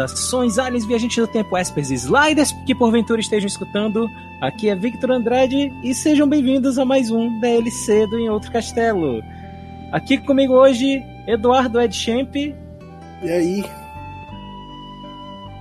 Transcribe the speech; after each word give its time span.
Saudações, 0.00 0.58
aliens, 0.58 0.86
viajantes 0.86 1.16
do 1.16 1.26
tempo, 1.26 1.56
espers 1.58 1.90
e 1.90 1.94
sliders 1.94 2.52
que 2.66 2.74
porventura 2.74 3.20
estejam 3.20 3.46
escutando. 3.46 4.08
Aqui 4.40 4.68
é 4.70 4.74
Victor 4.74 5.10
Andrade 5.10 5.70
e 5.82 5.94
sejam 5.94 6.26
bem-vindos 6.26 6.78
a 6.78 6.84
mais 6.86 7.10
um 7.10 7.38
DLC 7.40 8.06
do 8.06 8.18
Em 8.18 8.30
Outro 8.30 8.50
Castelo. 8.50 9.22
Aqui 9.92 10.16
comigo 10.16 10.54
hoje, 10.54 11.04
Eduardo 11.26 11.78
Edchamp. 11.80 12.34
E 12.34 12.54
aí? 13.30 13.64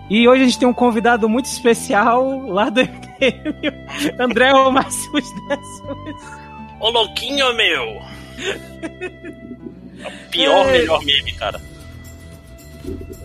E 0.10 0.28
hoje 0.28 0.44
a 0.44 0.46
gente 0.46 0.60
tem 0.60 0.68
um 0.68 0.74
convidado 0.74 1.28
muito 1.28 1.46
especial 1.46 2.40
lá 2.48 2.70
do 2.70 2.80
MDM, 2.82 4.16
André 4.20 4.54
Máximos 4.72 5.26
Décimos. 5.50 6.24
Ô 6.80 6.90
louquinho, 6.90 7.54
meu! 7.56 7.84
É 10.02 10.08
o 10.08 10.30
pior, 10.32 10.66
É. 10.70 10.72
melhor 10.80 11.04
meme, 11.04 11.34
cara. 11.34 11.60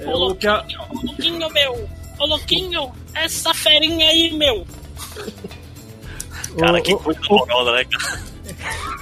Ô 0.06 0.30
o 0.30 0.34
pior- 0.34 0.58
louquinho, 0.64 0.80
ô 0.90 1.06
louquinho, 1.06 1.50
meu! 1.50 1.88
Ô 2.18 2.26
louquinho, 2.26 2.92
essa 3.14 3.52
ferinha 3.54 4.08
aí, 4.08 4.32
meu! 4.32 4.66
Cara, 6.58 6.80
que 6.80 6.94
coisa 6.96 7.20
horrorosa, 7.28 7.72
né, 7.72 7.84
cara? 7.84 8.20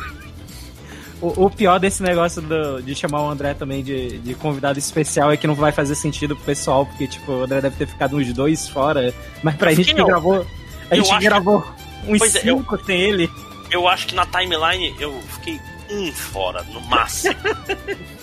O, 1.20 1.44
o 1.46 1.50
pior 1.50 1.78
desse 1.78 2.02
negócio 2.02 2.42
do- 2.42 2.82
de 2.82 2.96
chamar 2.96 3.22
o 3.22 3.30
André 3.30 3.54
também 3.54 3.80
de, 3.80 4.18
de 4.18 4.34
convidado 4.34 4.76
especial 4.76 5.30
é 5.30 5.36
que 5.36 5.46
não 5.46 5.54
vai 5.54 5.70
fazer 5.70 5.94
sentido 5.94 6.34
pro 6.34 6.44
pessoal, 6.46 6.84
porque, 6.84 7.06
tipo, 7.06 7.30
o 7.30 7.44
André 7.44 7.60
deve 7.60 7.76
ter 7.76 7.86
ficado 7.86 8.16
uns 8.16 8.32
dois 8.32 8.68
fora, 8.68 9.14
mas 9.40 9.54
pra 9.54 9.70
Eu 9.70 9.76
gente 9.76 9.94
que 9.94 10.00
não. 10.00 10.06
gravou. 10.08 10.44
A 10.90 10.96
Eu 10.96 11.04
gente 11.04 11.12
acho- 11.14 11.20
gravou 11.24 11.64
uns 12.08 12.18
Pois 12.18 12.34
é, 12.34 12.40
eu- 12.50 12.58
cinco 12.58 12.84
sem 12.84 13.00
ele. 13.00 13.30
Eu 13.70 13.86
acho 13.86 14.08
que 14.08 14.16
na 14.16 14.26
timeline 14.26 14.96
eu 14.98 15.16
fiquei 15.34 15.60
um 15.92 16.10
fora, 16.10 16.64
no 16.64 16.80
máximo, 16.80 17.36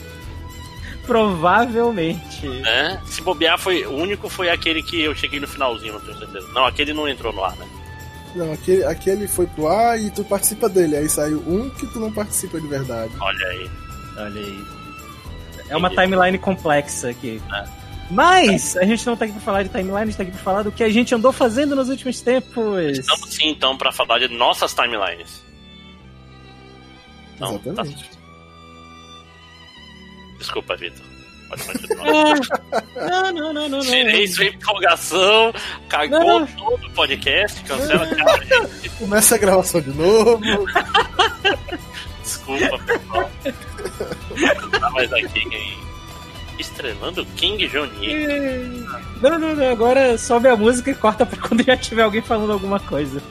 Provavelmente. 1.09 2.47
né? 2.47 3.01
Se 3.05 3.21
bobear, 3.21 3.57
foi, 3.57 3.85
o 3.85 3.93
único 3.95 4.29
foi 4.29 4.49
aquele 4.49 4.81
que 4.83 5.01
eu 5.01 5.13
cheguei 5.15 5.39
no 5.39 5.47
finalzinho, 5.47 5.93
não 5.93 5.99
tenho 5.99 6.17
certeza. 6.17 6.47
Não, 6.53 6.65
aquele 6.65 6.93
não 6.93 7.07
entrou 7.07 7.33
no 7.33 7.43
ar, 7.43 7.55
né? 7.57 7.67
Não, 8.35 8.53
aquele, 8.53 8.83
aquele 8.85 9.27
foi 9.27 9.47
pro 9.47 9.67
ar 9.67 9.99
e 9.99 10.11
tu 10.11 10.23
participa 10.23 10.69
dele. 10.69 10.95
Aí 10.97 11.09
saiu 11.09 11.39
um 11.47 11.69
que 11.71 11.87
tu 11.87 11.99
não 11.99 12.11
participa 12.11 12.59
de 12.61 12.67
verdade. 12.67 13.11
Olha 13.19 13.47
aí. 13.47 13.69
Olha 14.17 14.39
aí. 14.41 14.63
É 15.69 15.75
uma 15.77 15.89
timeline 15.89 16.37
complexa 16.37 17.09
aqui. 17.09 17.41
É. 17.53 17.65
Mas 18.11 18.75
a 18.77 18.83
gente 18.85 19.05
não 19.05 19.15
tá 19.17 19.25
aqui 19.25 19.33
pra 19.33 19.41
falar 19.41 19.63
de 19.63 19.69
timeline, 19.69 19.97
a 19.97 20.05
gente 20.05 20.17
tá 20.17 20.23
aqui 20.23 20.31
pra 20.31 20.41
falar 20.41 20.63
do 20.63 20.71
que 20.71 20.83
a 20.83 20.89
gente 20.89 21.13
andou 21.13 21.31
fazendo 21.31 21.75
nos 21.75 21.89
últimos 21.89 22.21
tempos. 22.21 22.97
Estamos 22.97 23.29
sim, 23.33 23.49
então, 23.49 23.77
pra 23.77 23.91
falar 23.91 24.19
de 24.19 24.27
nossas 24.29 24.73
timelines. 24.73 25.43
Então, 27.35 27.57
tá- 27.59 27.69
Exatamente. 27.69 28.18
Desculpa, 30.39 30.75
Vitor. 30.75 31.05
Pode 31.49 31.63
continuar. 31.63 32.35
Não, 33.09 33.31
não, 33.31 33.31
não, 33.31 33.53
não, 33.53 33.69
não. 33.69 33.79
Tirei 33.79 34.27
sua 34.27 34.45
empolgação, 34.45 35.51
cagou 35.87 36.41
Não. 36.41 36.45
todo 36.47 36.85
o 36.85 36.91
podcast, 36.91 37.63
cancela. 37.63 38.05
Cara, 38.07 38.69
Começa 38.99 39.35
a 39.35 39.37
gravação 39.37 39.81
de 39.81 39.89
novo. 39.89 40.39
desculpa, 42.21 42.77
pessoal. 42.85 43.29
Tá 44.79 44.89
mais 44.91 45.11
aqui 45.13 45.49
quem. 45.49 45.77
Estrelando 46.59 47.25
King 47.37 47.67
Johnny. 47.67 48.13
Não, 49.21 49.39
não, 49.39 49.55
não. 49.55 49.71
Agora 49.71 50.17
sobe 50.17 50.49
a 50.49 50.55
música 50.57 50.91
e 50.91 50.95
corta 50.95 51.25
pra 51.25 51.39
quando 51.47 51.63
já 51.63 51.75
tiver 51.77 52.03
alguém 52.03 52.21
falando 52.21 52.51
alguma 52.51 52.79
coisa. 52.81 53.21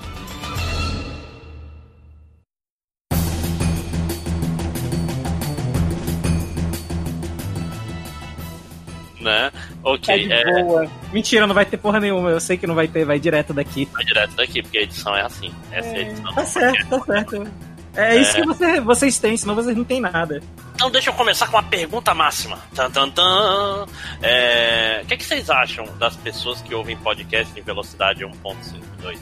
Né? 9.20 9.50
Tá 9.50 9.60
Ok, 9.82 10.26
de 10.28 10.32
é. 10.32 10.62
boa. 10.62 10.88
Mentira, 11.12 11.46
não 11.46 11.54
vai 11.54 11.64
ter 11.66 11.76
porra 11.76 11.98
nenhuma. 11.98 12.30
Eu 12.30 12.40
sei 12.40 12.56
que 12.56 12.66
não 12.66 12.74
vai 12.74 12.86
ter, 12.86 13.04
vai 13.04 13.18
direto 13.18 13.52
daqui. 13.52 13.88
Vai 13.92 14.04
direto 14.04 14.34
daqui, 14.36 14.62
porque 14.62 14.78
a 14.78 14.82
edição 14.82 15.16
é 15.16 15.22
assim. 15.22 15.52
Essa 15.72 15.88
é 15.88 15.96
a 15.96 16.00
edição. 16.02 16.34
Tá 16.34 16.44
certo, 16.44 16.88
tá 16.88 17.00
certo. 17.04 17.46
É, 17.96 18.16
isso 18.20 18.34
que 18.36 18.46
você- 18.46 18.80
vocês 18.80 19.18
têm, 19.18 19.36
senão 19.36 19.56
vocês 19.56 19.76
não 19.76 19.82
têm 19.82 20.00
nada. 20.00 20.40
Então 20.76 20.88
deixa 20.88 21.10
eu 21.10 21.14
começar 21.14 21.48
com 21.48 21.56
uma 21.56 21.62
pergunta 21.64 22.14
máxima. 22.14 22.56
Tan, 22.72 22.88
tan, 22.92 23.10
tan. 23.10 23.86
É, 24.22 25.00
O 25.02 25.06
que, 25.08 25.14
é 25.14 25.16
que 25.16 25.24
vocês 25.24 25.50
acham 25.50 25.84
das 25.98 26.14
pessoas 26.14 26.60
que 26.62 26.72
ouvem 26.72 26.96
podcast 26.98 27.58
em 27.58 27.62
velocidade 27.62 28.24
1.52? 28.24 29.18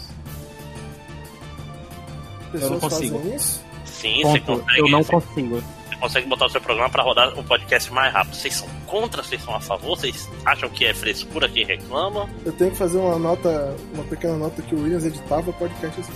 Pessoas 2.52 2.80
consigo. 2.80 3.18
fazem 3.18 3.34
isso. 3.36 3.64
Sim, 3.84 4.22
você 4.22 4.40
Ponto. 4.40 4.60
consegue, 4.62 4.80
Eu 4.80 4.88
não 4.88 5.02
você, 5.02 5.10
consigo. 5.12 5.62
Você 5.96 6.00
consegue 6.00 6.28
botar 6.28 6.46
o 6.46 6.48
seu 6.50 6.60
programa 6.60 6.90
para 6.90 7.02
rodar 7.02 7.38
o 7.38 7.42
podcast 7.42 7.92
mais 7.92 8.12
rápido. 8.12 8.34
Vocês 8.34 8.54
são 8.54 8.68
contra, 8.86 9.22
vocês 9.22 9.42
são 9.42 9.54
a 9.54 9.60
favor? 9.60 9.96
Vocês 9.96 10.28
acham 10.44 10.68
que 10.68 10.84
é 10.84 10.94
frescura 10.94 11.48
quem 11.48 11.64
reclama? 11.64 12.28
Eu 12.44 12.52
tenho 12.52 12.70
que 12.70 12.76
fazer 12.76 12.98
uma 12.98 13.18
nota, 13.18 13.74
uma 13.94 14.04
pequena 14.04 14.36
nota 14.36 14.62
que 14.62 14.74
o 14.74 14.82
Williams 14.82 15.04
editava 15.04 15.52
podcast 15.52 16.00
assim. 16.00 16.12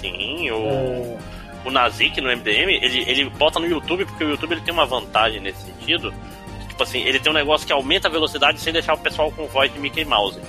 Sim, 0.00 0.50
o, 0.50 0.56
É, 0.56 1.18
o 1.64 1.70
Nazik 1.70 2.20
no 2.20 2.28
MDM, 2.28 2.70
ele, 2.82 3.04
ele 3.08 3.30
bota 3.30 3.58
no 3.58 3.66
YouTube, 3.66 4.04
porque 4.04 4.24
o 4.24 4.30
YouTube 4.30 4.52
ele 4.52 4.60
tem 4.60 4.72
uma 4.72 4.86
vantagem 4.86 5.40
nesse 5.40 5.62
sentido. 5.62 6.12
que, 6.60 6.68
Tipo 6.68 6.82
assim, 6.82 7.00
ele 7.00 7.18
tem 7.18 7.32
um 7.32 7.34
negócio 7.34 7.66
que 7.66 7.72
aumenta 7.72 8.08
a 8.08 8.10
velocidade 8.10 8.60
sem 8.60 8.72
deixar 8.72 8.94
o 8.94 8.98
pessoal 8.98 9.32
com 9.32 9.46
voz 9.46 9.72
de 9.72 9.78
Mickey 9.78 10.04
Mouse. 10.04 10.40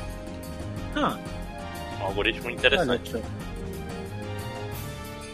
ah, 0.95 1.17
Um 1.99 2.05
algoritmo 2.05 2.49
interessante. 2.49 3.15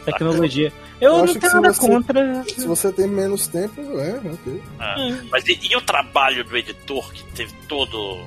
Tecnologia. 0.05 0.71
Eu, 1.01 1.17
Eu 1.17 1.25
não 1.25 1.33
tenho 1.35 1.53
nada 1.53 1.73
você- 1.73 1.87
contra. 1.87 2.43
Se 2.45 2.65
você 2.67 2.91
tem 2.93 3.07
menos 3.07 3.47
tempo, 3.47 3.81
é, 3.99 4.19
ok. 4.31 4.63
É. 4.79 5.21
Mas 5.29 5.45
e, 5.47 5.59
e 5.71 5.75
o 5.75 5.81
trabalho 5.81 6.43
do 6.45 6.55
editor 6.57 7.11
que 7.11 7.23
teve 7.33 7.51
todo. 7.67 8.23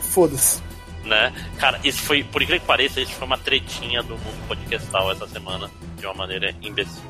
Foda-se. 0.00 0.60
né? 1.04 1.32
Cara, 1.58 1.80
isso 1.84 1.98
foi, 2.02 2.22
por 2.24 2.42
incrível 2.42 2.60
que 2.60 2.66
pareça, 2.66 3.00
isso 3.00 3.12
foi 3.12 3.26
uma 3.26 3.38
tretinha 3.38 4.02
do 4.02 4.10
mundo 4.18 4.46
podcastal 4.48 5.10
essa 5.12 5.26
semana, 5.28 5.70
de 5.98 6.06
uma 6.06 6.14
maneira 6.14 6.54
imbecil. 6.62 7.02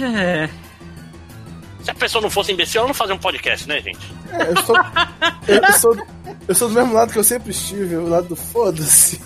É. 0.00 0.48
Se 1.82 1.90
a 1.90 1.94
pessoa 1.94 2.22
não 2.22 2.30
fosse 2.30 2.50
imbecil, 2.52 2.80
ela 2.80 2.88
não 2.88 2.94
fazia 2.94 3.14
um 3.14 3.18
podcast, 3.18 3.68
né, 3.68 3.80
gente? 3.80 4.06
É, 4.32 4.50
eu 4.50 4.62
sou, 4.64 4.76
eu, 5.46 5.56
eu 5.56 5.72
sou, 5.74 5.96
eu 6.48 6.54
sou 6.54 6.68
do 6.68 6.74
mesmo 6.74 6.94
lado 6.94 7.12
que 7.12 7.18
eu 7.18 7.24
sempre 7.24 7.50
estive, 7.50 7.96
o 7.96 8.08
lado 8.08 8.28
do 8.28 8.36
foda-se. 8.36 9.20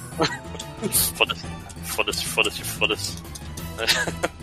Foda-se, 1.14 1.44
foda-se, 1.84 2.25
foda-se, 2.26 2.62
foda-se. 2.64 3.16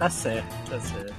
Tá 0.00 0.08
certo, 0.08 0.70
tá 0.70 0.80
certo. 0.80 1.14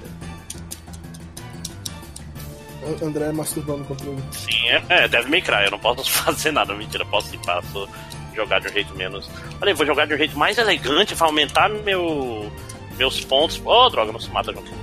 O 3.00 3.06
André 3.06 3.32
masturbando 3.32 3.84
o 3.84 3.86
controle. 3.86 4.24
Sim, 4.32 4.70
é, 4.70 4.84
é 4.90 5.08
Devil 5.08 5.30
May 5.30 5.42
Cry, 5.44 5.66
eu 5.66 5.72
não 5.72 5.78
posso 5.78 6.10
fazer 6.10 6.52
nada, 6.52 6.74
mentira, 6.74 7.06
posso 7.06 7.36
ir 7.36 7.38
passo 7.46 7.88
jogar 8.36 8.60
de 8.60 8.70
um 8.70 8.72
jeito 8.72 8.96
menos. 8.96 9.30
Olha, 9.62 9.70
eu 9.70 9.76
vou 9.76 9.86
jogar 9.86 10.08
de 10.08 10.16
um 10.16 10.18
jeito 10.18 10.36
mais 10.36 10.58
elegante, 10.58 11.14
vai 11.14 11.30
aumentar 11.30 11.70
meu, 11.70 12.52
meus 12.98 13.24
pontos. 13.24 13.62
Oh, 13.64 13.88
droga, 13.90 14.12
não 14.12 14.20
se 14.20 14.32
mata, 14.32 14.52
João 14.52 14.66
Quinto. 14.66 14.82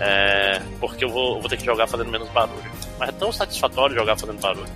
É, 0.00 0.62
porque 0.80 1.04
eu 1.04 1.08
vou, 1.10 1.34
eu 1.34 1.40
vou 1.40 1.48
ter 1.50 1.58
que 1.58 1.64
jogar 1.64 1.86
fazendo 1.86 2.10
menos 2.10 2.28
barulho. 2.30 2.70
Mas 2.98 3.10
é 3.10 3.12
tão 3.12 3.30
satisfatório 3.30 3.94
jogar 3.94 4.16
fazendo 4.16 4.40
barulho. 4.40 4.66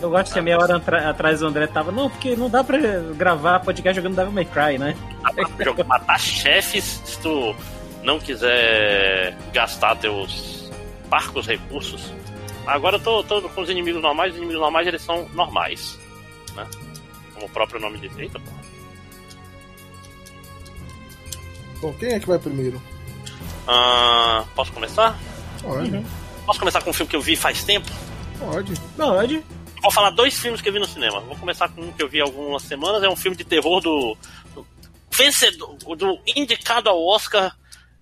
Eu 0.00 0.10
gosto 0.10 0.32
que 0.32 0.38
a 0.38 0.42
meia 0.42 0.58
hora 0.58 0.76
atrás 1.10 1.42
o 1.42 1.46
André 1.46 1.66
tava. 1.66 1.90
Não, 1.90 2.10
porque 2.10 2.36
não 2.36 2.50
dá 2.50 2.62
pra 2.62 2.78
gravar 3.16 3.60
podcast 3.60 3.96
jogando 4.00 4.16
Devil 4.16 4.32
May 4.32 4.44
Cry, 4.44 4.78
né? 4.78 4.96
Dá 5.22 5.32
pra 5.32 5.48
jogar, 5.64 5.84
matar 5.84 6.20
chefes 6.20 7.00
se 7.04 7.18
tu 7.20 7.54
não 8.02 8.18
quiser 8.18 9.36
gastar 9.52 9.96
teus 9.96 10.70
parcos 11.08 11.46
recursos. 11.46 12.12
Agora 12.66 12.96
eu 12.96 13.00
tô, 13.00 13.22
tô 13.22 13.42
com 13.48 13.60
os 13.60 13.70
inimigos 13.70 14.02
normais, 14.02 14.32
os 14.32 14.38
inimigos 14.38 14.60
normais 14.60 14.86
eles 14.86 15.02
são 15.02 15.28
normais. 15.34 15.98
Né? 16.54 16.66
Como 17.34 17.46
o 17.46 17.50
próprio 17.50 17.80
nome 17.80 17.98
diz. 17.98 18.16
Eita, 18.18 18.38
porra. 18.40 18.56
Bom, 21.80 21.92
quem 21.94 22.12
é 22.12 22.20
que 22.20 22.26
vai 22.26 22.38
primeiro? 22.38 22.80
Ah, 23.68 24.44
posso 24.54 24.72
começar? 24.72 25.18
Pode, 25.62 25.90
Uhum. 25.90 26.04
Posso 26.44 26.58
começar 26.60 26.80
com 26.82 26.90
um 26.90 26.92
filme 26.92 27.10
que 27.10 27.16
eu 27.16 27.20
vi 27.20 27.34
faz 27.36 27.64
tempo? 27.64 27.90
pode. 28.38 28.74
Pode. 28.96 29.44
Vou 29.82 29.90
falar 29.90 30.10
dois 30.10 30.38
filmes 30.38 30.60
que 30.60 30.68
eu 30.68 30.72
vi 30.72 30.78
no 30.78 30.86
cinema. 30.86 31.20
Vou 31.20 31.36
começar 31.36 31.68
com 31.68 31.80
um 31.82 31.92
que 31.92 32.02
eu 32.02 32.08
vi 32.08 32.20
há 32.20 32.24
algumas 32.24 32.62
semanas. 32.62 33.02
É 33.02 33.08
um 33.08 33.16
filme 33.16 33.36
de 33.36 33.44
terror 33.44 33.80
do, 33.80 34.16
do 34.54 34.66
vencedor, 35.10 35.76
do 35.96 36.18
indicado 36.34 36.88
ao 36.88 37.04
Oscar 37.06 37.56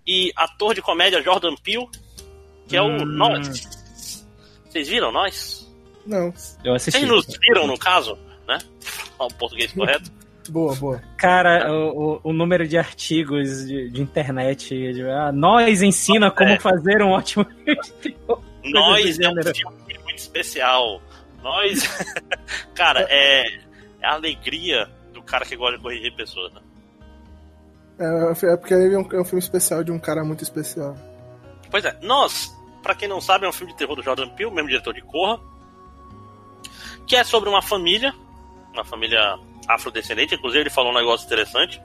e 0.06 0.32
ator 0.36 0.74
de 0.74 0.80
comédia 0.82 1.22
Jordan 1.22 1.54
Peele, 1.56 1.88
que 2.68 2.76
é 2.76 2.82
o 2.82 2.86
Hum. 2.86 3.04
Nós. 3.04 3.84
Vocês 4.68 4.88
viram 4.88 5.12
Nós? 5.12 5.70
Não. 6.06 6.32
Eu 6.62 6.74
assisti. 6.74 6.98
Vocês 7.00 7.08
nos 7.10 7.26
viram, 7.40 7.66
no 7.66 7.78
caso, 7.78 8.18
né? 8.46 8.58
O 9.18 9.28
português 9.28 9.72
correto. 9.74 10.10
Boa, 10.50 10.74
boa. 10.74 11.02
Cara, 11.16 11.72
o, 11.72 12.20
o- 12.22 12.32
número 12.34 12.68
de 12.68 12.76
artigos 12.76 13.66
de, 13.66 13.88
de 13.88 14.02
internet. 14.02 14.68
de, 14.92 15.02
ah, 15.08 15.32
nós 15.32 15.80
ensina 15.80 16.30
como 16.30 16.50
É. 16.50 16.58
fazer 16.58 17.02
um 17.02 17.10
ótimo. 17.12 17.46
Nós 18.64 19.18
é 19.18 19.28
um 19.28 19.42
filme 19.42 20.02
muito 20.04 20.18
especial. 20.18 21.00
Nós. 21.44 21.85
cara, 22.75 23.06
é, 23.08 23.44
é 24.00 24.06
a 24.06 24.14
alegria 24.14 24.91
do 25.12 25.23
cara 25.23 25.44
que 25.44 25.55
gosta 25.55 25.76
de 25.76 25.82
corrigir 25.82 26.17
pessoas, 26.17 26.52
né? 26.52 26.61
É, 27.96 28.52
é 28.52 28.56
porque 28.56 28.75
ele 28.75 28.94
é 28.96 28.99
um, 28.99 29.08
é 29.12 29.20
um 29.20 29.25
filme 29.25 29.38
especial 29.38 29.85
de 29.85 29.93
um 29.93 29.99
cara 30.00 30.25
muito 30.25 30.43
especial. 30.43 30.96
Pois 31.70 31.85
é, 31.85 31.96
nós 32.02 32.52
pra 32.85 32.94
quem 32.94 33.08
não 33.08 33.20
sabe, 33.20 33.46
é 33.46 33.49
um 33.49 33.52
filme 33.52 33.73
de 33.73 33.79
terror 33.79 33.96
do 33.96 34.02
Jordan 34.02 34.29
Peele, 34.29 34.50
mesmo 34.50 34.69
diretor 34.69 34.93
de 34.93 35.00
Corra. 35.00 35.41
Que 37.06 37.17
é 37.17 37.25
sobre 37.25 37.49
uma 37.49 37.62
família, 37.62 38.14
uma 38.75 38.85
família 38.85 39.38
afrodescendente. 39.67 40.35
Inclusive, 40.35 40.64
ele 40.64 40.70
falou 40.70 40.93
um 40.93 40.94
negócio 40.94 41.25
interessante. 41.25 41.81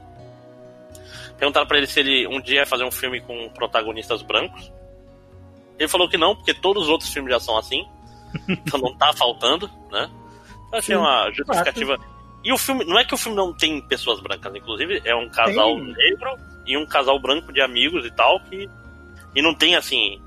Perguntaram 1.38 1.66
pra 1.66 1.78
ele 1.78 1.88
se 1.88 2.02
ele 2.02 2.28
um 2.28 2.42
dia 2.42 2.60
ia 2.60 2.66
fazer 2.66 2.84
um 2.84 2.92
filme 2.92 3.22
com 3.22 3.50
protagonistas 3.50 4.22
brancos. 4.22 4.72
Ele 5.80 5.88
falou 5.88 6.10
que 6.10 6.18
não, 6.18 6.36
porque 6.36 6.54
todos 6.54 6.84
os 6.84 6.90
outros 6.90 7.10
filmes 7.12 7.32
já 7.32 7.40
são 7.40 7.58
assim. 7.58 7.88
Então 8.48 8.80
não 8.80 8.96
tá 8.98 9.12
faltando, 9.14 9.70
né? 9.92 10.10
Eu 10.72 10.78
achei 10.80 10.96
Sim, 10.96 11.02
uma 11.02 11.32
justificativa. 11.32 11.98
E 12.44 12.54
o 12.54 12.58
filme, 12.58 12.86
não 12.86 12.98
é 12.98 13.04
que 13.04 13.14
o 13.14 13.18
filme 13.18 13.36
não 13.36 13.54
tem 13.54 13.82
pessoas 13.82 14.22
brancas, 14.22 14.54
inclusive 14.56 15.02
é 15.04 15.16
um 15.16 15.30
casal 15.30 15.76
Tem. 15.76 15.94
negro 15.94 16.38
e 16.66 16.78
um 16.78 16.86
casal 16.86 17.20
branco 17.20 17.52
de 17.52 17.62
amigos 17.62 18.06
e 18.06 18.12
tal, 18.12 18.40
que. 18.42 18.70
E 19.36 19.42
não 19.42 19.54
tem 19.54 19.76
assim. 19.76 20.22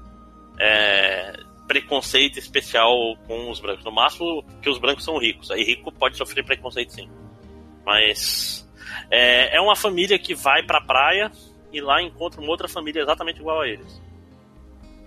é, 0.59 1.33
preconceito 1.67 2.39
especial 2.39 2.93
com 3.27 3.51
os 3.51 3.61
brancos. 3.61 3.85
No 3.85 3.93
máximo 3.93 4.45
que 4.61 4.69
os 4.69 4.79
brancos 4.79 5.05
são 5.05 5.19
ricos. 5.19 5.51
Aí 5.51 5.65
rico 5.65 5.91
pode 5.93 6.17
sofrer 6.17 6.45
preconceito 6.45 6.93
sim. 6.93 7.09
Mas. 7.85 8.69
É, 9.11 9.57
é 9.57 9.61
uma 9.61 9.75
família 9.75 10.19
que 10.19 10.35
vai 10.35 10.63
pra 10.63 10.81
praia 10.81 11.31
e 11.73 11.81
lá 11.81 12.03
encontra 12.03 12.41
uma 12.41 12.51
outra 12.51 12.69
família 12.69 13.01
exatamente 13.01 13.41
igual 13.41 13.63
a 13.63 13.69
eles. 13.69 14.03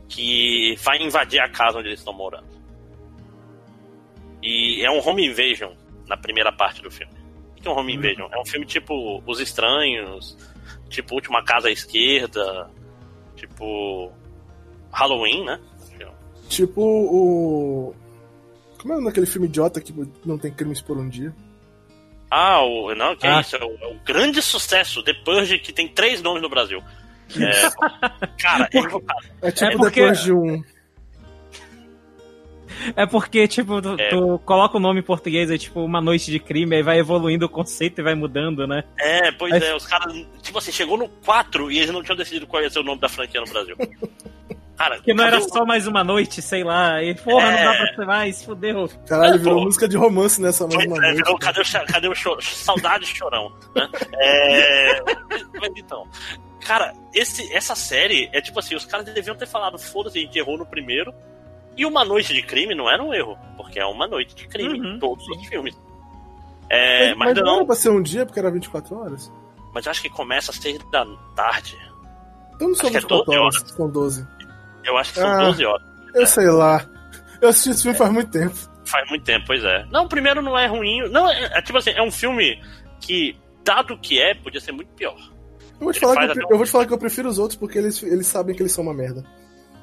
Que 0.09 0.75
vai 0.81 0.97
invadir 1.01 1.39
a 1.39 1.49
casa 1.49 1.77
onde 1.77 1.89
eles 1.89 1.99
estão 1.99 2.13
morando. 2.13 2.54
E 4.47 4.85
é 4.85 4.91
um 4.91 4.99
home 5.05 5.25
invasion 5.27 5.73
na 6.07 6.15
primeira 6.15 6.51
parte 6.51 6.81
do 6.81 6.91
filme. 6.91 7.11
O 7.51 7.61
que 7.61 7.67
é 7.67 7.71
um 7.71 7.75
home 7.77 7.95
invasion? 7.95 8.27
É 8.31 8.39
um 8.39 8.45
filme 8.45 8.65
tipo 8.65 9.23
Os 9.25 9.39
Estranhos, 9.39 10.37
tipo 10.89 11.15
Última 11.15 11.43
Casa 11.43 11.67
à 11.67 11.71
Esquerda, 11.71 12.69
tipo 13.35 14.11
Halloween, 14.91 15.45
né? 15.45 15.59
Tipo 16.47 16.81
o. 16.81 17.95
Como 18.79 18.93
é 18.93 18.97
o 18.97 18.99
nome 18.99 19.09
daquele 19.09 19.25
filme 19.25 19.47
idiota 19.47 19.81
que 19.81 19.91
não 20.23 20.37
tem 20.37 20.51
crimes 20.53 20.79
por 20.79 20.95
um 20.97 21.09
dia? 21.09 21.33
Ah, 22.29 22.61
o, 22.61 22.93
não, 22.93 23.15
que 23.15 23.25
Ah. 23.25 23.37
é 23.37 23.41
isso? 23.41 23.55
É 23.55 23.63
o, 23.65 23.75
é 23.81 23.87
o 23.87 23.99
grande 24.05 24.41
sucesso, 24.43 25.03
The 25.03 25.13
Purge, 25.25 25.57
que 25.57 25.73
tem 25.73 25.87
três 25.87 26.21
nomes 26.21 26.43
no 26.43 26.49
Brasil. 26.49 26.83
É, 27.35 27.69
cara, 28.39 28.69
é 28.71 28.77
invocado. 28.77 29.27
É 29.41 29.51
tipo 29.51 29.65
É 29.71 29.75
porque- 29.77 30.01
depois 30.01 30.21
de 30.23 30.31
um. 30.33 30.63
É 32.95 33.05
porque, 33.05 33.47
tipo, 33.47 33.81
tu, 33.81 33.95
É. 33.99 34.09
tu 34.09 34.39
coloca 34.45 34.77
o 34.77 34.79
nome 34.79 34.99
em 34.99 35.03
português, 35.03 35.49
é 35.51 35.57
tipo 35.57 35.83
uma 35.83 36.01
noite 36.01 36.29
de 36.31 36.39
crime, 36.39 36.75
aí 36.75 36.83
vai 36.83 36.99
evoluindo 36.99 37.45
o 37.45 37.49
conceito 37.49 37.99
e 37.99 38.03
vai 38.03 38.15
mudando, 38.15 38.67
né? 38.67 38.83
É, 38.99 39.31
pois 39.31 39.51
Mas- 39.51 39.63
é, 39.63 39.75
os 39.75 39.85
caras, 39.85 40.13
tipo 40.41 40.57
assim, 40.57 40.71
chegou 40.71 40.97
no 40.97 41.07
4 41.07 41.71
e 41.71 41.77
eles 41.79 41.91
não 41.91 42.03
tinham 42.03 42.15
decidido 42.17 42.47
qual 42.47 42.61
ia 42.63 42.69
ser 42.69 42.79
o 42.79 42.83
nome 42.83 42.99
da 43.01 43.09
franquia 43.09 43.41
no 43.41 43.47
Brasil. 43.47 43.75
Cara, 44.77 44.99
Que 44.99 45.13
não 45.13 45.23
era 45.23 45.39
só 45.39 45.65
mais 45.65 45.87
uma 45.87 46.03
noite, 46.03 46.41
sei 46.41 46.61
lá. 46.61 47.01
E, 47.01 47.15
porra, 47.15 47.49
não 47.49 47.57
É. 47.59 47.63
dá 47.63 47.73
pra 47.75 47.95
ser 47.95 48.05
mais, 48.05 48.43
fudeu. 48.43 48.89
Caralho, 49.07 49.35
É, 49.35 49.37
virou 49.37 49.55
pô. 49.59 49.63
música 49.63 49.87
de 49.87 49.95
romance 49.95 50.41
nessa 50.41 50.65
Pois 50.67 50.77
mesma 50.77 50.97
é, 50.97 50.99
noite. 50.99 51.15
virou, 51.15 51.39
cadê 51.39 51.61
o, 51.61 51.63
cadê 51.87 52.07
o 52.09 52.13
choro? 52.15 52.41
Saudade 52.41 53.05
chorão. 53.05 53.53
Né? 53.73 53.87
É, 54.19 54.99
mas 55.61 55.71
então, 55.77 56.05
cara, 56.65 56.93
esse, 57.13 57.53
essa 57.53 57.73
série 57.73 58.29
é 58.33 58.41
tipo 58.41 58.59
assim: 58.59 58.75
os 58.75 58.83
caras 58.83 59.05
deviam 59.05 59.35
ter 59.37 59.47
falado, 59.47 59.79
foda-se, 59.79 60.17
a 60.19 60.21
gente 60.21 60.37
errou 60.37 60.57
no 60.57 60.65
primeiro. 60.65 61.13
E 61.77 61.85
uma 61.85 62.05
noite 62.05 62.33
de 62.33 62.41
crime 62.41 62.73
não 62.75 62.89
era 62.89 63.01
um 63.03 63.13
erro, 63.13 63.37
porque 63.57 63.79
é 63.79 63.85
uma 63.85 64.07
noite 64.07 64.33
de 64.35 64.47
crime 64.47 64.79
Uhum, 64.79 64.95
em 64.95 64.99
todos 64.99 65.27
os 65.27 65.45
filmes. 65.47 65.75
É, 66.69 67.09
Mas, 67.09 67.17
mas, 67.17 67.27
mas 67.27 67.37
não 67.37 67.43
não, 67.45 67.55
era 67.57 67.65
pra 67.65 67.75
ser 67.75 67.89
um 67.89 68.01
dia, 68.01 68.25
porque 68.25 68.39
era 68.39 68.49
24 68.51 68.95
horas? 68.97 69.31
mas 69.73 69.85
acho 69.87 70.01
que 70.01 70.09
começa 70.09 70.51
às 70.51 70.57
seis 70.57 70.79
da 70.89 71.05
tarde. 71.35 71.75
Então 72.55 72.69
não 72.69 72.75
são 72.75 72.87
Acho 72.87 72.91
que 72.91 72.97
é 72.97 72.99
24 73.01 73.25
12 73.25 73.39
horas, 73.39 73.55
horas. 73.57 73.71
são 73.71 73.89
12. 73.89 74.27
Eu 74.85 74.97
acho 74.97 75.13
que 75.13 75.19
são 75.19 75.29
Ah. 75.29 75.37
12 75.47 75.65
horas. 75.65 75.87
Eu 76.13 76.25
sei 76.27 76.49
lá. 76.49 76.85
Eu 77.41 77.49
assisti 77.49 77.69
esse 77.71 77.81
filme 77.81 77.97
faz 77.97 78.09
muito 78.13 78.31
tempo. 78.31 78.55
Faz 78.85 79.09
muito 79.09 79.25
tempo, 79.25 79.45
pois 79.47 79.61
é. 79.65 79.85
Não, 79.91 80.05
o 80.05 80.07
primeiro 80.09 80.41
não 80.41 80.57
é 80.57 80.65
ruim. 80.65 81.01
Não, 81.09 81.29
é, 81.29 81.57
é 81.57 81.61
tipo 81.61 81.77
assim, 81.77 81.89
é 81.91 82.01
um 82.01 82.09
filme 82.09 82.57
que, 83.01 83.35
dado 83.65 83.95
o 83.95 83.97
que 83.99 84.17
é, 84.21 84.33
podia 84.33 84.61
ser 84.61 84.71
muito 84.71 84.87
pior. 84.93 85.17
Eu 85.77 85.79
vou 85.81 85.91
te, 85.91 85.97
Ele 85.97 86.05
falar 86.13 86.31
que 86.33 86.39
eu, 86.39 86.47
eu 86.51 86.57
vou 86.57 86.65
te 86.65 86.71
falar 86.71 86.85
que 86.85 86.93
eu 86.93 86.97
prefiro 86.97 87.27
os 87.27 87.37
outros 87.37 87.59
porque 87.59 87.77
eles, 87.77 88.01
eles 88.01 88.27
sabem 88.27 88.55
que 88.55 88.61
eles 88.61 88.71
são 88.71 88.83
uma 88.85 88.93
merda. 88.93 89.25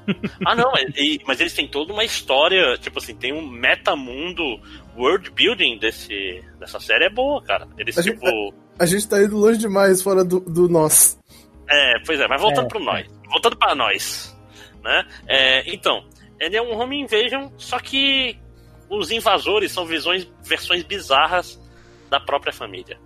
Ah, 0.44 0.54
não, 0.54 0.70
mas, 0.72 0.84
e- 0.96 1.20
mas 1.26 1.40
eles 1.40 1.54
têm 1.54 1.68
toda 1.68 1.92
uma 1.92 2.04
história, 2.04 2.76
tipo 2.78 2.98
assim, 2.98 3.14
tem 3.14 3.32
um 3.32 3.46
metamundo, 3.48 4.42
world 4.96 5.30
building 5.30 5.78
desse, 5.78 6.42
dessa 6.58 6.78
série 6.80 7.04
é 7.04 7.10
boa, 7.10 7.42
cara. 7.42 7.68
Eles, 7.78 7.96
A 7.98 8.02
gente- 8.02 8.14
tipo. 8.18 8.54
A 8.78 8.86
gente 8.86 9.06
tá 9.08 9.22
indo 9.22 9.36
longe 9.36 9.58
demais 9.58 10.02
fora 10.02 10.24
do, 10.24 10.40
do 10.40 10.68
nós. 10.68 11.18
É, 11.70 11.94
pois 12.04 12.18
é, 12.20 12.26
mas 12.26 12.40
voltando 12.40 12.66
É, 12.66 12.68
pro 12.68 12.80
nós. 12.80 13.06
Voltando 13.28 13.56
para 13.56 13.74
nós. 13.74 14.36
Né? 14.82 15.04
É, 15.28 15.72
então, 15.74 16.04
ele 16.40 16.56
é 16.56 16.62
um 16.62 16.76
home 16.78 17.00
invasion, 17.00 17.48
só 17.56 17.78
que 17.78 18.36
os 18.90 19.10
invasores 19.10 19.70
são 19.72 19.86
visões, 19.86 20.26
versões 20.44 20.82
bizarras 20.82 21.60
da 22.10 22.18
própria 22.18 22.52
família. 22.52 22.98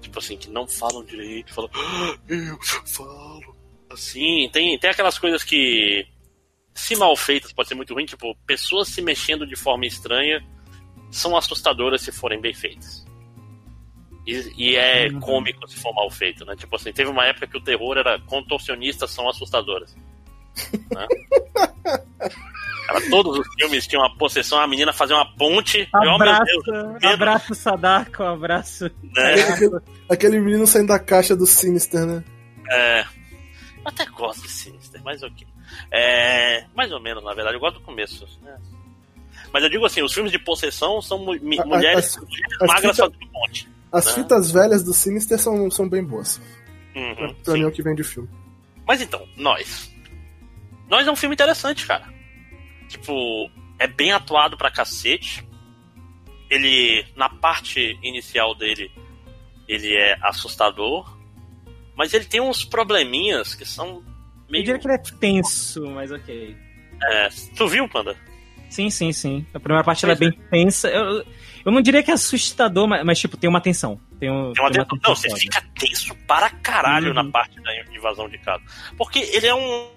Tipo 0.00 0.18
assim, 0.20 0.36
que 0.36 0.48
não 0.50 0.66
falam 0.66 1.04
direito, 1.04 1.52
falam, 1.54 1.70
"Ah, 1.74 2.14
eu 2.28 2.58
falo. 2.86 3.56
Assim, 3.90 4.48
tem, 4.52 4.78
tem 4.78 4.90
aquelas 4.90 5.18
coisas 5.18 5.44
que, 5.44 6.06
se 6.74 6.96
mal 6.96 7.16
feitas, 7.16 7.52
pode 7.52 7.68
ser 7.68 7.74
muito 7.74 7.94
ruim, 7.94 8.04
tipo, 8.06 8.34
pessoas 8.46 8.88
se 8.88 9.00
mexendo 9.02 9.46
de 9.46 9.56
forma 9.56 9.86
estranha 9.86 10.42
são 11.10 11.36
assustadoras 11.36 12.00
se 12.00 12.10
forem 12.12 12.40
bem 12.40 12.54
feitas. 12.54 13.04
E, 14.26 14.52
e 14.56 14.76
é 14.76 15.08
Uhum. 15.08 15.20
cômico 15.20 15.68
se 15.68 15.76
for 15.80 15.92
mal 15.94 16.10
feito, 16.10 16.44
né? 16.44 16.54
Tipo 16.56 16.76
assim, 16.76 16.92
teve 16.92 17.10
uma 17.10 17.24
época 17.26 17.46
que 17.46 17.56
o 17.58 17.60
terror 17.62 17.98
era 17.98 18.18
contorcionistas 18.20 19.10
são 19.10 19.28
assustadoras. 19.28 19.94
Né? 20.94 21.06
Cara, 22.86 23.00
todos 23.10 23.38
os 23.38 23.46
filmes 23.58 23.86
tinham 23.86 24.02
uma 24.02 24.16
possessão, 24.16 24.58
a 24.58 24.66
menina 24.66 24.92
fazia 24.92 25.14
uma 25.16 25.36
ponte. 25.36 25.78
e, 25.82 25.88
oh, 25.94 26.18
meu 26.18 26.18
Deus, 26.18 26.68
Abraço, 26.68 27.06
abraço 27.06 27.54
Sadako, 27.54 28.22
abraço. 28.24 28.90
né? 29.02 29.34
Aquele, 29.48 29.80
aquele 30.08 30.40
menino 30.40 30.66
saindo 30.66 30.88
da 30.88 30.98
caixa 30.98 31.34
do 31.36 31.46
Sinister, 31.46 32.04
né? 32.06 32.24
É, 32.68 33.00
eu 33.02 33.06
até 33.86 34.04
gosto 34.06 34.42
de 34.42 34.48
Sinister, 34.48 35.00
mas 35.04 35.22
ok. 35.22 35.46
É, 35.90 36.64
mais 36.74 36.90
ou 36.92 37.00
menos, 37.00 37.22
na 37.24 37.34
verdade, 37.34 37.56
eu 37.56 37.60
gosto 37.60 37.78
do 37.78 37.84
começo. 37.84 38.26
né? 38.42 38.58
Mas 39.52 39.62
eu 39.64 39.68
digo 39.70 39.84
assim, 39.84 40.02
os 40.02 40.12
filmes 40.12 40.32
de 40.32 40.38
possessão 40.38 41.00
são 41.02 41.18
mu- 41.18 41.32
A- 41.32 41.64
mulheres, 41.66 42.16
as- 42.16 42.16
mulheres 42.16 42.56
as 42.60 42.68
magras 42.68 42.96
fita- 42.96 43.10
fazendo 43.10 43.30
ponte. 43.30 43.68
As 43.92 44.06
Né? 44.06 44.12
fitas 44.14 44.50
velhas 44.50 44.82
do 44.82 44.94
Sinister 44.94 45.38
são, 45.38 45.70
são 45.70 45.88
bem 45.88 46.02
boas. 46.02 46.40
Uhum, 46.96 47.34
Pra, 47.44 47.54
mim 47.54 47.62
é 47.62 47.66
o 47.66 47.72
que 47.72 47.82
vem 47.82 47.94
de 47.94 48.02
filme. 48.04 48.28
Mas 48.86 49.00
então, 49.02 49.26
nós. 49.36 49.90
Nós 50.88 51.06
é 51.06 51.10
um 51.10 51.16
filme 51.16 51.34
interessante, 51.34 51.86
cara. 51.86 52.06
Tipo, 52.88 53.12
é 53.78 53.86
bem 53.86 54.12
atuado 54.12 54.56
pra 54.56 54.70
cacete. 54.70 55.46
Ele, 56.50 57.04
na 57.16 57.28
parte 57.28 57.98
inicial 58.02 58.54
dele, 58.54 58.90
ele 59.68 59.94
é 59.94 60.16
assustador. 60.22 61.18
Mas 61.96 62.12
ele 62.14 62.24
tem 62.24 62.40
uns 62.40 62.64
probleminhas 62.64 63.54
que 63.54 63.64
são 63.64 64.02
Eu 64.52 64.58
meio. 64.60 64.64
diria 64.64 64.78
que 64.78 64.86
ele 64.86 64.94
é 64.94 64.98
tenso, 64.98 65.86
mas 65.90 66.10
ok. 66.12 66.56
É, 67.02 67.28
tu 67.56 67.66
viu, 67.68 67.88
Panda? 67.88 68.14
Sim, 68.68 68.88
sim, 68.90 69.12
sim. 69.12 69.46
A 69.52 69.60
primeira 69.60 69.84
parte 69.84 70.04
ela 70.04 70.14
é 70.14 70.16
Pois 70.16 70.30
bem 70.30 70.40
tensa. 70.50 70.88
Eu, 70.88 71.24
eu 71.64 71.72
não 71.72 71.82
diria 71.82 72.02
que 72.02 72.10
é 72.10 72.14
assustador, 72.14 72.86
mas, 72.88 73.04
mas, 73.04 73.18
tipo, 73.18 73.36
tem 73.36 73.48
uma 73.50 73.60
tensão. 73.60 74.00
Tem, 74.18 74.30
um, 74.30 74.52
Tem 74.52 74.64
uma 74.64 74.70
tem 74.70 74.80
uma 74.80 74.86
tensão- 74.88 74.98
Não, 75.08 75.14
você 75.16 75.36
fica 75.36 75.62
tenso 75.78 76.14
para 76.26 76.48
caralho 76.48 77.08
Uhum. 77.08 77.14
na 77.14 77.24
parte 77.30 77.60
da 77.60 77.70
invasão 77.94 78.28
de 78.28 78.38
casa. 78.38 78.62
Porque 78.96 79.18
ele 79.18 79.46
é 79.46 79.54
um. 79.54 79.88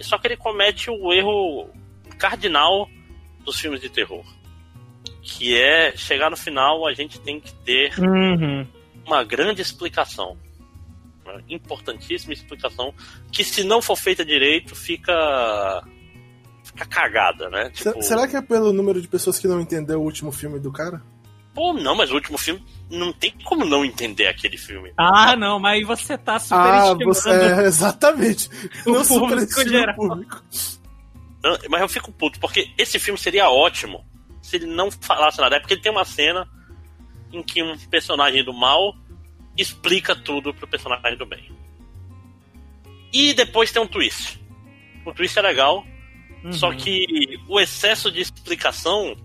Só 0.00 0.18
que 0.18 0.28
ele 0.28 0.36
comete 0.36 0.88
o 0.90 1.12
erro 1.12 1.68
cardinal 2.18 2.88
dos 3.44 3.60
filmes 3.60 3.80
de 3.80 3.90
terror. 3.90 4.24
Que 5.22 5.56
é 5.56 5.94
chegar 5.96 6.30
no 6.30 6.36
final, 6.36 6.86
a 6.86 6.94
gente 6.94 7.20
tem 7.20 7.38
que 7.38 7.52
ter 7.56 7.92
Uhum. 7.98 8.66
uma 9.06 9.22
grande 9.22 9.60
explicação. 9.62 10.36
Uma 11.32 11.42
importantíssima 11.48 12.32
explicação. 12.32 12.94
Que 13.32 13.42
se 13.44 13.64
não 13.64 13.80
for 13.82 13.96
feita 13.96 14.24
direito, 14.24 14.74
fica. 14.74 15.12
fica 16.64 16.86
cagada, 16.86 17.48
né? 17.50 17.70
Tipo, 17.70 18.02
Será 18.02 18.26
que 18.28 18.36
é 18.36 18.42
pelo 18.42 18.72
número 18.72 19.00
de 19.00 19.08
pessoas 19.08 19.38
que 19.38 19.48
não 19.48 19.60
entendeu 19.60 20.00
o 20.00 20.04
último 20.04 20.30
filme 20.32 20.58
do 20.58 20.70
cara? 20.72 21.02
Pô, 21.52 21.72
não, 21.72 21.96
mas 21.96 22.10
o 22.12 22.14
último 22.14 22.38
filme 22.38 22.64
não 22.88 23.12
tem 23.12 23.32
como 23.44 23.64
não 23.64 23.84
entender 23.84 24.28
aquele 24.28 24.56
filme. 24.56 24.92
Ah, 24.96 25.34
não, 25.34 25.58
mas 25.58 25.72
aí 25.78 25.84
você 25.84 26.16
tá 26.16 26.36
Ah, 26.36 26.40
superestimando. 26.40 27.04
você, 27.06 27.30
é, 27.30 27.64
exatamente. 27.66 28.48
O 28.86 28.92
não 28.92 29.04
público 29.04 29.68
geral. 29.68 29.94
o 29.98 30.08
público. 30.08 30.42
Não, 31.42 31.58
Mas 31.68 31.80
eu 31.80 31.88
fico 31.88 32.12
puto, 32.12 32.38
porque 32.38 32.70
esse 32.78 32.98
filme 32.98 33.18
seria 33.18 33.50
ótimo 33.50 34.04
se 34.42 34.56
ele 34.56 34.66
não 34.66 34.90
falasse 34.90 35.40
nada. 35.40 35.56
É 35.56 35.60
porque 35.60 35.74
ele 35.74 35.82
tem 35.82 35.90
uma 35.90 36.04
cena 36.04 36.46
em 37.32 37.42
que 37.42 37.62
um 37.62 37.76
personagem 37.88 38.44
do 38.44 38.52
mal 38.52 38.94
explica 39.56 40.14
tudo 40.16 40.54
pro 40.54 40.66
personagem 40.68 41.16
do 41.16 41.26
bem. 41.26 41.50
E 43.12 43.34
depois 43.34 43.72
tem 43.72 43.82
um 43.82 43.86
twist. 43.86 44.40
O 45.04 45.12
twist 45.12 45.38
é 45.38 45.42
legal, 45.42 45.84
Uhum. 46.42 46.52
só 46.52 46.72
que 46.72 47.38
o 47.48 47.60
excesso 47.60 48.10
de 48.10 48.20
explicação 48.20 49.16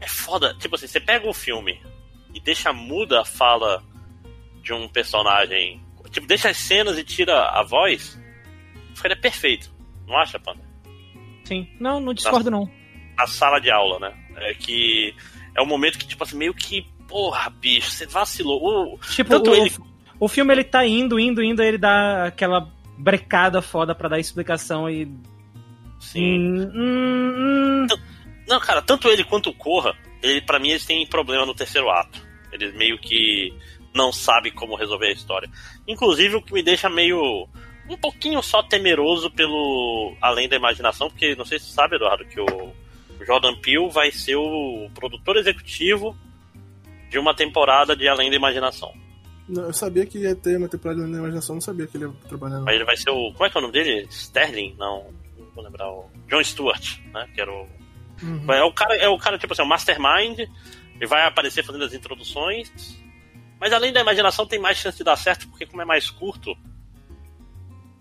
é 0.00 0.08
foda. 0.08 0.54
Tipo 0.58 0.76
assim, 0.76 0.86
você 0.86 1.00
pega 1.00 1.28
o 1.28 1.34
filme 1.34 1.80
e 2.32 2.40
deixa 2.40 2.72
muda 2.72 3.20
a 3.20 3.24
fala 3.24 3.82
de 4.62 4.72
um 4.72 4.88
personagem. 4.88 5.82
tipo, 6.10 6.26
deixa 6.26 6.48
as 6.48 6.56
cenas 6.56 6.98
e 6.98 7.04
tira 7.04 7.50
a 7.50 7.62
voz, 7.62 8.20
ficaria 8.94 9.16
perfeito. 9.16 9.70
Não 10.06 10.16
acha, 10.16 10.40
Panda? 10.40 10.60
Sim. 11.44 11.68
Não, 11.78 12.00
não 12.00 12.12
discordo, 12.14 12.50
na, 12.50 12.58
não. 12.58 12.70
Na 13.16 13.26
sala 13.26 13.60
de 13.60 13.70
aula, 13.70 13.98
né? 14.00 14.16
É 14.36 14.54
que 14.54 15.14
é 15.54 15.60
o 15.60 15.64
um 15.64 15.68
momento 15.68 15.98
que, 15.98 16.06
tipo 16.06 16.22
assim, 16.24 16.36
meio 16.36 16.54
que. 16.54 16.86
Porra, 17.10 17.50
bicho, 17.50 17.90
você 17.90 18.06
vacilou. 18.06 18.94
O, 18.94 18.98
tipo, 18.98 19.36
o, 19.36 19.54
ele... 19.56 19.72
o 20.20 20.28
filme 20.28 20.54
ele 20.54 20.62
tá 20.62 20.86
indo, 20.86 21.18
indo, 21.18 21.42
indo, 21.42 21.60
ele 21.60 21.76
dá 21.76 22.26
aquela 22.26 22.70
brecada 22.96 23.60
foda 23.60 23.96
pra 23.96 24.08
dar 24.08 24.20
explicação 24.20 24.88
e. 24.88 25.12
Sim. 25.98 26.38
Hum, 26.38 26.70
hum, 26.72 27.34
hum. 27.36 27.86
Não, 28.46 28.60
cara, 28.60 28.80
tanto 28.80 29.08
ele 29.08 29.24
quanto 29.24 29.50
o 29.50 29.54
Corra, 29.54 29.92
ele, 30.22 30.40
pra 30.40 30.60
mim, 30.60 30.68
eles 30.70 30.86
têm 30.86 31.04
problema 31.04 31.44
no 31.44 31.54
terceiro 31.54 31.90
ato. 31.90 32.24
Eles 32.52 32.72
meio 32.74 32.96
que 32.98 33.52
não 33.92 34.12
sabem 34.12 34.52
como 34.52 34.76
resolver 34.76 35.08
a 35.08 35.12
história. 35.12 35.50
Inclusive, 35.88 36.36
o 36.36 36.42
que 36.42 36.52
me 36.52 36.62
deixa 36.62 36.88
meio. 36.88 37.48
um 37.88 37.96
pouquinho 37.96 38.40
só 38.40 38.62
temeroso 38.62 39.32
pelo. 39.32 40.16
além 40.20 40.48
da 40.48 40.54
imaginação, 40.54 41.10
porque 41.10 41.34
não 41.34 41.44
sei 41.44 41.58
se 41.58 41.66
você 41.66 41.72
sabe, 41.72 41.96
Eduardo, 41.96 42.24
que 42.24 42.40
o 42.40 42.72
Jordan 43.26 43.56
Peele 43.56 43.90
vai 43.90 44.12
ser 44.12 44.36
o 44.36 44.88
produtor 44.94 45.36
executivo 45.36 46.16
de 47.10 47.18
uma 47.18 47.34
temporada 47.34 47.94
de 47.94 48.08
Além 48.08 48.30
da 48.30 48.36
Imaginação. 48.36 48.94
Não, 49.48 49.64
eu 49.64 49.72
sabia 49.72 50.06
que 50.06 50.18
ia 50.18 50.34
ter 50.34 50.56
uma 50.56 50.68
temporada 50.68 51.00
de 51.00 51.02
Além 51.02 51.14
da 51.14 51.22
Imaginação, 51.22 51.56
não 51.56 51.60
sabia 51.60 51.86
que 51.86 51.96
ele 51.96 52.04
ia 52.04 52.12
trabalhar. 52.28 52.60
Mas 52.60 52.74
ele 52.74 52.84
vai 52.84 52.96
ser 52.96 53.10
o. 53.10 53.32
Como 53.32 53.44
é 53.44 53.50
que 53.50 53.58
é 53.58 53.58
o 53.58 53.62
nome 53.62 53.72
dele? 53.72 54.06
Sterling? 54.08 54.76
Não, 54.78 55.12
não 55.36 55.50
vou 55.54 55.64
lembrar. 55.64 55.90
O 55.90 56.08
John 56.28 56.42
Stewart, 56.42 56.98
né? 57.12 57.28
Que 57.34 57.40
era 57.40 57.52
o. 57.52 57.68
Uhum. 58.22 58.52
É 58.52 58.62
o 58.62 58.72
cara, 58.72 58.96
é 58.96 59.08
o 59.08 59.18
cara, 59.18 59.36
tipo 59.38 59.52
assim, 59.52 59.62
o 59.62 59.66
Mastermind. 59.66 60.38
Ele 60.38 61.06
vai 61.06 61.26
aparecer 61.26 61.64
fazendo 61.64 61.84
as 61.84 61.92
introduções. 61.92 62.70
Mas 63.58 63.72
além 63.72 63.92
da 63.92 64.00
imaginação, 64.00 64.46
tem 64.46 64.58
mais 64.58 64.78
chance 64.78 64.96
de 64.96 65.04
dar 65.04 65.16
certo, 65.16 65.48
porque 65.48 65.66
como 65.66 65.82
é 65.82 65.84
mais 65.84 66.08
curto, 66.10 66.56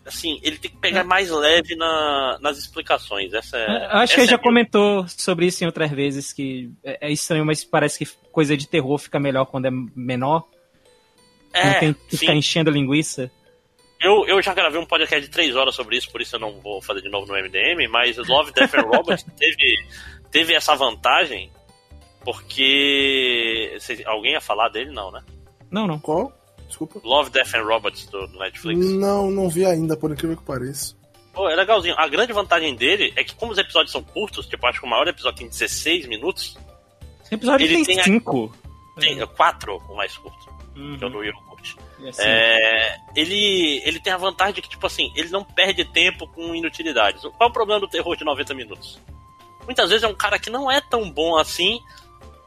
assim, 0.10 0.40
ele 0.44 0.58
tem 0.58 0.70
que 0.70 0.78
pegar 0.78 1.02
é. 1.02 1.04
mais 1.04 1.30
leve 1.30 1.76
na, 1.76 2.38
nas 2.42 2.58
explicações. 2.58 3.34
Essa 3.34 3.58
é, 3.58 3.66
é 3.66 3.86
Acho 3.92 4.16
que 4.16 4.20
ele 4.20 4.28
é 4.28 4.32
já 4.32 4.38
minha... 4.38 4.44
comentou 4.44 5.08
sobre 5.08 5.46
isso 5.46 5.64
em 5.64 5.68
outras 5.68 5.90
vezes, 5.92 6.34
que 6.34 6.70
é, 6.84 7.08
é, 7.08 7.12
estranho, 7.12 7.46
mas 7.46 7.64
parece 7.64 7.98
que 7.98 8.12
coisa 8.32 8.58
de 8.58 8.68
terror 8.68 8.98
fica 8.98 9.20
melhor 9.20 9.46
quando 9.46 9.66
é 9.68 9.72
menor. 9.96 10.46
É, 11.54 11.66
não 11.66 11.80
tem 11.80 11.94
que 11.94 12.18
ficar 12.18 12.36
enchendo 12.36 12.70
linguiça. 12.70 13.32
Eu, 14.02 14.26
eu 14.28 14.42
já 14.42 14.54
gravei 14.54 14.80
um 14.80 14.86
podcast 14.86 15.26
de 15.26 15.32
três 15.32 15.56
horas 15.56 15.76
sobre 15.76 15.98
isso, 15.98 16.12
por 16.12 16.22
isso 16.22 16.36
eu 16.36 16.40
não 16.40 16.60
vou 16.62 16.82
fazer 16.82 17.02
de 17.02 17.10
novo 17.10 17.28
no 17.28 17.38
MDM, 17.38 17.88
mas 17.90 18.18
Love, 18.18 18.52
Death 18.54 18.76
and 18.76 18.82
Robots 18.82 19.24
teve, 19.38 19.86
teve 20.32 20.54
essa 20.54 20.76
vantagem, 20.76 21.52
porque... 22.24 23.78
Alguém 24.06 24.34
ia 24.34 24.42
falar 24.42 24.70
dele? 24.70 24.92
Não, 24.92 25.12
né? 25.12 25.22
Não, 25.70 25.86
não. 25.86 26.00
Qual? 26.00 26.39
Desculpa. 26.70 27.02
Love, 27.04 27.32
Death 27.32 27.56
and 27.56 27.64
Robots 27.64 28.06
do, 28.06 28.28
do 28.28 28.40
Netflix. 28.40 28.86
Não, 28.92 29.30
não 29.30 29.50
vi 29.50 29.66
ainda, 29.66 29.98
por 29.98 30.12
incrível 30.12 30.38
que 30.38 30.44
pareça. 30.44 30.96
Pô, 31.34 31.50
é 31.50 31.56
legalzinho. 31.56 31.96
A 31.98 32.08
grande 32.08 32.32
vantagem 32.32 32.76
dele 32.76 33.12
é 33.16 33.24
que, 33.24 33.36
como 33.36 33.52
os 33.52 33.58
episódios 33.58 33.92
são 33.92 34.04
curtos, 34.04 34.46
tipo, 34.46 34.66
acho 34.68 34.80
que 34.80 34.86
o 34.86 34.90
maior 34.90 35.08
episódio 35.08 35.40
tem 35.40 35.50
16 35.50 36.06
minutos. 36.08 36.58
O 37.30 37.34
episódio 37.34 37.66
ele 37.66 37.84
tem 37.86 38.02
5. 38.02 38.56
Tem 39.00 39.26
4 39.26 39.78
o 39.90 39.96
mais 39.96 40.16
curto, 40.18 40.50
uhum. 40.76 40.98
que 40.98 41.04
é 41.04 41.08
o 41.08 41.10
do 41.10 41.24
Yogurt. 41.24 41.76
Assim. 42.08 42.22
É, 42.24 42.98
ele, 43.16 43.82
ele 43.86 44.00
tem 44.00 44.14
a 44.14 44.18
vantagem 44.18 44.56
de 44.56 44.62
que, 44.62 44.70
tipo 44.70 44.86
assim, 44.86 45.12
ele 45.16 45.30
não 45.30 45.44
perde 45.44 45.84
tempo 45.86 46.28
com 46.28 46.54
inutilidades. 46.54 47.22
Qual 47.22 47.34
é 47.42 47.46
o 47.46 47.54
problema 47.54 47.80
do 47.80 47.88
terror 47.88 48.16
de 48.16 48.24
90 48.24 48.54
minutos? 48.54 49.00
Muitas 49.66 49.90
vezes 49.90 50.04
é 50.04 50.08
um 50.08 50.16
cara 50.16 50.40
que 50.40 50.50
não 50.50 50.72
é 50.72 50.82
tão 50.82 51.10
bom 51.10 51.38
assim, 51.38 51.80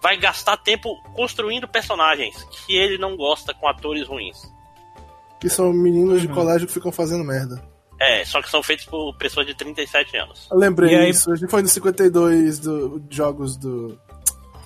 vai 0.03 0.17
gastar 0.17 0.57
tempo 0.57 1.01
construindo 1.15 1.69
personagens 1.69 2.43
que 2.51 2.77
ele 2.77 2.99
não 2.99 3.17
gosta 3.17 3.55
com 3.55 3.69
atores 3.69 4.07
ruins. 4.07 4.53
Que 5.41 5.49
são 5.49 5.73
meninos 5.73 6.21
de 6.21 6.27
uhum. 6.27 6.35
colégio 6.35 6.67
que 6.67 6.75
ficam 6.75 6.91
fazendo 6.91 7.25
merda. 7.25 7.63
É, 8.01 8.25
só 8.25 8.43
que 8.43 8.51
são 8.51 8.63
feitos 8.65 8.85
por 8.85 9.17
pessoas 9.17 9.47
de 9.47 9.55
37 9.55 10.17
anos. 10.17 10.49
Eu 10.51 10.59
lembrei 10.59 10.97
aí... 10.97 11.11
isso, 11.11 11.31
a 11.31 11.37
gente 11.37 11.49
foi 11.49 11.63
no 11.63 11.69
52 11.69 12.59
do, 12.59 13.01
jogos 13.09 13.57
do, 13.57 13.97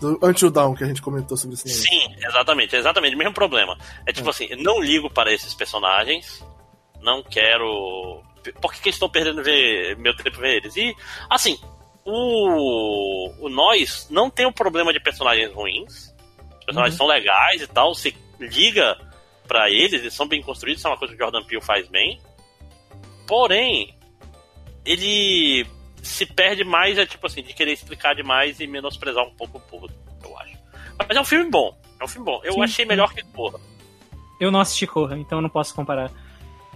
do 0.01 0.19
Until 0.23 0.51
Dawn 0.51 0.75
que 0.75 0.85
a 0.85 0.87
gente 0.87 1.03
comentou 1.03 1.37
sobre 1.37 1.55
isso. 1.55 1.69
Sim, 1.69 2.15
exatamente, 2.17 2.75
exatamente, 2.75 3.15
o 3.15 3.19
mesmo 3.19 3.35
problema. 3.35 3.77
É 4.07 4.13
tipo 4.13 4.29
é. 4.29 4.31
assim, 4.31 4.49
não 4.57 4.81
ligo 4.81 5.11
para 5.11 5.31
esses 5.31 5.53
personagens, 5.55 6.43
não 7.03 7.23
quero. 7.23 8.23
Por 8.61 8.73
que, 8.73 8.81
que 8.81 8.89
estou 8.89 9.11
perdendo 9.11 9.43
ver, 9.43 9.99
meu 9.99 10.17
tempo 10.17 10.39
ver 10.39 10.57
eles? 10.57 10.75
E, 10.77 10.97
assim, 11.29 11.59
o, 12.07 13.33
o 13.41 13.49
Nós 13.49 14.07
não 14.11 14.31
tem 14.31 14.47
o 14.47 14.51
um 14.51 14.53
problema 14.53 14.93
de 14.93 15.01
personagens 15.01 15.53
ruins. 15.53 16.15
Os 16.61 16.65
personagens 16.65 16.95
uhum. 16.95 17.07
são 17.07 17.07
legais 17.07 17.63
e 17.63 17.67
tal. 17.67 17.95
Você 17.95 18.15
liga 18.39 18.97
para 19.47 19.71
eles, 19.71 20.01
eles 20.01 20.15
são 20.15 20.27
bem 20.27 20.43
construídos, 20.43 20.81
isso 20.81 20.89
é 20.89 20.91
uma 20.91 20.97
coisa 20.97 21.15
que 21.15 21.23
o 21.23 21.25
Jordan 21.25 21.45
Peele 21.45 21.63
faz 21.63 21.89
bem. 21.89 22.21
Porém, 23.27 23.95
ele 24.85 25.67
se 26.03 26.25
perde 26.27 26.65
mais, 26.65 26.99
é 26.99 27.07
tipo 27.07 27.27
assim, 27.27 27.43
de 27.43 27.53
querer 27.53 27.73
explicar 27.73 28.15
demais 28.15 28.61
e 28.61 28.67
menosprezar 28.67 29.25
um 29.25 29.35
pouco 29.35 29.59
o 29.59 29.61
público, 29.61 29.99
eu 30.23 30.39
acho. 30.39 30.57
Mas 30.99 31.17
é 31.17 31.21
um 31.21 31.25
filme 31.25 31.51
bom. 31.51 31.77
É 32.01 32.05
um 32.05 32.09
filme 32.09 32.25
bom. 32.25 32.41
Eu 32.45 32.55
Sim. 32.55 32.63
achei 32.63 32.85
melhor 32.85 33.13
que 33.13 33.23
Corra. 33.25 33.59
Eu 34.41 34.51
não 34.51 34.61
assisti 34.61 34.87
Corra, 34.87 35.19
então 35.19 35.39
eu 35.39 35.43
não 35.43 35.49
posso 35.49 35.75
comparar. 35.75 36.11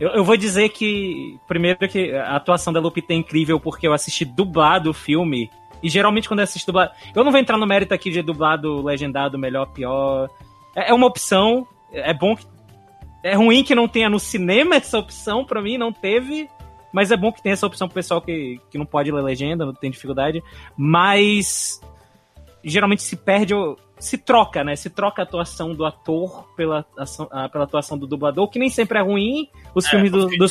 Eu, 0.01 0.09
eu, 0.09 0.25
vou 0.25 0.35
dizer 0.35 0.71
que, 0.71 1.39
primeiro, 1.47 1.79
que 1.87 2.13
a 2.13 2.37
atuação 2.37 2.73
da 2.73 2.81
Lupita 2.81 3.13
é 3.13 3.17
incrível 3.17 3.61
porque 3.61 3.87
eu 3.87 3.93
assisti 3.93 4.25
dublado 4.25 4.89
o 4.89 4.95
filme. 4.95 5.51
E 5.83 5.91
geralmente 5.91 6.27
quando 6.27 6.41
eu 6.41 6.45
assisto 6.45 6.73
dublado. 6.73 6.93
Eu 7.15 7.23
não 7.23 7.31
vou 7.31 7.39
entrar 7.39 7.59
no 7.59 7.67
mérito 7.67 7.93
aqui 7.93 8.11
de 8.11 8.23
dublado, 8.23 8.83
legendado, 8.83 9.39
melhor, 9.39 9.67
pior. 9.67 10.31
É, 10.75 10.91
é 10.91 10.95
uma 10.95 11.07
opção. 11.07 11.69
É 11.93 12.15
bom 12.15 12.35
que. 12.35 12.47
É 13.23 13.35
ruim 13.35 13.63
que 13.63 13.75
não 13.75 13.87
tenha 13.87 14.09
no 14.09 14.19
cinema 14.19 14.77
essa 14.77 14.99
opção, 14.99 15.45
para 15.45 15.61
mim, 15.61 15.77
não 15.77 15.93
teve. 15.93 16.49
Mas 16.91 17.11
é 17.11 17.17
bom 17.17 17.31
que 17.31 17.43
tenha 17.43 17.53
essa 17.53 17.67
opção 17.67 17.87
pro 17.87 17.97
pessoal 17.97 18.23
que, 18.23 18.59
que 18.71 18.79
não 18.79 18.87
pode 18.87 19.13
ler 19.13 19.23
legenda, 19.23 19.67
não 19.67 19.75
tem 19.75 19.91
dificuldade. 19.91 20.43
Mas. 20.77 21.81
Geralmente 22.65 23.03
se 23.03 23.17
perde 23.17 23.55
se 24.01 24.17
troca, 24.17 24.65
né? 24.65 24.75
Se 24.75 24.89
troca 24.89 25.23
a 25.23 25.25
atuação 25.25 25.75
do 25.75 25.85
ator 25.85 26.49
pela, 26.57 26.85
ação, 26.99 27.29
pela 27.53 27.65
atuação 27.65 27.99
do 27.99 28.07
dublador, 28.07 28.49
que 28.49 28.59
nem 28.59 28.71
sempre 28.71 28.99
é 28.99 29.03
ruim. 29.03 29.49
Os 29.75 29.85
é, 29.87 29.91
filmes 29.91 30.11
do, 30.11 30.27
do, 30.27 30.47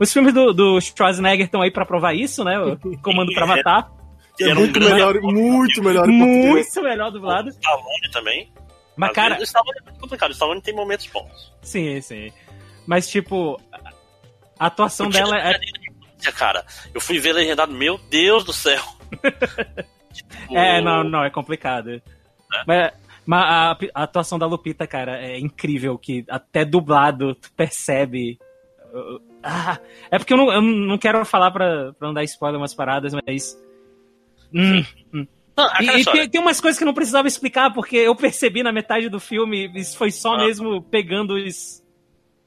os 0.00 0.12
filmes 0.12 0.32
do, 0.32 0.52
do 0.54 0.80
Schwarzenegger 0.80 1.46
estão 1.46 1.60
aí 1.60 1.72
para 1.72 1.84
provar 1.84 2.14
isso, 2.14 2.44
né? 2.44 2.58
O 2.58 2.78
Comando 3.02 3.34
para 3.34 3.46
Matar. 3.46 3.90
É, 4.40 4.50
é 4.50 4.54
muito 4.54 4.80
melhor, 4.80 5.20
muito 5.20 5.82
melhor. 5.82 6.06
Muito 6.06 6.82
melhor 6.82 7.10
dublado. 7.10 7.48
O 7.48 7.50
Stallone 7.50 8.10
também. 8.12 8.52
Mas, 8.96 9.10
Às 9.10 9.16
cara... 9.16 9.40
O 9.40 9.42
Stallone 9.42 9.78
é 9.80 9.84
muito 9.84 10.00
complicado. 10.00 10.30
O 10.30 10.32
Stallone 10.32 10.62
tem 10.62 10.74
momentos 10.74 11.06
bons. 11.08 11.52
Sim, 11.62 12.00
sim. 12.00 12.32
Mas, 12.86 13.08
tipo, 13.08 13.60
a 14.58 14.66
atuação 14.66 15.08
dela 15.08 15.36
é... 15.36 15.58
Cara, 16.32 16.64
eu 16.94 17.00
fui 17.00 17.18
ver 17.18 17.32
legendado, 17.32 17.72
meu 17.72 17.98
Deus 18.08 18.44
do 18.44 18.52
céu. 18.52 18.82
tipo... 20.12 20.56
É, 20.56 20.80
não, 20.80 21.04
não, 21.04 21.24
é 21.24 21.30
complicado. 21.30 22.00
Mas, 22.66 22.92
mas 23.26 23.44
a, 23.44 23.78
a, 23.94 24.02
atuação 24.02 24.38
da 24.38 24.46
Lupita, 24.46 24.86
cara, 24.86 25.18
é 25.18 25.38
incrível, 25.38 25.98
que 25.98 26.24
até 26.28 26.64
dublado 26.64 27.34
tu 27.34 27.52
percebe. 27.52 28.38
Ah, 29.42 29.78
é 30.10 30.18
porque 30.18 30.32
eu 30.32 30.36
não, 30.36 30.52
eu 30.52 30.62
não 30.62 30.98
quero 30.98 31.24
falar 31.24 31.50
pra, 31.50 31.92
pra 31.92 32.08
não 32.08 32.14
dar 32.14 32.24
spoiler 32.24 32.60
umas 32.60 32.74
paradas, 32.74 33.12
mas. 33.26 33.58
Hum, 34.52 34.84
hum. 35.12 35.26
Não, 35.56 35.68
e, 35.80 36.00
e 36.00 36.04
tem, 36.04 36.28
tem, 36.28 36.40
umas 36.40 36.60
coisas 36.60 36.78
que 36.78 36.84
não 36.84 36.94
precisava 36.94 37.28
explicar, 37.28 37.72
porque 37.72 37.96
eu 37.96 38.14
percebi 38.16 38.62
na 38.62 38.72
metade 38.72 39.08
do 39.08 39.20
filme, 39.20 39.70
isso 39.74 39.96
foi 39.96 40.10
só 40.10 40.34
ah. 40.34 40.38
mesmo 40.38 40.82
pegando 40.82 41.34
os, 41.34 41.82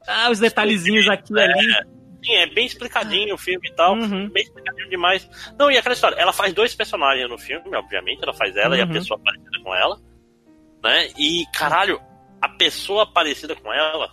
ah, 0.07 0.29
os 0.29 0.39
detalhezinhos 0.39 1.07
aqui 1.07 1.33
e 1.33 1.39
é, 1.39 1.43
ali. 1.43 1.96
Sim, 2.23 2.33
é 2.33 2.47
bem 2.47 2.65
explicadinho 2.65 3.35
o 3.35 3.37
filme 3.37 3.69
e 3.69 3.75
tal. 3.75 3.95
Uhum. 3.95 4.29
Bem 4.29 4.43
explicadinho 4.43 4.89
demais. 4.89 5.29
Não, 5.57 5.71
e 5.71 5.77
aquela 5.77 5.93
história, 5.93 6.15
ela 6.15 6.33
faz 6.33 6.53
dois 6.53 6.75
personagens 6.75 7.29
no 7.29 7.37
filme, 7.37 7.75
obviamente, 7.75 8.23
ela 8.23 8.33
faz 8.33 8.55
ela 8.55 8.71
uhum. 8.71 8.75
e 8.75 8.81
a 8.81 8.85
uhum. 8.85 8.93
pessoa 8.93 9.19
parecida 9.19 9.63
com 9.63 9.75
ela. 9.75 9.99
Né? 10.83 11.09
E, 11.17 11.45
caralho, 11.53 12.01
a 12.41 12.49
pessoa 12.49 13.11
parecida 13.11 13.55
com 13.55 13.71
ela 13.71 14.11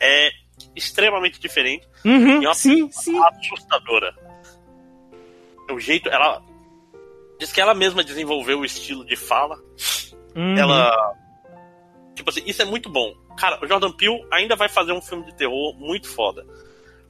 é 0.00 0.30
extremamente 0.74 1.38
diferente. 1.38 1.86
Uhum, 2.04 2.42
e 2.42 2.44
é 2.44 2.48
uma 2.48 2.54
sim, 2.54 2.90
sim. 2.90 3.18
assustadora. 3.18 4.14
O 5.70 5.78
jeito, 5.78 6.08
ela. 6.08 6.42
Diz 7.38 7.52
que 7.52 7.60
ela 7.60 7.74
mesma 7.74 8.02
desenvolveu 8.02 8.60
o 8.60 8.64
estilo 8.64 9.04
de 9.04 9.16
fala. 9.16 9.56
Uhum. 10.34 10.56
Ela. 10.56 10.92
Tipo 12.14 12.30
assim, 12.30 12.42
isso 12.46 12.62
é 12.62 12.64
muito 12.64 12.88
bom. 12.88 13.14
Cara, 13.36 13.62
o 13.62 13.68
Jordan 13.68 13.92
Peele 13.92 14.26
ainda 14.32 14.56
vai 14.56 14.68
fazer 14.68 14.92
um 14.92 15.00
filme 15.00 15.24
de 15.24 15.34
terror 15.34 15.74
muito 15.78 16.08
foda. 16.08 16.44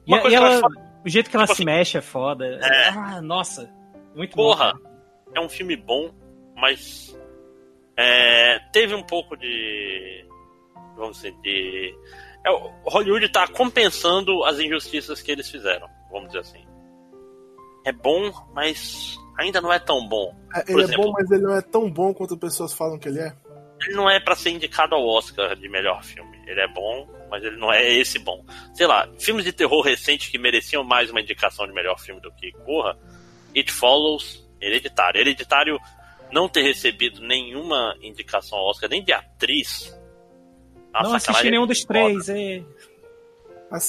Uma 0.09 0.27
e, 0.27 0.31
e 0.31 0.35
ela, 0.35 0.59
o 1.05 1.07
jeito 1.07 1.29
que 1.29 1.35
ela 1.35 1.45
tipo 1.45 1.55
se 1.55 1.61
assim, 1.61 1.65
mexe 1.65 1.97
é 1.97 2.01
foda. 2.01 2.45
É. 2.45 2.89
Ah, 2.89 3.21
nossa, 3.21 3.71
muito 4.15 4.35
Porra, 4.35 4.73
bom. 4.73 4.89
é 5.35 5.39
um 5.39 5.47
filme 5.47 5.75
bom, 5.75 6.11
mas 6.55 7.15
é, 7.95 8.57
teve 8.73 8.95
um 8.95 9.03
pouco 9.03 9.37
de. 9.37 10.25
Vamos 10.97 11.17
dizer, 11.17 11.33
de. 11.43 11.95
É, 12.43 12.49
Hollywood 12.85 13.25
está 13.25 13.47
compensando 13.47 14.43
as 14.45 14.59
injustiças 14.59 15.21
que 15.21 15.31
eles 15.31 15.47
fizeram, 15.49 15.87
vamos 16.09 16.27
dizer 16.27 16.39
assim. 16.39 16.65
É 17.85 17.91
bom, 17.91 18.31
mas 18.53 19.15
ainda 19.37 19.61
não 19.61 19.71
é 19.71 19.77
tão 19.77 20.07
bom. 20.07 20.35
É, 20.55 20.71
ele 20.71 20.81
exemplo, 20.81 21.03
é 21.03 21.05
bom, 21.05 21.11
mas 21.11 21.31
ele 21.31 21.43
não 21.43 21.55
é 21.55 21.61
tão 21.61 21.89
bom 21.89 22.13
quanto 22.13 22.35
pessoas 22.35 22.73
falam 22.73 22.97
que 22.97 23.07
ele 23.07 23.19
é. 23.19 23.31
Ele 23.81 23.95
não 23.95 24.09
é 24.09 24.19
para 24.19 24.35
ser 24.35 24.49
indicado 24.49 24.95
ao 24.95 25.05
Oscar 25.05 25.55
de 25.55 25.69
melhor 25.69 26.03
filme. 26.03 26.41
Ele 26.47 26.59
é 26.59 26.67
bom, 26.67 27.07
mas 27.29 27.43
ele 27.43 27.57
não 27.57 27.71
é 27.71 27.91
esse 27.93 28.19
bom. 28.19 28.43
Sei 28.73 28.87
lá, 28.87 29.07
filmes 29.19 29.45
de 29.45 29.51
terror 29.51 29.81
recentes 29.81 30.29
que 30.29 30.37
mereciam 30.37 30.83
mais 30.83 31.09
uma 31.09 31.21
indicação 31.21 31.65
de 31.67 31.73
melhor 31.73 31.99
filme 31.99 32.21
do 32.21 32.31
que 32.31 32.51
Corra, 32.51 32.97
It 33.55 33.71
Follows, 33.71 34.47
Hereditário. 34.61 35.21
Hereditário 35.21 35.79
não 36.31 36.47
ter 36.47 36.61
recebido 36.61 37.21
nenhuma 37.21 37.95
indicação 38.01 38.57
ao 38.57 38.69
Oscar, 38.69 38.89
nem 38.89 39.03
de 39.03 39.13
atriz. 39.13 39.97
não 40.93 41.13
assisti 41.13 41.49
nenhum 41.49 41.65
dos 41.65 41.83
três, 41.83 42.29
é. 42.29 42.63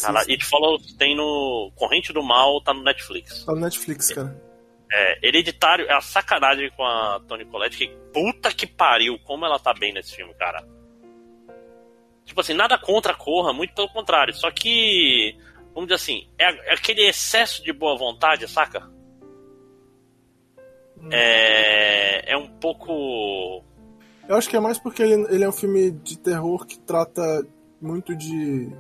Cara, 0.02 0.20
It 0.20 0.44
Follows 0.44 0.92
tem 0.94 1.16
no 1.16 1.72
Corrente 1.74 2.12
do 2.12 2.22
Mal, 2.22 2.62
tá 2.62 2.74
no 2.74 2.82
Netflix. 2.82 3.44
Tá 3.44 3.52
no 3.52 3.60
Netflix, 3.60 4.12
cara. 4.12 4.38
É, 4.92 5.26
Hereditário 5.26 5.86
é 5.86 5.94
a 5.94 6.00
sacanagem 6.00 6.70
com 6.76 6.84
a 6.84 7.20
Toni 7.26 7.44
Collette, 7.44 7.78
que 7.78 7.88
puta 8.12 8.52
que 8.52 8.66
pariu, 8.66 9.18
como 9.20 9.46
ela 9.46 9.58
tá 9.58 9.72
bem 9.72 9.92
nesse 9.92 10.16
filme, 10.16 10.34
cara. 10.34 10.66
Tipo 12.30 12.42
assim, 12.42 12.54
nada 12.54 12.78
contra 12.78 13.10
a 13.10 13.16
Corra, 13.16 13.52
muito 13.52 13.74
pelo 13.74 13.88
contrário. 13.88 14.32
Só 14.32 14.52
que, 14.52 15.36
vamos 15.74 15.88
dizer 15.88 15.94
assim, 15.94 16.28
é, 16.38 16.70
é 16.70 16.74
aquele 16.74 17.02
excesso 17.08 17.60
de 17.64 17.72
boa 17.72 17.98
vontade, 17.98 18.46
saca? 18.46 18.88
Hum. 20.96 21.08
É, 21.10 22.32
é 22.32 22.36
um 22.36 22.46
pouco. 22.46 23.64
Eu 24.28 24.36
acho 24.36 24.48
que 24.48 24.56
é 24.56 24.60
mais 24.60 24.78
porque 24.78 25.02
ele, 25.02 25.26
ele 25.28 25.42
é 25.42 25.48
um 25.48 25.52
filme 25.52 25.90
de 25.90 26.16
terror 26.20 26.64
que 26.64 26.78
trata 26.78 27.20
muito 27.82 28.14
de 28.14 28.70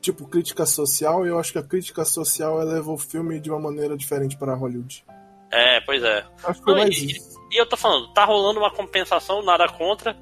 tipo 0.00 0.26
crítica 0.26 0.66
social 0.66 1.24
e 1.24 1.28
eu 1.28 1.38
acho 1.38 1.52
que 1.52 1.58
a 1.60 1.62
crítica 1.62 2.04
social 2.04 2.60
eleva 2.60 2.90
o 2.90 2.98
filme 2.98 3.38
de 3.38 3.52
uma 3.52 3.60
maneira 3.60 3.96
diferente 3.96 4.36
para 4.36 4.56
Hollywood. 4.56 5.04
É, 5.52 5.80
pois 5.82 6.02
é. 6.02 6.26
Acho 6.42 6.60
que 6.60 6.70
Não, 6.72 6.78
mais 6.78 6.98
e, 6.98 7.12
isso. 7.12 7.38
e 7.52 7.56
eu 7.56 7.66
tô 7.66 7.76
falando, 7.76 8.12
tá 8.12 8.24
rolando 8.24 8.58
uma 8.58 8.72
compensação, 8.72 9.44
nada 9.44 9.68
contra, 9.68 10.16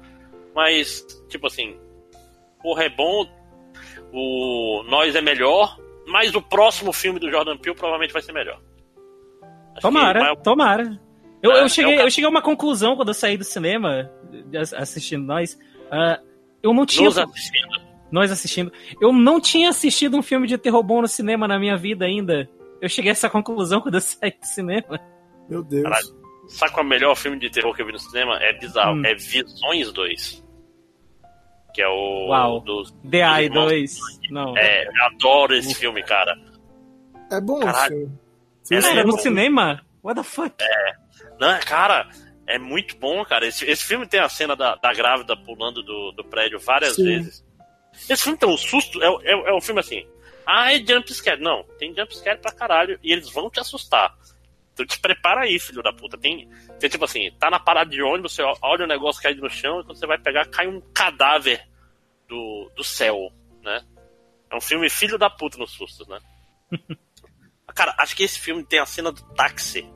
mas 0.53 1.03
tipo 1.27 1.47
assim, 1.47 1.75
porra 2.65 2.85
é 2.85 2.89
bom, 2.89 3.27
o 4.11 4.83
Nós 4.89 5.15
é 5.15 5.21
melhor, 5.21 5.77
mas 6.07 6.33
o 6.33 6.41
próximo 6.41 6.91
filme 6.91 7.19
do 7.19 7.29
Jordan 7.29 7.57
Peele 7.57 7.77
provavelmente 7.77 8.11
vai 8.11 8.23
ser 8.23 8.33
melhor. 8.33 8.59
Acho 9.73 9.81
tomara, 9.81 10.19
vai... 10.19 10.35
tomara. 10.37 11.01
Eu, 11.43 11.51
é, 11.51 11.61
eu, 11.61 11.69
cheguei, 11.69 11.99
é 11.99 12.01
eu 12.01 12.09
cheguei 12.09 12.25
a 12.25 12.29
uma 12.29 12.41
conclusão 12.41 12.95
quando 12.95 13.09
eu 13.09 13.13
saí 13.13 13.37
do 13.37 13.43
cinema, 13.43 14.09
assistindo 14.75 15.23
Nós. 15.23 15.53
Uh, 15.53 16.25
eu 16.63 16.73
não 16.73 16.87
tinha. 16.87 17.05
Nos 17.05 17.19
assistindo. 17.19 17.85
Nós 18.11 18.31
assistindo. 18.31 18.71
Eu 18.99 19.13
não 19.13 19.39
tinha 19.39 19.69
assistido 19.69 20.17
um 20.17 20.23
filme 20.23 20.47
de 20.47 20.57
terror 20.57 20.81
bom 20.81 21.01
no 21.01 21.07
cinema 21.07 21.47
na 21.47 21.59
minha 21.59 21.77
vida 21.77 22.05
ainda. 22.05 22.49
Eu 22.81 22.89
cheguei 22.89 23.11
a 23.11 23.13
essa 23.13 23.29
conclusão 23.29 23.79
quando 23.79 23.95
eu 23.95 24.01
saí 24.01 24.31
do 24.31 24.45
cinema. 24.45 24.99
Meu 25.47 25.63
Deus. 25.63 25.83
Caralho, 25.83 26.07
sabe 26.47 26.71
qual 26.71 26.83
é 26.83 26.87
o 26.87 26.89
melhor 26.89 27.15
filme 27.15 27.37
de 27.37 27.51
terror 27.51 27.75
que 27.75 27.83
eu 27.83 27.85
vi 27.85 27.91
no 27.91 27.99
cinema? 27.99 28.37
É 28.41 28.57
bizarro. 28.57 28.95
Hum. 28.95 29.05
É 29.05 29.13
Visões 29.13 29.91
2 29.91 30.44
que 31.75 31.81
é 31.81 31.87
o. 31.87 32.27
Uau. 32.29 32.61
Dos, 32.61 32.91
The 33.09 33.41
Eye 33.41 33.49
2. 33.49 33.99
Não. 34.31 34.57
É, 34.57 34.87
eu 34.87 35.05
adoro 35.07 35.53
esse 35.53 35.75
filme, 35.75 36.01
cara. 36.01 36.33
É 37.29 37.41
bom 37.41 37.59
Caralho. 37.59 38.09
esse 38.63 38.81
filme. 38.81 38.97
É, 38.97 39.01
é, 39.01 39.03
no 39.03 39.17
cinema? 39.19 39.85
What 40.01 40.21
the 40.21 40.23
fuck? 40.23 40.55
É. 40.61 40.93
Não, 41.37 41.59
cara, 41.59 42.07
é 42.47 42.57
muito 42.57 42.97
bom, 42.97 43.23
cara. 43.25 43.45
Esse, 43.45 43.65
esse 43.65 43.83
filme 43.83 44.07
tem 44.07 44.21
a 44.21 44.29
cena 44.29 44.55
da, 44.55 44.75
da 44.75 44.93
grávida 44.93 45.35
pulando 45.35 45.83
do, 45.83 46.13
do 46.13 46.23
prédio 46.23 46.59
várias 46.59 46.95
Sim. 46.95 47.03
vezes. 47.03 47.45
Esse 48.09 48.23
filme 48.23 48.37
tem 48.37 48.47
um 48.47 48.57
susto. 48.57 49.01
É, 49.03 49.07
é, 49.23 49.49
é 49.49 49.53
um 49.53 49.61
filme 49.61 49.81
assim. 49.81 50.07
Ah, 50.45 50.73
é 50.73 50.77
jumpscare. 50.79 51.41
Não, 51.41 51.63
tem 51.77 51.93
jumpscare 51.93 52.39
pra 52.39 52.53
caralho. 52.53 52.97
E 53.03 53.11
eles 53.11 53.29
vão 53.29 53.49
te 53.49 53.59
assustar. 53.59 54.15
Então 54.75 54.85
te 54.85 54.99
prepara 54.99 55.43
aí, 55.43 55.57
filho 55.57 55.81
da 55.81 55.93
puta. 55.93 56.17
Tem, 56.17 56.49
tem 56.79 56.89
tipo 56.89 57.05
assim, 57.05 57.31
tá 57.39 57.49
na 57.49 57.59
parada 57.59 57.89
de 57.89 58.01
ônibus, 58.01 58.35
você 58.35 58.43
olha 58.61 58.83
o 58.83 58.87
negócio 58.87 59.21
cair 59.21 59.37
no 59.37 59.49
chão 59.49 59.79
e 59.79 59.85
quando 59.85 59.97
você 59.97 60.05
vai 60.05 60.17
pegar, 60.17 60.45
cai 60.47 60.67
um 60.67 60.81
cadáver 60.93 61.65
do, 62.27 62.69
do 62.75 62.83
céu, 62.83 63.31
né? 63.63 63.81
É 64.51 64.55
um 64.55 64.59
filme 64.59 64.89
filho 64.89 65.17
da 65.17 65.29
puta 65.29 65.57
nos 65.57 65.71
sustos, 65.71 66.05
né? 66.09 66.19
Cara, 67.73 67.95
acho 67.99 68.15
que 68.17 68.23
esse 68.23 68.37
filme 68.37 68.65
tem 68.65 68.79
a 68.79 68.85
cena 68.85 69.13
do 69.13 69.21
táxi. 69.33 69.89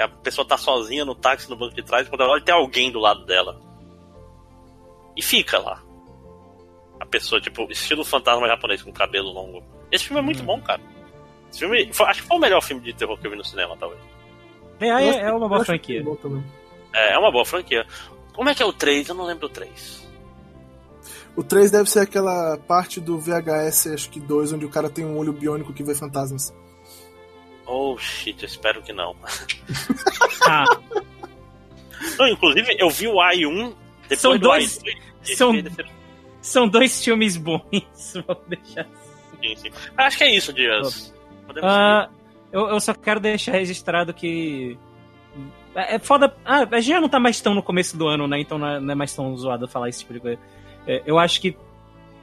A 0.00 0.08
pessoa 0.08 0.46
tá 0.46 0.58
sozinha 0.58 1.04
no 1.04 1.14
táxi 1.14 1.48
no 1.48 1.56
banco 1.56 1.74
de 1.74 1.82
trás, 1.84 2.08
quando 2.08 2.22
ela 2.22 2.32
olha 2.32 2.44
tem 2.44 2.54
alguém 2.54 2.90
do 2.90 2.98
lado 2.98 3.24
dela. 3.24 3.60
E 5.16 5.22
fica 5.22 5.58
lá. 5.58 5.80
A 6.98 7.06
pessoa, 7.06 7.40
tipo, 7.40 7.70
estilo 7.70 8.04
fantasma 8.04 8.48
japonês 8.48 8.82
com 8.82 8.92
cabelo 8.92 9.30
longo. 9.30 9.62
Esse 9.92 10.06
filme 10.06 10.20
é 10.20 10.24
muito 10.24 10.42
hum. 10.42 10.46
bom, 10.46 10.60
cara. 10.60 10.80
Esse 11.52 11.60
filme, 11.60 11.92
foi, 11.92 12.06
acho 12.06 12.22
que 12.22 12.28
foi 12.28 12.36
o 12.38 12.40
melhor 12.40 12.62
filme 12.62 12.82
de 12.82 12.94
terror 12.94 13.18
que 13.18 13.26
eu 13.26 13.30
vi 13.30 13.36
no 13.36 13.44
cinema, 13.44 13.76
talvez. 13.76 14.00
É, 14.80 14.88
é, 14.88 15.20
é 15.20 15.32
uma 15.32 15.48
boa 15.48 15.64
franquia. 15.64 16.02
É, 16.94 17.12
é 17.12 17.18
uma 17.18 17.30
boa 17.30 17.44
franquia. 17.44 17.86
Como 18.32 18.48
é 18.48 18.54
que 18.54 18.62
é 18.62 18.66
o 18.66 18.72
3? 18.72 19.10
Eu 19.10 19.14
não 19.14 19.26
lembro 19.26 19.48
do 19.48 19.52
3. 19.52 20.02
O 21.36 21.44
3 21.44 21.70
deve 21.70 21.90
ser 21.90 22.00
aquela 22.00 22.56
parte 22.56 23.00
do 23.00 23.18
VHS, 23.18 23.88
acho 23.88 24.10
que 24.10 24.18
2, 24.18 24.54
onde 24.54 24.64
o 24.64 24.70
cara 24.70 24.88
tem 24.88 25.04
um 25.04 25.18
olho 25.18 25.32
biônico 25.32 25.72
que 25.72 25.82
vê 25.82 25.94
fantasmas. 25.94 26.54
Oh 27.66 27.96
shit, 27.98 28.42
eu 28.42 28.46
espero 28.46 28.82
que 28.82 28.92
não. 28.92 29.14
ah. 30.48 30.64
Não, 32.18 32.28
inclusive, 32.28 32.74
eu 32.78 32.90
vi 32.90 33.06
o 33.06 33.16
AI1 33.16 33.74
depois 34.08 34.20
são 34.20 34.32
do 34.32 34.38
dois, 34.38 34.78
AI2. 34.78 35.36
São, 35.36 35.52
são 36.40 36.68
dois 36.68 37.02
filmes 37.02 37.36
bons, 37.36 37.62
vou 38.26 38.42
deixar 38.48 38.82
assim. 38.82 39.22
Sim, 39.40 39.56
sim. 39.56 39.70
Acho 39.96 40.18
que 40.18 40.24
é 40.24 40.34
isso, 40.34 40.52
Dias. 40.52 41.14
Uh, 41.58 42.12
eu, 42.52 42.68
eu 42.68 42.80
só 42.80 42.92
quero 42.94 43.20
deixar 43.20 43.52
registrado 43.52 44.12
que. 44.12 44.78
É, 45.74 45.96
é 45.96 45.98
foda. 45.98 46.34
Ah, 46.44 46.66
a 46.70 46.80
gente 46.80 46.94
já 46.94 47.00
não 47.00 47.08
tá 47.08 47.18
mais 47.18 47.40
tão 47.40 47.54
no 47.54 47.62
começo 47.62 47.96
do 47.96 48.06
ano, 48.06 48.28
né? 48.28 48.40
Então 48.40 48.58
não 48.58 48.68
é, 48.68 48.76
é 48.76 48.94
mais 48.94 49.14
tão 49.14 49.34
zoado 49.36 49.66
falar 49.66 49.88
esse 49.88 50.00
tipo 50.00 50.12
de 50.12 50.20
coisa. 50.20 50.38
É, 50.86 51.02
eu 51.06 51.18
acho 51.18 51.40
que 51.40 51.56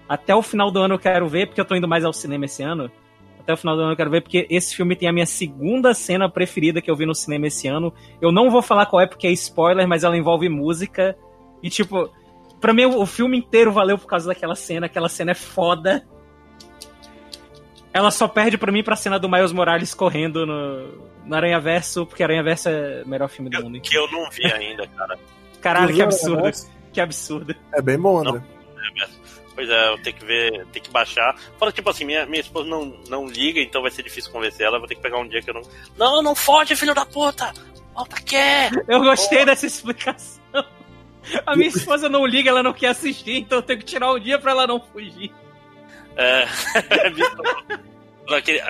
até 0.08 0.36
o 0.36 0.42
final 0.42 0.72
do 0.72 0.80
ano 0.80 0.96
eu 0.96 1.00
quero 1.00 1.28
ver, 1.28 1.48
porque 1.48 1.62
eu 1.62 1.66
tô 1.66 1.76
indo 1.76 1.88
mais 1.88 2.06
ao 2.06 2.14
cinema 2.14 2.46
esse 2.46 2.64
ano. 2.64 2.92
Até 3.40 3.54
o 3.54 3.58
final 3.58 3.76
do 3.76 3.82
ano 3.82 3.94
eu 3.94 3.98
quero 3.98 4.12
ver, 4.12 4.22
porque 4.22 4.46
esse 4.50 4.76
filme 4.76 4.96
tem 4.96 5.10
a 5.10 5.14
minha 5.14 5.26
segunda 5.26 5.94
cena 5.94 6.30
preferida 6.30 6.82
que 6.82 6.90
eu 6.90 6.96
vi 6.96 7.06
no 7.06 7.16
cinema 7.16 7.48
esse 7.48 7.68
ano. 7.68 7.94
Eu 8.22 8.32
não 8.32 8.52
vou 8.52 8.62
falar 8.62 8.86
qual 8.86 9.02
é, 9.02 9.08
porque 9.08 9.28
é 9.28 9.32
spoiler, 9.32 9.88
mas 9.88 10.04
ela 10.04 10.18
envolve 10.18 10.48
música. 10.50 11.18
E, 11.64 11.70
tipo, 11.70 12.10
pra 12.60 12.74
mim 12.74 12.86
o 12.86 13.06
filme 13.06 13.38
inteiro 13.38 13.72
valeu 13.72 13.98
por 13.98 14.08
causa 14.08 14.28
daquela 14.28 14.56
cena. 14.56 14.86
Aquela 14.86 15.10
cena 15.10 15.32
é 15.32 15.36
foda. 15.36 16.08
Ela 17.92 18.12
só 18.12 18.28
perde 18.28 18.58
pra 18.58 18.72
mim 18.72 18.84
pra 18.84 18.96
cena 18.96 19.18
do 19.18 19.30
Miles 19.30 19.52
Morales 19.52 19.94
correndo 19.94 20.46
no, 20.46 21.10
no 21.26 21.36
Aranha 21.36 21.60
Verso, 21.60 22.06
porque 22.06 22.24
Aranha 22.24 22.44
Verso 22.44 22.70
é 22.70 23.04
o 23.04 23.08
melhor 23.08 23.30
filme 23.30 23.50
do 23.50 23.64
mundo. 23.64 23.82
Que 23.82 23.98
eu 23.98 24.10
não 24.12 24.30
vi 24.30 24.46
ainda, 24.46 24.88
cara. 24.88 25.18
Caralho, 25.60 25.94
que 25.94 26.02
absurdo. 26.02 26.52
Que 26.94 27.02
absurdo. 27.02 27.56
É 27.74 27.82
bem 27.82 27.98
bom, 27.98 28.20
André. 28.20 28.42
É, 29.02 29.08
pois 29.56 29.70
é, 29.70 29.90
eu 29.90 29.98
tenho 30.04 30.16
que 30.16 30.26
ver, 30.26 30.66
tenho 30.72 30.86
que 30.86 30.92
baixar. 30.92 31.36
Fora, 31.58 31.72
tipo 31.72 31.90
assim, 31.90 32.06
minha, 32.06 32.26
minha 32.26 32.42
esposa 32.42 32.70
não, 32.70 32.94
não 33.08 33.26
liga, 33.28 33.60
então 33.60 33.82
vai 33.82 33.92
ser 33.92 34.04
difícil 34.04 34.32
convencer 34.32 34.66
ela. 34.66 34.80
Vou 34.80 34.88
ter 34.88 34.96
que 34.96 35.02
pegar 35.02 35.18
um 35.18 35.28
dia 35.28 35.42
que 35.42 35.50
eu 35.50 35.54
não. 35.56 35.62
Não, 35.98 36.22
não 36.22 36.36
fode, 36.36 36.76
filho 36.76 36.94
da 36.94 37.06
puta! 37.06 37.52
Volta 37.94 38.16
aqui! 38.16 38.36
Eu 38.88 39.02
gostei 39.02 39.46
dessa 39.46 39.66
explicação. 39.66 40.40
A 41.46 41.56
minha 41.56 41.70
esposa 41.70 42.08
não 42.08 42.26
liga, 42.26 42.50
ela 42.50 42.64
não 42.64 42.74
quer 42.74 42.90
assistir, 42.90 43.38
então 43.38 43.60
eu 43.60 43.64
tenho 43.64 43.80
que 43.80 43.86
tirar 43.86 44.14
um 44.14 44.20
dia 44.20 44.40
pra 44.40 44.52
ela 44.52 44.68
não 44.68 44.80
fugir. 44.80 45.32
É. 46.20 46.46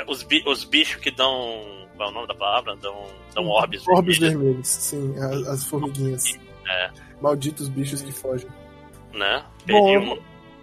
os, 0.07 0.25
os 0.45 0.63
bichos 0.63 1.01
que 1.01 1.09
dão. 1.09 1.87
Qual 1.97 2.07
é 2.07 2.11
o 2.11 2.13
nome 2.13 2.27
da 2.27 2.35
palavra? 2.35 2.75
Dão, 2.77 3.07
dão 3.33 3.47
orbes. 3.47 3.85
Orbes 3.87 4.19
vermelhos, 4.19 4.67
sim, 4.67 5.15
as, 5.17 5.47
as 5.47 5.63
formiguinhas. 5.65 6.23
É. 6.69 6.91
Malditos 7.19 7.67
bichos 7.67 8.01
que 8.01 8.11
fogem. 8.11 8.49
Né? 9.13 9.43
Bom, 9.67 10.19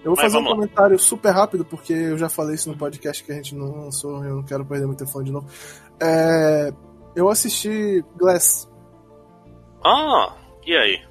eu 0.06 0.14
vou 0.14 0.22
Mas 0.22 0.32
fazer 0.32 0.38
um 0.38 0.44
comentário 0.44 0.98
super 0.98 1.30
rápido, 1.30 1.64
porque 1.64 1.92
eu 1.92 2.16
já 2.16 2.28
falei 2.28 2.54
isso 2.54 2.70
no 2.70 2.78
podcast 2.78 3.24
que 3.24 3.32
a 3.32 3.34
gente 3.34 3.56
não 3.56 3.84
lançou, 3.84 4.24
eu 4.24 4.36
não 4.36 4.42
quero 4.44 4.64
perder 4.64 4.86
muito 4.86 5.04
tempo 5.04 5.24
de 5.24 5.32
novo. 5.32 5.48
É, 6.00 6.72
eu 7.16 7.28
assisti 7.28 8.04
Glass. 8.16 8.70
Ah, 9.84 10.32
e 10.64 10.76
aí? 10.76 11.02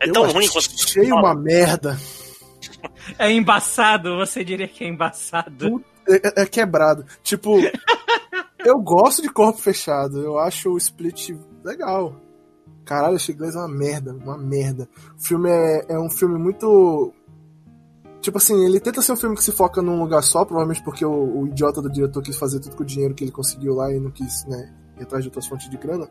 É 0.00 0.08
eu 0.08 0.12
tão 0.12 0.30
ruim 0.30 0.48
quanto. 0.48 0.68
Achei 0.74 1.12
uma 1.12 1.34
merda. 1.34 1.96
É 3.18 3.30
embaçado, 3.30 4.16
você 4.16 4.44
diria 4.44 4.68
que 4.68 4.84
é 4.84 4.88
embaçado. 4.88 5.84
É, 6.08 6.42
é 6.42 6.46
quebrado. 6.46 7.04
Tipo, 7.22 7.56
eu 8.64 8.78
gosto 8.80 9.22
de 9.22 9.28
corpo 9.28 9.60
fechado. 9.60 10.20
Eu 10.20 10.38
acho 10.38 10.70
o 10.70 10.78
split 10.78 11.30
legal. 11.64 12.20
Caralho, 12.84 13.16
achei 13.16 13.34
Glass 13.34 13.56
uma 13.56 13.68
merda, 13.68 14.14
uma 14.14 14.38
merda. 14.38 14.88
O 15.18 15.22
filme 15.22 15.50
é, 15.50 15.86
é 15.88 15.98
um 15.98 16.08
filme 16.08 16.38
muito. 16.38 17.12
Tipo 18.20 18.38
assim, 18.38 18.64
ele 18.64 18.80
tenta 18.80 19.02
ser 19.02 19.12
um 19.12 19.16
filme 19.16 19.36
que 19.36 19.42
se 19.42 19.52
foca 19.52 19.82
num 19.82 20.00
lugar 20.00 20.22
só, 20.22 20.44
provavelmente 20.44 20.82
porque 20.82 21.04
o, 21.04 21.40
o 21.40 21.46
idiota 21.48 21.82
do 21.82 21.90
diretor 21.90 22.22
quis 22.22 22.36
fazer 22.36 22.60
tudo 22.60 22.76
com 22.76 22.82
o 22.82 22.86
dinheiro 22.86 23.14
que 23.14 23.24
ele 23.24 23.32
conseguiu 23.32 23.74
lá 23.74 23.92
e 23.92 24.00
não 24.00 24.10
quis, 24.10 24.44
né, 24.46 24.72
ir 24.98 25.02
atrás 25.02 25.22
de 25.22 25.28
outras 25.28 25.46
fontes 25.46 25.68
de 25.68 25.76
grana. 25.76 26.08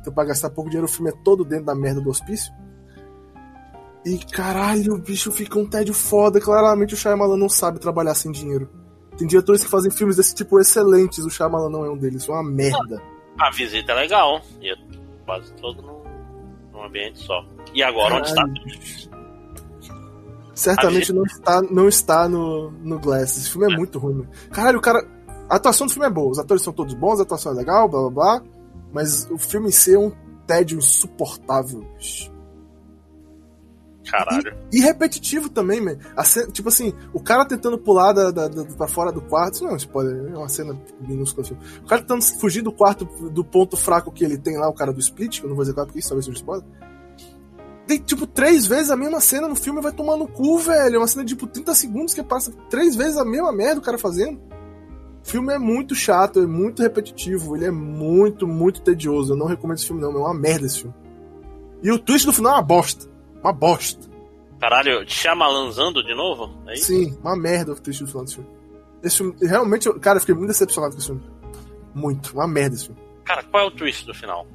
Então, 0.00 0.12
pra 0.12 0.24
gastar 0.24 0.50
pouco 0.50 0.68
dinheiro, 0.68 0.86
o 0.86 0.90
filme 0.90 1.10
é 1.10 1.14
todo 1.24 1.44
dentro 1.44 1.66
da 1.66 1.74
merda 1.74 2.00
do 2.00 2.10
hospício. 2.10 2.52
E 4.04 4.18
caralho, 4.18 4.94
o 4.94 4.98
bicho 4.98 5.32
fica 5.32 5.58
um 5.58 5.66
tédio 5.66 5.94
foda. 5.94 6.40
Claramente 6.40 6.94
o 6.94 6.96
Shyamalan 6.96 7.36
não 7.36 7.48
sabe 7.48 7.78
trabalhar 7.78 8.14
sem 8.14 8.30
dinheiro. 8.30 8.68
Tem 9.16 9.26
diretores 9.26 9.64
que 9.64 9.70
fazem 9.70 9.90
filmes 9.90 10.16
desse 10.16 10.34
tipo 10.34 10.60
excelentes, 10.60 11.24
o 11.24 11.30
Shyamalan 11.30 11.70
não 11.70 11.84
é 11.84 11.90
um 11.90 11.96
deles, 11.96 12.28
é 12.28 12.32
uma 12.32 12.42
merda. 12.42 13.00
A 13.38 13.50
visita 13.50 13.92
é 13.92 13.94
legal, 13.94 14.42
e 14.60 14.70
é 14.70 14.76
quase 15.24 15.52
todo 15.54 15.80
no, 15.80 16.02
num 16.72 16.84
ambiente 16.84 17.18
só. 17.20 17.44
E 17.72 17.82
agora, 17.82 18.20
Caralho. 18.22 18.50
onde 18.50 18.78
está? 18.78 19.14
certamente 20.54 21.12
não 21.12 21.24
está, 21.24 21.62
não 21.62 21.88
está 21.88 22.28
no, 22.28 22.70
no 22.70 22.98
Glass. 22.98 23.36
Esse 23.36 23.50
filme 23.50 23.72
é, 23.72 23.76
muito 23.76 23.98
ruim. 23.98 24.26
Caralho, 24.50 24.78
o 24.78 24.82
cara. 24.82 25.06
A 25.48 25.56
atuação 25.56 25.86
do 25.86 25.92
filme 25.92 26.06
é 26.06 26.10
boa, 26.10 26.30
os 26.30 26.38
atores 26.38 26.62
são 26.62 26.72
todos 26.72 26.94
bons, 26.94 27.20
a 27.20 27.22
atuação 27.22 27.52
é 27.52 27.54
legal, 27.54 27.86
blá 27.86 28.00
blá 28.00 28.10
blá. 28.10 28.42
Mas 28.92 29.28
o 29.30 29.36
filme 29.36 29.68
em 29.68 29.72
si 29.72 29.94
é 29.94 29.98
um 29.98 30.10
tédio 30.46 30.78
insuportável. 30.78 31.84
Caralho. 34.10 34.56
E, 34.72 34.78
e 34.78 34.80
repetitivo 34.80 35.48
também, 35.48 35.80
man. 35.80 35.96
Cena, 36.24 36.50
tipo 36.50 36.68
assim, 36.68 36.92
o 37.12 37.20
cara 37.20 37.44
tentando 37.44 37.78
pular 37.78 38.12
da, 38.12 38.30
da, 38.30 38.48
da, 38.48 38.64
pra 38.64 38.86
fora 38.86 39.10
do 39.10 39.20
quarto. 39.20 39.54
Isso 39.54 39.64
não 39.64 39.70
é 39.70 39.74
um 39.74 39.76
spoiler, 39.76 40.32
é 40.32 40.36
uma 40.36 40.48
cena 40.48 40.78
minúscula. 41.00 41.46
Assim. 41.46 41.56
O 41.82 41.86
cara 41.86 42.02
tentando 42.02 42.22
fugir 42.38 42.62
do 42.62 42.72
quarto 42.72 43.04
do 43.30 43.44
ponto 43.44 43.76
fraco 43.76 44.12
que 44.12 44.24
ele 44.24 44.38
tem 44.38 44.58
lá, 44.58 44.68
o 44.68 44.74
cara 44.74 44.92
do 44.92 45.00
split, 45.00 45.40
que 45.40 45.46
eu 45.46 45.48
não 45.48 45.56
vou 45.56 45.64
dizer 45.64 45.74
qual 45.74 45.86
porque 45.86 45.98
isso 45.98 46.08
talvez 46.08 46.26
seja 46.26 46.36
spoiler. 46.36 46.64
Tem, 47.86 47.98
tipo, 47.98 48.26
três 48.26 48.66
vezes 48.66 48.90
a 48.90 48.96
mesma 48.96 49.20
cena 49.20 49.46
no 49.46 49.54
filme 49.56 49.80
vai 49.80 49.92
tomar 49.92 50.16
no 50.16 50.26
cu, 50.26 50.58
velho. 50.58 50.96
É 50.96 50.98
uma 50.98 51.06
cena 51.06 51.24
de, 51.24 51.34
tipo, 51.34 51.46
30 51.46 51.74
segundos 51.74 52.14
que 52.14 52.22
passa 52.22 52.50
três 52.70 52.96
vezes 52.96 53.16
a 53.18 53.24
mesma 53.24 53.52
merda 53.52 53.80
o 53.80 53.82
cara 53.82 53.98
fazendo. 53.98 54.40
O 55.22 55.26
filme 55.26 55.52
é 55.52 55.58
muito 55.58 55.94
chato, 55.94 56.40
é 56.40 56.46
muito 56.46 56.82
repetitivo, 56.82 57.56
ele 57.56 57.66
é 57.66 57.70
muito, 57.70 58.46
muito 58.46 58.82
tedioso. 58.82 59.32
Eu 59.32 59.36
não 59.36 59.46
recomendo 59.46 59.78
esse 59.78 59.86
filme, 59.86 60.00
não. 60.00 60.12
É 60.12 60.18
uma 60.18 60.34
merda 60.34 60.66
esse 60.66 60.80
filme. 60.80 60.94
E 61.82 61.90
o 61.90 61.98
twist 61.98 62.26
do 62.26 62.32
final 62.32 62.52
é 62.52 62.56
uma 62.56 62.62
bosta. 62.62 63.13
Uma 63.44 63.52
bosta. 63.52 64.10
Caralho, 64.58 65.04
Shyamalanzando 65.06 66.02
de 66.02 66.14
novo? 66.14 66.50
É 66.66 66.72
isso? 66.72 66.86
Sim, 66.86 67.18
uma 67.20 67.36
merda 67.36 67.72
o 67.72 67.74
twist 67.78 68.02
do 68.02 68.08
final 68.08 68.24
desse 68.24 68.36
filme. 68.36 68.50
Esse 69.02 69.16
filme, 69.18 69.36
realmente, 69.42 69.92
cara, 70.00 70.16
eu 70.16 70.20
fiquei 70.20 70.34
muito 70.34 70.48
decepcionado 70.48 70.94
com 70.94 70.98
esse 70.98 71.08
filme. 71.08 71.22
Muito, 71.94 72.32
uma 72.32 72.48
merda 72.48 72.74
esse 72.74 72.86
filme. 72.86 73.00
Cara, 73.22 73.42
qual 73.42 73.64
é 73.64 73.66
o 73.66 73.70
twist 73.70 74.06
do 74.06 74.14
final? 74.14 74.46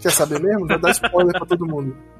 Quer 0.00 0.10
saber 0.10 0.40
mesmo? 0.40 0.66
Vou 0.66 0.78
dar 0.78 0.90
spoiler 0.92 1.32
pra 1.32 1.46
todo 1.46 1.66
mundo. 1.66 1.94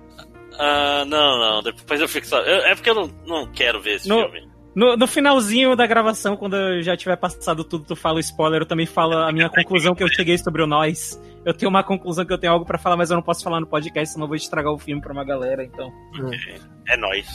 Ah, 0.63 1.05
uh, 1.05 1.09
não, 1.09 1.39
não, 1.39 1.63
depois 1.63 1.99
eu 2.03 2.09
fico 2.09 2.27
só. 2.27 2.39
É 2.41 2.75
porque 2.75 2.91
eu 2.91 2.95
não, 2.95 3.11
não 3.25 3.47
quero 3.51 3.81
ver 3.81 3.95
esse 3.95 4.07
no, 4.07 4.17
filme. 4.17 4.50
No, 4.81 4.97
no 4.97 5.07
finalzinho 5.07 5.77
da 5.77 5.87
gravação, 5.87 6.37
quando 6.37 6.57
eu 6.57 6.83
já 6.83 6.97
tiver 6.97 7.17
passado 7.17 7.63
tudo, 7.63 7.85
tu 7.85 7.95
fala 7.95 8.17
o 8.17 8.21
spoiler, 8.21 8.63
eu 8.63 8.67
também 8.67 8.87
falo 8.87 9.13
a 9.19 9.31
minha 9.31 9.51
conclusão 9.51 9.95
que 9.95 10.03
eu 10.03 10.09
cheguei 10.09 10.39
sobre 10.39 10.63
o 10.63 10.67
Nós 10.67 11.21
eu 11.45 11.55
tenho 11.55 11.71
uma 11.71 11.83
conclusão 11.83 12.25
que 12.25 12.33
eu 12.33 12.39
tenho 12.39 12.53
algo 12.53 12.65
para 12.65 12.79
falar, 12.79 12.97
mas 12.97 13.11
eu 13.11 13.17
não 13.17 13.23
posso 13.23 13.43
falar 13.43 13.61
no 13.61 13.67
podcast, 13.67 14.13
senão 14.13 14.25
eu 14.25 14.29
vou 14.29 14.37
estragar 14.37 14.73
o 14.73 14.79
filme 14.79 15.01
pra 15.01 15.13
uma 15.13 15.25
galera, 15.25 15.65
então. 15.65 15.91
É, 16.87 16.95
é 16.95 16.97
nóis. 16.97 17.27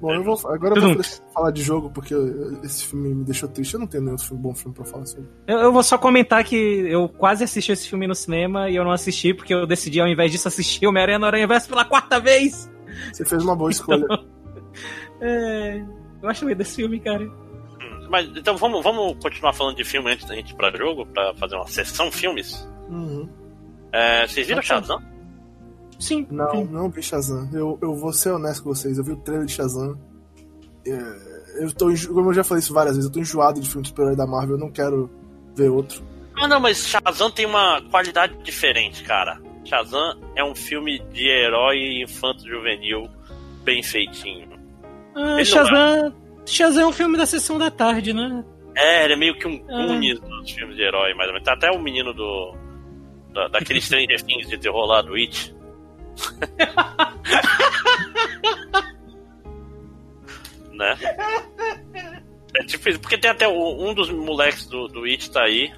Bom, 0.00 0.14
eu 0.14 0.22
vou, 0.22 0.38
agora 0.46 0.76
eu 0.76 0.94
vou 0.94 1.04
falar 1.34 1.50
de 1.50 1.60
jogo, 1.60 1.90
porque 1.90 2.14
esse 2.62 2.84
filme 2.84 3.12
me 3.12 3.24
deixou 3.24 3.48
triste. 3.48 3.74
Eu 3.74 3.80
não 3.80 3.86
tenho 3.88 4.04
nenhum 4.04 4.16
bom 4.34 4.54
filme 4.54 4.72
pra 4.72 4.84
falar 4.84 5.06
sobre. 5.06 5.28
Eu, 5.44 5.58
eu, 5.58 5.72
vou 5.72 5.82
só 5.82 5.98
comentar 5.98 6.44
que 6.44 6.54
eu 6.54 7.08
quase 7.08 7.42
assisti 7.42 7.72
esse 7.72 7.88
filme 7.88 8.06
no 8.06 8.14
cinema 8.14 8.70
e 8.70 8.76
eu 8.76 8.84
não 8.84 8.92
assisti, 8.92 9.34
porque 9.34 9.52
eu 9.52 9.66
decidi, 9.66 10.00
ao 10.00 10.06
invés 10.06 10.30
disso, 10.30 10.46
assistir 10.46 10.86
Homem-Aranha 10.86 11.18
no 11.18 11.26
Aranha 11.26 11.48
Verso 11.48 11.68
pela 11.68 11.84
quarta 11.84 12.20
vez. 12.20 12.70
Você 13.12 13.24
fez 13.24 13.42
uma 13.42 13.56
boa 13.56 13.72
escolha. 13.72 14.04
Então, 14.04 14.24
é, 15.20 15.84
eu 16.22 16.28
acho 16.28 16.44
meio 16.44 16.56
desse 16.56 16.76
filme, 16.76 17.00
cara. 17.00 17.24
Hum, 17.24 18.08
mas 18.10 18.26
então 18.36 18.56
vamos, 18.56 18.82
vamos 18.82 19.16
continuar 19.22 19.52
falando 19.52 19.76
de 19.76 19.84
filme 19.84 20.12
antes 20.12 20.26
da 20.26 20.34
gente 20.34 20.52
ir 20.52 20.56
pra 20.56 20.76
jogo, 20.76 21.06
pra 21.06 21.34
fazer 21.34 21.56
uma 21.56 21.66
sessão 21.66 22.10
filmes? 22.10 22.68
Uhum. 22.88 23.28
É, 23.92 24.26
vocês 24.26 24.46
viram 24.46 24.62
Shazam? 24.62 25.02
Sim. 25.98 26.26
Não, 26.30 26.50
sim. 26.50 26.64
não 26.64 26.90
vi 26.90 27.02
Shazam. 27.02 27.48
Eu, 27.52 27.78
eu 27.82 27.94
vou 27.94 28.12
ser 28.12 28.30
honesto 28.30 28.62
com 28.62 28.74
vocês. 28.74 28.98
Eu 28.98 29.04
vi 29.04 29.12
o 29.12 29.16
trailer 29.16 29.46
de 29.46 29.52
Shazam. 29.52 29.98
É, 30.86 31.64
eu 31.64 31.72
tô, 31.72 31.86
como 32.08 32.30
eu 32.30 32.34
já 32.34 32.44
falei 32.44 32.60
isso 32.60 32.72
várias 32.72 32.94
vezes, 32.94 33.08
eu 33.08 33.12
tô 33.12 33.20
enjoado 33.20 33.60
de 33.60 33.68
filme 33.68 33.82
de 33.82 33.88
super-herói 33.88 34.16
da 34.16 34.26
Marvel. 34.26 34.56
Eu 34.56 34.60
não 34.60 34.70
quero 34.70 35.10
ver 35.54 35.68
outro. 35.68 36.02
Ah, 36.36 36.46
não, 36.46 36.60
mas 36.60 36.86
Shazam 36.86 37.30
tem 37.30 37.46
uma 37.46 37.82
qualidade 37.90 38.36
diferente, 38.44 39.02
cara. 39.02 39.40
Shazam 39.64 40.18
é 40.36 40.44
um 40.44 40.54
filme 40.54 40.98
de 41.12 41.28
herói 41.28 42.02
infanto-juvenil 42.02 43.08
bem 43.64 43.82
feitinho. 43.82 44.47
Ah, 45.18 45.44
Shazam, 45.44 45.76
é... 45.76 46.12
Shazam 46.46 46.84
é 46.84 46.86
um 46.86 46.92
filme 46.92 47.18
da 47.18 47.26
sessão 47.26 47.58
da 47.58 47.70
tarde, 47.70 48.12
né? 48.12 48.44
É, 48.76 49.04
ele 49.04 49.14
é 49.14 49.16
meio 49.16 49.36
que 49.36 49.48
um 49.48 49.58
Goonies 49.58 50.20
ah. 50.22 50.28
dos 50.28 50.52
filmes 50.52 50.76
de 50.76 50.82
herói, 50.82 51.12
mais 51.14 51.28
ou 51.28 51.34
menos. 51.34 51.44
Tem 51.44 51.54
até 51.54 51.72
o 51.72 51.82
menino 51.82 52.14
do 52.14 52.56
da, 53.32 53.48
daquele 53.48 53.80
Stranger 53.80 54.22
Things 54.22 54.48
de 54.48 54.56
terror 54.56 54.86
lá 54.86 55.02
do 55.02 55.14
It. 55.14 55.52
né? 60.72 60.96
É 62.56 62.64
isso, 62.64 62.78
porque 63.00 63.18
tem 63.18 63.30
até 63.30 63.46
um 63.48 63.92
dos 63.92 64.10
moleques 64.10 64.66
do, 64.66 64.86
do 64.86 65.04
It 65.04 65.30
tá 65.30 65.42
aí. 65.42 65.72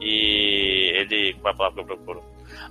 E 0.00 0.92
ele. 0.96 1.34
Qual 1.40 1.52
é 1.52 1.54
a 1.54 1.56
palavra 1.56 1.84
que 1.84 1.92
eu 1.92 1.96
procuro? 1.96 2.22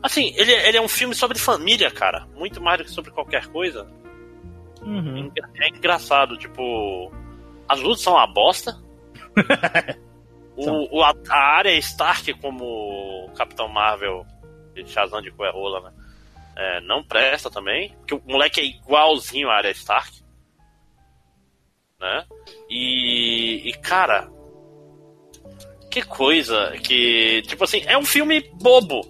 Assim, 0.02 0.34
ele, 0.36 0.54
ele 0.54 0.78
é 0.78 0.82
um 0.82 0.88
filme 0.88 1.14
sobre 1.14 1.38
família, 1.38 1.92
cara. 1.92 2.26
Muito 2.36 2.62
mais 2.62 2.78
do 2.78 2.86
que 2.86 2.92
sobre 2.92 3.12
qualquer 3.12 3.48
coisa. 3.48 3.86
Uhum. 4.90 5.32
É, 5.56 5.70
engraçado, 5.70 6.38
tipo. 6.38 7.12
As 7.68 7.80
lutas 7.82 8.02
são 8.02 8.14
uma 8.14 8.28
bosta. 8.28 8.76
O, 10.62 10.98
o, 10.98 11.04
a, 11.04 11.14
a 11.30 11.38
área 11.56 11.74
Stark, 11.78 12.34
como 12.34 13.32
Capitão 13.34 13.70
Marvel 13.70 14.26
de 14.74 14.86
Shazam 14.86 15.22
de 15.22 15.32
Coerrola, 15.32 15.80
né? 15.80 15.94
É, 16.58 16.82
não 16.82 17.02
presta 17.02 17.50
também. 17.50 17.96
Porque 18.00 18.16
o 18.16 18.22
moleque 18.26 18.60
é 18.60 18.66
igualzinho 18.66 19.50
à 19.50 19.56
área 19.56 19.72
Stark. 19.72 20.22
Né? 21.98 22.26
E, 22.70 23.70
e, 23.70 23.74
cara. 23.78 24.30
Que 25.90 26.02
coisa 26.02 26.74
que. 26.84 27.42
Tipo 27.44 27.64
assim, 27.64 27.82
é 27.86 27.98
um 27.98 28.06
filme 28.06 28.42
bobo. 28.62 29.02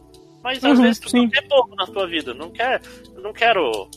Mas 0.43 0.63
às 0.63 0.77
uhum, 0.77 0.83
vezes 0.83 0.99
tu 0.99 1.09
sim. 1.09 1.21
não 1.21 1.29
quer 1.29 1.47
bobo 1.47 1.75
na 1.75 1.87
tua 1.87 2.07
vida. 2.07 2.33
Não 2.35 2.51
quer. 2.51 2.79
Não 3.15 3.33
quero. 3.33 3.89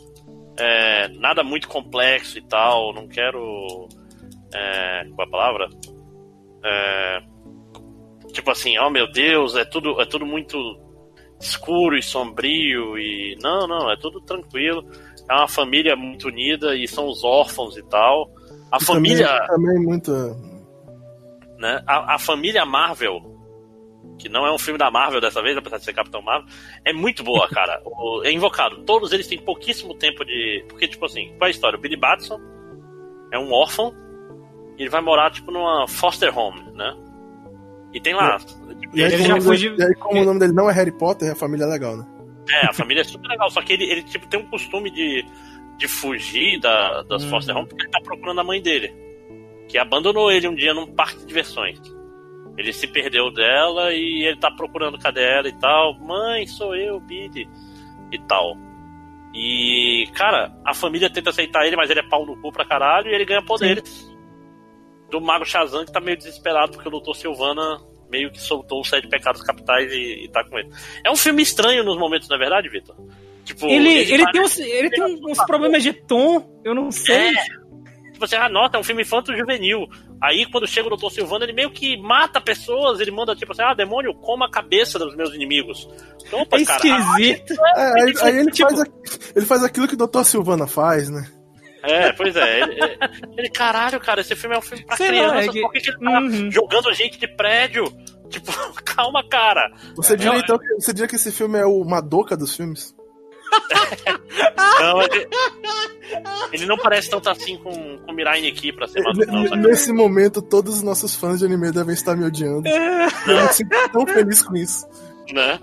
É, 0.58 1.08
nada 1.08 1.42
muito 1.42 1.68
complexo 1.68 2.38
e 2.38 2.42
tal. 2.42 2.92
Não 2.94 3.08
quero. 3.08 3.88
É, 4.54 5.04
qual 5.14 5.26
é 5.26 5.28
a 5.28 5.30
palavra? 5.30 5.68
É, 6.64 7.20
tipo 8.32 8.50
assim, 8.50 8.78
oh 8.78 8.90
meu 8.90 9.10
Deus, 9.10 9.56
é 9.56 9.64
tudo, 9.64 10.00
é 10.00 10.06
tudo 10.06 10.26
muito 10.26 10.58
escuro 11.40 11.96
e 11.96 12.02
sombrio 12.02 12.96
e 12.96 13.36
não, 13.42 13.66
não, 13.66 13.90
é 13.90 13.96
tudo 13.96 14.20
tranquilo. 14.20 14.84
É 15.28 15.34
uma 15.34 15.48
família 15.48 15.96
muito 15.96 16.28
unida 16.28 16.76
e 16.76 16.86
são 16.86 17.08
os 17.08 17.24
órfãos 17.24 17.76
e 17.76 17.82
tal. 17.88 18.30
A 18.70 18.78
e 18.80 18.84
família 18.84 19.26
também, 19.46 19.48
também 19.48 19.82
muito 19.84 20.12
né? 21.62 21.80
A, 21.86 22.16
a, 22.16 22.18
família 22.18 22.66
Marvel, 22.66 23.31
que 24.22 24.28
não 24.28 24.46
é 24.46 24.52
um 24.52 24.58
filme 24.58 24.78
da 24.78 24.90
Marvel 24.90 25.20
dessa 25.20 25.42
vez, 25.42 25.56
apesar 25.56 25.78
de 25.78 25.84
ser 25.84 25.92
Capitão 25.92 26.22
Marvel, 26.22 26.48
é 26.84 26.92
muito 26.92 27.24
boa, 27.24 27.48
cara. 27.48 27.82
o, 27.84 28.22
é 28.24 28.30
invocado. 28.30 28.84
Todos 28.84 29.12
eles 29.12 29.26
têm 29.26 29.38
pouquíssimo 29.38 29.94
tempo 29.94 30.24
de. 30.24 30.64
Porque, 30.68 30.86
tipo 30.86 31.04
assim, 31.04 31.28
qual 31.36 31.46
é 31.46 31.46
a 31.48 31.50
história? 31.50 31.76
O 31.76 31.80
Billy 31.82 31.96
Batson 31.96 32.38
é 33.32 33.38
um 33.38 33.52
órfão 33.52 33.92
e 34.78 34.82
ele 34.82 34.90
vai 34.90 35.00
morar, 35.00 35.32
tipo, 35.32 35.50
numa 35.50 35.88
foster 35.88 36.36
home, 36.36 36.60
né? 36.72 36.96
E 37.92 38.00
tem 38.00 38.14
lá. 38.14 38.38
E, 38.94 39.00
e, 39.00 39.04
aí, 39.04 39.28
como, 39.28 39.56
de... 39.56 39.68
e 39.68 39.82
aí, 39.82 39.94
como 39.96 40.22
o 40.22 40.24
nome 40.24 40.38
dele 40.38 40.52
não 40.52 40.70
é 40.70 40.72
Harry 40.72 40.92
Potter, 40.92 41.32
a 41.32 41.36
família 41.36 41.64
é 41.64 41.68
legal, 41.68 41.96
né? 41.96 42.06
É, 42.50 42.66
a 42.68 42.72
família 42.72 43.00
é 43.00 43.04
super 43.04 43.28
legal, 43.28 43.50
só 43.50 43.60
que 43.60 43.72
ele, 43.72 43.84
ele 43.84 44.02
tipo, 44.02 44.26
tem 44.28 44.40
um 44.40 44.46
costume 44.46 44.90
de, 44.90 45.24
de 45.78 45.88
fugir 45.88 46.60
da, 46.60 47.02
das 47.02 47.24
hum. 47.24 47.30
foster 47.30 47.56
home 47.56 47.68
porque 47.68 47.82
ele 47.82 47.90
tá 47.90 48.00
procurando 48.02 48.40
a 48.40 48.44
mãe 48.44 48.62
dele. 48.62 48.94
Que 49.68 49.78
abandonou 49.78 50.30
ele 50.30 50.48
um 50.48 50.54
dia 50.54 50.74
num 50.74 50.86
parque 50.86 51.18
de 51.18 51.26
diversões. 51.26 51.80
Ele 52.56 52.72
se 52.72 52.86
perdeu 52.86 53.32
dela 53.32 53.92
e 53.94 54.26
ele 54.26 54.38
tá 54.38 54.50
procurando 54.50 54.98
cadê 54.98 55.22
ela 55.22 55.48
e 55.48 55.58
tal. 55.58 55.98
Mãe, 55.98 56.46
sou 56.46 56.76
eu, 56.76 57.00
Billy. 57.00 57.48
E 58.10 58.18
tal. 58.26 58.56
E, 59.34 60.06
cara, 60.14 60.54
a 60.64 60.74
família 60.74 61.10
tenta 61.10 61.30
aceitar 61.30 61.66
ele, 61.66 61.76
mas 61.76 61.88
ele 61.88 62.00
é 62.00 62.08
pau 62.08 62.26
no 62.26 62.36
cu 62.40 62.52
pra 62.52 62.66
caralho 62.66 63.08
e 63.08 63.14
ele 63.14 63.24
ganha 63.24 63.42
poderes. 63.42 63.88
Sim 63.88 64.12
do 65.12 65.20
Mago 65.20 65.44
Shazam 65.44 65.84
que 65.84 65.92
tá 65.92 66.00
meio 66.00 66.16
desesperado 66.16 66.72
porque 66.72 66.88
o 66.88 66.90
Doutor 66.90 67.14
Silvana 67.14 67.78
meio 68.10 68.30
que 68.30 68.40
soltou 68.40 68.80
os 68.80 68.88
sete 68.88 69.06
pecados 69.06 69.42
capitais 69.42 69.92
e, 69.92 70.24
e 70.24 70.28
tá 70.28 70.42
com 70.44 70.58
ele. 70.58 70.70
É 71.04 71.10
um 71.10 71.16
filme 71.16 71.42
estranho 71.42 71.84
nos 71.84 71.98
momentos, 71.98 72.28
não 72.28 72.36
é 72.36 72.38
verdade, 72.38 72.68
Vitor? 72.68 72.96
Tipo, 73.44 73.66
ele, 73.66 73.88
ele, 73.88 74.14
ele, 74.14 74.32
tem 74.32 74.40
uns, 74.40 74.58
ele 74.58 74.90
tem 74.90 75.02
uns 75.02 75.44
problemas 75.46 75.82
de 75.82 75.92
tom, 75.92 76.60
eu 76.64 76.74
não 76.74 76.90
sei. 76.90 77.28
É, 77.28 78.12
tipo 78.12 78.24
assim, 78.24 78.36
ah, 78.36 78.48
nota, 78.48 78.76
é 78.76 78.80
um 78.80 78.84
filme 78.84 79.02
infanto-juvenil. 79.02 79.86
Aí, 80.22 80.46
quando 80.46 80.68
chega 80.68 80.86
o 80.86 80.90
Doutor 80.90 81.10
Silvana, 81.10 81.44
ele 81.44 81.52
meio 81.52 81.70
que 81.70 81.96
mata 82.00 82.40
pessoas, 82.40 83.00
ele 83.00 83.10
manda 83.10 83.34
tipo 83.34 83.50
assim, 83.50 83.62
ah, 83.62 83.74
demônio, 83.74 84.14
coma 84.14 84.46
a 84.46 84.50
cabeça 84.50 84.96
dos 84.96 85.16
meus 85.16 85.34
inimigos. 85.34 85.88
Opa, 86.30 86.58
é 86.58 86.64
cara, 86.64 86.80
esquisito. 86.86 87.54
Ah, 87.60 87.80
é, 87.80 88.02
aí, 88.02 88.14
aí 88.22 88.38
ele, 88.38 88.50
tipo... 88.52 88.70
faz, 88.70 88.90
ele 89.34 89.46
faz 89.46 89.64
aquilo 89.64 89.88
que 89.88 89.94
o 89.94 89.98
Doutor 89.98 90.24
Silvana 90.24 90.68
faz, 90.68 91.10
né? 91.10 91.28
É, 91.82 92.12
pois 92.12 92.36
é. 92.36 92.60
Ele, 92.60 92.78
ele, 93.36 93.50
caralho, 93.50 93.98
cara, 93.98 94.20
esse 94.20 94.36
filme 94.36 94.54
é 94.54 94.58
um 94.60 94.62
filme 94.62 94.84
pra 94.86 94.96
Sei 94.96 95.08
criança. 95.08 95.34
Lá, 95.34 95.42
é 95.42 95.48
que... 95.48 95.60
Por 95.60 95.72
que, 95.72 95.80
que 95.80 95.90
ele 95.90 95.98
tá 95.98 96.20
uhum. 96.20 96.50
jogando 96.52 96.94
gente 96.94 97.18
de 97.18 97.26
prédio? 97.26 97.84
Tipo, 98.30 98.52
calma, 98.84 99.28
cara. 99.28 99.72
Você 99.96 100.16
diria, 100.16 100.38
então, 100.38 100.56
que, 100.56 100.74
você 100.74 100.92
diria 100.92 101.08
que 101.08 101.16
esse 101.16 101.32
filme 101.32 101.58
é 101.58 101.66
o 101.66 101.84
Madoka 101.84 102.36
dos 102.36 102.54
filmes? 102.54 102.94
Não, 104.80 105.02
ele, 105.02 105.28
ele, 106.52 106.66
não 106.66 106.76
parece 106.76 107.10
tanto 107.10 107.28
assim 107.30 107.56
com, 107.58 107.98
com 107.98 108.12
Mirai 108.12 108.46
aqui 108.46 108.72
pra 108.72 108.86
ser 108.86 109.02
Madoka. 109.02 109.30
Não, 109.30 109.56
Nesse 109.56 109.92
momento, 109.92 110.42
todos 110.42 110.76
os 110.76 110.82
nossos 110.82 111.14
fãs 111.14 111.38
de 111.38 111.46
anime 111.46 111.72
devem 111.72 111.94
estar 111.94 112.16
me 112.16 112.24
odiando. 112.24 112.66
É. 112.66 113.06
Eu 113.26 113.42
me 113.42 113.52
sinto 113.52 113.70
tão 113.92 114.06
feliz 114.06 114.42
com 114.42 114.56
isso. 114.56 114.86
Né? 115.32 115.58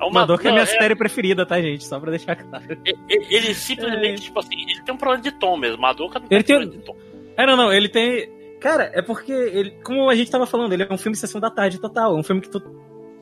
É 0.00 0.04
uma, 0.04 0.20
Madoka 0.20 0.48
é 0.48 0.52
minha 0.52 0.64
é... 0.64 0.66
série 0.66 0.94
preferida, 0.94 1.46
tá, 1.46 1.60
gente? 1.60 1.84
Só 1.84 1.98
pra 1.98 2.10
deixar 2.10 2.36
claro. 2.36 2.78
Ele, 2.84 3.26
ele 3.30 3.54
simplesmente, 3.54 4.22
é. 4.22 4.24
tipo 4.24 4.38
assim, 4.38 4.62
ele 4.68 4.82
tem 4.82 4.94
um 4.94 4.98
problema 4.98 5.22
de 5.22 5.32
tom 5.32 5.56
mesmo. 5.56 5.80
Madoka 5.80 6.18
não 6.18 6.26
Ele 6.30 6.42
tem, 6.42 6.58
tem- 6.58 6.68
problema 6.68 6.80
de 6.80 6.86
tom. 6.86 6.96
É, 7.36 7.46
não, 7.46 7.56
não, 7.56 7.72
ele 7.72 7.88
tem. 7.88 8.28
Cara, 8.60 8.90
é 8.94 9.02
porque 9.02 9.32
ele, 9.32 9.70
como 9.82 10.08
a 10.08 10.14
gente 10.14 10.30
tava 10.30 10.46
falando, 10.46 10.72
ele 10.72 10.84
é 10.84 10.92
um 10.92 10.98
filme 10.98 11.16
sessão 11.16 11.40
da 11.40 11.50
tarde 11.50 11.78
total. 11.78 12.16
É 12.16 12.20
um 12.20 12.22
filme 12.22 12.40
que 12.40 12.48
tu 12.48 12.60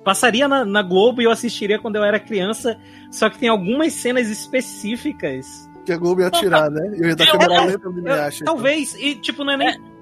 passaria 0.04 0.46
na, 0.48 0.64
na 0.64 0.82
Globo 0.82 1.20
e 1.20 1.24
eu 1.24 1.30
assistiria 1.30 1.78
quando 1.78 1.96
eu 1.96 2.04
era 2.04 2.18
criança. 2.20 2.78
Só 3.10 3.28
que 3.30 3.38
tem 3.38 3.48
algumas 3.48 3.92
cenas 3.92 4.28
específicas. 4.28 5.46
Que 5.84 5.92
a 5.92 5.96
Globo 5.96 6.20
ia 6.20 6.30
tirar, 6.30 6.70
né? 6.70 6.94
Eu 6.96 7.08
ia 7.08 7.16
dar 7.16 7.24
Eu- 7.26 7.32
câmera 7.32 7.54
eu- 7.54 7.64
lenta 7.66 7.88
onde 7.88 8.00
me 8.02 8.10
Eu- 8.10 8.22
acha. 8.22 8.44
talvez, 8.44 8.94
e 8.94 9.14
tipo, 9.16 9.42
não 9.44 9.52
é 9.52 9.56
nem. 9.56 9.92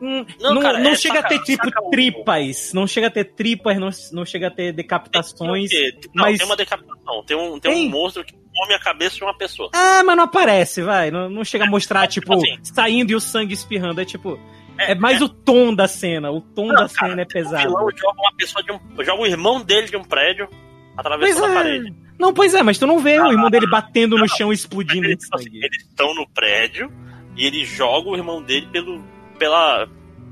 Hum, 0.00 0.24
Não, 0.40 0.54
Não, 0.54 0.62
cara, 0.62 0.78
não 0.78 0.90
é 0.90 0.94
chega 0.94 1.18
a 1.18 1.22
ter 1.24 1.34
saca- 1.34 1.44
tipo 1.44 1.64
saca 1.64 1.90
tripas, 1.90 2.72
não 2.72 2.86
chega 2.86 3.08
a 3.08 3.10
ter 3.10 3.24
tripas, 3.24 3.76
não, 3.78 3.90
não 4.12 4.24
chega 4.24 4.46
a 4.46 4.50
ter 4.50 4.72
decapitações. 4.72 5.70
Tem 5.70 5.88
o 5.90 5.92
quê? 6.00 6.08
Não, 6.14 6.24
mas- 6.24 6.38
tem 6.38 6.46
uma 6.46 6.56
decapitação. 6.56 7.24
Tem 7.26 7.36
um, 7.36 7.58
tem 7.58 7.72
Tem. 7.72 7.86
um 7.88 7.90
monstro 7.90 8.24
que 8.24 8.32
come 8.32 8.74
a 8.74 8.78
cabeça 8.78 9.16
de 9.16 9.24
uma 9.24 9.36
pessoa. 9.36 9.70
Ah, 9.74 10.02
mas 10.04 10.16
não 10.16 10.24
aparece, 10.24 10.82
vai. 10.82 11.10
Não, 11.10 11.28
não 11.28 11.44
chega 11.44 11.64
a 11.64 11.68
mostrar, 11.68 12.06
tipo, 12.06 12.32
assim. 12.32 12.56
saindo 12.62 13.10
e 13.10 13.14
o 13.16 13.20
sangue 13.20 13.54
espirrando. 13.54 14.00
É 14.00 14.04
tipo. 14.04 14.38
É 14.78 14.94
mais 14.94 15.20
o 15.20 15.28
tom 15.28 15.74
da 15.74 15.88
cena. 15.88 16.30
O 16.30 16.40
tom 16.40 16.66
Não, 16.68 16.74
da 16.74 16.88
cara, 16.88 17.10
cena 17.10 17.22
é 17.22 17.24
O 17.24 17.28
pesado. 17.28 17.62
vilão 17.68 17.88
joga 17.96 18.20
uma 18.20 18.32
pessoa 18.36 18.62
de 18.62 18.72
um. 18.72 18.78
joga 19.04 19.20
o 19.22 19.26
irmão 19.26 19.60
dele 19.62 19.88
de 19.88 19.96
um 19.96 20.04
prédio, 20.04 20.48
atravessando 20.96 21.40
Pois 21.40 21.50
a 21.50 21.52
é. 21.52 21.54
parede. 21.54 21.94
Não, 22.18 22.32
pois 22.34 22.54
é, 22.54 22.62
mas 22.62 22.78
tu 22.78 22.86
não 22.86 22.98
vê 22.98 23.18
o 23.20 23.30
irmão 23.30 23.48
dele 23.50 23.66
batendo 23.68 24.16
no 24.18 24.28
chão 24.28 24.50
e 24.50 24.54
explodindo 24.54 25.06
eles, 25.06 25.24
sangue. 25.28 25.58
eles 25.64 25.82
estão 25.84 26.12
no 26.14 26.28
prédio 26.30 26.92
e 27.36 27.46
ele 27.46 27.64
joga 27.64 28.08
o 28.10 28.16
irmão 28.16 28.42
dele 28.42 28.66
pelo, 28.72 29.02
pela 29.38 29.88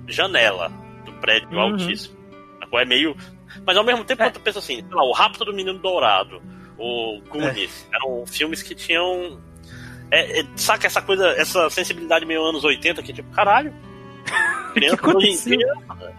janela 0.09 0.68
do 1.04 1.12
prédio 1.14 1.48
Uhum. 1.52 1.61
altíssimo. 1.61 2.16
É 2.74 2.85
meio. 2.85 3.16
Mas 3.64 3.76
ao 3.76 3.85
mesmo 3.85 4.04
tempo, 4.04 4.22
É. 4.22 4.30
pensa 4.30 4.59
assim, 4.59 4.76
sei 4.76 4.85
lá, 4.94 5.04
o 5.04 5.12
Rapto 5.12 5.44
do 5.44 5.52
Menino 5.54 5.78
Dourado, 5.78 6.42
o 6.76 7.20
Goonies, 7.30 7.88
eram 7.94 8.26
filmes 8.26 8.62
que 8.62 8.74
tinham. 8.74 9.40
É, 10.11 10.40
é, 10.40 10.46
saca 10.56 10.87
essa 10.87 11.00
coisa, 11.00 11.28
essa 11.30 11.70
sensibilidade 11.70 12.26
meio 12.26 12.44
anos 12.44 12.64
80 12.64 13.02
que 13.02 13.12
tipo, 13.12 13.30
caralho. 13.30 13.72
Crianças 14.75 15.15
hoje 15.15 15.49
em 15.55 15.57
dia 15.59 15.73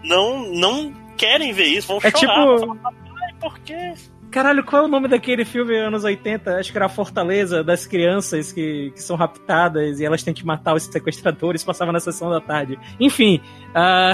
não, 0.04 0.52
não 0.52 0.92
querem 1.16 1.52
ver 1.52 1.66
isso, 1.66 1.88
vão 1.88 1.98
É 2.02 2.10
chorar. 2.10 2.18
tipo- 2.34 2.66
vão 2.66 2.76
falar, 2.76 2.94
Ai, 3.22 3.34
por 3.40 3.58
quê? 3.60 3.94
Caralho, 4.30 4.62
qual 4.62 4.82
é 4.82 4.84
o 4.84 4.88
nome 4.88 5.08
daquele 5.08 5.42
filme 5.44 5.74
anos 5.76 6.04
80? 6.04 6.56
Acho 6.58 6.70
que 6.70 6.76
era 6.76 6.84
a 6.84 6.88
Fortaleza 6.90 7.64
das 7.64 7.86
crianças 7.86 8.52
que, 8.52 8.90
que 8.90 9.02
são 9.02 9.16
raptadas 9.16 10.00
e 10.00 10.04
elas 10.04 10.22
têm 10.22 10.34
que 10.34 10.44
matar 10.44 10.74
os 10.74 10.82
sequestradores. 10.82 11.64
Passava 11.64 11.90
na 11.92 11.98
sessão 11.98 12.28
da 12.30 12.38
tarde. 12.40 12.78
Enfim, 13.00 13.40
ah, 13.74 14.12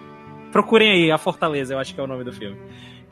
procurem 0.50 0.90
aí 0.92 1.10
a 1.12 1.18
Fortaleza, 1.18 1.74
eu 1.74 1.78
acho 1.78 1.94
que 1.94 2.00
é 2.00 2.02
o 2.02 2.06
nome 2.06 2.24
do 2.24 2.32
filme. 2.32 2.56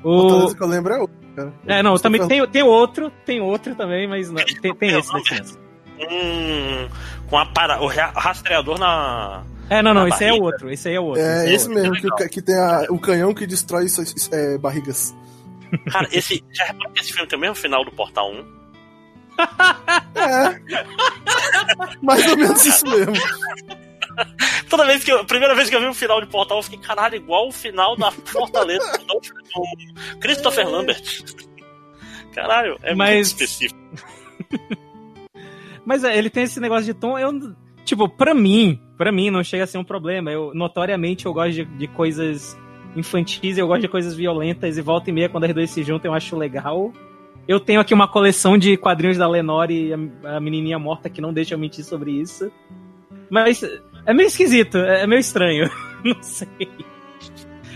O... 0.03 0.21
Fortaleza 0.23 0.57
que 0.57 0.62
eu 0.62 0.69
lembro 0.69 0.93
é 0.95 0.99
outro, 1.01 1.17
cara. 1.37 1.53
É, 1.67 1.83
não, 1.83 1.97
também 1.97 2.21
falou- 2.21 2.29
tem, 2.29 2.47
tem 2.51 2.62
outro, 2.62 3.12
tem 3.27 3.41
outro 3.43 3.75
também, 3.75 4.09
mas 4.09 4.31
não, 4.31 4.43
tem, 4.45 4.75
tem 4.75 4.99
esse 4.99 5.12
da 5.12 5.21
criança. 5.23 5.59
Hum, 6.01 6.88
com 7.29 7.38
a 7.38 7.47
para, 7.47 7.81
o 7.83 7.87
ra- 7.87 8.12
rastreador 8.14 8.79
na. 8.79 9.45
É, 9.71 9.83
não, 9.83 9.93
não, 9.93 10.03
Na 10.05 10.09
esse 10.09 10.25
aí 10.25 10.31
é 10.31 10.43
outro, 10.43 10.71
esse 10.71 10.88
aí 10.88 10.95
é 10.95 11.01
outro. 11.01 11.23
É 11.23 11.45
esse 11.45 11.55
esse 11.55 11.69
outro. 11.69 11.83
mesmo, 11.93 12.17
que, 12.17 12.29
que 12.29 12.43
tem 12.43 12.55
a- 12.57 12.87
o 12.88 12.99
canhão 12.99 13.35
que 13.35 13.47
destrói 13.47 13.85
isso- 13.85 14.03
é, 14.33 14.57
barrigas. 14.59 15.14
Cara, 15.93 16.09
esse. 16.11 16.43
Já 16.53 16.64
reparou 16.64 16.93
que 16.93 17.01
esse 17.01 17.12
filme 17.12 17.29
tem 17.29 17.37
o 17.37 17.41
mesmo 17.41 17.55
final 17.57 17.85
do 17.85 17.91
Portal 17.93 18.31
1? 18.33 18.59
É. 20.14 20.61
Mais 22.03 22.27
ou 22.27 22.37
menos 22.37 22.64
isso 22.64 22.87
mesmo. 22.88 23.12
Toda 24.71 24.87
vez 24.87 25.05
que 25.05 25.12
eu. 25.12 25.25
Primeira 25.27 25.55
vez 25.55 25.69
que 25.69 25.77
eu 25.77 25.81
vi 25.81 25.87
o 25.87 25.95
final 25.95 26.21
de 26.21 26.27
Portal, 26.27 26.57
eu 26.59 26.62
fiquei, 26.62 26.79
caralho, 26.79 27.17
igual 27.17 27.49
o 27.49 27.53
final 27.53 27.95
da 27.97 28.11
Fortaleza 28.11 28.91
do 29.07 29.21
Christopher 30.19 30.67
Lambert. 30.69 31.23
Caralho, 32.35 32.79
é 32.83 32.88
muito 32.95 32.97
Mas- 32.99 33.27
específico. 33.29 33.79
Mas 35.88 36.05
é, 36.05 36.18
ele 36.18 36.29
tem 36.29 36.42
esse 36.42 36.61
negócio 36.61 36.85
de 36.85 36.92
tom, 36.92 37.18
eu. 37.18 37.33
Tipo, 37.83 38.07
pra 38.11 38.35
mim, 38.35 38.79
pra 38.98 39.11
mim 39.11 39.31
não 39.31 39.42
chega 39.42 39.64
a 39.64 39.66
ser 39.66 39.79
um 39.79 39.85
problema. 39.85 40.31
Eu, 40.31 40.53
notoriamente, 40.55 41.24
eu 41.24 41.33
gosto 41.33 41.53
de, 41.55 41.64
de 41.64 41.87
coisas 41.88 42.55
infantis, 42.94 43.57
eu 43.57 43.66
gosto 43.66 43.81
de 43.81 43.88
coisas 43.88 44.14
violentas, 44.14 44.77
e 44.77 44.83
volta 44.83 45.09
e 45.09 45.12
meia, 45.14 45.31
quando 45.31 45.44
as 45.44 45.55
duas 45.55 45.70
se 45.70 45.83
juntam, 45.83 46.11
eu 46.11 46.14
acho 46.14 46.37
legal. 46.37 46.92
Eu 47.48 47.59
tenho 47.59 47.81
aqui 47.81 47.94
uma 47.94 48.07
coleção 48.07 48.59
de 48.59 48.77
quadrinhos 48.77 49.16
da 49.16 49.27
Lenore 49.27 49.72
e 49.88 49.94
a, 49.94 50.37
a 50.37 50.40
menininha 50.40 50.79
morta 50.79 51.09
que 51.09 51.22
não 51.22 51.33
deixa 51.33 51.55
eu 51.55 51.59
mentir 51.59 51.83
sobre 51.83 52.11
isso. 52.11 52.53
Mas 53.31 53.62
é 54.05 54.12
meio 54.12 54.27
esquisito, 54.27 54.77
é 54.77 55.07
meio 55.07 55.20
estranho. 55.20 55.70
não 56.05 56.22
sei. 56.22 56.68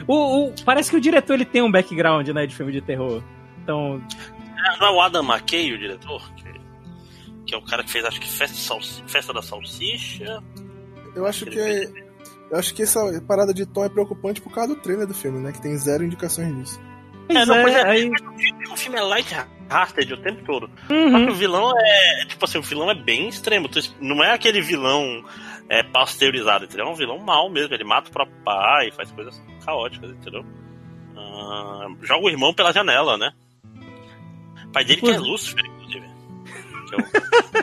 O, 0.07 0.49
o- 0.49 0.55
parece 0.67 0.91
que 0.91 0.97
o 0.99 1.01
diretor 1.01 1.33
ele 1.35 1.47
tem 1.47 1.63
um 1.63 1.71
background, 1.73 2.29
né, 2.29 2.47
de 2.47 2.55
filme 2.55 2.73
de 2.73 2.83
terror. 2.83 3.23
Então, 3.63 4.03
Não 4.79 4.87
é 4.89 4.91
o 4.91 5.01
Adam 5.01 5.25
McKay, 5.25 5.73
o 5.73 5.79
diretor? 5.79 6.21
Que, 7.47 7.55
é 7.55 7.59
o 7.59 7.63
cara 7.63 7.83
que 7.83 7.91
fez, 7.91 8.05
acho 8.05 8.21
que 8.21 8.29
Festa, 8.29 8.57
Salsi- 8.57 9.03
Festa 9.07 9.33
da 9.33 9.43
Salsicha. 9.43 10.43
Eu 11.15 11.27
acho 11.27 11.45
que 11.47 11.59
é- 11.59 11.91
eu 12.51 12.59
acho 12.59 12.73
que 12.75 12.83
essa 12.83 13.01
parada 13.27 13.53
de 13.53 13.67
tom 13.67 13.85
é 13.85 13.89
preocupante 13.89 14.41
por 14.41 14.53
causa 14.53 14.75
do 14.75 14.81
trailer 14.81 15.07
do 15.07 15.15
filme, 15.15 15.41
né? 15.41 15.53
Que 15.53 15.61
tem 15.61 15.77
zero 15.77 16.05
indicações 16.05 16.55
disso. 16.57 16.81
pois 17.29 17.47
não, 17.49 17.63
pois 17.63 17.75
é, 17.75 17.81
é. 17.81 17.87
aí- 17.89 18.11
O 18.71 18.77
filme 18.77 18.99
é 18.99 19.03
light-hearted 19.03 20.13
o 20.15 20.17
tempo 20.23 20.45
todo. 20.45 20.71
Só 20.89 20.95
Uhum. 20.95 21.27
que 21.27 21.33
o 21.33 21.35
vilão 21.35 21.73
é. 21.79 22.27
Tipo 22.27 22.45
assim, 22.45 22.59
o 22.59 22.63
vilão 22.63 22.91
é 22.91 22.95
bem 22.95 23.29
extremo. 23.29 23.69
Não 24.01 24.23
é 24.23 24.33
aquele 24.33 24.61
vilão 24.61 25.25
é, 25.69 25.83
pasteurizado, 25.83 26.65
entendeu? 26.65 26.87
É 26.87 26.91
um 26.91 26.95
vilão 26.95 27.19
mau 27.19 27.49
mesmo. 27.49 27.73
Ele 27.75 27.85
mata 27.85 28.09
o 28.09 28.13
próprio 28.13 28.37
pai, 28.45 28.91
faz 28.93 29.11
coisas 29.13 29.41
caóticas, 29.65 30.11
entendeu? 30.11 30.45
Ah, 31.17 31.87
joga 32.03 32.27
o 32.27 32.31
irmão 32.31 32.53
pela 32.53 32.73
janela, 32.73 33.17
né? 33.17 33.33
O 34.67 34.73
pai 34.73 34.85
dele 34.85 35.01
que 35.01 35.11
é 35.11 35.19
Lúcifer, 35.19 35.65
inclusive. 35.65 36.07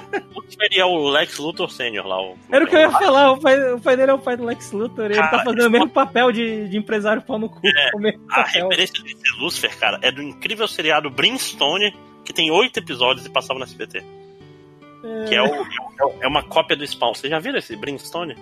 Que 0.09 0.15
é 0.15 0.19
o... 0.19 0.33
Lúcifer 0.35 0.67
e 0.71 0.79
é 0.79 0.85
o 0.85 1.09
Lex 1.09 1.37
Luthor 1.37 1.69
Senior 1.71 2.05
lá. 2.07 2.21
O... 2.21 2.37
Era 2.51 2.63
o 2.65 2.67
que 2.67 2.75
eu 2.75 2.79
ia 2.79 2.91
falar, 2.91 3.31
o 3.31 3.37
pai, 3.39 3.73
o 3.73 3.79
pai 3.79 3.95
dele 3.97 4.11
é 4.11 4.13
o 4.13 4.19
pai 4.19 4.35
do 4.37 4.43
Lex 4.45 4.71
Luthor, 4.71 5.05
ele 5.05 5.15
Cara, 5.15 5.29
tá 5.29 5.43
fazendo 5.43 5.67
o 5.67 5.69
mesmo 5.69 5.89
papel 5.89 6.31
de, 6.31 6.67
de 6.69 6.77
empresário 6.77 7.21
pau 7.21 7.37
no 7.39 7.49
cu. 7.49 7.59
É, 7.65 7.91
o 7.95 7.99
mesmo 7.99 8.21
A 8.29 8.35
papel. 8.43 8.67
referência 8.69 9.03
desse 9.03 9.39
Lúcifer, 9.39 9.77
cara, 9.77 9.99
é 10.01 10.11
do 10.11 10.21
incrível 10.21 10.67
seriado 10.67 11.09
Brimstone, 11.09 11.95
que 12.25 12.33
tem 12.33 12.49
oito 12.51 12.77
episódios 12.79 13.25
e 13.25 13.29
passava 13.29 13.59
no 13.59 13.65
SBT. 13.65 14.03
Que 15.27 15.35
é, 15.35 15.41
o, 15.41 15.45
é 15.45 16.05
o- 16.05 16.13
é 16.23 16.27
uma 16.27 16.43
cópia 16.43 16.75
do 16.75 16.85
Spawn. 16.85 17.13
Vocês 17.13 17.31
já 17.31 17.39
viram 17.39 17.57
esse 17.57 17.75
Brimstone? 17.75 18.35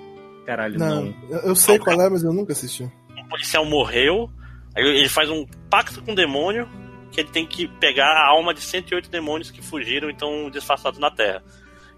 Caralho, 0.46 0.80
Não, 0.80 1.04
não. 1.06 1.14
eu, 1.30 1.40
eu 1.50 1.56
sei 1.56 1.78
Não, 1.78 1.84
qual 1.86 2.02
é, 2.02 2.10
mas 2.10 2.24
eu 2.24 2.34
nunca 2.34 2.54
assisti. 2.54 2.84
um 2.84 3.28
policial 3.30 3.64
morreu, 3.66 4.30
aí 4.76 4.84
ele 4.84 5.10
faz 5.10 5.30
um 5.30 5.46
pacto 5.70 6.02
com 6.02 6.14
o 6.14 6.16
demônio, 6.16 6.68
que 7.12 7.22
ele 7.22 7.30
tem 7.30 7.46
que 7.46 7.68
pegar 7.68 8.08
a 8.12 8.28
alma 8.30 8.54
de 8.54 8.62
108 8.62 9.10
demônios 9.10 9.50
que 9.52 9.62
fugiram 9.62 10.10
e 10.10 10.14
estão 10.14 10.50
disfarçados 10.50 11.00
na 11.00 11.10
Terra. 11.12 11.44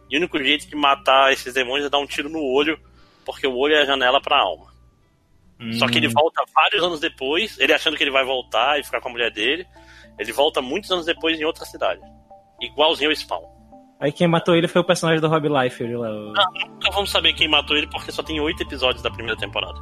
E 0.09 0.15
o 0.15 0.19
único 0.19 0.37
jeito 0.37 0.67
de 0.67 0.75
matar 0.75 1.31
esses 1.31 1.53
demônios 1.53 1.85
é 1.85 1.89
dar 1.89 1.99
um 1.99 2.05
tiro 2.07 2.29
no 2.29 2.41
olho, 2.41 2.79
porque 3.25 3.45
o 3.47 3.55
olho 3.55 3.75
é 3.75 3.81
a 3.81 3.85
janela 3.85 4.19
pra 4.21 4.39
alma. 4.39 4.67
Só 5.77 5.87
que 5.87 5.97
ele 5.97 6.07
Hum. 6.07 6.13
volta 6.13 6.41
vários 6.55 6.81
anos 6.83 6.99
depois, 7.01 7.59
ele 7.59 7.73
achando 7.73 7.97
que 7.97 8.03
ele 8.03 8.11
vai 8.11 8.23
voltar 8.23 8.79
e 8.79 8.83
ficar 8.83 9.01
com 9.01 9.09
a 9.09 9.11
mulher 9.11 9.29
dele, 9.31 9.67
ele 10.17 10.31
volta 10.31 10.61
muitos 10.61 10.89
anos 10.89 11.05
depois 11.05 11.39
em 11.39 11.43
outra 11.43 11.65
cidade. 11.65 11.99
Igualzinho 12.61 13.09
ao 13.09 13.15
Spawn. 13.15 13.43
Aí 13.99 14.11
quem 14.13 14.25
matou 14.27 14.55
ele 14.55 14.69
foi 14.69 14.79
o 14.81 14.85
personagem 14.85 15.19
do 15.19 15.27
Rob 15.27 15.47
Liefeld 15.49 15.95
lá. 15.97 16.09
o- 16.09 16.33
Nunca 16.33 16.91
vamos 16.91 17.09
saber 17.11 17.33
quem 17.33 17.49
matou 17.49 17.75
ele, 17.75 17.87
porque 17.87 18.11
só 18.11 18.23
tem 18.23 18.39
oito 18.39 18.63
episódios 18.63 19.03
da 19.03 19.11
primeira 19.11 19.37
temporada. 19.37 19.77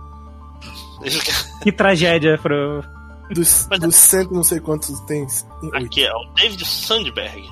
Que 1.61 1.71
tragédia 1.71 2.37
pro. 2.39 2.83
Dos, 3.29 3.65
dos 3.79 3.95
cento 3.95 4.33
não 4.33 4.43
sei 4.43 4.59
quantos 4.59 4.99
tem. 5.01 5.25
Aqui 5.73 6.05
é 6.05 6.13
o 6.13 6.25
David 6.35 6.63
Sandberg. 6.65 7.43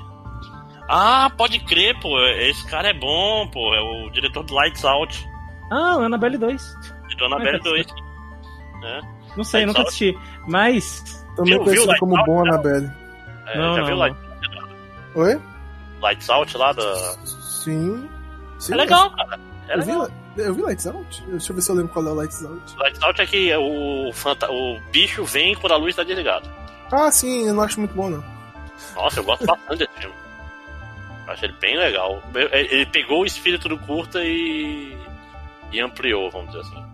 Ah, 0.90 1.32
pode 1.38 1.60
crer, 1.62 2.00
pô. 2.00 2.20
Esse 2.20 2.66
cara 2.68 2.90
é 2.90 2.94
bom, 2.94 3.48
pô. 3.52 3.74
É 3.74 3.82
o 3.82 4.10
diretor 4.12 4.44
do 4.44 4.54
Lights 4.54 4.86
Out. 4.86 5.28
Ah, 5.72 5.94
Annabelle 5.96 6.38
2. 6.38 6.64
De 7.10 7.16
Dona 7.18 7.40
Belle 7.40 7.60
2. 7.60 7.86
Não 9.36 9.44
sei, 9.44 9.62
Lights 9.62 9.68
nunca 9.68 9.80
Out. 9.80 9.88
assisti. 9.88 10.18
Mas. 10.48 11.26
Também 11.36 11.54
Viu- 11.56 11.64
conhecido 11.64 11.94
como 12.00 12.14
Lights 12.14 12.26
Bom 12.34 12.38
Out, 12.40 12.50
Annabelle. 12.50 12.92
É, 13.48 13.58
Não, 13.58 13.74
já 13.74 13.80
não, 13.80 13.86
viu 13.88 13.96
não. 13.96 14.02
Light, 14.02 14.18
Oi? 15.16 15.42
Lights 16.02 16.30
Out 16.30 16.58
lá 16.58 16.72
da. 16.74 16.96
Sim. 17.26 18.10
Sim, 18.60 18.74
É 18.74 18.78
legal, 18.78 19.10
cara. 19.12 19.40
É 19.68 19.76
Eu 19.76 19.82
vi, 19.82 19.92
legal. 19.92 20.10
Eu 20.38 20.54
vi 20.54 20.62
Lights 20.62 20.88
Out? 20.88 21.24
Deixa 21.28 21.52
eu 21.52 21.56
ver 21.56 21.62
se 21.62 21.72
eu 21.72 21.76
lembro 21.76 21.92
qual 21.94 22.06
é 22.06 22.10
o 22.10 22.14
Lights 22.16 22.44
Out. 22.44 22.76
Lights 22.78 23.02
Out 23.04 23.22
é 23.22 23.26
que 23.26 23.56
o, 23.56 24.12
fanta... 24.14 24.50
o 24.52 24.80
bicho 24.92 25.24
vem 25.26 25.56
quando 25.56 25.74
a 25.74 25.78
luz 25.78 25.90
está 25.90 26.04
desligada. 26.04 26.50
Ah, 26.92 27.12
sim, 27.12 27.48
eu 27.48 27.54
não 27.54 27.64
acho 27.64 27.80
muito 27.80 27.96
bom, 27.96 28.10
não. 28.10 28.24
Nossa, 28.96 29.20
eu 29.20 29.24
gosto 29.24 29.46
bastante 29.46 29.80
desse 29.80 30.00
filme. 30.00 30.16
Eu 31.28 31.34
acho 31.34 31.46
ele 31.46 31.54
bem 31.60 31.78
legal. 31.78 32.22
Eu- 32.34 32.50
Ele 32.52 32.86
pegou 32.88 33.22
o 33.22 33.26
espírito 33.26 33.68
do 33.68 33.78
curta 33.80 34.20
e. 34.24 34.96
e 35.72 35.80
ampliou, 35.80 36.30
vamos 36.30 36.48
dizer 36.52 36.62
assim. 36.62 36.86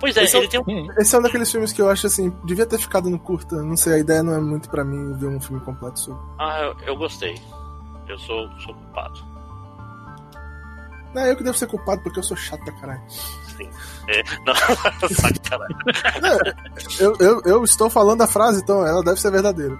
Pois 0.00 0.16
é, 0.16 0.24
Esse 0.24 0.36
é 0.36 0.40
ele 0.40 0.46
o- 0.46 0.50
tem 0.50 0.60
um. 0.60 0.92
Esse 0.98 1.14
é 1.14 1.18
um 1.18 1.22
daqueles 1.22 1.50
filmes 1.50 1.72
que 1.72 1.80
eu 1.80 1.88
acho 1.88 2.06
assim, 2.06 2.30
devia 2.44 2.66
ter 2.66 2.78
ficado 2.78 3.08
no 3.08 3.18
curta. 3.18 3.56
Não 3.62 3.76
sei, 3.76 3.94
a 3.94 3.98
ideia 3.98 4.22
não 4.22 4.34
é 4.34 4.40
muito 4.40 4.68
pra 4.68 4.84
mim 4.84 5.14
ver 5.16 5.28
um 5.28 5.40
filme 5.40 5.60
completo 5.64 5.98
sobre. 6.00 6.20
Ah, 6.38 6.60
eu, 6.60 6.76
eu 6.88 6.96
gostei. 6.96 7.34
Eu 8.06 8.18
sou, 8.18 8.50
sou 8.60 8.74
culpado. 8.74 9.18
Não, 11.14 11.26
eu 11.26 11.36
que 11.36 11.44
devo 11.44 11.56
ser 11.56 11.66
culpado 11.66 12.02
porque 12.02 12.18
eu 12.18 12.22
sou 12.22 12.36
chato 12.36 12.64
pra 12.64 12.72
caralho. 12.74 13.02
Sim. 13.56 13.70
É, 14.08 14.22
não, 14.44 14.54
sacanagem. 15.08 15.76
Eu, 16.98 17.16
eu, 17.20 17.42
eu 17.44 17.64
estou 17.64 17.88
falando 17.88 18.22
a 18.22 18.26
frase, 18.26 18.60
então 18.60 18.84
ela 18.86 19.02
deve 19.02 19.20
ser 19.20 19.30
verdadeira. 19.30 19.78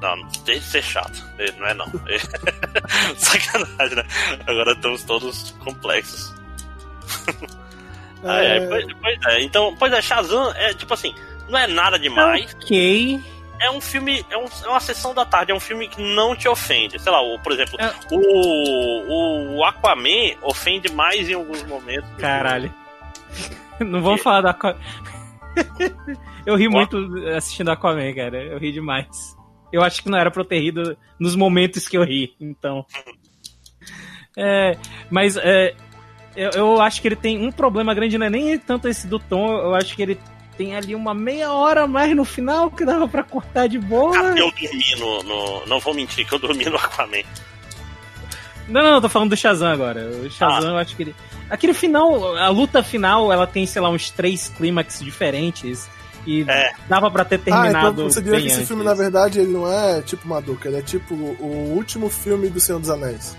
Não, 0.00 0.16
deixa 0.44 0.60
de 0.60 0.66
ser 0.66 0.82
chato. 0.82 1.24
Não 1.58 1.66
é 1.66 1.74
não. 1.74 1.86
Sacanagem, 3.18 3.96
né? 3.96 4.04
Agora 4.46 4.72
estamos 4.72 5.02
todos 5.02 5.50
complexos. 5.64 6.32
Ah, 8.22 8.38
é, 8.42 8.66
pois, 8.68 8.86
pois 9.00 9.18
é. 9.26 9.42
Então, 9.42 9.74
pois 9.76 9.92
é, 9.92 10.00
Shazam 10.00 10.52
é 10.52 10.72
tipo 10.74 10.94
assim, 10.94 11.12
não 11.48 11.58
é 11.58 11.66
nada 11.66 11.98
demais. 11.98 12.54
Ok. 12.54 13.20
É 13.60 13.70
um 13.70 13.80
filme, 13.80 14.24
é, 14.30 14.36
um, 14.36 14.44
é 14.64 14.68
uma 14.68 14.80
sessão 14.80 15.14
da 15.14 15.24
tarde, 15.24 15.52
é 15.52 15.54
um 15.54 15.60
filme 15.60 15.88
que 15.88 16.00
não 16.00 16.36
te 16.36 16.48
ofende. 16.48 16.98
Sei 16.98 17.10
lá, 17.10 17.20
o, 17.20 17.38
por 17.40 17.52
exemplo, 17.52 17.76
é. 17.80 17.92
o, 18.12 19.56
o 19.56 19.64
Aquaman 19.64 20.36
ofende 20.42 20.92
mais 20.92 21.28
em 21.28 21.34
alguns 21.34 21.62
momentos. 21.64 22.08
Caralho. 22.18 22.72
Não 23.80 24.02
vamos 24.02 24.22
falar 24.22 24.40
do 24.40 24.48
Aquaman. 24.48 24.78
Eu 26.46 26.56
ri 26.56 26.68
muito 26.68 26.96
assistindo 27.36 27.70
Aquaman, 27.70 28.14
cara. 28.14 28.42
Eu 28.42 28.58
ri 28.58 28.72
demais. 28.72 29.36
Eu 29.72 29.82
acho 29.82 30.02
que 30.02 30.08
não 30.08 30.18
era 30.18 30.30
pra 30.30 30.40
eu 30.40 30.46
ter 30.46 30.60
rido 30.60 30.96
nos 31.18 31.36
momentos 31.36 31.86
que 31.86 31.98
eu 31.98 32.02
ri, 32.02 32.34
então. 32.40 32.86
É, 34.36 34.78
mas 35.10 35.36
é, 35.36 35.74
eu, 36.34 36.50
eu, 36.52 36.80
acho 36.80 37.02
que 37.02 37.08
ele 37.08 37.16
tem 37.16 37.44
um 37.44 37.52
problema 37.52 37.92
grande, 37.92 38.16
não 38.16 38.26
é 38.26 38.30
nem 38.30 38.58
tanto 38.58 38.88
esse 38.88 39.06
do 39.06 39.18
tom, 39.18 39.48
eu 39.58 39.74
acho 39.74 39.94
que 39.94 40.02
ele 40.02 40.18
tem 40.58 40.74
ali 40.74 40.94
uma 40.94 41.14
meia 41.14 41.52
hora 41.52 41.86
mais 41.86 42.14
no 42.14 42.24
final 42.24 42.68
que 42.68 42.84
dava 42.84 43.06
para 43.06 43.22
cortar 43.22 43.68
de 43.68 43.78
boa. 43.78 44.12
Ah, 44.18 44.36
eu 44.36 44.50
dormi 44.50 44.96
no, 44.98 45.22
no, 45.22 45.66
Não 45.66 45.78
vou 45.78 45.94
mentir, 45.94 46.26
que 46.26 46.34
eu 46.34 46.38
dormi 46.38 46.64
no 46.64 46.76
Aquaman. 46.76 47.22
Não, 48.66 48.82
não, 48.82 48.94
eu 48.94 49.00
tô 49.00 49.08
falando 49.08 49.30
do 49.30 49.36
Shazam 49.36 49.68
agora. 49.68 50.04
O 50.04 50.28
Shazam, 50.28 50.70
ah. 50.70 50.72
eu 50.72 50.78
acho 50.78 50.96
que 50.96 51.04
ele. 51.04 51.16
Aquele 51.48 51.72
final, 51.72 52.36
a 52.36 52.48
luta 52.48 52.82
final, 52.82 53.32
ela 53.32 53.46
tem, 53.46 53.64
sei 53.64 53.80
lá, 53.80 53.88
uns 53.88 54.10
três 54.10 54.48
clímax 54.48 54.98
diferentes. 54.98 55.88
E 56.26 56.44
é. 56.46 56.72
dava 56.88 57.10
pra 57.10 57.24
ter 57.24 57.38
terminado. 57.38 57.76
Ah, 57.76 57.90
então 57.90 58.10
você 58.10 58.20
diria 58.20 58.40
que 58.40 58.48
esse 58.48 58.66
filme, 58.66 58.84
na 58.84 58.92
verdade, 58.92 59.38
ele 59.38 59.52
não 59.52 59.72
é 59.72 60.02
tipo 60.02 60.28
Maduca, 60.28 60.68
ele 60.68 60.78
é 60.78 60.82
tipo 60.82 61.14
o 61.14 61.72
último 61.74 62.10
filme 62.10 62.50
do 62.50 62.60
Senhor 62.60 62.80
dos 62.80 62.90
Anéis 62.90 63.34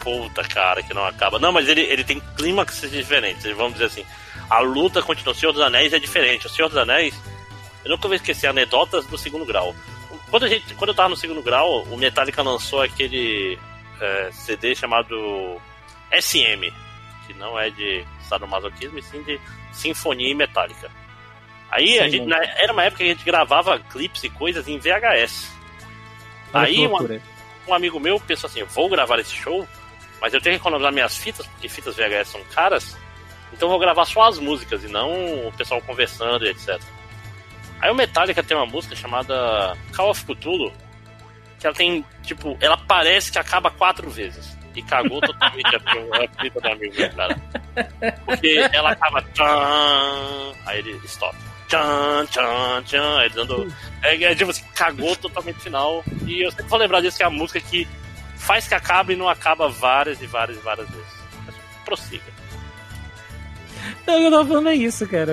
puta, 0.00 0.42
cara, 0.42 0.82
que 0.82 0.92
não 0.92 1.04
acaba. 1.04 1.38
Não, 1.38 1.52
mas 1.52 1.68
ele, 1.68 1.82
ele 1.82 2.02
tem 2.02 2.20
clímaxes 2.36 2.90
diferentes. 2.90 3.44
Vamos 3.54 3.74
dizer 3.74 3.84
assim, 3.86 4.04
a 4.50 4.58
luta 4.60 5.00
continua. 5.02 5.32
O 5.32 5.36
Senhor 5.36 5.52
dos 5.52 5.62
Anéis 5.62 5.92
é 5.92 5.98
diferente. 5.98 6.46
O 6.46 6.50
Senhor 6.50 6.68
dos 6.68 6.76
Anéis, 6.76 7.14
eu 7.84 7.90
nunca 7.90 8.08
vou 8.08 8.14
esquecer 8.14 8.48
anedotas 8.48 9.06
do 9.06 9.16
segundo 9.16 9.46
grau. 9.46 9.74
Quando, 10.28 10.44
a 10.44 10.48
gente, 10.48 10.74
quando 10.74 10.90
eu 10.90 10.94
tava 10.94 11.08
no 11.08 11.16
segundo 11.16 11.42
grau, 11.42 11.84
o 11.84 11.96
Metallica 11.96 12.42
lançou 12.42 12.82
aquele 12.82 13.58
é, 14.00 14.30
CD 14.32 14.74
chamado 14.74 15.60
SM, 16.12 16.72
que 17.26 17.34
não 17.34 17.58
é 17.58 17.70
de 17.70 18.04
sadomasoquismo, 18.28 18.98
e 18.98 19.02
sim 19.02 19.22
de 19.22 19.40
sinfonia 19.72 20.34
metálica. 20.34 20.90
Aí 21.70 21.88
sim, 21.88 21.98
a 21.98 22.08
gente, 22.08 22.32
era 22.32 22.72
uma 22.72 22.84
época 22.84 23.04
que 23.04 23.10
a 23.10 23.14
gente 23.14 23.24
gravava 23.24 23.78
clipes 23.78 24.22
e 24.24 24.30
coisas 24.30 24.68
em 24.68 24.78
VHS. 24.78 25.50
Aí 26.52 26.86
um, 26.86 27.20
um 27.68 27.74
amigo 27.74 28.00
meu 28.00 28.18
pensou 28.20 28.48
assim: 28.48 28.64
vou 28.64 28.88
gravar 28.88 29.18
esse 29.20 29.34
show 29.34 29.66
mas 30.20 30.34
eu 30.34 30.40
tenho 30.40 30.56
que 30.56 30.60
economizar 30.60 30.92
minhas 30.92 31.16
fitas, 31.16 31.46
porque 31.46 31.68
fitas 31.68 31.96
VHS 31.96 32.28
são 32.28 32.44
caras. 32.52 32.96
Então 33.52 33.68
vou 33.68 33.78
gravar 33.78 34.04
só 34.04 34.28
as 34.28 34.38
músicas 34.38 34.84
e 34.84 34.88
não 34.88 35.48
o 35.48 35.52
pessoal 35.52 35.80
conversando 35.82 36.46
e 36.46 36.50
etc. 36.50 36.80
Aí 37.80 37.90
o 37.90 37.94
Metallica 37.94 38.42
tem 38.42 38.56
uma 38.56 38.66
música 38.66 38.94
chamada 38.94 39.76
Call 39.94 40.10
of 40.10 40.24
Cthulhu, 40.24 40.72
que 41.58 41.66
ela 41.66 41.74
tem, 41.74 42.04
tipo, 42.22 42.56
ela 42.60 42.76
parece 42.76 43.32
que 43.32 43.38
acaba 43.38 43.70
quatro 43.70 44.10
vezes. 44.10 44.58
E 44.74 44.82
cagou 44.82 45.20
totalmente 45.20 45.76
a 45.76 45.80
fita 46.40 46.60
do 46.60 46.68
amigo 46.68 46.94
cara. 47.16 47.36
Porque 48.24 48.68
ela 48.72 48.92
acaba. 48.92 49.20
Tchan, 49.22 50.52
aí 50.64 50.78
ele 50.78 51.00
stop. 51.04 51.36
Tchan, 51.68 52.26
tchan, 52.26 52.82
tchan. 52.84 53.18
Aí 53.18 53.28
dando. 53.30 53.72
É, 54.02 54.22
é 54.22 54.34
tipo 54.34 54.50
assim, 54.50 54.64
cagou 54.74 55.16
totalmente 55.16 55.56
o 55.56 55.60
final. 55.60 56.04
E 56.24 56.42
eu 56.44 56.50
sempre 56.50 56.68
vou 56.68 56.78
lembrar 56.78 57.00
disso 57.00 57.16
que 57.16 57.22
é 57.22 57.26
a 57.26 57.30
música 57.30 57.60
que 57.60 57.86
faz 58.36 58.68
que 58.68 58.74
acabe 58.74 59.14
e 59.14 59.16
não 59.16 59.28
acaba 59.28 59.68
várias 59.68 60.22
e 60.22 60.26
várias 60.26 60.56
e 60.56 60.60
várias 60.60 60.88
vezes. 60.88 61.20
Prossiga. 61.84 62.39
Não, 64.06 64.18
eu 64.18 64.30
tava 64.30 64.46
falando 64.46 64.68
é 64.68 64.74
isso, 64.74 65.06
cara. 65.06 65.32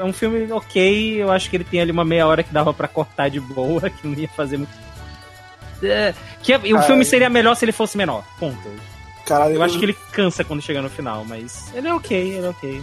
É 0.00 0.04
um 0.04 0.12
filme 0.12 0.50
ok, 0.50 1.22
eu 1.22 1.30
acho 1.30 1.48
que 1.48 1.56
ele 1.56 1.64
tem 1.64 1.80
ali 1.80 1.92
uma 1.92 2.04
meia 2.04 2.26
hora 2.26 2.42
que 2.42 2.52
dava 2.52 2.72
para 2.72 2.88
cortar 2.88 3.28
de 3.28 3.40
boa, 3.40 3.88
que 3.90 4.06
não 4.06 4.14
ia 4.14 4.28
fazer 4.28 4.58
muito. 4.58 4.72
É, 5.82 6.14
que 6.42 6.52
é, 6.52 6.56
o 6.56 6.82
filme 6.82 7.04
seria 7.04 7.28
melhor 7.28 7.54
se 7.54 7.64
ele 7.64 7.72
fosse 7.72 7.96
menor. 7.96 8.24
Ponto. 8.38 8.70
Caralho, 9.26 9.52
eu, 9.52 9.56
eu 9.56 9.62
acho 9.62 9.78
que 9.78 9.84
ele 9.84 9.96
cansa 10.12 10.44
quando 10.44 10.62
chega 10.62 10.80
no 10.80 10.88
final, 10.88 11.24
mas 11.24 11.72
ele 11.74 11.88
é 11.88 11.94
ok, 11.94 12.16
ele 12.16 12.46
é 12.46 12.48
ok. 12.48 12.82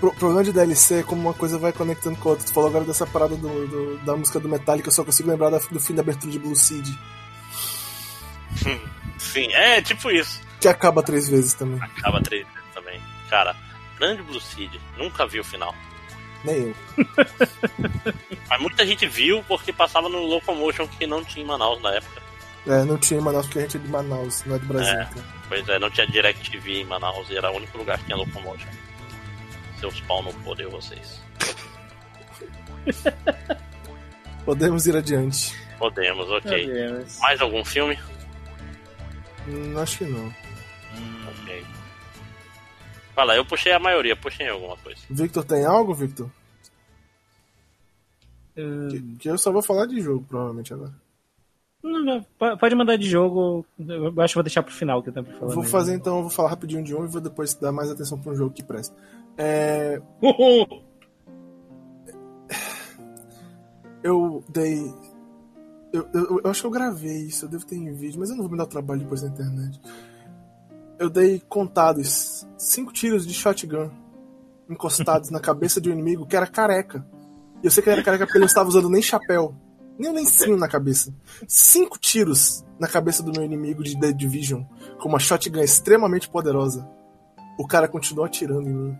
O 0.00 0.10
problema 0.12 0.42
de 0.42 0.52
DLC 0.52 1.00
é 1.00 1.02
como 1.02 1.20
uma 1.20 1.34
coisa 1.34 1.58
vai 1.58 1.72
conectando 1.72 2.16
com 2.16 2.30
a 2.30 2.32
outra. 2.32 2.46
Tu 2.46 2.52
falou 2.52 2.70
agora 2.70 2.84
dessa 2.84 3.06
parada 3.06 3.36
do, 3.36 3.66
do 3.66 3.98
da 3.98 4.16
música 4.16 4.40
do 4.40 4.48
Metallica, 4.48 4.88
eu 4.88 4.92
só 4.92 5.04
consigo 5.04 5.30
lembrar 5.30 5.50
do 5.50 5.80
fim 5.80 5.94
da 5.94 6.00
abertura 6.00 6.32
de 6.32 6.38
Blue 6.38 6.56
Seed. 6.56 6.88
Sim, 9.18 9.52
é 9.52 9.80
tipo 9.80 10.10
isso. 10.10 10.40
Que 10.60 10.68
acaba 10.68 11.02
três 11.02 11.28
vezes 11.28 11.54
também. 11.54 11.80
Acaba 11.80 12.20
três 12.20 12.46
vezes 12.46 12.74
também. 12.74 13.00
Cara, 13.28 13.54
grande 14.02 14.22
Blue 14.22 14.40
Seed, 14.40 14.74
nunca 14.98 15.26
vi 15.26 15.38
o 15.38 15.44
final. 15.44 15.72
Nem 16.44 16.56
eu. 16.56 16.74
Mas 18.50 18.60
muita 18.60 18.84
gente 18.84 19.06
viu 19.06 19.44
porque 19.46 19.72
passava 19.72 20.08
no 20.08 20.18
Locomotion 20.26 20.88
que 20.88 21.06
não 21.06 21.24
tinha 21.24 21.44
em 21.44 21.46
Manaus 21.46 21.80
na 21.80 21.94
época. 21.94 22.20
É, 22.66 22.82
não 22.84 22.98
tinha 22.98 23.20
em 23.20 23.22
Manaus 23.22 23.46
porque 23.46 23.60
a 23.60 23.62
gente 23.62 23.76
é 23.76 23.80
de 23.80 23.88
Manaus, 23.88 24.44
não 24.44 24.56
é 24.56 24.58
do 24.58 24.66
Brasil. 24.66 24.98
É, 24.98 25.08
então. 25.08 25.22
Pois 25.48 25.68
é, 25.68 25.78
não 25.78 25.88
tinha 25.90 26.06
DirecTV 26.06 26.80
em 26.80 26.84
Manaus 26.84 27.30
e 27.30 27.36
era 27.36 27.50
o 27.52 27.56
único 27.56 27.78
lugar 27.78 27.96
que 27.98 28.06
tinha 28.06 28.16
Locomotion. 28.16 28.68
Seus 29.78 30.00
pau 30.00 30.20
no 30.22 30.32
poder 30.34 30.68
vocês. 30.68 31.22
Podemos 34.44 34.86
ir 34.88 34.96
adiante. 34.96 35.56
Podemos, 35.78 36.28
ok. 36.28 36.66
Podemos. 36.66 37.18
Mais 37.20 37.40
algum 37.40 37.64
filme? 37.64 37.96
Hum, 39.46 39.78
acho 39.78 39.98
que 39.98 40.04
não. 40.04 40.24
Hum, 40.96 41.28
ok. 41.28 41.64
Fala, 43.14 43.36
eu 43.36 43.44
puxei 43.44 43.72
a 43.72 43.78
maioria, 43.78 44.16
puxei 44.16 44.48
alguma 44.48 44.76
coisa. 44.76 45.00
Victor 45.10 45.44
tem 45.44 45.64
algo, 45.64 45.94
Victor? 45.94 46.30
Hum... 48.56 48.88
Que, 48.88 49.00
que, 49.18 49.30
eu 49.30 49.38
só 49.38 49.52
vou 49.52 49.62
falar 49.62 49.86
de 49.86 50.00
jogo, 50.00 50.24
provavelmente, 50.28 50.72
agora. 50.72 50.92
Não, 51.82 52.04
não, 52.04 52.24
pode 52.58 52.74
mandar 52.74 52.96
de 52.96 53.08
jogo. 53.08 53.66
Eu 53.78 54.20
acho 54.20 54.32
que 54.32 54.36
vou 54.36 54.44
deixar 54.44 54.62
pro 54.62 54.72
final 54.72 55.02
que 55.02 55.08
eu 55.08 55.12
tenho 55.12 55.26
pra 55.26 55.34
falar. 55.34 55.52
Vou 55.52 55.62
mesmo. 55.62 55.70
fazer 55.70 55.94
então, 55.94 56.20
vou 56.22 56.30
falar 56.30 56.50
rapidinho 56.50 56.84
de 56.84 56.94
um 56.94 57.04
e 57.04 57.08
vou 57.08 57.20
depois 57.20 57.54
dar 57.54 57.72
mais 57.72 57.90
atenção 57.90 58.20
pra 58.20 58.30
um 58.32 58.36
jogo 58.36 58.54
que 58.54 58.62
presta. 58.62 58.94
É. 59.36 60.00
eu 64.04 64.44
dei 64.48 64.94
eu, 65.92 66.08
eu, 66.14 66.40
eu, 66.42 66.50
acho 66.50 66.62
que 66.62 66.66
eu 66.66 66.70
gravei 66.70 67.26
isso, 67.26 67.44
eu 67.44 67.48
devo 67.50 67.66
ter 67.66 67.76
em 67.76 67.92
vídeo, 67.92 68.18
mas 68.18 68.30
eu 68.30 68.36
não 68.36 68.44
vou 68.44 68.50
me 68.50 68.56
dar 68.56 68.66
trabalho 68.66 69.00
depois 69.00 69.22
na 69.22 69.28
internet. 69.28 69.78
Eu 71.02 71.10
dei 71.10 71.42
contados 71.48 72.46
cinco 72.56 72.92
tiros 72.92 73.26
de 73.26 73.34
shotgun 73.34 73.90
encostados 74.70 75.30
na 75.30 75.40
cabeça 75.40 75.80
de 75.80 75.90
um 75.90 75.92
inimigo 75.92 76.24
que 76.24 76.36
era 76.36 76.46
careca. 76.46 77.04
E 77.60 77.66
eu 77.66 77.72
sei 77.72 77.82
que 77.82 77.88
ele 77.88 77.96
era 77.96 78.04
careca 78.04 78.24
porque 78.24 78.38
ele 78.38 78.44
não 78.44 78.48
estava 78.48 78.68
usando 78.68 78.88
nem 78.88 79.02
chapéu, 79.02 79.52
nem 79.98 80.08
um 80.08 80.14
lencinho 80.14 80.56
na 80.56 80.68
cabeça. 80.68 81.12
Cinco 81.48 81.98
tiros 81.98 82.64
na 82.78 82.86
cabeça 82.86 83.20
do 83.20 83.32
meu 83.32 83.42
inimigo 83.42 83.82
de 83.82 83.98
The 83.98 84.12
Division 84.12 84.62
com 85.00 85.08
uma 85.08 85.18
shotgun 85.18 85.58
extremamente 85.58 86.28
poderosa. 86.28 86.88
O 87.58 87.66
cara 87.66 87.88
continuou 87.88 88.24
atirando 88.24 88.68
em 88.68 88.72
mim. 88.72 88.98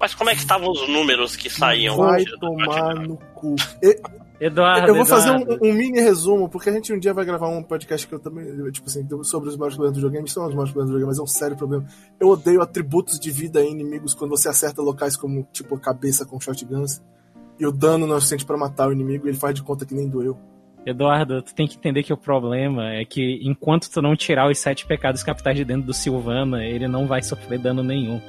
Mas 0.00 0.12
como 0.12 0.28
é 0.28 0.34
que 0.34 0.40
estavam 0.40 0.72
os 0.72 0.88
números 0.88 1.36
que 1.36 1.48
saíam? 1.48 1.96
Vai 1.98 2.24
tomar 2.24 2.96
no 2.96 3.16
cu. 3.32 3.54
E, 3.80 3.96
Eduardo. 4.42 4.88
Eu 4.88 4.96
vou 4.96 5.06
fazer 5.06 5.30
um, 5.30 5.68
um, 5.68 5.72
mini 5.72 6.00
resumo, 6.00 6.48
porque 6.48 6.68
a 6.68 6.72
gente 6.72 6.92
um 6.92 6.98
dia 6.98 7.14
vai 7.14 7.24
gravar 7.24 7.46
um 7.46 7.62
podcast 7.62 8.04
que 8.08 8.12
eu 8.12 8.18
também, 8.18 8.44
tipo 8.72 8.88
assim, 8.88 9.06
sobre 9.22 9.48
os 9.48 9.56
maiores 9.56 9.76
problemas 9.76 9.92
do 9.92 10.00
videogame. 10.00 10.28
São 10.28 10.44
os 10.44 10.52
maiores 10.52 10.72
problemas 10.72 10.90
do 10.90 10.96
videogame, 10.96 11.10
mas 11.10 11.18
é 11.20 11.22
um 11.22 11.26
sério 11.26 11.56
problema. 11.56 11.86
Eu 12.18 12.28
odeio 12.28 12.60
atributos 12.60 13.20
de 13.20 13.30
vida 13.30 13.62
em 13.62 13.70
inimigos 13.70 14.14
quando 14.14 14.30
você 14.30 14.48
acerta 14.48 14.82
locais 14.82 15.16
como, 15.16 15.46
tipo, 15.52 15.76
a 15.76 15.78
cabeça 15.78 16.26
com 16.26 16.40
shotguns. 16.40 17.00
E 17.60 17.64
o 17.64 17.70
dano 17.70 18.04
não 18.04 18.16
é 18.16 18.18
suficiente 18.18 18.44
pra 18.44 18.56
matar 18.56 18.88
o 18.88 18.92
inimigo 18.92 19.26
e 19.26 19.30
ele 19.30 19.38
faz 19.38 19.54
de 19.54 19.62
conta 19.62 19.86
que 19.86 19.94
nem 19.94 20.08
doeu. 20.08 20.36
Eduardo, 20.84 21.40
tu 21.40 21.54
tem 21.54 21.68
que 21.68 21.76
entender 21.76 22.02
que 22.02 22.12
o 22.12 22.16
problema 22.16 22.92
é 22.94 23.04
que 23.04 23.38
enquanto 23.44 23.88
tu 23.88 24.02
não 24.02 24.16
tirar 24.16 24.50
os 24.50 24.58
sete 24.58 24.84
pecados 24.84 25.22
capitais 25.22 25.56
de 25.56 25.64
dentro 25.64 25.86
do 25.86 25.94
Silvana, 25.94 26.64
ele 26.64 26.88
não 26.88 27.06
vai 27.06 27.22
sofrer 27.22 27.60
dano 27.60 27.84
nenhum. 27.84 28.20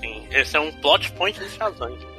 Sim, 0.00 0.22
esse 0.30 0.56
é 0.56 0.60
um 0.60 0.72
plot 0.72 1.12
point 1.12 1.38
de 1.38 1.46
Shazam. 1.50 2.11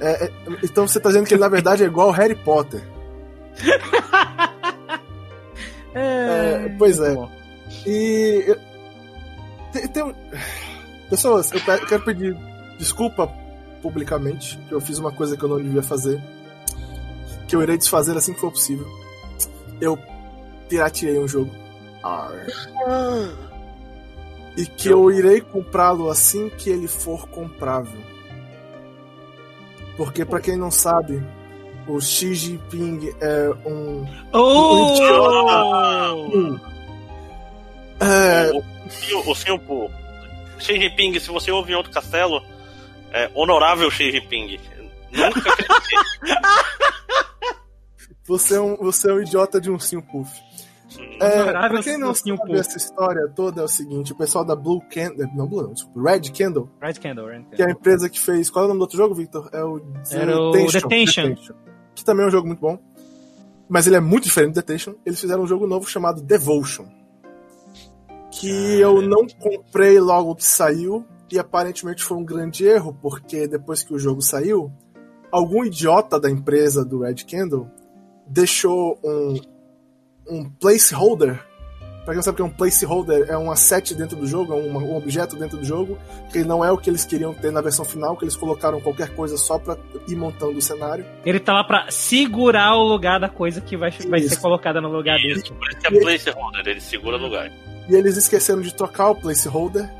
É, 0.00 0.26
é, 0.26 0.32
então 0.62 0.86
você 0.86 1.00
tá 1.00 1.08
dizendo 1.08 1.26
que 1.26 1.34
ele 1.34 1.40
na 1.40 1.48
verdade 1.48 1.82
é 1.82 1.86
igual 1.86 2.10
Harry 2.10 2.34
Potter. 2.34 2.82
é, 5.94 6.74
pois 6.78 7.00
é. 7.00 7.16
E. 7.86 8.56
Tem, 9.72 9.88
tem, 9.88 10.14
pessoas, 11.08 11.50
eu 11.52 11.60
quero 11.60 12.04
pedir 12.04 12.36
desculpa 12.78 13.30
publicamente, 13.82 14.58
que 14.68 14.72
eu 14.72 14.80
fiz 14.80 14.98
uma 14.98 15.12
coisa 15.12 15.36
que 15.36 15.42
eu 15.42 15.48
não 15.48 15.62
devia 15.62 15.82
fazer. 15.82 16.20
Que 17.48 17.54
eu 17.54 17.62
irei 17.62 17.78
desfazer 17.78 18.16
assim 18.16 18.34
que 18.34 18.40
for 18.40 18.50
possível. 18.50 18.86
Eu 19.80 19.98
pirateei 20.68 21.18
um 21.18 21.28
jogo. 21.28 21.50
E 24.56 24.66
que 24.66 24.88
eu 24.88 25.10
irei 25.12 25.40
comprá-lo 25.40 26.10
assim 26.10 26.48
que 26.48 26.70
ele 26.70 26.88
for 26.88 27.28
comprável. 27.28 28.15
Porque, 29.96 30.24
para 30.24 30.40
quem 30.40 30.56
não 30.56 30.70
sabe, 30.70 31.22
o 31.88 32.00
Xi 32.00 32.34
Jinping 32.34 33.10
é 33.20 33.50
um. 33.68 34.06
Oh! 34.32 36.14
um- 36.36 36.60
é, 38.00 38.50
O, 38.52 39.30
o 39.30 39.34
Sim 39.34 39.58
Poo. 39.58 39.90
Xi 40.58 40.78
Jinping, 40.78 41.18
se 41.18 41.28
você 41.30 41.50
ouve 41.50 41.72
em 41.72 41.76
outro 41.76 41.92
castelo, 41.92 42.42
é 43.12 43.30
honorável 43.34 43.90
Xi 43.90 44.10
Jinping. 44.10 44.58
Nunca 45.12 45.50
acreditei. 45.50 45.98
você, 48.26 48.56
é 48.56 48.60
um, 48.60 48.76
você 48.76 49.10
é 49.10 49.14
um 49.14 49.22
idiota 49.22 49.60
de 49.60 49.70
um 49.70 49.78
sim 49.78 50.00
puff. 50.00 50.30
É, 51.20 51.52
pra 51.52 51.82
quem 51.82 51.98
não 51.98 52.08
ursinho 52.08 52.36
sabe 52.36 52.48
puff. 52.50 52.60
essa 52.60 52.76
história 52.76 53.28
toda 53.34 53.60
é 53.60 53.64
o 53.64 53.68
seguinte: 53.68 54.12
o 54.12 54.16
pessoal 54.16 54.44
da 54.44 54.54
Blue 54.54 54.80
Candle. 54.88 55.28
Não, 55.34 55.46
Blue, 55.46 55.62
não, 55.62 55.72
desculpa, 55.72 56.10
Red 56.10 56.20
Candle, 56.30 56.70
Red 56.80 56.94
Candle, 56.94 57.26
Red 57.26 57.42
que 57.42 57.62
é 57.62 57.64
a 57.64 57.66
Candle. 57.66 57.70
empresa 57.72 58.08
que 58.08 58.20
fez. 58.20 58.48
Qual 58.50 58.62
é 58.62 58.66
o 58.66 58.68
nome 58.68 58.78
do 58.78 58.82
outro 58.82 58.96
jogo, 58.96 59.14
Victor? 59.14 59.48
É 59.52 59.64
o 59.64 59.80
Era 60.10 60.40
o 60.40 60.52
Detention. 60.52 61.34
Que 61.94 62.04
também 62.04 62.24
é 62.24 62.28
um 62.28 62.30
jogo 62.30 62.46
muito 62.46 62.60
bom. 62.60 62.78
Mas 63.68 63.86
ele 63.86 63.96
é 63.96 64.00
muito 64.00 64.24
diferente 64.24 64.52
do 64.52 64.54
Detention. 64.54 64.94
Eles 65.04 65.20
fizeram 65.20 65.42
um 65.42 65.46
jogo 65.46 65.66
novo 65.66 65.88
chamado 65.88 66.22
Devotion. 66.22 66.86
Que 68.30 68.78
eu 68.78 69.02
não 69.02 69.26
comprei 69.26 69.98
logo 69.98 70.36
que 70.36 70.44
saiu. 70.44 71.04
E 71.32 71.38
aparentemente 71.38 72.04
foi 72.04 72.16
um 72.16 72.24
grande 72.24 72.64
erro, 72.64 72.96
porque 73.02 73.48
depois 73.48 73.82
que 73.82 73.92
o 73.92 73.98
jogo 73.98 74.22
saiu, 74.22 74.70
algum 75.32 75.64
idiota 75.64 76.20
da 76.20 76.30
empresa 76.30 76.84
do 76.84 77.00
Red 77.00 77.24
Candle 77.28 77.68
deixou 78.28 78.96
um, 79.02 79.34
um 80.28 80.48
placeholder. 80.48 81.40
Pra 82.04 82.14
quem 82.14 82.16
não 82.16 82.22
sabe 82.22 82.34
o 82.34 82.36
que 82.36 82.42
é 82.42 82.44
um 82.44 82.56
placeholder, 82.56 83.26
é 83.28 83.36
um 83.36 83.50
asset 83.50 83.92
dentro 83.92 84.16
do 84.16 84.28
jogo, 84.28 84.52
é 84.52 84.56
um, 84.56 84.76
um 84.76 84.96
objeto 84.96 85.34
dentro 85.34 85.58
do 85.58 85.64
jogo, 85.64 85.98
que 86.32 86.44
não 86.44 86.64
é 86.64 86.70
o 86.70 86.78
que 86.78 86.88
eles 86.88 87.04
queriam 87.04 87.34
ter 87.34 87.50
na 87.50 87.60
versão 87.60 87.84
final, 87.84 88.16
que 88.16 88.24
eles 88.24 88.36
colocaram 88.36 88.80
qualquer 88.80 89.08
coisa 89.08 89.36
só 89.36 89.58
pra 89.58 89.76
ir 90.06 90.14
montando 90.14 90.56
o 90.56 90.62
cenário. 90.62 91.04
Ele 91.24 91.40
tá 91.40 91.52
lá 91.52 91.64
pra 91.64 91.90
segurar 91.90 92.76
o 92.76 92.84
lugar 92.84 93.18
da 93.18 93.28
coisa 93.28 93.60
que 93.60 93.76
vai, 93.76 93.90
vai 94.08 94.20
Isso. 94.20 94.36
ser 94.36 94.40
colocada 94.40 94.80
no 94.80 94.88
lugar 94.88 95.16
dele. 95.16 95.40
Isso, 95.40 95.52
por 95.52 95.68
isso 95.68 95.80
que 95.80 95.86
é 95.88 96.00
placeholder, 96.00 96.68
ele 96.68 96.80
segura 96.80 97.16
lugar. 97.16 97.50
E 97.88 97.94
eles 97.94 98.16
esqueceram 98.16 98.60
de 98.60 98.72
trocar 98.72 99.10
o 99.10 99.14
placeholder. 99.16 99.90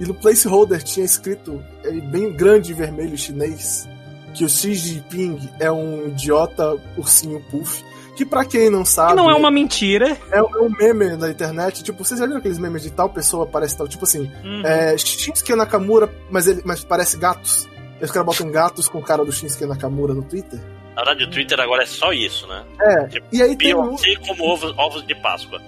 E 0.00 0.04
no 0.06 0.14
placeholder 0.14 0.82
tinha 0.82 1.04
escrito, 1.04 1.62
eh, 1.84 1.92
bem 2.00 2.32
grande 2.32 2.72
vermelho 2.72 3.18
chinês, 3.18 3.86
que 4.34 4.44
o 4.44 4.48
Xi 4.48 4.74
Jinping 4.74 5.38
é 5.58 5.70
um 5.70 6.08
idiota 6.08 6.76
ursinho 6.96 7.40
puff. 7.50 7.84
Que 8.16 8.24
pra 8.26 8.44
quem 8.44 8.68
não 8.68 8.84
sabe. 8.84 9.10
Que 9.12 9.16
não 9.16 9.30
é 9.30 9.34
uma 9.34 9.50
mentira. 9.50 10.16
é, 10.30 10.38
é 10.38 10.42
um 10.42 10.68
meme 10.68 11.16
na 11.16 11.30
internet. 11.30 11.82
Tipo, 11.82 12.04
vocês 12.04 12.20
já 12.20 12.26
viram 12.26 12.38
aqueles 12.38 12.58
memes 12.58 12.82
de 12.82 12.90
tal 12.90 13.08
pessoa 13.08 13.46
parece 13.46 13.76
tal? 13.78 13.88
Tipo 13.88 14.04
assim, 14.04 14.30
Uhum. 14.44 14.62
é, 14.66 14.96
Shinsuke 14.98 15.54
Nakamura, 15.54 16.12
mas, 16.30 16.46
ele, 16.46 16.60
mas 16.64 16.84
parece 16.84 17.16
gatos. 17.16 17.66
Os 18.00 18.10
caras 18.10 18.26
botam 18.26 18.50
gatos 18.50 18.88
com 18.88 18.98
o 18.98 19.02
cara 19.02 19.24
do 19.24 19.32
Shinsuke 19.32 19.64
Nakamura 19.64 20.12
no 20.12 20.22
Twitter. 20.22 20.60
Na 20.94 21.02
verdade, 21.04 21.24
o 21.24 21.30
Twitter 21.30 21.58
agora 21.60 21.82
é 21.82 21.86
só 21.86 22.12
isso, 22.12 22.46
né? 22.46 22.62
É, 22.82 23.06
Tipo, 23.08 23.26
e 23.32 23.42
aí 23.42 23.56
tem 23.56 23.74
o, 23.74 23.96
como 24.26 24.44
ovos, 24.44 24.74
ovos 24.76 25.06
de 25.06 25.14
Páscoa. 25.14 25.58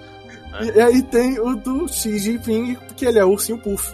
E 0.77 0.79
aí 0.81 1.03
tem 1.05 1.41
o 1.41 1.55
do 1.57 1.89
Xi 1.89 2.19
Jinping, 2.19 2.77
que 2.97 3.07
ele 3.07 3.19
é 3.19 3.25
ursinho 3.25 3.57
puff. 3.57 3.91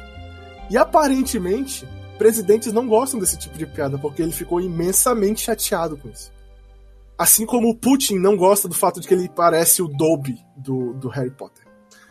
E 0.69 0.77
aparentemente, 0.77 1.87
presidentes 2.19 2.73
não 2.73 2.87
gostam 2.87 3.19
desse 3.19 3.39
tipo 3.39 3.57
de 3.57 3.67
piada, 3.67 3.97
porque 3.99 4.21
ele 4.21 4.33
ficou 4.33 4.61
imensamente 4.61 5.41
chateado 5.41 5.97
com 5.97 6.09
isso. 6.09 6.33
Assim 7.17 7.47
como 7.47 7.71
o 7.71 7.75
Putin 7.75 8.19
não 8.19 8.37
gosta 8.37 8.69
do 8.69 8.75
fato 8.75 9.01
de 9.01 9.09
que 9.09 9.15
ele 9.15 9.29
parece 9.29 9.83
o 9.83 9.89
Dobby 9.89 10.39
do, 10.57 10.95
do 10.95 11.09
Harry 11.09 11.31
Potter. 11.31 11.67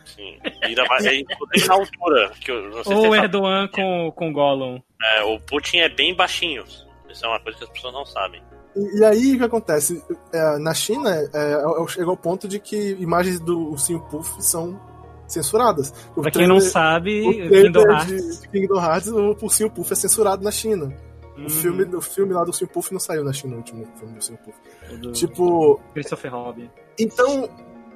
Sim. 0.05 0.38
Ainda 0.64 0.84
mais, 0.86 1.05
é, 1.05 1.16
inclusive 1.20 1.68
na 1.68 1.74
altura. 1.76 2.32
Que 2.41 2.51
eu, 2.51 2.70
não 2.70 2.84
sei 2.84 2.95
Ou 2.95 3.10
o 3.10 3.16
Erdogan 3.16 3.68
com, 3.68 4.12
com 4.16 4.34
Gollum. 4.34 4.82
sabe, 5.01 5.20
é, 5.20 5.24
o 5.24 5.39
Putin 5.39 5.78
é 5.78 5.89
bem 5.89 6.16
baixinho. 6.16 6.64
Isso 7.10 7.26
é 7.26 7.28
uma 7.28 7.39
coisa 7.39 7.58
que 7.58 7.64
as 7.64 7.70
pessoas 7.70 7.93
não 7.93 8.05
sabem. 8.05 8.41
E, 8.76 8.99
e 8.99 9.05
aí 9.05 9.36
o 9.36 9.38
que 9.38 9.43
acontece? 9.43 10.03
É, 10.34 10.58
na 10.58 10.74
China, 10.74 11.10
é, 11.10 11.24
é, 11.34 11.88
chegou 11.88 12.12
ao 12.12 12.18
ponto 12.18 12.47
de 12.47 12.60
que 12.60 12.97
imagens 12.99 13.39
do 13.39 13.72
ursinho 13.72 14.01
puff 14.10 14.41
são 14.41 14.80
censuradas. 15.28 15.93
O 16.15 16.21
Pra 16.21 16.32
quem 16.32 16.47
não 16.47 16.55
trailer- 16.57 16.71
sabe, 16.71 17.21
o 17.21 17.32
Kingdom 17.49 17.82
trailer 17.84 17.89
Hearts. 17.91 18.36
de, 18.36 18.41
de 18.41 18.47
Kingdom 18.49 18.82
Hearts, 18.82 19.07
o 19.09 19.38
ursinho 19.41 19.69
puff 19.69 19.91
é 19.93 19.95
censurado 19.95 20.43
na 20.43 20.51
China. 20.51 20.93
O, 21.38 21.41
Hum, 21.41 21.49
filme, 21.49 21.84
o 21.95 22.01
filme 22.01 22.34
lá 22.34 22.43
do 22.43 22.47
Ursinho 22.47 22.67
Puff 22.67 22.91
não 22.91 22.99
saiu 22.99 23.23
na 23.23 23.32
China, 23.32 23.53
o 23.53 23.57
último 23.57 23.86
filme 23.95 24.11
do 24.13 24.15
Ursinho 24.15 24.39
Puff. 24.39 24.57
do 24.99 25.11
Tipo, 25.11 25.80
Christopher 25.93 26.34
Robin. 26.34 26.67
então. 26.99 27.47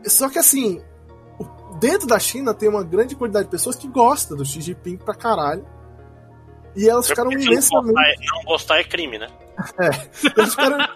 Só 0.06 0.30
que 0.30 0.38
assim, 0.38 0.80
dentro 1.80 2.06
da 2.08 2.20
China 2.20 2.54
tem 2.54 2.70
uma 2.70 2.84
grande 2.84 3.16
quantidade 3.16 3.46
de 3.46 3.52
pessoas 3.52 3.76
que 3.76 3.88
gostam 3.88 4.38
do 4.38 4.46
Xi 4.46 4.62
Jinping 4.62 4.98
pra 4.98 5.16
caralho. 5.16 5.66
E 6.76 6.88
elas 6.88 7.08
ficaram 7.08 7.30
Porque 7.32 7.42
se 7.44 7.48
não 7.50 7.54
imensamente. 7.54 7.94
gostar, 7.94 8.10
é- 8.10 8.16
não 8.36 8.44
gostar 8.46 8.78
é 8.80 8.84
crime, 8.84 9.18
né? 9.18 9.28
Elas 10.38 10.52
ficaram- 10.52 10.88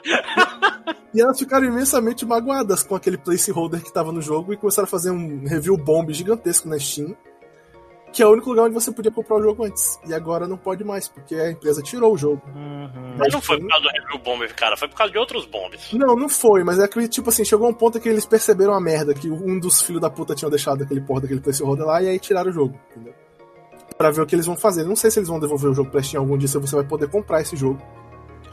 e 1.13 1.21
elas 1.21 1.39
ficaram 1.39 1.65
imensamente 1.65 2.25
magoadas 2.25 2.83
com 2.83 2.95
aquele 2.95 3.17
placeholder 3.17 3.81
que 3.81 3.93
tava 3.93 4.11
no 4.11 4.21
jogo 4.21 4.53
e 4.53 4.57
começaram 4.57 4.85
a 4.85 4.89
fazer 4.89 5.11
um 5.11 5.45
review 5.47 5.77
bomb 5.77 6.11
gigantesco 6.13 6.67
na 6.67 6.79
Steam. 6.79 7.15
Que 8.13 8.23
é 8.23 8.25
o 8.25 8.31
único 8.31 8.49
lugar 8.49 8.63
onde 8.63 8.73
você 8.73 8.93
podia 8.93 9.11
comprar 9.11 9.35
o 9.35 9.41
jogo 9.43 9.65
antes. 9.65 9.99
E 10.07 10.13
agora 10.13 10.47
não 10.47 10.55
pode 10.55 10.85
mais, 10.85 11.05
porque 11.05 11.35
a 11.35 11.51
empresa 11.51 11.81
tirou 11.81 12.13
o 12.13 12.17
jogo. 12.17 12.41
Uhum. 12.55 13.15
Mas 13.17 13.33
não 13.33 13.41
foi 13.41 13.59
por 13.59 13.67
causa 13.67 13.83
do 13.83 13.89
review 13.89 14.19
bomb, 14.19 14.47
cara. 14.53 14.77
Foi 14.77 14.87
por 14.87 14.95
causa 14.95 15.11
de 15.11 15.17
outros 15.19 15.45
bombs. 15.45 15.91
Não, 15.91 16.15
não 16.15 16.29
foi, 16.29 16.63
mas 16.63 16.79
é 16.79 16.87
que, 16.87 17.09
tipo 17.09 17.29
assim, 17.29 17.43
chegou 17.43 17.67
um 17.67 17.73
ponto 17.73 17.99
que 17.99 18.07
eles 18.07 18.25
perceberam 18.25 18.73
a 18.73 18.79
merda, 18.79 19.13
que 19.13 19.29
um 19.29 19.59
dos 19.59 19.81
filhos 19.81 20.01
da 20.01 20.09
puta 20.09 20.33
tinham 20.33 20.49
deixado 20.49 20.81
aquele 20.81 21.01
porra 21.01 21.21
daquele 21.21 21.41
placeholder 21.41 21.85
lá, 21.85 22.01
e 22.01 22.07
aí 22.07 22.17
tiraram 22.17 22.49
o 22.51 22.53
jogo, 22.53 22.79
entendeu? 22.91 23.13
Pra 23.97 24.11
ver 24.11 24.21
o 24.21 24.25
que 24.25 24.33
eles 24.33 24.45
vão 24.45 24.55
fazer. 24.55 24.85
Não 24.85 24.95
sei 24.95 25.11
se 25.11 25.19
eles 25.19 25.27
vão 25.27 25.37
devolver 25.37 25.71
o 25.71 25.73
jogo 25.73 25.91
pra 25.91 26.01
Steam 26.01 26.21
algum 26.23 26.37
dia, 26.37 26.47
se 26.47 26.57
você 26.57 26.73
vai 26.77 26.85
poder 26.85 27.09
comprar 27.09 27.41
esse 27.41 27.57
jogo. 27.57 27.81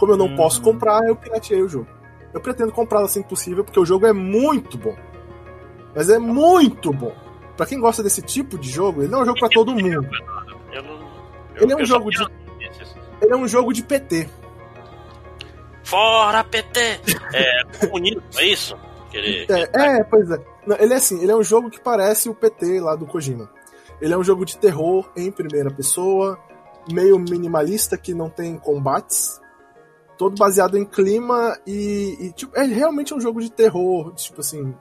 Como 0.02 0.14
eu 0.14 0.16
não 0.16 0.26
Uhum. 0.26 0.34
posso 0.36 0.60
comprar, 0.60 1.06
eu 1.06 1.14
pirateei 1.14 1.62
o 1.62 1.68
jogo. 1.68 1.86
Eu 2.34 2.40
pretendo 2.40 2.72
comprá-lo 2.72 3.04
assim 3.04 3.22
que 3.22 3.28
possível, 3.28 3.62
porque 3.62 3.78
o 3.78 3.84
jogo 3.84 4.04
é 4.04 4.12
muito 4.12 4.76
bom. 4.76 4.96
Mas 5.94 6.10
é 6.10 6.18
muito 6.18 6.92
bom. 6.92 7.14
Pra 7.56 7.66
quem 7.66 7.78
gosta 7.78 8.02
desse 8.02 8.20
tipo 8.20 8.58
de 8.58 8.68
jogo, 8.68 9.02
ele 9.02 9.12
não 9.12 9.20
é 9.20 9.22
um 9.22 9.26
jogo 9.26 9.38
pra 9.38 9.48
todo 9.48 9.70
mundo. 9.72 10.08
Eu 10.72 10.82
não, 10.82 10.92
eu, 11.54 11.62
Ele 11.62 11.72
é 11.72 11.76
um 11.76 11.84
jogo 11.84 12.10
de-. 12.10 12.26
Ele 13.20 13.32
é 13.32 13.36
um 13.36 13.46
jogo 13.46 13.72
de 13.72 13.84
PT. 13.84 14.28
Fora 15.84 16.42
PT! 16.42 16.80
É 17.32 17.86
comunismo, 17.86 18.22
é 18.38 18.44
isso? 18.46 18.76
Que 19.08 19.18
ele- 19.18 19.46
É, 19.48 19.98
é, 19.98 20.02
pois 20.02 20.28
é. 20.32 20.38
Não, 20.66 20.76
ele 20.80 20.94
é 20.94 20.96
assim, 20.96 21.22
ele 21.22 21.30
é 21.30 21.36
um 21.36 21.44
jogo 21.44 21.70
que 21.70 21.80
parece 21.80 22.28
o 22.28 22.34
PT 22.34 22.80
lá 22.80 22.96
do 22.96 23.06
Kojima. 23.06 23.48
Ele 24.00 24.12
é 24.14 24.18
um 24.18 24.24
jogo 24.24 24.44
de 24.44 24.56
terror 24.58 25.08
em 25.16 25.30
primeira 25.30 25.70
pessoa, 25.70 26.36
meio 26.90 27.16
minimalista 27.20 27.96
que 27.96 28.12
não 28.12 28.28
tem 28.28 28.56
combates, 28.56 29.40
todo 30.18 30.36
baseado 30.38 30.76
em 30.78 30.84
clima 30.84 31.56
e, 31.66 32.16
e, 32.20 32.32
tipo, 32.32 32.56
é 32.58 32.62
realmente 32.64 33.12
um 33.14 33.20
jogo 33.20 33.40
de 33.40 33.50
terror, 33.50 34.12
tipo 34.14 34.40
assim, 34.40 34.74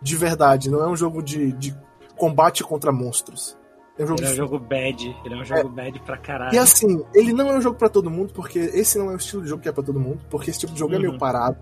de 0.00 0.16
verdade, 0.16 0.70
não 0.70 0.82
é 0.82 0.88
um 0.88 0.96
jogo 0.96 1.22
de, 1.22 1.52
de 1.52 1.76
combate 2.16 2.62
contra 2.64 2.90
monstros. 2.92 3.58
É 3.98 4.04
um 4.04 4.06
jogo 4.06 4.20
Ele 4.20 4.26
é 4.26 4.30
um 4.30 4.32
de 4.32 4.36
jogo 4.38 4.58
bad. 4.58 5.16
Ele 5.24 5.34
é 5.34 5.36
um 5.36 5.44
jogo 5.44 5.68
bad 5.68 6.00
pra 6.00 6.16
caralho. 6.16 6.54
e 6.54 6.58
assim, 6.58 7.04
ele 7.14 7.32
não 7.34 7.48
é 7.50 7.52
um 7.58 7.60
jogo 7.60 7.76
pra 7.76 7.88
todo 7.90 8.08
mundo, 8.10 8.32
porque 8.32 8.58
esse 8.58 8.96
não 8.98 9.10
é 9.10 9.14
o 9.14 9.16
estilo 9.16 9.42
de 9.42 9.48
jogo 9.48 9.62
que 9.62 9.68
é 9.68 9.72
pra 9.72 9.82
todo 9.82 10.00
mundo, 10.00 10.20
porque 10.30 10.50
esse 10.50 10.60
tipo 10.60 10.72
de 10.72 10.78
jogo 10.78 10.94
é 10.94 10.96
Uhum. 10.96 11.02
meio 11.02 11.18
parado. 11.18 11.58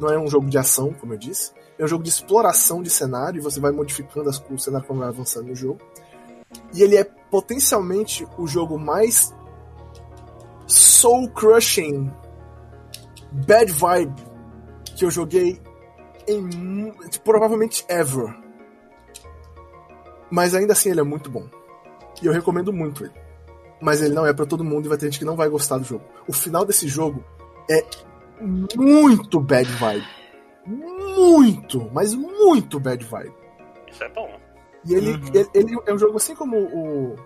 Não 0.00 0.08
é 0.08 0.18
um 0.18 0.28
jogo 0.28 0.48
de 0.48 0.58
ação, 0.58 0.92
como 0.92 1.14
eu 1.14 1.18
disse. 1.18 1.52
É 1.78 1.84
um 1.84 1.88
jogo 1.88 2.04
de 2.04 2.08
exploração 2.10 2.82
de 2.82 2.90
cenário, 2.90 3.38
e 3.38 3.42
você 3.42 3.58
vai 3.58 3.72
modificando 3.72 4.28
as- 4.28 4.42
o 4.48 4.58
cenário 4.58 4.86
como 4.86 5.00
vai 5.00 5.08
avançando 5.08 5.48
no 5.48 5.54
jogo. 5.56 5.78
E 6.72 6.82
ele 6.82 6.96
é 6.96 7.02
potencialmente 7.04 8.26
o 8.38 8.46
jogo 8.46 8.78
mais 8.78 9.34
soul 10.66 11.28
crushing, 11.30 12.10
bad 13.46 13.70
vibe 13.72 14.14
que 14.96 15.04
eu 15.04 15.10
joguei 15.10 15.60
em 16.28 16.40
mu- 16.40 16.94
provavelmente 17.24 17.84
ever. 17.88 18.34
Mas 20.30 20.54
ainda 20.54 20.72
assim 20.72 20.90
ele 20.90 21.00
é 21.00 21.04
muito 21.04 21.30
bom. 21.30 21.46
E 22.22 22.26
eu 22.26 22.32
recomendo 22.32 22.72
muito 22.72 23.04
ele. 23.04 23.12
Mas 23.80 24.00
ele 24.00 24.14
não 24.14 24.26
é 24.26 24.32
pra 24.32 24.46
todo 24.46 24.64
mundo 24.64 24.86
e 24.86 24.88
vai 24.88 24.96
ter 24.98 25.06
gente 25.06 25.18
que 25.18 25.24
não 25.24 25.36
vai 25.36 25.48
gostar 25.48 25.78
do 25.78 25.84
jogo. 25.84 26.04
O 26.26 26.32
final 26.32 26.64
desse 26.64 26.88
jogo 26.88 27.22
é 27.70 27.84
muito 28.40 29.38
bad 29.38 29.70
vibe. 29.72 30.06
Muito, 30.66 31.90
mas 31.92 32.14
muito 32.14 32.80
bad 32.80 33.04
vibe. 33.04 33.34
Isso 33.90 34.02
é 34.02 34.08
bom. 34.08 34.28
E 34.84 34.94
ele, 34.94 35.12
Uhum. 35.12 35.20
ele, 35.34 35.48
ele 35.54 35.78
é 35.86 35.92
um 35.94 35.98
jogo 35.98 36.16
assim 36.16 36.34
como 36.34 36.56
o, 36.58 37.16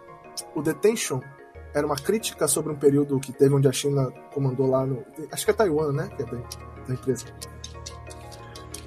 o 0.54 0.62
Detention 0.62 1.20
era 1.74 1.86
uma 1.86 1.96
crítica 1.96 2.48
sobre 2.48 2.72
um 2.72 2.76
período 2.76 3.18
que 3.20 3.32
teve 3.32 3.54
onde 3.54 3.68
a 3.68 3.72
China 3.72 4.10
comandou 4.32 4.68
lá 4.68 4.84
no. 4.86 5.04
Acho 5.30 5.44
que 5.44 5.50
é 5.50 5.54
Taiwan, 5.54 5.92
né? 5.92 6.10
Que 6.16 6.22
é 6.22 6.26
da, 6.26 6.38
da 6.88 6.94
empresa. 6.94 7.26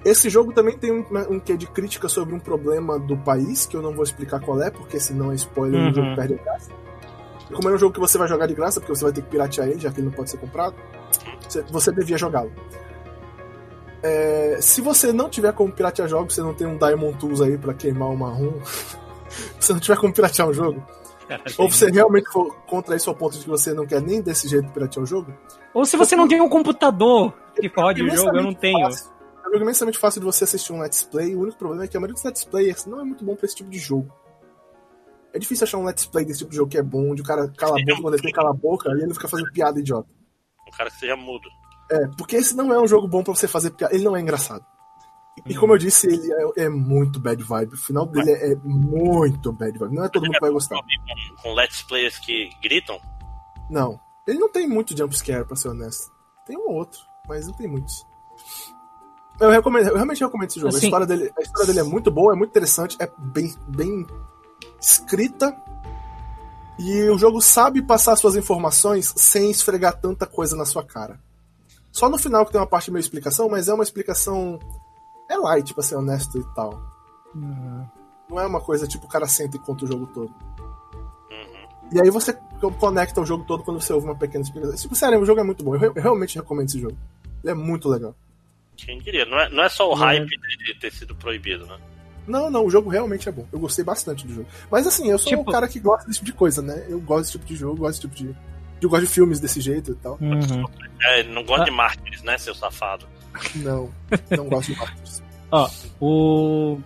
Esse 0.04 0.30
jogo 0.30 0.52
também 0.52 0.78
tem 0.78 0.92
um, 0.92 1.06
um 1.30 1.40
quê 1.40 1.56
de 1.56 1.66
crítica 1.66 2.10
sobre 2.10 2.36
um 2.36 2.40
problema 2.40 3.00
do 3.00 3.16
país, 3.18 3.66
que 3.66 3.78
eu 3.78 3.82
não 3.82 3.94
vou 3.94 4.04
explicar 4.04 4.42
qual 4.42 4.62
é, 4.62 4.70
porque 4.70 5.00
senão 5.00 5.32
é 5.32 5.36
spoiler 5.36 5.80
e 5.80 5.84
Uhum. 5.86 5.92
o 5.92 5.94
jogo 5.94 6.16
perde 6.16 6.34
a 6.34 6.38
graça. 6.44 6.72
E 7.50 7.54
como 7.54 7.70
é 7.70 7.74
um 7.74 7.78
jogo 7.78 7.94
que 7.94 8.00
você 8.02 8.18
vai 8.18 8.28
jogar 8.28 8.46
de 8.48 8.54
graça, 8.54 8.82
porque 8.82 8.94
você 8.94 9.04
vai 9.04 9.14
ter 9.14 9.22
que 9.22 9.30
piratear 9.30 9.68
ele, 9.70 9.80
já 9.80 9.92
que 9.92 10.00
ele 10.02 10.08
não 10.08 10.14
pode 10.14 10.30
ser 10.30 10.38
comprado, 10.38 10.76
você, 11.48 11.62
você 11.64 11.92
devia 11.92 12.18
jogá-lo. 12.18 12.52
É, 14.02 14.58
se 14.60 14.82
você 14.82 15.14
não 15.14 15.30
tiver 15.30 15.54
como 15.54 15.72
piratear 15.72 16.10
jogos, 16.10 16.36
você 16.36 16.42
não 16.42 16.54
tem 16.54 16.68
um 16.68 16.78
Diamond 16.78 17.18
Tools 17.18 17.40
aí 17.40 17.58
pra 17.58 17.74
queimar 17.74 18.10
uma 18.10 18.30
ROM, 18.30 18.60
se 19.58 19.72
não 19.72 19.80
tiver 19.80 19.98
como 19.98 20.14
piratear 20.14 20.50
um 20.50 20.54
jogo, 20.54 20.84
Ou 21.58 21.70
você 21.70 21.90
realmente 21.90 22.30
for 22.32 22.54
contra 22.66 22.96
isso 22.96 23.10
ao 23.10 23.16
ponto 23.16 23.38
de 23.38 23.44
que 23.44 23.50
você 23.50 23.74
não 23.74 23.86
quer 23.86 24.02
nem 24.02 24.22
desse 24.22 24.48
jeito 24.48 24.72
piratear 24.72 25.04
o 25.04 25.08
jogo. 25.08 25.34
Ou 25.74 25.86
se 25.86 25.98
você 25.98 26.16
não 26.16 26.28
tem 26.28 26.42
um 26.42 26.50
computador 26.50 27.34
que 27.56 27.68
rode 27.68 28.04
o 28.04 28.10
jogo, 28.16 28.38
eu 28.38 28.44
não 28.44 28.54
tenho. 28.54 28.86
Fácil. 28.86 29.12
É 29.44 29.48
um 29.48 29.52
jogo 29.52 29.64
imensamente 29.64 29.98
fácil 29.98 30.22
de 30.22 30.26
você 30.26 30.44
assistir 30.44 30.74
um 30.74 30.80
Let's 30.80 31.04
Play. 31.04 31.36
O 31.36 31.42
único 31.42 31.58
problema 31.58 31.84
é 31.84 31.88
que 31.88 31.98
a 31.98 32.00
maioria 32.00 32.14
dos 32.14 32.24
Let's 32.24 32.44
Players 32.44 32.86
não 32.86 33.02
é 33.02 33.04
muito 33.04 33.24
bom 33.24 33.36
pra 33.36 33.46
esse 33.46 33.56
tipo 33.56 33.70
de 33.70 33.80
jogo. 33.80 34.12
É 35.34 35.40
difícil 35.40 35.64
achar 35.64 35.78
um 35.78 35.86
Let's 35.86 36.06
Play 36.06 36.26
desse 36.26 36.40
tipo 36.40 36.52
de 36.52 36.58
jogo 36.58 36.70
que 36.70 36.78
é 36.78 36.84
bom, 36.84 37.12
onde 37.12 37.22
o 37.22 37.26
cara 37.26 37.52
cala 37.58 37.80
a 37.80 37.84
boca 37.84 38.02
quando 38.02 38.14
ele 38.14 38.24
tem 38.24 38.32
cala 38.32 38.52
a 38.52 38.54
boca 38.54 38.90
e 38.90 39.02
ele 39.02 39.14
fica 39.14 39.28
fazendo 39.28 39.52
piada 39.52 39.80
idiota. 39.80 40.08
Um 40.68 40.78
cara 40.78 40.90
que 40.90 40.98
seja 40.98 41.16
mudo. 41.16 41.50
É, 41.92 42.08
porque 42.18 42.36
esse 42.36 42.56
não 42.56 42.72
é 42.72 42.80
um 42.80 42.88
jogo 42.88 43.08
bom 43.08 43.24
pra 43.24 43.34
você 43.34 43.48
fazer 43.48 43.72
piada. 43.72 43.94
Ele 43.94 44.04
não 44.04 44.16
é 44.16 44.22
engraçado. 44.22 44.64
E 45.46 45.56
como 45.56 45.74
eu 45.74 45.78
disse, 45.78 46.08
ele 46.08 46.32
é, 46.32 46.66
é 46.66 46.70
muito 46.70 47.20
bad 47.20 47.42
vibe. 47.42 47.74
O 47.74 47.78
final 47.78 48.06
dele 48.06 48.32
é, 48.32 48.54
é 48.54 48.56
muito 48.64 49.52
bad 49.52 49.78
vibe. 49.78 49.96
Não 49.96 50.06
é 50.06 50.10
todo 50.10 50.24
mundo 50.24 50.34
que 50.34 50.40
vai 50.40 50.52
gostar. 50.52 50.76
Com, 50.76 51.42
com 51.42 51.54
Let's 51.54 51.82
Players 51.82 52.20
que 52.20 52.50
gritam? 52.62 53.00
Não. 53.70 54.00
Ele 54.28 54.40
não 54.40 54.50
tem 54.50 54.68
muito 54.68 54.96
jumpscare, 54.96 55.46
pra 55.46 55.56
ser 55.56 55.70
honesto. 55.70 56.12
Tem 56.46 56.58
um 56.58 56.70
ou 56.70 56.76
outro, 56.76 57.00
mas 57.28 57.48
não 57.48 57.54
tem 57.54 57.68
muitos. 57.68 58.06
Eu, 59.40 59.50
recomendo, 59.50 59.88
eu 59.88 59.96
realmente 59.96 60.24
recomendo 60.24 60.50
esse 60.50 60.60
jogo. 60.60 60.76
Assim, 60.76 60.86
a, 60.86 60.88
história 60.88 61.08
dele, 61.08 61.34
a 61.38 61.42
história 61.42 61.68
dele 61.68 61.80
é 61.80 61.84
muito 61.84 62.12
boa, 62.12 62.34
é 62.34 62.36
muito 62.36 62.52
interessante, 62.52 62.96
é 63.00 63.10
bem, 63.18 63.54
bem 63.68 64.06
escrita. 64.80 65.56
E 66.80 67.10
o 67.10 67.18
jogo 67.18 67.42
sabe 67.42 67.82
passar 67.82 68.16
suas 68.16 68.36
informações 68.36 69.14
sem 69.16 69.52
esfregar 69.52 70.00
tanta 70.00 70.26
coisa 70.26 70.56
na 70.56 70.66
sua 70.66 70.84
cara. 70.84 71.20
Só 71.92 72.10
no 72.10 72.18
final 72.18 72.46
que 72.46 72.52
tem 72.52 72.60
uma 72.60 72.68
parte 72.68 72.92
meio 72.92 73.02
explicação, 73.02 73.48
mas 73.50 73.68
é 73.68 73.74
uma 73.74 73.84
explicação. 73.84 74.60
É 75.34 75.38
light, 75.38 75.74
pra 75.74 75.84
ser 75.84 75.96
honesto 75.96 76.38
e 76.38 76.44
tal. 76.56 76.82
Uhum. 77.34 77.86
Não 78.30 78.40
é 78.40 78.46
uma 78.46 78.62
coisa 78.62 78.88
tipo 78.88 79.06
o 79.06 79.10
cara 79.10 79.28
senta 79.28 79.58
e 79.58 79.60
conta 79.60 79.86
o 79.86 79.88
jogo 79.88 80.08
todo. 80.08 80.32
Uhum. 81.32 81.90
E 81.92 82.02
aí 82.02 82.10
você 82.10 82.34
conecta 82.80 83.20
o 83.22 83.26
jogo 83.26 83.44
todo 83.46 83.64
quando 83.64 83.82
você 83.82 83.92
ouve 83.94 84.08
uma 84.08 84.16
pequena 84.16 84.44
explicação. 84.44 84.76
Tipo, 84.76 84.96
sério, 84.96 85.20
o 85.20 85.26
jogo 85.26 85.40
é 85.42 85.44
muito 85.44 85.64
bom. 85.64 85.76
Eu, 85.76 85.82
eu 85.96 86.02
realmente 86.02 86.36
recomendo 86.38 86.68
esse 86.70 86.80
jogo. 86.80 86.98
Ele 87.44 87.52
é 87.52 87.56
muito 87.56 87.90
legal. 87.90 88.16
Quem 88.78 88.98
diria? 89.00 89.26
Não 89.26 89.40
é, 89.40 89.50
não 89.50 89.64
é 89.64 89.70
só 89.70 89.90
o 89.90 89.94
hype 89.94 90.26
de 90.28 90.74
ter 90.80 90.92
sido 90.92 91.16
proibido, 91.16 91.66
né? 91.66 91.78
Não, 92.26 92.50
não, 92.50 92.66
o 92.66 92.70
jogo 92.70 92.90
realmente 92.90 93.28
é 93.28 93.32
bom. 93.32 93.46
Eu 93.52 93.60
gostei 93.60 93.84
bastante 93.84 94.26
do 94.26 94.34
jogo. 94.34 94.48
Mas 94.72 94.88
assim, 94.88 95.10
eu 95.12 95.18
sou 95.20 95.30
Tipo- 95.30 95.42
um 95.42 95.46
cara 95.54 95.68
que 95.68 95.80
gosta 95.80 96.08
desse 96.08 96.20
tipo 96.20 96.32
de 96.32 96.34
coisa, 96.34 96.62
né? 96.62 96.86
Eu 96.88 97.00
gosto 97.02 97.22
desse 97.24 97.32
tipo 97.34 97.46
de 97.46 97.56
jogo, 97.56 97.78
gosto 97.78 97.90
desse 97.90 98.02
tipo 98.02 98.16
de. 98.16 98.36
Eu 98.82 98.90
gosto 98.90 99.06
de 99.06 99.12
filmes 99.12 99.40
desse 99.40 99.60
jeito 99.62 99.92
e 99.92 99.96
tal. 99.96 100.18
Uhum. 100.22 100.66
É, 101.02 101.24
não 101.24 101.44
gosta 101.44 101.64
Ah. 101.64 101.66
de 101.66 101.72
mártires, 101.72 102.24
né, 102.24 102.38
seu 102.38 102.56
safado? 102.56 103.06
Não, 103.56 103.90
não 104.30 104.50
gosto 104.50 104.74
de 104.74 104.80
Martyrs. 104.80 105.24
Ó, 105.52 105.70
o. 106.00 106.80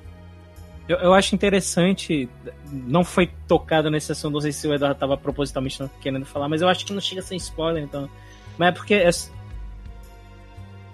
Eu, 0.87 0.97
eu 0.97 1.13
acho 1.13 1.35
interessante. 1.35 2.29
Não 2.71 3.03
foi 3.03 3.29
tocado 3.47 3.89
nesse 3.89 4.11
assunto, 4.11 4.33
não 4.33 4.41
sei 4.41 4.51
se 4.51 4.67
o 4.67 4.73
Eduardo 4.73 4.99
tava 4.99 5.17
propositalmente 5.17 5.83
querendo 6.01 6.25
falar, 6.25 6.49
mas 6.49 6.61
eu 6.61 6.67
acho 6.67 6.85
que 6.85 6.93
não 6.93 7.01
chega 7.01 7.21
sem 7.21 7.37
spoiler, 7.37 7.83
então. 7.83 8.09
Mas 8.57 8.69
é 8.69 8.71
porque. 8.71 8.93
É... 8.93 9.09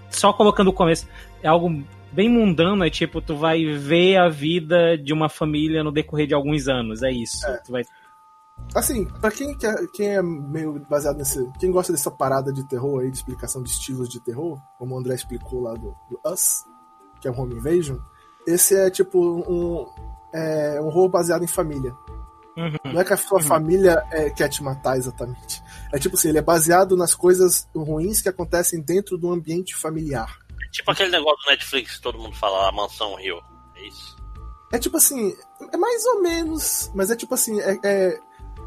Só 0.09 0.31
colocando 0.33 0.67
o 0.69 0.73
começo. 0.73 1.07
É 1.41 1.47
algo 1.47 1.83
bem 2.11 2.29
mundano, 2.29 2.85
é 2.85 2.89
tipo, 2.89 3.19
tu 3.19 3.35
vai 3.35 3.65
ver 3.65 4.17
a 4.17 4.29
vida 4.29 4.95
de 4.97 5.11
uma 5.11 5.27
família 5.27 5.83
no 5.83 5.91
decorrer 5.91 6.27
de 6.27 6.33
alguns 6.33 6.67
anos. 6.67 7.01
É 7.01 7.11
isso. 7.11 7.45
É. 7.47 7.57
Tu 7.57 7.71
vai... 7.71 7.83
Assim, 8.75 9.05
pra 9.05 9.29
quem, 9.29 9.55
quer, 9.57 9.75
quem 9.93 10.15
é 10.15 10.21
meio 10.21 10.79
baseado 10.89 11.17
nesse. 11.17 11.47
Quem 11.59 11.71
gosta 11.71 11.91
dessa 11.91 12.09
parada 12.09 12.51
de 12.51 12.67
terror 12.67 13.01
aí, 13.01 13.11
de 13.11 13.17
explicação 13.17 13.61
de 13.61 13.69
estilos 13.69 14.09
de 14.09 14.19
terror, 14.19 14.59
como 14.77 14.95
o 14.95 14.97
André 14.97 15.13
explicou 15.13 15.61
lá 15.61 15.73
do, 15.73 15.95
do 16.09 16.19
Us, 16.25 16.65
que 17.21 17.27
é 17.27 17.31
o 17.31 17.39
Home 17.39 17.55
Invasion, 17.55 17.97
esse 18.47 18.75
é 18.75 18.89
tipo 18.89 19.19
um. 19.19 19.85
É 20.33 20.81
um 20.81 20.87
horror 20.87 21.09
baseado 21.09 21.43
em 21.43 21.47
família. 21.47 21.95
Uhum. 22.57 22.93
Não 22.93 23.01
é 23.01 23.05
que 23.05 23.13
a 23.13 23.17
sua 23.17 23.41
família 23.41 24.03
é, 24.11 24.29
quer 24.29 24.49
te 24.49 24.63
matar 24.63 24.97
exatamente. 24.97 25.61
É 25.91 25.99
tipo 25.99 26.15
assim, 26.15 26.29
ele 26.29 26.37
é 26.37 26.41
baseado 26.41 26.95
nas 26.95 27.13
coisas 27.13 27.67
ruins 27.75 28.21
que 28.21 28.29
acontecem 28.29 28.81
dentro 28.81 29.17
do 29.17 29.31
ambiente 29.31 29.75
familiar. 29.75 30.39
Tipo 30.71 30.91
aquele 30.91 31.11
negócio 31.11 31.43
do 31.45 31.51
Netflix 31.51 31.97
que 31.97 32.01
todo 32.01 32.17
mundo 32.17 32.35
fala, 32.35 32.69
a 32.69 32.71
Mansão 32.71 33.15
Rio. 33.15 33.39
É 33.75 33.87
isso? 33.87 34.15
É 34.71 34.79
tipo 34.79 34.97
assim, 34.97 35.35
é 35.71 35.77
mais 35.77 36.03
ou 36.05 36.21
menos, 36.21 36.91
mas 36.95 37.11
é 37.11 37.15
tipo 37.15 37.33
assim, 37.35 37.59
é, 37.61 37.77
é- 37.83 38.19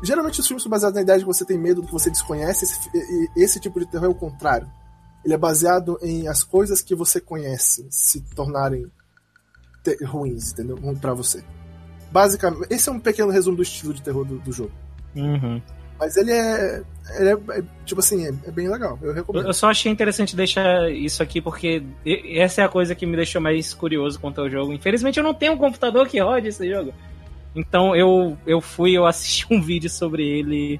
geralmente 0.03 0.41
os 0.41 0.47
filmes 0.47 0.63
são 0.63 0.71
baseados 0.71 0.95
na 0.95 1.03
ideia 1.03 1.19
de 1.19 1.25
que 1.25 1.33
você 1.33 1.45
tem 1.45 1.59
medo 1.59 1.81
do 1.81 1.87
que 1.87 1.93
você 1.93 2.11
desconhece, 2.11 2.65
esse, 2.65 3.31
esse 3.37 3.61
tipo 3.61 3.79
de 3.81 3.87
terror 3.87 4.07
é 4.07 4.11
o 4.11 4.15
contrário. 4.15 4.71
Ele 5.25 5.35
é 5.35 5.39
baseado 5.39 5.99
em 6.03 6.29
as 6.29 6.43
coisas 6.43 6.81
que 6.81 6.95
você 6.95 7.21
conhece 7.21 7.87
se 7.91 8.21
tornarem 8.35 8.91
ruins, 10.05 10.53
entendeu? 10.53 10.77
Ruim 10.77 10.97
pra 10.97 11.15
você. 11.15 11.43
Basicamente, 12.11 12.73
esse 12.73 12.89
é 12.89 12.93
um 12.93 13.01
pequeno 13.01 13.31
resumo 13.31 13.57
do 13.57 13.63
estilo 13.63 13.93
de 13.93 14.03
terror 14.03 14.25
do, 14.25 14.39
do 14.39 14.53
jogo. 14.53 14.73
Uhum. 15.15 15.61
Mas 15.99 16.17
ele 16.17 16.31
é, 16.31 16.83
ele 17.19 17.29
é, 17.31 17.59
é, 17.59 17.63
tipo 17.85 18.01
assim, 18.01 18.27
é, 18.27 18.29
é 18.47 18.51
bem 18.51 18.69
legal. 18.69 18.99
Eu 19.01 19.15
recomendo. 19.15 19.47
eu 19.47 19.55
só 19.55 19.71
achei 19.71 19.91
interessante 19.91 20.37
deixar 20.37 20.91
isso 20.91 21.23
aqui 21.23 21.41
porque 21.41 21.83
essa 22.05 22.61
é 22.61 22.65
a 22.65 22.69
coisa 22.69 22.95
que 22.95 23.07
me 23.07 23.17
deixou 23.17 23.41
mais 23.41 23.73
curioso 23.73 24.21
quanto 24.21 24.41
ao 24.41 24.51
jogo. 24.51 24.73
Infelizmente 24.73 25.19
eu 25.19 25.25
não 25.25 25.33
tenho 25.33 25.55
um 25.55 25.59
computador 25.59 26.07
que 26.07 26.21
rode 26.21 26.49
esse 26.49 26.69
jogo. 26.69 26.93
Então 27.57 27.97
eu, 27.97 28.37
eu 28.47 28.61
fui, 28.61 28.93
eu 28.93 29.07
assisti 29.07 29.47
um 29.51 29.61
vídeo 29.61 29.89
sobre 29.89 30.29
ele. 30.29 30.79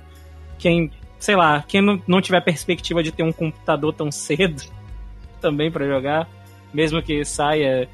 Quem, 0.59 0.91
sei 1.19 1.35
lá, 1.35 1.65
quem 1.67 1.81
não, 1.81 2.01
não 2.07 2.21
tiver 2.21 2.41
perspectiva 2.43 3.03
de 3.03 3.11
ter 3.11 3.23
um 3.23 3.33
computador 3.33 3.95
tão 3.95 4.13
cedo 4.13 4.63
também 5.41 5.71
pra 5.71 5.87
jogar, 5.87 6.29
mesmo 6.73 7.03
que 7.03 7.25
saia. 7.25 7.89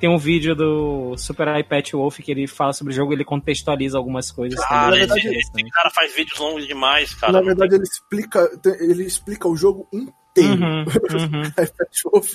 Tem 0.00 0.08
um 0.08 0.16
vídeo 0.16 0.54
do 0.54 1.16
Super 1.16 1.58
iPad 1.58 1.90
Wolf 1.90 2.20
que 2.20 2.30
ele 2.30 2.46
fala 2.46 2.72
sobre 2.72 2.92
o 2.92 2.96
jogo, 2.96 3.12
ele 3.12 3.24
contextualiza 3.24 3.98
algumas 3.98 4.30
coisas. 4.30 4.60
Cara, 4.60 4.92
também. 4.92 5.06
na 5.08 5.14
verdade, 5.14 5.36
esse, 5.36 5.50
esse 5.60 5.70
cara 5.70 5.90
faz 5.90 6.14
vídeos 6.14 6.38
longos 6.38 6.68
demais, 6.68 7.14
cara. 7.14 7.32
Na 7.32 7.40
verdade, 7.40 7.74
ele 7.74 7.82
explica, 7.82 8.48
ele 8.78 9.02
explica 9.02 9.48
o 9.48 9.56
jogo 9.56 9.88
inteiro. 9.92 10.62
Uhum, 10.62 10.84
uhum. 10.84 11.42
iPad 11.50 11.88
Wolf. 12.04 12.34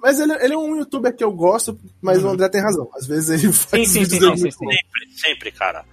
Mas 0.00 0.18
ele, 0.18 0.32
ele 0.42 0.54
é 0.54 0.58
um 0.58 0.76
youtuber 0.76 1.14
que 1.14 1.22
eu 1.22 1.30
gosto, 1.32 1.78
mas 2.00 2.22
Uhum. 2.22 2.30
o 2.30 2.32
André 2.32 2.48
tem 2.48 2.62
razão. 2.62 2.88
Às 2.94 3.06
vezes 3.06 3.42
ele 3.42 3.52
faz 3.52 3.88
sim, 3.88 4.04
sim, 4.04 4.18
sim, 4.18 4.26
muito 4.26 4.38
sim. 4.40 4.50
Sempre, 4.50 5.10
sempre, 5.12 5.52
cara. 5.52 5.84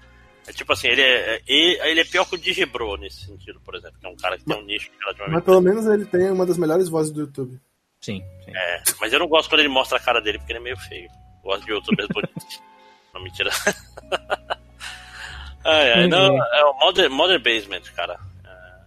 É 0.48 0.54
tipo 0.54 0.72
assim, 0.72 0.88
ele 0.88 1.02
é, 1.02 1.42
ele, 1.46 1.80
ele 1.84 2.00
é 2.00 2.06
pior 2.06 2.24
que 2.26 2.36
o 2.36 2.38
Digibro 2.38 2.96
nesse 2.96 3.26
sentido, 3.26 3.60
por 3.60 3.76
exemplo, 3.76 3.98
que 4.00 4.08
é 4.08 4.10
um 4.10 4.16
cara 4.16 4.38
que 4.38 4.46
tem 4.46 4.56
um 4.58 4.64
nicho 4.64 4.90
Mas 4.92 5.00
relativamente. 5.02 5.44
pelo 5.44 5.62
menos 5.62 5.86
ele 5.88 6.06
tem 6.06 6.32
uma 6.32 6.46
das 6.46 6.58
melhores 6.58 6.88
vozes 6.88 7.12
do 7.12 7.20
YouTube. 7.22 7.60
Sim, 8.00 8.24
sim. 8.46 8.52
É, 8.56 8.82
mas 9.02 9.12
eu 9.12 9.20
não 9.20 9.28
gosto 9.28 9.50
quando 9.50 9.60
ele 9.60 9.68
mostra 9.70 9.98
a 9.98 10.02
cara 10.02 10.22
dele, 10.22 10.38
porque 10.38 10.54
ele 10.54 10.60
é 10.60 10.64
meio 10.64 10.78
feio. 10.78 11.10
Gosto 11.44 11.66
de 11.66 11.72
youtubers 11.74 12.08
bonitos. 12.14 12.62
não, 13.14 13.22
mentira. 13.22 13.50
ai, 15.66 15.92
ai, 15.94 16.08
não, 16.08 16.34
Uhum. 16.34 16.44
é 16.54 16.64
o 16.66 16.74
Mother, 16.80 17.10
Mother 17.10 17.44
Basement, 17.44 17.82
cara. 17.94 18.18
É... 18.46 18.78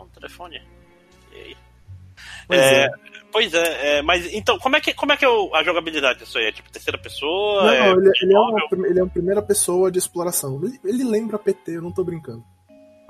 Um 0.00 0.08
telefone. 0.08 0.60
Pois 2.46 2.60
É, 2.60 2.84
é. 2.84 2.90
Pois 3.32 3.52
é, 3.52 3.98
é, 3.98 4.02
mas 4.02 4.32
então, 4.32 4.56
como 4.60 4.76
é 4.76 4.80
que, 4.80 4.94
como 4.94 5.12
é, 5.12 5.16
que 5.16 5.24
é 5.24 5.28
a 5.28 5.62
jogabilidade 5.64 6.20
disso 6.20 6.38
aí? 6.38 6.46
É 6.46 6.52
tipo 6.52 6.70
terceira 6.70 6.96
pessoa? 6.96 7.64
Não, 7.64 7.70
é, 7.72 7.80
não, 7.90 8.00
ele, 8.00 8.10
ele 8.22 8.34
é 8.34 8.38
uma, 8.38 8.86
ele 8.86 8.98
é 9.00 9.02
uma 9.02 9.10
primeira 9.10 9.42
pessoa 9.42 9.90
de 9.90 9.98
exploração. 9.98 10.60
Ele, 10.62 10.78
ele 10.84 11.02
lembra 11.02 11.36
PT, 11.36 11.76
eu 11.78 11.82
não 11.82 11.90
tô 11.90 12.04
brincando. 12.04 12.44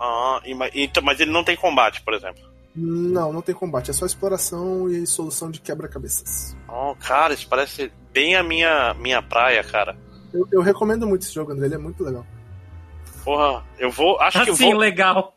Ah, 0.01 0.41
e 0.45 0.57
então, 0.83 1.03
mas 1.03 1.21
ele 1.21 1.31
não 1.31 1.45
tem 1.45 1.55
combate, 1.57 2.01
por 2.03 2.15
exemplo. 2.15 2.43
Não, 2.75 3.33
não 3.33 3.43
tem 3.43 3.55
combate, 3.55 3.91
é 3.91 3.95
só 3.95 4.05
exploração 4.07 4.89
e 4.89 5.07
solução 5.07 5.51
de 5.51 5.61
quebra-cabeças. 5.61 6.57
Oh, 6.69 6.95
cara, 6.97 7.33
isso 7.35 7.47
parece 7.47 7.93
bem 8.11 8.35
a 8.35 8.43
minha, 8.43 8.95
minha 8.95 9.23
praia, 9.23 9.63
cara. 9.63 9.97
Eu, 10.33 10.49
eu 10.51 10.63
recomendo 10.63 11.07
muito 11.07 11.23
esse 11.23 11.35
jogo, 11.35 11.53
André, 11.53 11.67
ele 11.67 11.75
é 11.77 11.79
muito 11.79 12.03
legal. 12.03 12.27
Porra, 13.23 13.63
eu 13.79 13.91
vou. 13.91 14.19
Acho 14.21 14.43
que 14.43 14.51
eu 14.51 14.55
Assim, 14.55 14.71
vou. 14.71 14.79
legal. 14.81 15.33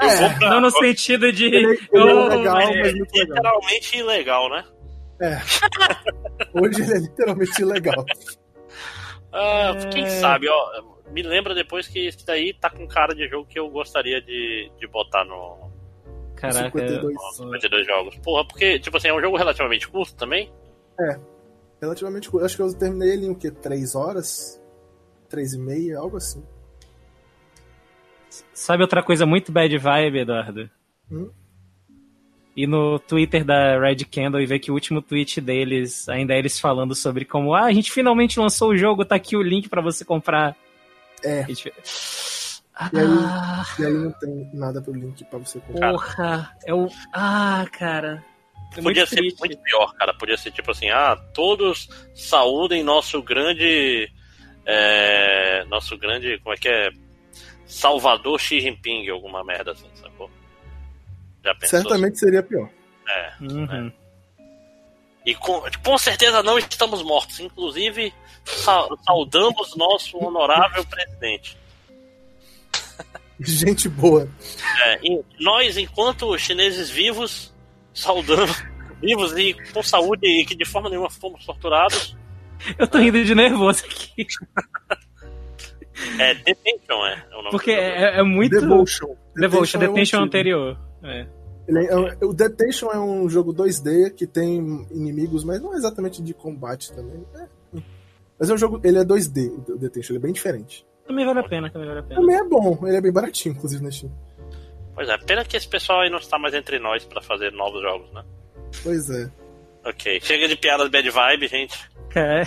Eu 0.00 0.08
É, 0.08 0.16
vou 0.16 0.38
pra, 0.38 0.50
Não 0.50 0.60
no 0.62 0.70
sentido 0.70 1.32
de. 1.32 1.44
Ele, 1.46 1.66
ele 1.92 2.10
é 2.10 2.14
Oh, 2.14 2.28
legal, 2.28 2.54
mas- 2.54 2.76
mas 2.78 2.94
muito 2.94 3.12
legal. 3.14 3.36
literalmente 3.36 3.96
ilegal, 3.98 4.48
né? 4.50 4.64
Hoje 6.54 6.82
ele 6.82 6.92
é 6.94 6.98
literalmente 6.98 7.62
ilegal. 7.62 8.04
Ah, 9.32 9.72
É. 9.76 9.88
Quem 9.90 10.08
sabe, 10.08 10.48
ó. 10.48 10.82
Me 11.12 11.22
lembra 11.22 11.54
depois 11.54 11.88
que 11.88 12.06
esse 12.06 12.24
daí 12.24 12.54
tá 12.54 12.70
com 12.70 12.86
cara 12.86 13.14
de 13.14 13.28
jogo 13.28 13.46
que 13.46 13.58
eu 13.58 13.68
gostaria 13.68 14.20
de, 14.22 14.70
de 14.78 14.86
botar 14.86 15.24
no, 15.24 15.70
Caraca. 16.36 16.64
52. 16.78 17.14
nos 17.14 17.36
52 17.36 17.86
jogos. 17.86 18.16
Porra, 18.18 18.46
porque, 18.46 18.78
tipo 18.78 18.96
assim, 18.96 19.08
é 19.08 19.14
um 19.14 19.20
jogo 19.20 19.36
relativamente 19.36 19.88
curto 19.88 20.14
também. 20.14 20.52
Relativamente 21.80 22.30
curto. 22.30 22.46
Acho 22.46 22.56
que 22.56 22.62
eu 22.62 22.72
terminei 22.78 23.12
ele 23.12 23.26
em 23.26 23.30
o 23.30 23.34
quê? 23.34 23.50
Três 23.50 23.94
horas? 23.96 24.60
Três 25.28 25.52
e 25.52 25.58
meia, 25.58 25.98
algo 25.98 26.16
assim. 26.16 26.44
Sabe 28.54 28.82
outra 28.82 29.02
coisa 29.02 29.26
muito 29.26 29.50
bad 29.52 29.76
vibe, 29.76 30.18
Eduardo? 30.20 30.70
Hum? 31.10 31.30
E 32.56 32.66
no 32.66 32.98
Twitter 32.98 33.44
da 33.44 33.78
Red 33.78 34.04
Candle 34.10 34.40
e 34.40 34.46
ver 34.46 34.58
que 34.58 34.70
o 34.70 34.74
último 34.74 35.00
tweet 35.00 35.40
deles 35.40 36.08
ainda 36.08 36.34
é 36.34 36.38
eles 36.38 36.58
falando 36.60 36.94
sobre 36.94 37.24
como 37.24 37.54
ah, 37.54 37.64
a 37.64 37.72
gente 37.72 37.90
finalmente 37.92 38.38
lançou 38.40 38.70
o 38.70 38.76
jogo, 38.76 39.04
tá 39.04 39.14
aqui 39.16 39.36
o 39.36 39.42
link 39.42 39.68
pra 39.68 39.80
você 39.80 40.04
comprar. 40.04 40.56
É. 41.24 41.40
A 41.42 41.46
gente- 41.46 41.68
E 41.68 42.98
aí- 42.98 43.06
Ah, 43.06 43.64
E 43.78 43.84
aí 43.84 43.92
não 43.92 44.10
tem 44.12 44.50
nada 44.54 44.80
pro 44.80 44.92
link 44.94 45.22
pra 45.24 45.38
você 45.38 45.60
comprar. 45.60 45.90
porra. 45.92 46.56
É 46.66 46.72
o. 46.74 46.88
Ah, 47.12 47.66
cara. 47.72 48.24
É 48.72 48.80
Podia 48.80 49.02
muito 49.02 49.06
ser 49.06 49.16
triste. 49.16 49.38
muito 49.38 49.58
pior, 49.58 49.92
cara. 49.94 50.14
Podia 50.14 50.36
ser 50.36 50.50
tipo 50.50 50.70
assim, 50.70 50.88
ah, 50.90 51.14
todos 51.34 51.88
saúdem 52.14 52.82
nosso 52.82 53.22
grande 53.22 54.08
é, 54.66 55.64
nosso 55.66 55.96
grande, 55.98 56.38
como 56.42 56.54
é 56.54 56.56
que 56.56 56.68
é? 56.68 56.90
Salvador 57.70 58.38
Xi 58.40 58.60
Jinping, 58.60 59.08
alguma 59.08 59.44
merda 59.44 59.72
assim, 59.72 59.88
sacou? 59.94 60.28
Já 61.44 61.54
pensou? 61.54 61.80
Certamente 61.80 62.18
seria 62.18 62.42
pior. 62.42 62.68
É. 63.08 63.32
Uhum. 63.40 63.64
é. 63.64 63.92
E 65.24 65.34
com, 65.34 65.62
com 65.84 65.98
certeza 65.98 66.42
não 66.42 66.58
estamos 66.58 67.02
mortos. 67.02 67.38
Inclusive, 67.38 68.12
saudamos 69.06 69.76
nosso 69.76 70.18
honorável 70.18 70.84
presidente. 70.84 71.56
Gente 73.38 73.88
boa. 73.88 74.28
É, 74.84 75.00
nós, 75.38 75.76
enquanto 75.76 76.36
chineses 76.38 76.90
vivos, 76.90 77.54
saudamos, 77.94 78.62
vivos 79.00 79.36
e 79.36 79.54
com 79.72 79.82
saúde 79.82 80.26
e 80.26 80.44
que 80.44 80.56
de 80.56 80.64
forma 80.64 80.90
nenhuma 80.90 81.08
fomos 81.08 81.44
torturados. 81.46 82.16
Eu 82.78 82.86
tô 82.86 82.98
rindo 82.98 83.24
de 83.24 83.34
nervoso 83.34 83.84
aqui. 83.84 84.26
É, 86.18 86.34
Detention 86.34 87.06
é, 87.06 87.24
é 87.30 87.34
o 87.34 87.38
nome 87.38 87.50
Porque 87.50 87.70
é, 87.70 88.18
é, 88.18 88.22
muito. 88.22 88.58
Devotion. 88.58 89.16
Devotion, 89.34 89.78
Detention, 89.78 90.18
é 90.18 90.20
um 90.20 90.24
anterior. 90.24 90.78
É. 91.02 91.26
É, 91.68 92.24
o 92.24 92.32
Detention 92.32 92.90
é 92.90 92.98
um 92.98 93.28
jogo 93.28 93.54
2D 93.54 94.14
que 94.14 94.26
tem 94.26 94.86
inimigos, 94.90 95.44
mas 95.44 95.60
não 95.60 95.72
é 95.74 95.76
exatamente 95.76 96.22
de 96.22 96.34
combate 96.34 96.92
também. 96.92 97.24
É. 97.34 97.80
Mas 98.38 98.50
é 98.50 98.54
um 98.54 98.58
jogo. 98.58 98.80
Ele 98.82 98.98
é 98.98 99.04
2D, 99.04 99.68
o 99.68 99.78
Detention, 99.78 100.12
ele 100.12 100.18
é 100.18 100.22
bem 100.22 100.32
diferente. 100.32 100.86
Também 101.06 101.26
vale 101.26 101.40
a 101.40 101.48
pena, 101.48 101.70
também 101.70 101.88
vale 101.88 102.00
a 102.00 102.02
pena. 102.02 102.20
Também 102.20 102.36
é 102.36 102.44
bom, 102.44 102.78
ele 102.86 102.96
é 102.96 103.00
bem 103.00 103.12
baratinho, 103.12 103.54
inclusive, 103.54 103.82
na 103.82 103.90
Steam. 103.90 104.12
Pois 104.94 105.08
é, 105.08 105.18
pena 105.18 105.44
que 105.44 105.56
esse 105.56 105.68
pessoal 105.68 106.00
aí 106.00 106.10
não 106.10 106.18
está 106.18 106.38
mais 106.38 106.54
entre 106.54 106.78
nós 106.78 107.04
para 107.04 107.20
fazer 107.20 107.52
novos 107.52 107.80
jogos, 107.82 108.12
né? 108.12 108.24
Pois 108.82 109.10
é. 109.10 109.30
Ok, 109.84 110.20
chega 110.20 110.46
de 110.46 110.56
piadas 110.56 110.88
bad 110.88 111.08
vibe, 111.08 111.48
gente. 111.48 111.90
É. 112.14 112.42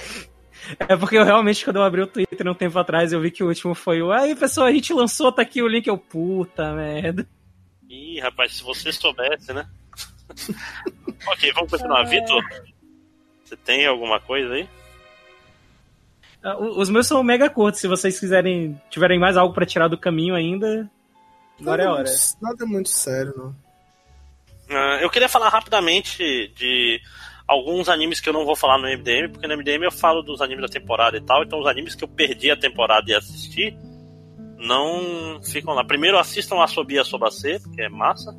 É 0.79 0.95
porque 0.95 1.17
eu 1.17 1.23
realmente, 1.23 1.63
quando 1.63 1.77
eu 1.77 1.83
abri 1.83 2.01
o 2.01 2.07
Twitter 2.07 2.47
um 2.47 2.53
tempo 2.53 2.77
atrás, 2.79 3.11
eu 3.11 3.21
vi 3.21 3.31
que 3.31 3.43
o 3.43 3.47
último 3.47 3.75
foi 3.75 4.01
o. 4.01 4.11
Aí, 4.11 4.35
pessoal, 4.35 4.67
a 4.67 4.71
gente 4.71 4.93
lançou, 4.93 5.31
tá 5.31 5.41
aqui 5.41 5.61
o 5.61 5.67
link. 5.67 5.87
Eu, 5.87 5.97
puta 5.97 6.73
merda. 6.73 7.27
Ih, 7.89 8.19
rapaz, 8.19 8.55
se 8.55 8.63
você 8.63 8.91
soubesse, 8.91 9.53
né? 9.53 9.67
ok, 11.27 11.51
vamos 11.53 11.71
continuar. 11.71 12.01
É... 12.01 12.05
Vitor, 12.05 12.43
você 13.43 13.57
tem 13.57 13.85
alguma 13.85 14.19
coisa 14.19 14.53
aí? 14.53 14.69
Ah, 16.43 16.57
os 16.57 16.89
meus 16.89 17.07
são 17.07 17.23
mega 17.23 17.49
curtos. 17.49 17.81
Se 17.81 17.87
vocês 17.87 18.19
quiserem, 18.19 18.79
tiverem 18.89 19.19
mais 19.19 19.37
algo 19.37 19.53
para 19.53 19.65
tirar 19.65 19.87
do 19.87 19.97
caminho 19.97 20.35
ainda, 20.35 20.89
agora 21.59 21.83
é 21.83 21.87
hora. 21.87 22.03
Muito, 22.03 22.37
nada 22.41 22.65
muito 22.65 22.89
sério, 22.89 23.33
não. 23.37 23.63
Uh, 24.69 24.97
eu 25.01 25.09
queria 25.09 25.29
falar 25.29 25.49
rapidamente 25.49 26.47
de 26.55 26.99
alguns 27.53 27.89
animes 27.89 28.19
que 28.19 28.29
eu 28.29 28.33
não 28.33 28.45
vou 28.45 28.55
falar 28.55 28.77
no 28.77 28.87
MDM, 28.87 29.31
porque 29.31 29.47
no 29.47 29.57
MDM 29.57 29.83
eu 29.83 29.91
falo 29.91 30.21
dos 30.21 30.41
animes 30.41 30.61
da 30.61 30.67
temporada 30.67 31.17
e 31.17 31.21
tal, 31.21 31.43
então 31.43 31.59
os 31.59 31.67
animes 31.67 31.95
que 31.95 32.03
eu 32.03 32.07
perdi 32.07 32.51
a 32.51 32.57
temporada 32.57 33.09
e 33.09 33.15
assisti 33.15 33.75
não 34.57 35.41
ficam 35.43 35.73
lá. 35.73 35.83
Primeiro 35.83 36.17
assistam 36.17 36.61
a 36.61 36.67
Sobia 36.67 37.03
Sobacê, 37.03 37.59
que 37.73 37.81
é 37.81 37.89
massa. 37.89 38.31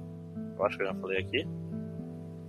Eu 0.56 0.64
acho 0.64 0.76
que 0.76 0.82
eu 0.82 0.86
já 0.86 0.94
falei 0.94 1.18
aqui. 1.20 1.46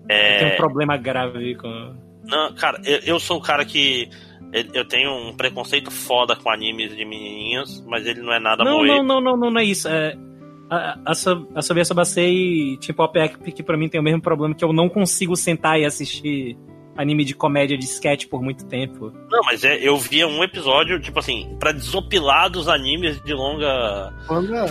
É... 0.09 0.39
Tem 0.39 0.53
um 0.53 0.57
problema 0.57 0.97
grave 0.97 1.55
com. 1.55 1.95
Não, 2.23 2.53
cara, 2.55 2.79
eu, 2.85 2.99
eu 2.99 3.19
sou 3.19 3.37
o 3.37 3.41
cara 3.41 3.65
que. 3.65 4.09
Eu 4.73 4.87
tenho 4.87 5.11
um 5.11 5.35
preconceito 5.35 5.91
foda 5.91 6.35
com 6.35 6.49
animes 6.49 6.95
de 6.95 7.03
menininhas, 7.03 7.83
mas 7.85 8.05
ele 8.05 8.21
não 8.21 8.31
é 8.31 8.39
nada 8.39 8.63
Não, 8.63 8.85
não, 8.85 9.03
não, 9.03 9.19
não, 9.19 9.37
não, 9.37 9.51
não 9.51 9.59
é 9.59 9.65
isso. 9.65 9.89
É, 9.89 10.15
a, 10.69 10.99
a, 11.05 11.11
a 11.55 11.61
Sobia 11.61 11.85
Sobacê 11.85 12.27
e 12.27 12.77
tipo 12.77 13.01
a 13.03 13.07
PEC, 13.07 13.51
que 13.51 13.63
pra 13.63 13.77
mim 13.77 13.89
tem 13.89 13.99
o 13.99 14.03
mesmo 14.03 14.21
problema, 14.21 14.55
que 14.55 14.63
eu 14.63 14.73
não 14.73 14.89
consigo 14.89 15.35
sentar 15.35 15.79
e 15.79 15.85
assistir 15.85 16.57
anime 16.97 17.25
de 17.25 17.35
comédia 17.35 17.77
de 17.77 17.85
sketch 17.85 18.27
por 18.27 18.41
muito 18.41 18.65
tempo. 18.65 19.11
Não, 19.29 19.41
mas 19.45 19.63
é, 19.63 19.77
eu 19.77 19.97
via 19.97 20.27
um 20.27 20.43
episódio, 20.43 20.99
tipo 20.99 21.19
assim, 21.19 21.55
para 21.59 21.71
desopilar 21.71 22.49
dos 22.49 22.67
animes 22.67 23.21
de 23.21 23.33
longa. 23.33 24.13
Panda, 24.27 24.65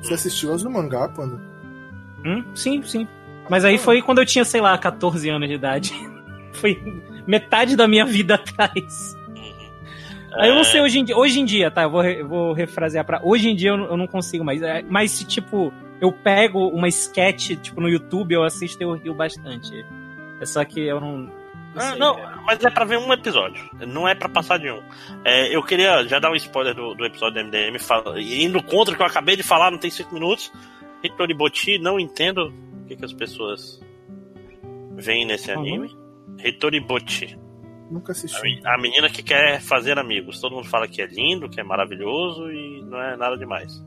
você 0.00 0.14
assistiu 0.14 0.52
os 0.52 0.62
do 0.62 0.70
mangá, 0.70 1.08
Panda? 1.08 1.40
Hum? 2.24 2.44
Sim, 2.54 2.82
sim. 2.82 3.06
Mas 3.50 3.64
aí 3.64 3.76
foi 3.78 4.00
quando 4.00 4.18
eu 4.18 4.26
tinha, 4.26 4.44
sei 4.44 4.60
lá, 4.60 4.76
14 4.78 5.28
anos 5.28 5.48
de 5.48 5.54
idade. 5.54 5.92
foi 6.54 6.80
metade 7.26 7.76
da 7.76 7.86
minha 7.86 8.04
vida 8.04 8.34
atrás. 8.36 9.16
Eu 10.38 10.54
não 10.54 10.64
sei 10.64 10.80
hoje 10.80 10.98
em 10.98 11.04
dia, 11.04 11.16
hoje 11.16 11.40
em 11.40 11.44
dia, 11.44 11.70
tá? 11.70 11.82
Eu 11.82 11.90
vou, 11.90 12.04
eu 12.04 12.28
vou 12.28 12.52
refrasear 12.52 13.04
pra. 13.04 13.20
Hoje 13.22 13.48
em 13.48 13.56
dia 13.56 13.70
eu, 13.70 13.76
eu 13.76 13.96
não 13.96 14.06
consigo 14.06 14.44
mais. 14.44 14.62
É, 14.62 14.82
mas 14.82 15.10
se, 15.10 15.26
tipo, 15.26 15.72
eu 16.00 16.12
pego 16.12 16.68
uma 16.68 16.88
sketch, 16.88 17.56
tipo, 17.60 17.80
no 17.80 17.88
YouTube, 17.88 18.34
eu 18.34 18.44
assisto 18.44 18.82
e 18.82 18.84
eu 18.84 18.94
rio 18.94 19.14
bastante. 19.14 19.84
É 20.40 20.46
só 20.46 20.64
que 20.64 20.80
eu 20.80 21.00
não 21.00 21.30
ah, 21.74 21.96
não, 21.96 22.16
mas 22.44 22.62
é 22.62 22.70
pra 22.70 22.84
ver 22.84 22.98
um 22.98 23.12
episódio. 23.12 23.64
Não 23.86 24.06
é 24.06 24.14
pra 24.14 24.28
passar 24.28 24.58
de 24.58 24.70
um. 24.70 24.82
É, 25.24 25.54
eu 25.54 25.62
queria 25.62 26.04
já 26.04 26.18
dar 26.18 26.30
um 26.30 26.34
spoiler 26.34 26.74
do, 26.74 26.94
do 26.94 27.04
episódio 27.04 27.42
do 27.42 27.48
MDM, 27.48 27.78
fala, 27.78 28.20
indo 28.20 28.62
contra 28.62 28.92
o 28.92 28.96
que 28.96 29.02
eu 29.02 29.06
acabei 29.06 29.36
de 29.36 29.42
falar, 29.42 29.70
não 29.70 29.78
tem 29.78 29.90
cinco 29.90 30.12
minutos. 30.12 30.52
Hitori 31.02 31.34
Boti, 31.34 31.78
não 31.78 31.98
entendo 31.98 32.52
o 32.82 32.86
que, 32.86 32.96
que 32.96 33.04
as 33.04 33.12
pessoas 33.12 33.80
veem 34.96 35.24
nesse 35.24 35.50
anime. 35.50 35.96
Hitori 36.44 36.80
Boti. 36.80 37.38
Nunca 37.92 38.12
assisti. 38.12 38.60
A, 38.64 38.78
menina 38.78 39.10
que 39.10 39.22
quer 39.22 39.60
fazer 39.60 39.98
amigos. 39.98 40.40
Todo 40.40 40.54
mundo 40.54 40.66
fala 40.66 40.88
que 40.88 41.02
é 41.02 41.06
lindo, 41.06 41.48
que 41.48 41.60
é 41.60 41.62
maravilhoso 41.62 42.50
e 42.50 42.82
não 42.84 42.98
é 42.98 43.16
nada 43.18 43.36
demais. 43.36 43.84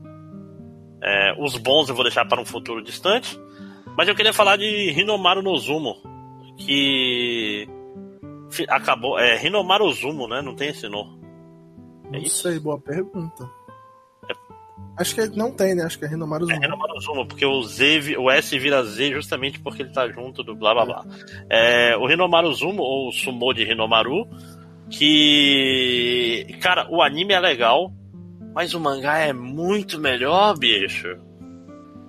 É, 1.02 1.34
os 1.42 1.56
bons 1.56 1.88
eu 1.88 1.94
vou 1.94 2.04
deixar 2.04 2.24
para 2.24 2.40
um 2.40 2.44
futuro 2.44 2.82
distante. 2.82 3.38
Mas 3.96 4.06
eu 4.06 4.14
queria 4.14 4.32
falar 4.32 4.56
de 4.56 4.90
Hinomaru 4.90 5.42
Nozumo, 5.42 5.96
que 6.58 7.66
acabou. 8.68 9.18
É 9.18 9.36
Rinomaru 9.36 9.90
Zumo, 9.92 10.28
né? 10.28 10.40
Não 10.40 10.54
tem 10.54 10.68
esse 10.68 10.88
nome. 10.88 11.18
É 12.12 12.18
não 12.18 12.26
sei, 12.26 12.60
boa 12.60 12.78
pergunta. 12.78 13.50
É... 14.98 15.02
Acho 15.02 15.14
que 15.14 15.26
não 15.36 15.50
tem, 15.52 15.74
né? 15.74 15.84
Acho 15.84 15.98
que 15.98 16.04
é 16.04 16.08
Rinomaru 16.08 16.46
Zumo. 16.46 16.56
É 16.56 16.60
Rinomaru 16.60 17.00
Zumo, 17.00 17.26
porque 17.26 17.44
o, 17.44 17.62
Z, 17.62 18.16
o 18.18 18.30
S 18.30 18.58
vira 18.58 18.84
Z 18.84 19.12
justamente 19.12 19.60
porque 19.60 19.82
ele 19.82 19.92
tá 19.92 20.08
junto 20.08 20.42
do 20.42 20.54
blá 20.54 20.74
blá 20.74 20.84
blá. 20.84 21.04
É, 21.50 21.96
o 21.96 22.06
Rinomaru 22.06 22.52
Zumo, 22.52 22.82
ou 22.82 23.12
Sumo 23.12 23.52
de 23.52 23.64
Rinomaru, 23.64 24.26
que. 24.90 26.46
Cara, 26.60 26.88
o 26.90 27.02
anime 27.02 27.34
é 27.34 27.40
legal, 27.40 27.92
mas 28.54 28.74
o 28.74 28.80
mangá 28.80 29.18
é 29.18 29.32
muito 29.32 29.98
melhor, 30.00 30.56
bicho. 30.58 31.16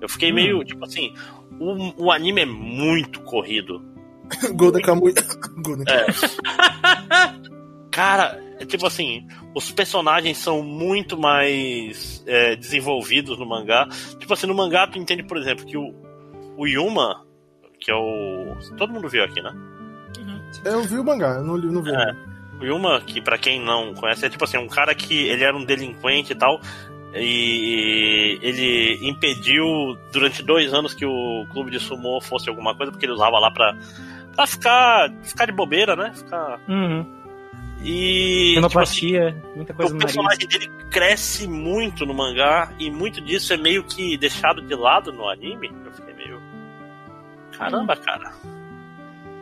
Eu 0.00 0.08
fiquei 0.08 0.30
hum. 0.30 0.34
meio, 0.34 0.64
tipo 0.64 0.84
assim, 0.84 1.12
o, 1.60 2.04
o 2.06 2.12
anime 2.12 2.42
é 2.42 2.46
muito 2.46 3.20
corrido. 3.22 3.82
Golden 4.54 4.82
Kamuy. 4.82 5.14
Golden 5.64 5.84
é. 5.88 6.06
Cara, 7.90 8.38
é 8.60 8.66
tipo 8.66 8.86
assim, 8.86 9.26
os 9.54 9.70
personagens 9.70 10.38
são 10.38 10.62
muito 10.62 11.18
mais 11.18 12.22
é, 12.26 12.56
desenvolvidos 12.56 13.38
no 13.38 13.46
mangá. 13.46 13.86
Tipo 14.18 14.32
assim, 14.32 14.46
no 14.46 14.54
mangá 14.54 14.86
tu 14.86 14.98
entende, 14.98 15.22
por 15.22 15.36
exemplo, 15.36 15.64
que 15.64 15.76
o, 15.76 15.94
o 16.56 16.66
Yuma, 16.66 17.24
que 17.80 17.90
é 17.90 17.94
o. 17.94 18.56
Todo 18.76 18.92
mundo 18.92 19.08
viu 19.08 19.24
aqui, 19.24 19.40
né? 19.40 19.52
Uhum. 20.18 20.40
Eu 20.64 20.82
vi 20.82 20.98
o 20.98 21.04
mangá, 21.04 21.36
eu 21.36 21.44
não, 21.44 21.56
não 21.56 21.82
vi. 21.82 21.90
É, 21.90 22.16
o 22.60 22.64
Yuma, 22.64 23.00
que 23.00 23.20
para 23.20 23.38
quem 23.38 23.60
não 23.64 23.94
conhece, 23.94 24.26
é 24.26 24.30
tipo 24.30 24.44
assim, 24.44 24.58
um 24.58 24.68
cara 24.68 24.94
que 24.94 25.28
ele 25.28 25.44
era 25.44 25.56
um 25.56 25.64
delinquente 25.64 26.32
e 26.32 26.36
tal. 26.36 26.60
E 27.14 28.38
ele 28.42 28.98
impediu 29.08 29.64
durante 30.12 30.42
dois 30.42 30.74
anos 30.74 30.92
que 30.92 31.06
o 31.06 31.46
clube 31.50 31.70
de 31.70 31.80
sumo 31.80 32.20
fosse 32.20 32.50
alguma 32.50 32.76
coisa, 32.76 32.92
porque 32.92 33.06
ele 33.06 33.14
usava 33.14 33.38
lá 33.38 33.50
pra 33.50 33.74
pra 34.38 34.46
ficar, 34.46 35.10
ficar 35.24 35.46
de 35.46 35.52
bobeira, 35.52 35.96
né? 35.96 36.12
Ficar. 36.14 36.60
Uhum. 36.68 37.04
E. 37.82 38.54
Tipo 38.60 38.80
assim, 38.80 39.12
muita 39.54 39.72
coisa 39.72 39.94
O 39.94 39.98
personagem 39.98 40.48
dele 40.48 40.68
cresce 40.90 41.46
muito 41.46 42.04
no 42.04 42.14
mangá 42.14 42.72
e 42.78 42.90
muito 42.90 43.20
disso 43.20 43.52
é 43.52 43.56
meio 43.56 43.84
que 43.84 44.16
deixado 44.16 44.62
de 44.62 44.74
lado 44.74 45.12
no 45.12 45.28
anime. 45.28 45.70
Eu 45.84 45.92
fiquei 45.92 46.14
meio. 46.14 46.40
Caramba, 47.56 47.96
cara. 47.96 48.32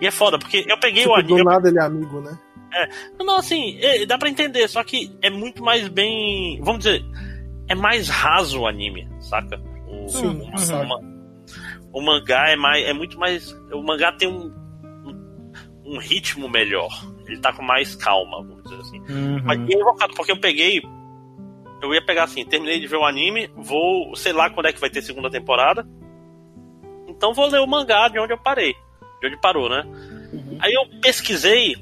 E 0.00 0.06
é 0.06 0.10
foda, 0.10 0.38
porque 0.38 0.64
eu 0.68 0.78
peguei 0.78 1.02
tipo, 1.02 1.14
o 1.14 1.18
anime. 1.18 1.38
Do 1.38 1.44
nada 1.44 1.68
ele 1.68 1.78
é 1.78 1.82
amigo, 1.82 2.20
né? 2.20 2.38
É. 2.74 2.88
Não, 3.18 3.38
assim, 3.38 3.78
é, 3.80 4.04
dá 4.04 4.18
pra 4.18 4.28
entender, 4.28 4.68
só 4.68 4.84
que 4.84 5.16
é 5.22 5.30
muito 5.30 5.62
mais 5.62 5.88
bem. 5.88 6.60
Vamos 6.62 6.84
dizer, 6.84 7.02
é 7.68 7.74
mais 7.74 8.08
raso 8.08 8.60
o 8.60 8.66
anime, 8.66 9.08
saca? 9.20 9.58
O, 9.88 10.08
Sim, 10.08 10.26
o, 10.26 10.30
uhum. 10.30 11.30
o 11.92 12.02
mangá 12.02 12.50
é 12.50 12.56
mais. 12.56 12.84
É 12.84 12.92
muito 12.92 13.18
mais. 13.18 13.50
O 13.72 13.82
mangá 13.82 14.12
tem 14.12 14.28
um 14.28 14.66
um 15.86 15.98
ritmo 15.98 16.48
melhor. 16.48 16.90
Ele 17.26 17.40
tá 17.40 17.52
com 17.52 17.62
mais 17.62 17.94
calma, 17.94 18.42
vamos 18.42 18.62
dizer 18.62 18.80
assim. 18.80 19.00
Uhum. 19.00 19.42
Mas 19.44 19.58
é 19.58 19.74
invocado, 19.74 20.14
porque 20.14 20.32
eu 20.32 20.40
peguei. 20.40 20.82
Eu 21.82 21.92
ia 21.92 22.04
pegar 22.04 22.24
assim, 22.24 22.44
terminei 22.44 22.80
de 22.80 22.86
ver 22.86 22.96
o 22.96 23.04
anime, 23.04 23.50
vou. 23.56 24.14
sei 24.16 24.32
lá 24.32 24.48
quando 24.50 24.66
é 24.66 24.72
que 24.72 24.80
vai 24.80 24.90
ter 24.90 25.02
segunda 25.02 25.30
temporada. 25.30 25.86
Então 27.06 27.34
vou 27.34 27.46
ler 27.48 27.60
o 27.60 27.66
mangá 27.66 28.08
de 28.08 28.18
onde 28.18 28.32
eu 28.32 28.38
parei. 28.38 28.74
De 29.20 29.28
onde 29.28 29.40
parou, 29.40 29.68
né? 29.68 29.82
Uhum. 30.32 30.58
Aí 30.60 30.72
eu 30.72 31.00
pesquisei 31.00 31.76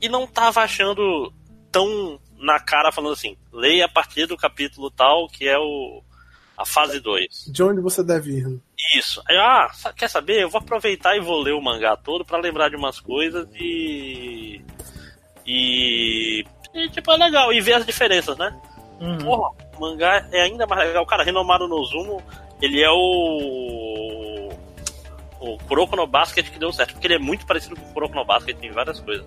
e 0.00 0.08
não 0.08 0.26
tava 0.26 0.60
achando 0.60 1.32
tão 1.70 2.20
na 2.38 2.60
cara 2.60 2.92
falando 2.92 3.12
assim, 3.12 3.36
leia 3.52 3.86
a 3.86 3.88
partir 3.88 4.26
do 4.26 4.36
capítulo 4.36 4.90
tal, 4.90 5.28
que 5.28 5.46
é 5.46 5.58
o 5.58 6.02
a 6.56 6.66
fase 6.66 6.98
2. 6.98 7.50
De 7.52 7.62
onde 7.62 7.80
você 7.80 8.02
deve 8.02 8.32
ir? 8.38 8.60
Isso. 8.96 9.22
Aí, 9.28 9.36
ah, 9.36 9.68
quer 9.96 10.08
saber? 10.08 10.42
Eu 10.42 10.48
vou 10.48 10.60
aproveitar 10.60 11.16
e 11.16 11.20
vou 11.20 11.40
ler 11.40 11.52
o 11.52 11.60
mangá 11.60 11.96
todo 11.96 12.24
para 12.24 12.38
lembrar 12.38 12.68
de 12.68 12.76
umas 12.76 13.00
coisas 13.00 13.48
e. 13.54 14.62
E 15.46 16.44
E, 16.74 16.88
tipo, 16.90 17.10
é 17.12 17.16
legal. 17.16 17.52
E 17.52 17.60
ver 17.60 17.74
as 17.74 17.86
diferenças, 17.86 18.36
né? 18.38 18.54
Uhum. 19.00 19.18
Porra, 19.18 19.50
o 19.76 19.80
mangá 19.80 20.26
é 20.32 20.42
ainda 20.42 20.66
mais 20.66 20.86
legal. 20.86 21.04
Cara, 21.06 21.24
Renomaru 21.24 21.66
Nozumo, 21.66 22.22
ele 22.62 22.82
é 22.82 22.90
o. 22.90 24.48
O 25.40 25.56
Kuroko 25.68 25.94
no 25.94 26.06
Basket 26.06 26.48
que 26.48 26.58
deu 26.58 26.72
certo. 26.72 26.92
Porque 26.92 27.06
ele 27.06 27.14
é 27.14 27.18
muito 27.18 27.46
parecido 27.46 27.76
com 27.76 27.82
o 27.90 27.92
Kuroko 27.92 28.14
no 28.14 28.24
Basket 28.24 28.56
em 28.62 28.70
várias 28.70 29.00
coisas. 29.00 29.26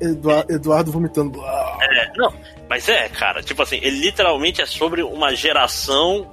Eduardo, 0.00 0.52
Eduardo 0.52 0.90
vomitando. 0.90 1.40
É, 1.80 2.12
não, 2.16 2.34
mas 2.68 2.88
é, 2.88 3.08
cara, 3.08 3.40
tipo 3.42 3.62
assim, 3.62 3.76
ele 3.76 4.00
literalmente 4.00 4.60
é 4.60 4.66
sobre 4.66 5.02
uma 5.02 5.32
geração 5.34 6.32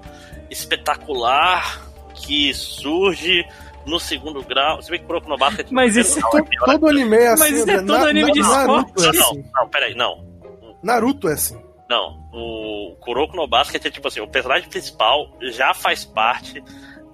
espetacular 0.49 1.92
que 2.25 2.53
surge 2.53 3.45
no 3.85 3.99
segundo 3.99 4.41
grau. 4.43 4.81
Você 4.81 4.91
vê 4.91 4.99
que 4.99 5.05
Kuroko 5.05 5.27
no 5.29 5.37
Basket. 5.37 5.67
Mas 5.71 5.95
isso 5.95 6.19
não, 6.19 6.29
todo, 6.31 6.49
todo 6.65 6.87
anime 6.87 7.17
é 7.17 7.27
assim. 7.29 7.43
Mas 7.43 7.53
isso 7.59 7.69
é 7.69 7.73
André. 7.75 7.97
todo 7.97 8.07
anime 8.07 8.31
de 8.31 8.39
Naruto 8.41 9.03
é 9.03 9.05
não, 9.07 9.13
não, 9.13 9.29
assim. 9.31 9.43
não, 9.53 9.69
peraí, 9.69 9.95
não. 9.95 10.33
Naruto 10.81 11.27
é 11.29 11.33
assim. 11.33 11.61
Não, 11.89 12.17
o 12.33 12.95
Kuroko 13.01 13.35
no 13.35 13.47
Basket 13.47 13.85
é 13.85 13.91
tipo 13.91 14.07
assim, 14.07 14.19
o 14.21 14.27
personagem 14.27 14.67
principal 14.69 15.27
já 15.51 15.73
faz 15.73 16.03
parte 16.05 16.63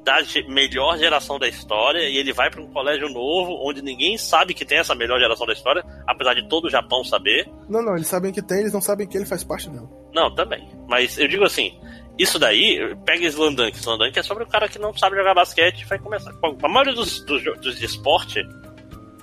da 0.06 0.22
ge- 0.22 0.44
melhor 0.48 0.98
geração 0.98 1.38
da 1.38 1.48
história 1.48 2.08
e 2.08 2.16
ele 2.18 2.32
vai 2.32 2.50
para 2.50 2.62
um 2.62 2.72
colégio 2.72 3.10
novo 3.10 3.52
onde 3.68 3.82
ninguém 3.82 4.18
sabe 4.18 4.54
que 4.54 4.64
tem 4.64 4.78
essa 4.78 4.96
melhor 4.96 5.20
geração 5.20 5.46
da 5.46 5.52
história, 5.54 5.84
apesar 6.08 6.34
de 6.36 6.48
todo 6.48 6.66
o 6.66 6.70
Japão 6.70 7.04
saber. 7.04 7.50
Não, 7.68 7.82
não, 7.82 7.96
eles 7.96 8.08
sabem 8.08 8.32
que 8.32 8.42
tem, 8.42 8.60
eles 8.60 8.72
não 8.74 8.80
sabem 8.80 9.06
que 9.06 9.18
ele 9.18 9.26
faz 9.26 9.44
parte 9.44 9.70
dela. 9.70 9.90
Não, 10.14 10.34
também. 10.34 10.70
Mas 10.88 11.18
eu 11.18 11.28
digo 11.28 11.44
assim, 11.44 11.78
isso 12.20 12.38
daí, 12.38 12.96
pega 13.06 13.26
Slandunk. 13.28 13.78
Slandunk 13.78 14.20
é 14.20 14.22
sobre 14.22 14.44
o 14.44 14.48
cara 14.48 14.68
que 14.68 14.78
não 14.78 14.94
sabe 14.94 15.16
jogar 15.16 15.34
basquete 15.34 15.82
e 15.82 15.86
vai 15.86 15.98
começar. 15.98 16.34
A 16.62 16.68
maioria 16.68 16.94
dos, 16.94 17.22
dos, 17.22 17.42
dos 17.62 17.80
de 17.80 17.86
esporte 17.86 18.46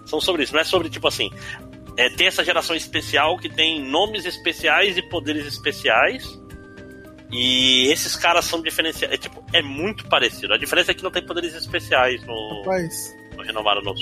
são 0.07 0.18
sobre 0.18 0.44
isso, 0.44 0.55
não 0.55 0.61
é 0.61 0.64
sobre 0.64 0.88
tipo 0.88 1.07
assim. 1.07 1.30
É, 1.99 2.09
tem 2.09 2.26
essa 2.26 2.42
geração 2.42 2.74
especial 2.74 3.36
que 3.36 3.51
tem 3.51 3.84
nomes 3.84 4.24
especiais 4.24 4.97
e 4.97 5.03
poderes 5.03 5.47
especiais. 5.47 6.40
E 7.30 7.88
esses 7.88 8.16
caras 8.16 8.47
são 8.47 8.62
diferenciados. 8.62 9.14
É, 9.14 9.18
tipo, 9.18 9.44
é 9.53 9.61
muito 9.61 10.07
parecido. 10.09 10.55
A 10.55 10.59
diferença 10.59 10.92
é 10.92 10.94
que 10.94 11.03
não 11.03 11.11
tem 11.11 11.24
poderes 11.24 11.55
especiais 11.55 12.24
no, 12.24 12.61
Rapaz, 12.61 13.14
no 13.36 13.42
Renomaru 13.42 13.82
no. 13.82 13.94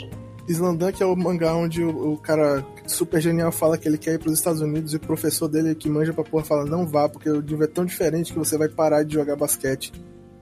Slandunk 0.49 1.03
é 1.03 1.07
o 1.07 1.17
mangá 1.17 1.55
onde 1.55 1.83
o, 1.83 2.13
o 2.13 2.19
cara 2.19 2.65
super 2.87 3.21
genial 3.21 3.51
fala 3.53 3.79
que 3.79 3.89
ele 3.89 3.99
quer 3.99 4.15
ir 4.15 4.19
pros 4.19 4.35
Estados 4.35 4.61
Unidos 4.61 4.93
e 4.93 4.97
o 4.97 5.01
professor 5.01 5.49
dele 5.49 5.75
que 5.75 5.89
manja 5.89 6.13
pra 6.13 6.23
porra 6.25 6.45
fala, 6.45 6.65
não 6.65 6.87
vá, 6.87 7.09
porque 7.09 7.29
o 7.31 7.41
nível 7.41 7.65
é 7.65 7.67
tão 7.71 7.85
diferente 7.85 8.33
que 8.33 8.39
você 8.39 8.57
vai 8.59 8.69
parar 8.69 9.03
de 9.05 9.15
jogar 9.15 9.37
basquete. 9.37 9.93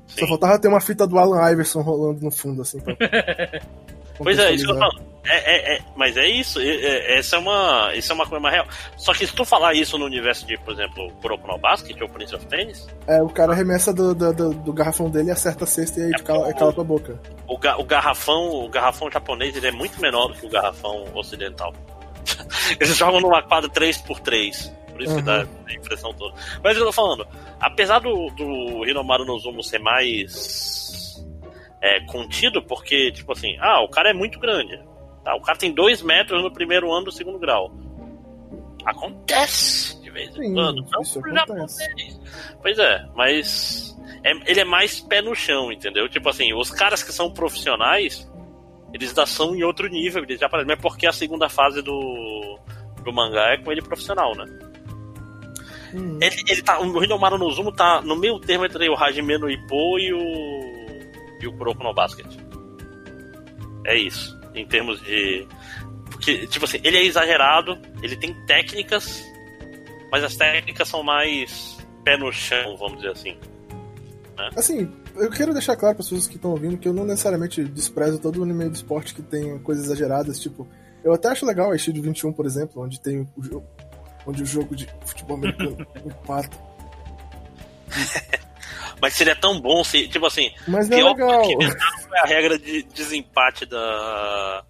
Só 0.07 0.21
Sim. 0.21 0.29
faltava 0.29 0.59
ter 0.59 0.69
uma 0.69 0.81
fita 0.81 1.07
do 1.07 1.19
Alan 1.19 1.51
Iverson 1.51 1.81
rolando 1.81 2.21
no 2.23 2.31
fundo, 2.31 2.63
assim. 2.63 2.79
Pra 2.81 2.95
Pois 4.19 4.39
é, 4.39 4.53
isso 4.53 4.67
que 4.67 4.73
eu 4.73 4.79
falo. 4.79 5.01
É, 5.25 5.73
é, 5.73 5.77
é, 5.77 5.81
mas 5.97 6.17
é 6.17 6.29
isso, 6.29 6.61
é, 6.61 6.67
é- 6.67 7.19
essa 7.19 7.37
é 7.37 7.39
uma, 7.39 7.93
isso 7.95 8.13
é 8.13 8.15
uma 8.15 8.27
coisa 8.27 8.41
mais 8.43 8.55
real. 8.55 8.67
Só 8.97 9.13
que 9.15 9.27
se 9.27 9.33
tu 9.35 9.45
falar 9.45 9.73
isso 9.75 9.97
no 9.97 10.05
universo 10.05 10.47
de, 10.47 10.57
por 10.59 10.75
exemplo, 10.75 11.11
Kuroko 11.23 11.47
no 11.49 11.59
Basket 11.59 11.99
ou 12.01 12.09
Prince 12.09 12.35
of 12.35 12.45
Tennis, 12.47 12.87
É, 13.07 13.23
o 13.23 13.29
cara 13.29 13.53
arremessa 13.53 13.93
do, 13.93 14.15
do, 14.15 14.33
do- 14.33 14.55
do 14.55 14.73
garrafão 14.73 15.09
dele 15.09 15.29
e 15.29 15.31
acerta 15.31 15.65
a 15.65 15.67
cesta 15.67 15.99
e 16.01 16.05
aí 16.05 16.11
É 16.15 16.19
cala, 16.23 16.45
como- 16.45 16.59
cala 16.59 16.73
tua 16.73 16.85
boca. 16.85 17.19
o, 17.49 17.57
ga- 17.59 17.79
o 17.79 17.85
garrafão, 17.85 18.51
o 18.65 18.69
garrafão 18.69 19.11
japonês 19.11 19.57
ele 19.57 19.67
é 19.69 19.73
muito 19.73 20.01
menor 20.01 20.29
do 20.29 20.35
que 20.35 20.47
o 20.47 20.51
garrafão 20.51 21.05
ocidental. 21.15 21.73
Eles 22.81 22.97
jogam 22.97 23.21
numa 23.21 23.43
quadra 23.43 23.69
3x3. 23.71 24.73
Por 24.93 25.01
isso 25.03 25.15
que 25.15 25.21
Uhum. 25.21 25.25
dá 25.25 25.47
a 25.67 25.73
impressão 25.73 26.13
toda. 26.15 26.35
Mas 26.63 26.77
eu 26.77 26.85
tô 26.85 26.93
falando, 26.93 27.27
apesar 27.61 27.99
do, 28.01 28.29
do 28.37 28.87
Hinomaru 28.87 29.25
Nozumo 29.25 29.63
ser 29.63 29.79
mais 29.79 31.25
é, 31.81 32.01
contido, 32.07 32.63
porque, 32.63 33.11
tipo 33.13 33.33
assim, 33.33 33.57
ah, 33.61 33.81
o 33.83 33.89
cara 33.89 34.11
é 34.11 34.13
muito 34.13 34.39
grande. 34.39 34.79
Tá, 35.25 35.35
o 35.35 35.41
cara 35.41 35.57
tem 35.59 35.73
2 35.73 36.03
metros 36.03 36.43
no 36.43 36.53
primeiro 36.53 36.93
ano 36.93 37.07
do 37.07 37.13
segundo 37.13 37.39
grau. 37.39 37.73
Acontece 38.85 40.01
de 40.03 40.11
vez 40.11 40.37
em 40.37 40.53
quando. 40.53 40.85
Não 40.91 41.03
isso 41.03 41.21
pro 41.21 41.37
acontece. 41.37 41.85
japonês. 41.85 42.21
Pois 42.61 42.79
é, 42.79 43.07
mas 43.15 43.97
é- 44.25 44.51
ele 44.51 44.61
é 44.61 44.65
mais 44.65 45.01
pé 45.01 45.23
no 45.23 45.35
chão, 45.35 45.71
entendeu? 45.73 46.09
Tipo 46.09 46.29
assim, 46.29 46.53
os 46.53 46.71
caras 46.71 47.03
que 47.03 47.13
são 47.13 47.31
profissionais, 47.33 48.29
eles 48.93 49.09
ainda 49.09 49.27
são 49.27 49.55
em 49.55 49.63
outro 49.63 49.89
nível, 49.89 50.23
eles 50.23 50.39
já 50.39 50.47
aparecem. 50.47 50.69
Mas 50.69 50.79
é 50.79 50.83
porque 50.83 51.07
a 51.07 51.13
segunda 51.13 51.49
fase 51.49 51.83
do, 51.83 52.59
do 53.03 53.13
mangá 53.13 53.53
é 53.53 53.57
com 53.59 53.73
ele 53.73 53.83
profissional, 53.83 54.35
né? 54.35 54.45
Hum. 55.95 56.19
Ele, 56.21 56.37
ele 56.49 56.63
tá, 56.63 56.81
o 56.81 57.05
Hinomaru 57.05 57.39
Nozumo 57.39 57.73
tá 57.73 58.01
no 58.01 58.17
meio 58.17 58.39
termo 58.39 58.65
entre 58.65 58.89
o 58.89 58.95
Hajime 58.95 59.39
no 59.39 59.51
Ippo 59.51 59.99
e 59.99 60.13
o, 60.13 61.41
e 61.41 61.47
o 61.47 61.53
Kuroko 61.57 61.83
no 61.83 61.95
Basket. 61.95 62.27
É 63.87 63.97
isso, 63.97 64.39
em 64.55 64.67
termos 64.67 65.03
de... 65.03 65.47
Porque, 66.11 66.47
tipo 66.47 66.65
assim, 66.65 66.79
ele 66.85 66.99
é 66.99 67.05
exagerado, 67.05 67.77
ele 68.03 68.17
tem 68.17 68.33
técnicas, 68.47 69.25
mas 70.11 70.23
as 70.23 70.37
técnicas 70.37 70.89
são 70.89 71.03
mais 71.03 71.79
pé 72.05 72.17
no 72.17 72.31
chão, 72.33 72.77
vamos 72.77 72.99
dizer 72.99 73.11
assim. 73.11 73.37
Assim, 74.57 74.93
eu 75.17 75.31
quero 75.31 75.53
deixar 75.53 75.77
claro 75.77 75.95
para 75.95 76.03
as 76.03 76.09
pessoas 76.09 76.27
que 76.27 76.37
estão 76.37 76.51
ouvindo 76.51 76.77
que 76.79 76.89
eu 76.89 76.93
não 76.93 77.05
necessariamente 77.05 77.65
desprezo 77.65 78.19
todo 78.19 78.41
o 78.41 78.43
anime 78.43 78.69
de 78.71 78.77
esporte 78.77 79.15
que 79.15 79.23
tem 79.23 79.59
coisas 79.61 79.85
exageradas, 79.87 80.41
tipo, 80.41 80.67
eu 81.05 81.13
até 81.13 81.29
acho 81.29 81.47
legal 81.47 81.73
a 81.73 81.79
Shield 81.79 82.01
21, 82.01 82.33
por 82.33 82.47
exemplo, 82.47 82.83
onde 82.83 83.01
tem 83.01 83.29
o 83.37 83.43
jogo, 83.43 83.67
onde 84.27 84.43
o 84.43 84.47
jogo 84.47 84.77
de 84.77 84.89
futebol 85.05 85.37
americano 85.37 85.77
empata. 86.05 86.57
Mas 89.01 89.15
seria 89.15 89.35
tão 89.35 89.61
bom 89.61 89.83
se, 89.83 90.07
tipo 90.07 90.27
assim, 90.27 90.53
Mas 90.69 90.89
não 90.89 90.97
é 90.97 91.03
legal. 91.03 91.43
que 91.43 91.57
foi 92.07 92.19
a 92.19 92.25
regra 92.25 92.57
de 92.57 92.85
desempate 92.85 93.67
da, 93.67 94.65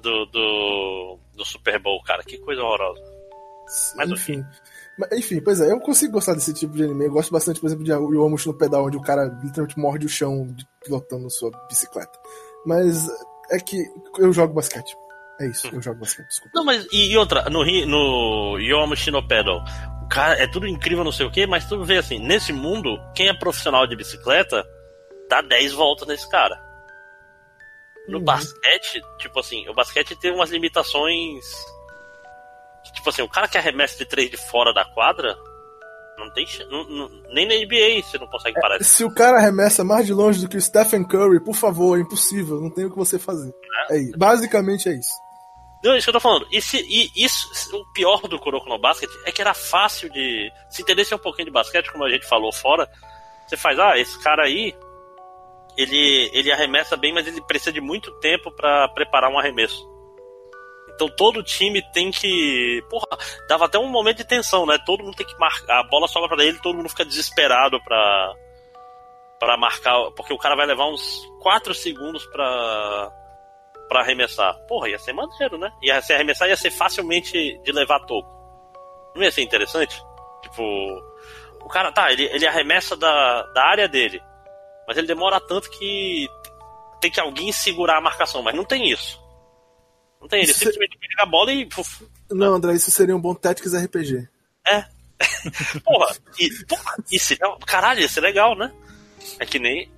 do, 0.00 0.26
do, 0.26 1.18
do 1.34 1.44
Super 1.44 1.82
Bowl, 1.82 2.00
cara. 2.04 2.22
Que 2.22 2.38
coisa 2.38 2.62
horrorosa. 2.62 3.02
Mas 3.96 4.10
enfim. 4.10 4.44
Mas, 4.46 4.67
enfim, 5.12 5.40
pois 5.40 5.60
é, 5.60 5.70
eu 5.70 5.80
consigo 5.80 6.12
gostar 6.14 6.34
desse 6.34 6.52
tipo 6.52 6.74
de 6.74 6.84
anime. 6.84 7.06
Eu 7.06 7.12
gosto 7.12 7.30
bastante, 7.30 7.60
por 7.60 7.66
exemplo, 7.66 7.84
de 7.84 7.92
Yomushi 7.92 8.48
no 8.48 8.54
pedal, 8.58 8.86
onde 8.86 8.96
o 8.96 9.02
cara 9.02 9.24
literalmente 9.42 9.78
morde 9.78 10.06
o 10.06 10.08
chão 10.08 10.46
pilotando 10.84 11.30
sua 11.30 11.50
bicicleta. 11.68 12.18
Mas 12.66 13.08
é 13.50 13.58
que 13.58 13.76
eu 14.18 14.32
jogo 14.32 14.54
basquete. 14.54 14.96
É 15.40 15.46
isso, 15.46 15.68
eu 15.68 15.80
jogo 15.80 16.00
basquete, 16.00 16.26
desculpa. 16.26 16.52
Não, 16.54 16.64
mas 16.64 16.86
e, 16.92 17.16
outra, 17.16 17.48
no, 17.48 17.64
no 17.86 18.58
Yomushi 18.58 19.10
no 19.12 19.26
Pedal, 19.26 19.62
o 20.02 20.08
cara 20.08 20.34
é 20.42 20.48
tudo 20.48 20.66
incrível, 20.66 21.04
não 21.04 21.12
sei 21.12 21.26
o 21.26 21.30
que, 21.30 21.46
mas 21.46 21.68
tu 21.68 21.84
vê 21.84 21.98
assim, 21.98 22.18
nesse 22.18 22.52
mundo, 22.52 22.98
quem 23.14 23.28
é 23.28 23.34
profissional 23.38 23.86
de 23.86 23.94
bicicleta 23.94 24.64
dá 25.30 25.40
10 25.40 25.72
voltas 25.74 26.08
nesse 26.08 26.28
cara. 26.28 26.58
No 28.08 28.18
Uhum. 28.18 28.24
basquete, 28.24 29.00
tipo 29.18 29.38
assim, 29.38 29.68
o 29.68 29.74
basquete 29.74 30.18
tem 30.18 30.32
umas 30.34 30.50
limitações. 30.50 31.44
Que, 32.84 32.92
tipo 32.92 33.08
assim, 33.10 33.22
o 33.22 33.28
cara 33.28 33.48
que 33.48 33.58
arremessa 33.58 33.98
de 33.98 34.06
3 34.06 34.30
de 34.30 34.36
fora 34.36 34.72
da 34.72 34.84
quadra, 34.84 35.36
não 36.16 36.32
tem. 36.32 36.46
não- 36.70 36.84
não- 36.88 37.08
nem 37.32 37.46
na 37.46 37.54
NBA 37.54 38.02
você 38.02 38.18
não 38.18 38.26
consegue 38.26 38.60
parar. 38.60 38.82
Se 38.82 39.04
o 39.04 39.14
cara 39.14 39.38
arremessa 39.38 39.84
mais 39.84 40.04
de 40.06 40.12
longe 40.12 40.40
do 40.40 40.48
que 40.48 40.56
o 40.56 40.60
Stephen 40.60 41.04
Curry, 41.04 41.42
por 41.44 41.54
favor, 41.54 41.96
é 41.96 42.02
impossível, 42.02 42.60
não 42.60 42.70
tem 42.70 42.84
o 42.86 42.90
que 42.90 42.96
você 42.96 43.18
fazer. 43.18 43.52
É 43.90 43.98
isso. 43.98 44.18
Basicamente 44.18 44.88
é 44.88 44.92
isso. 44.94 45.12
Não, 45.84 45.96
isso 45.96 46.06
que 46.06 46.10
eu 46.10 46.14
tô 46.14 46.20
falando. 46.20 46.44
E, 46.50 46.60
se, 46.60 46.76
e 46.88 47.24
isso, 47.24 47.48
o 47.76 47.92
pior 47.92 48.20
do 48.22 48.36
Kuroko 48.40 48.68
no 48.68 48.80
Basket 48.80 49.08
é 49.24 49.30
que 49.30 49.40
era 49.40 49.54
fácil 49.54 50.10
de. 50.10 50.50
Se 50.68 50.82
entendesse 50.82 51.14
um 51.14 51.18
pouquinho 51.18 51.46
de 51.46 51.52
basquete, 51.52 51.92
como 51.92 52.04
a 52.04 52.10
gente 52.10 52.26
falou 52.26 52.52
fora, 52.52 52.90
você 53.46 53.56
faz, 53.56 53.78
ah, 53.78 53.96
esse 53.96 54.18
cara 54.20 54.42
aí, 54.44 54.74
ele, 55.76 56.30
ele 56.32 56.50
arremessa 56.50 56.96
bem, 56.96 57.14
mas 57.14 57.28
ele 57.28 57.40
precisa 57.42 57.72
de 57.72 57.80
muito 57.80 58.10
tempo 58.18 58.50
pra 58.50 58.88
preparar 58.88 59.30
um 59.30 59.38
arremesso. 59.38 59.88
Então 60.98 61.08
todo 61.08 61.44
time 61.44 61.80
tem 61.92 62.10
que. 62.10 62.82
Porra, 62.90 63.06
dava 63.48 63.66
até 63.66 63.78
um 63.78 63.88
momento 63.88 64.16
de 64.16 64.24
tensão, 64.24 64.66
né? 64.66 64.76
Todo 64.84 65.04
mundo 65.04 65.14
tem 65.14 65.24
que 65.24 65.38
marcar. 65.38 65.78
A 65.78 65.84
bola 65.84 66.08
sobra 66.08 66.28
pra 66.28 66.44
ele, 66.44 66.58
todo 66.58 66.76
mundo 66.76 66.88
fica 66.88 67.04
desesperado 67.04 67.80
pra. 67.84 68.34
para 69.38 69.56
marcar. 69.56 70.10
Porque 70.16 70.32
o 70.32 70.38
cara 70.38 70.56
vai 70.56 70.66
levar 70.66 70.86
uns 70.86 71.24
4 71.40 71.72
segundos 71.72 72.26
pra 72.26 73.12
pra 73.88 74.00
arremessar. 74.00 74.58
Porra, 74.66 74.88
ia 74.88 74.98
ser 74.98 75.12
maneiro, 75.12 75.56
né? 75.56 75.70
Ia 75.82 76.02
ser 76.02 76.14
arremessar, 76.14 76.48
ia 76.48 76.56
ser 76.56 76.72
facilmente 76.72 77.58
de 77.62 77.72
levar 77.72 78.00
toco. 78.00 78.28
Não 79.14 79.22
ia 79.22 79.30
ser 79.30 79.42
interessante? 79.42 79.96
Tipo, 80.42 80.62
o 81.62 81.68
cara, 81.68 81.92
tá, 81.92 82.12
ele, 82.12 82.24
ele 82.24 82.46
arremessa 82.46 82.96
da, 82.96 83.42
da 83.54 83.64
área 83.64 83.88
dele, 83.88 84.20
mas 84.86 84.98
ele 84.98 85.06
demora 85.06 85.40
tanto 85.40 85.70
que 85.70 86.28
tem 87.00 87.10
que 87.10 87.20
alguém 87.20 87.50
segurar 87.50 87.98
a 87.98 88.02
marcação, 88.02 88.42
mas 88.42 88.54
não 88.54 88.64
tem 88.64 88.90
isso. 88.90 89.18
Não 90.20 90.28
tem, 90.28 90.40
ele 90.42 90.50
Isso- 90.50 90.58
simplesmente 90.60 90.98
pega 90.98 91.22
a 91.22 91.26
bola 91.26 91.52
e. 91.52 91.68
Não, 92.30 92.54
André, 92.54 92.74
isso 92.74 92.90
seria 92.90 93.16
um 93.16 93.20
bom 93.20 93.34
Tactics 93.34 93.74
RPG. 93.74 94.28
Porra, 95.84 96.14
e, 96.38 96.64
porra, 96.66 96.94
isso 97.10 97.32
é, 97.34 97.36
caralho, 97.66 98.00
isso 98.04 98.18
é 98.18 98.22
legal, 98.22 98.56
né? 98.56 98.72
É 99.38 99.46
que 99.46 99.58
nem. 99.58 99.90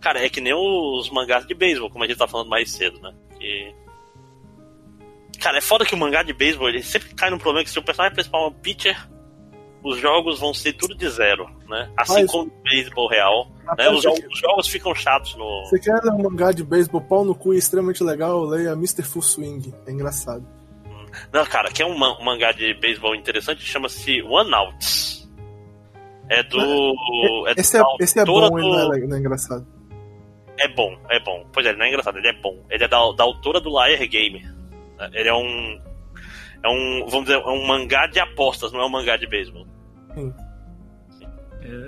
Cara, 0.00 0.24
é 0.24 0.28
que 0.28 0.40
nem 0.40 0.54
os 0.54 1.10
mangás 1.10 1.44
de 1.46 1.54
beisebol, 1.54 1.90
como 1.90 2.04
a 2.04 2.06
gente 2.06 2.18
tá 2.18 2.28
falando 2.28 2.48
mais 2.48 2.70
cedo, 2.70 3.00
né? 3.00 3.12
Que. 3.38 3.74
Cara, 5.40 5.58
é 5.58 5.60
foda 5.60 5.84
que 5.84 5.94
o 5.94 5.98
mangá 5.98 6.22
de 6.22 6.32
beisebol 6.32 6.68
ele 6.68 6.82
sempre 6.82 7.14
cai 7.14 7.30
num 7.30 7.38
problema 7.38 7.64
que 7.64 7.70
se 7.70 7.78
o 7.78 7.82
personagem 7.82 8.14
principal 8.14 8.44
é 8.44 8.48
um 8.48 8.52
pitcher, 8.52 9.08
os 9.82 9.98
jogos 9.98 10.40
vão 10.40 10.52
ser 10.52 10.72
tudo 10.74 10.94
de 10.94 11.08
zero, 11.08 11.48
né? 11.68 11.90
Assim 11.96 12.22
Mas- 12.22 12.30
como 12.30 12.44
no 12.44 12.62
beisebol 12.62 13.08
real. 13.08 13.46
Né? 13.48 13.54
Rapaz, 13.68 13.96
Os, 13.96 14.02
jogos, 14.02 14.20
os 14.32 14.38
jogos 14.38 14.68
ficam 14.68 14.94
chatos 14.94 15.34
no. 15.36 15.64
Você 15.66 15.78
quer 15.78 15.94
ler 16.02 16.12
um 16.12 16.22
mangá 16.22 16.52
de 16.52 16.64
beisebol 16.64 17.00
pau 17.00 17.24
no 17.24 17.34
cu 17.34 17.54
extremamente 17.54 18.02
legal? 18.02 18.42
Leia 18.44 18.72
Mr. 18.72 19.02
Full 19.02 19.22
Swing. 19.22 19.72
É 19.86 19.92
engraçado. 19.92 20.46
Não, 21.32 21.44
cara, 21.46 21.70
que 21.70 21.82
é 21.82 21.86
um, 21.86 21.92
um 21.94 22.24
mangá 22.24 22.52
de 22.52 22.74
beisebol 22.74 23.14
interessante, 23.14 23.62
chama-se 23.62 24.22
One 24.22 24.52
Outs. 24.54 25.28
É 26.28 26.42
do. 26.42 26.58
É 27.48 27.60
esse, 27.60 27.78
é, 27.78 27.82
esse 28.00 28.18
é 28.18 28.24
bom, 28.24 28.40
do... 28.40 28.50
não, 28.58 28.94
é, 28.94 28.98
não 29.06 29.16
é 29.16 29.18
engraçado. 29.20 29.66
É 30.58 30.68
bom, 30.68 30.98
é 31.08 31.20
bom. 31.20 31.46
Pois 31.52 31.64
é, 31.64 31.70
ele 31.70 31.78
não 31.78 31.86
é 31.86 31.88
engraçado, 31.88 32.18
ele 32.18 32.28
é 32.28 32.32
bom. 32.32 32.58
Ele 32.68 32.84
é 32.84 32.88
da, 32.88 32.98
da 33.12 33.24
autora 33.24 33.60
do 33.60 33.70
Liar 33.70 34.06
Game. 34.08 34.44
Ele 35.12 35.28
é 35.28 35.34
um. 35.34 35.80
É 36.64 36.68
um. 36.68 37.06
Vamos 37.08 37.26
dizer, 37.26 37.40
é 37.40 37.46
um 37.46 37.66
mangá 37.66 38.06
de 38.06 38.18
apostas, 38.18 38.72
não 38.72 38.80
é 38.80 38.86
um 38.86 38.90
mangá 38.90 39.16
de 39.16 39.26
beisebol. 39.26 39.66
Sim. 40.14 40.32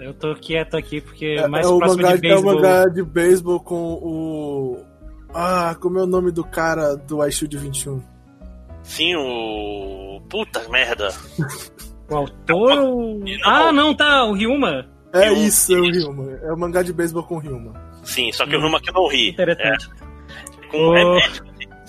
Eu 0.03 0.13
tô 0.15 0.35
quieto 0.35 0.77
aqui 0.77 1.01
porque 1.01 1.37
é, 1.39 1.49
mais 1.49 1.67
é 1.67 1.69
próximo 1.69 2.03
mangá, 2.03 2.15
de 2.15 2.21
beisebol. 2.21 2.53
É 2.53 2.55
o 2.55 2.57
mangá 2.57 2.85
de 2.87 3.03
beisebol 3.03 3.61
com 3.61 3.93
o. 3.95 4.85
Ah, 5.33 5.77
como 5.81 5.99
é 5.99 6.03
o 6.03 6.07
nome 6.07 6.31
do 6.31 6.45
cara 6.45 6.97
do 6.97 7.25
iShield 7.27 7.57
21? 7.57 8.03
Sim, 8.83 9.15
o. 9.17 10.21
Puta 10.29 10.69
merda. 10.69 11.09
o 12.11 12.17
autor. 12.17 12.77
Não, 12.77 13.21
ah, 13.45 13.73
não, 13.73 13.95
tá, 13.95 14.25
o 14.25 14.35
Ryuma. 14.35 14.87
É 15.13 15.29
Ryuma, 15.29 15.39
isso, 15.39 15.75
é 15.75 15.79
o 15.79 15.91
Ryuma. 15.91 16.33
É 16.43 16.53
o 16.53 16.59
mangá 16.59 16.83
de 16.83 16.93
beisebol 16.93 17.25
com 17.25 17.37
o 17.37 17.39
Ryuma. 17.39 17.73
Sim, 18.05 18.31
só 18.33 18.47
que 18.47 18.57
hum. 18.57 18.59
o 18.59 18.63
Ryuma 18.63 18.81
que 18.81 18.93
não 18.93 19.09
ri. 19.09 19.31
Interessante. 19.31 19.89
É, 20.63 20.67
com, 20.69 20.79
oh. 20.79 20.97
é, 20.97 21.21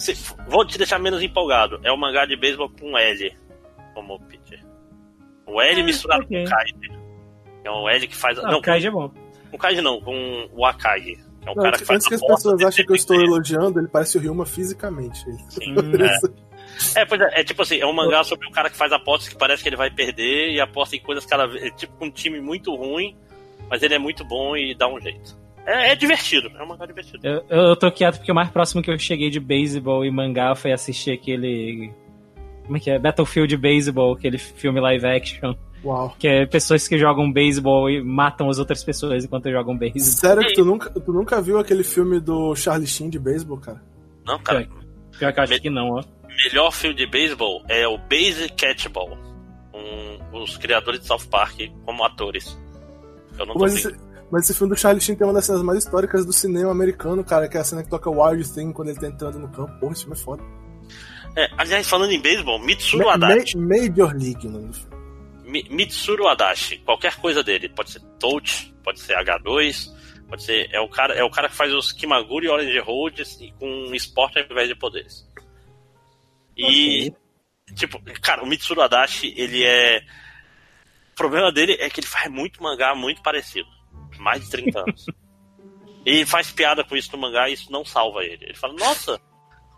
é, 0.09 0.13
vou 0.47 0.65
te 0.65 0.77
deixar 0.77 0.99
menos 0.99 1.21
empolgado. 1.21 1.79
É 1.83 1.91
o 1.91 1.97
mangá 1.97 2.25
de 2.25 2.35
beisebol 2.35 2.69
com 2.69 2.97
L. 2.97 3.37
Como 3.93 4.19
Peter. 4.21 4.63
O 5.45 5.61
L 5.61 5.81
ah, 5.81 5.83
misturado 5.83 6.23
okay. 6.23 6.43
com 6.43 6.49
Kaide. 6.49 7.01
É 7.63 7.69
o 7.71 7.89
L 7.89 8.07
que 8.07 8.15
faz. 8.15 8.39
Ah, 8.39 8.51
não, 8.51 8.59
o 8.59 8.61
Kaide 8.61 8.87
é 8.87 8.91
bom. 8.91 9.09
Com 9.49 9.57
o 9.57 9.59
Kaide 9.59 9.81
não, 9.81 10.01
com 10.01 10.49
o 10.53 10.65
Akagi. 10.65 11.19
É 11.45 11.51
um 11.51 11.55
não, 11.55 11.63
cara 11.63 11.77
que 11.77 11.85
faz 11.85 11.97
antes 11.97 12.07
que 12.07 12.15
as 12.15 12.21
pessoas 12.21 12.63
achem 12.63 12.85
que 12.85 12.91
eu 12.91 12.95
estou 12.95 13.19
elogiando, 13.19 13.79
ele 13.79 13.87
parece 13.87 14.17
o 14.17 14.21
Ryuma 14.21 14.45
fisicamente. 14.45 15.19
Sim, 15.49 15.75
é. 16.95 17.01
é, 17.01 17.05
pois 17.05 17.19
é, 17.19 17.41
é 17.41 17.43
tipo 17.43 17.61
assim, 17.63 17.79
é 17.79 17.85
um 17.85 17.93
mangá 17.93 18.23
sobre 18.23 18.47
um 18.47 18.51
cara 18.51 18.69
que 18.69 18.77
faz 18.77 18.91
apostas 18.91 19.29
que 19.29 19.37
parece 19.37 19.63
que 19.63 19.69
ele 19.69 19.75
vai 19.75 19.89
perder 19.89 20.51
e 20.51 20.61
aposta 20.61 20.95
em 20.95 20.99
coisas 20.99 21.25
cada 21.25 21.47
vez. 21.47 21.63
É 21.63 21.69
tipo 21.71 21.93
um 21.99 22.11
time 22.11 22.39
muito 22.39 22.75
ruim, 22.75 23.17
mas 23.67 23.81
ele 23.81 23.95
é 23.95 23.99
muito 23.99 24.23
bom 24.23 24.55
e 24.55 24.75
dá 24.75 24.87
um 24.87 24.99
jeito. 24.99 25.40
É, 25.65 25.91
é 25.91 25.95
divertido, 25.95 26.51
é 26.57 26.63
um 26.63 26.67
mangá 26.67 26.85
divertido. 26.85 27.19
Eu, 27.25 27.43
eu 27.49 27.75
tô 27.75 27.91
quieto 27.91 28.17
porque 28.17 28.31
o 28.31 28.35
mais 28.35 28.49
próximo 28.49 28.81
que 28.81 28.89
eu 28.89 28.97
cheguei 28.97 29.29
de 29.29 29.39
beisebol 29.39 30.05
e 30.05 30.11
mangá 30.11 30.55
foi 30.55 30.71
assistir 30.71 31.11
aquele. 31.11 31.91
Como 32.65 32.77
é 32.77 32.79
que 32.79 32.89
é? 32.89 32.99
Battlefield 32.99 33.55
Baseball, 33.57 34.13
aquele 34.13 34.37
filme 34.37 34.79
live 34.79 35.05
action. 35.05 35.55
Uau. 35.83 36.15
Que 36.17 36.27
é 36.27 36.45
pessoas 36.45 36.87
que 36.87 36.97
jogam 36.97 37.31
beisebol 37.31 37.89
e 37.89 38.03
matam 38.03 38.49
as 38.49 38.59
outras 38.59 38.83
pessoas 38.83 39.23
enquanto 39.23 39.49
jogam 39.49 39.77
beisebol. 39.77 40.01
Sério 40.01 40.47
que 40.47 40.53
tu 40.53 40.63
nunca, 40.63 40.89
tu 40.89 41.11
nunca 41.11 41.41
viu 41.41 41.59
aquele 41.59 41.83
filme 41.83 42.19
do 42.19 42.55
Charlie 42.55 42.87
Sheen 42.87 43.09
de 43.09 43.19
beisebol, 43.19 43.57
cara? 43.57 43.81
Não, 44.25 44.39
cara. 44.39 44.67
Pior 45.17 45.33
que 45.33 45.39
eu 45.39 45.43
acho 45.43 45.53
Me 45.53 45.59
que 45.59 45.69
não, 45.69 45.89
ó. 45.89 46.03
Melhor 46.45 46.71
filme 46.71 46.95
de 46.95 47.05
beisebol 47.05 47.63
é 47.67 47.87
o 47.87 47.97
Base 47.97 48.49
Catchball. 48.49 49.17
Com 49.71 50.37
os 50.37 50.57
criadores 50.57 51.01
de 51.01 51.07
South 51.07 51.27
Park 51.29 51.59
como 51.85 52.03
atores. 52.05 52.57
Eu 53.37 53.45
não 53.45 53.55
mas, 53.55 53.75
esse, 53.75 53.95
mas 54.31 54.43
esse 54.43 54.57
filme 54.57 54.73
do 54.73 54.79
Charlie 54.79 55.01
Sheen 55.01 55.15
tem 55.15 55.27
uma 55.27 55.33
das 55.33 55.45
cenas 55.45 55.61
mais 55.61 55.79
históricas 55.79 56.25
do 56.25 56.31
cinema 56.31 56.71
americano, 56.71 57.23
cara, 57.23 57.47
que 57.49 57.57
é 57.57 57.59
a 57.59 57.63
cena 57.63 57.83
que 57.83 57.89
toca 57.89 58.09
Wild 58.09 58.53
Thing 58.53 58.71
quando 58.71 58.89
ele 58.89 58.99
tá 58.99 59.07
entrando 59.07 59.39
no 59.39 59.49
campo. 59.49 59.77
Porra, 59.79 59.93
esse 59.93 60.03
filme 60.03 60.17
é 60.17 60.23
foda. 60.23 60.43
É, 61.35 61.49
aliás, 61.57 61.87
falando 61.87 62.11
em 62.11 62.21
beisebol, 62.21 62.59
Mitsuru 62.59 63.09
Adachi. 63.09 63.57
Ma 63.57 63.77
Major 63.77 64.13
League, 64.13 64.47
o 64.47 64.49
nome 64.49 64.67
do 64.67 64.73
filme. 64.73 65.67
Mitsuru 65.69 66.27
Adachi, 66.27 66.77
qualquer 66.79 67.15
coisa 67.17 67.43
dele, 67.43 67.67
pode 67.69 67.91
ser 67.91 67.99
Touch, 68.19 68.73
pode 68.83 68.99
ser 68.99 69.17
H2, 69.17 69.91
pode 70.29 70.43
ser 70.43 70.69
é 70.71 70.79
o 70.79 70.87
cara 70.87 71.13
é 71.13 71.23
o 71.23 71.29
cara 71.29 71.49
que 71.49 71.55
faz 71.55 71.73
os 71.73 71.91
Kimaguri 71.91 72.47
Orange 72.47 72.79
Roads 72.79 73.37
com 73.59 73.93
esporte 73.93 74.39
ao 74.39 74.45
invés 74.45 74.69
de 74.69 74.75
poderes. 74.75 75.27
E 76.55 77.09
okay. 77.09 77.75
tipo, 77.75 78.01
cara, 78.21 78.43
o 78.43 78.47
Mitsuru 78.47 78.81
Adachi, 78.81 79.33
ele 79.35 79.63
é 79.63 80.01
o 81.11 81.15
problema 81.15 81.51
dele 81.51 81.73
é 81.79 81.89
que 81.89 81.99
ele 81.99 82.07
faz 82.07 82.31
muito 82.31 82.63
mangá 82.63 82.95
muito 82.95 83.21
parecido, 83.21 83.67
mais 84.21 84.43
de 84.43 84.49
30 84.51 84.79
anos. 84.79 85.05
ele 86.05 86.25
faz 86.25 86.51
piada 86.51 86.83
com 86.83 86.95
isso 86.95 87.11
no 87.13 87.21
mangá 87.21 87.49
e 87.49 87.53
isso 87.53 87.71
não 87.71 87.83
salva 87.83 88.23
ele. 88.23 88.45
Ele 88.45 88.55
fala: 88.55 88.73
"Nossa, 88.73 89.19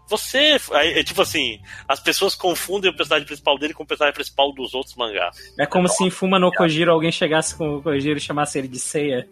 você. 0.07 0.57
É, 0.71 1.03
tipo 1.03 1.21
assim, 1.21 1.59
as 1.87 1.99
pessoas 1.99 2.35
confundem 2.35 2.91
o 2.91 2.95
personagem 2.95 3.25
principal 3.25 3.57
dele 3.57 3.73
com 3.73 3.83
o 3.83 3.87
personagem 3.87 4.13
principal 4.13 4.53
dos 4.53 4.73
outros 4.73 4.95
mangás. 4.95 5.37
É 5.59 5.65
como 5.65 5.87
se 5.87 6.03
em 6.03 6.09
Fuma 6.09 6.39
no 6.39 6.51
Kojiro 6.51 6.91
alguém 6.91 7.11
chegasse 7.11 7.55
com 7.55 7.77
o 7.77 7.81
Kojiro 7.81 8.17
e 8.17 8.21
chamasse 8.21 8.59
ele 8.59 8.67
de 8.67 8.79
Seiya. 8.79 9.27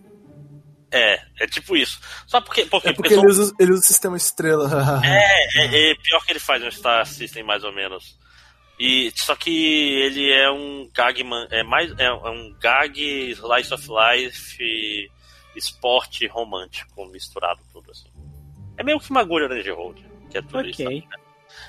É, 0.92 1.20
é 1.40 1.48
tipo 1.48 1.76
isso. 1.76 2.00
Só 2.28 2.42
porque. 2.42 2.66
porque, 2.66 2.90
é 2.90 2.94
porque, 2.94 3.10
porque 3.10 3.14
ele, 3.14 3.28
usa, 3.28 3.54
ele 3.60 3.72
usa 3.72 3.82
o 3.82 3.86
sistema 3.86 4.18
estrela. 4.18 4.70
é, 5.06 5.62
é, 5.62 5.92
é, 5.92 5.96
pior 5.96 6.26
que 6.26 6.32
ele 6.32 6.40
faz 6.40 6.62
no 6.62 6.72
Star 6.72 7.06
System, 7.06 7.44
mais 7.44 7.64
ou 7.64 7.74
menos. 7.74 8.20
E, 8.84 9.12
só 9.16 9.36
que 9.36 9.52
ele 10.02 10.32
é 10.32 10.50
um 10.50 10.90
gag. 10.92 11.22
É, 11.52 11.62
mais, 11.62 11.94
é, 12.00 12.12
um 12.12 12.52
gag, 12.60 13.00
slice 13.30 13.72
of 13.72 13.88
life, 13.88 15.12
esporte 15.56 16.26
romântico 16.26 17.06
misturado 17.06 17.62
tudo 17.72 17.92
assim. 17.92 18.10
É 18.76 18.84
meio 18.84 19.00
que 19.00 19.12
uma 19.12 19.22
agulha 19.22 19.48
de 19.48 19.70
Road 19.70 20.04
que 20.32 20.40
é 20.40 20.42
tudo 20.42 20.68
okay. 20.68 20.72
isso. 20.72 21.08
Né? 21.10 21.18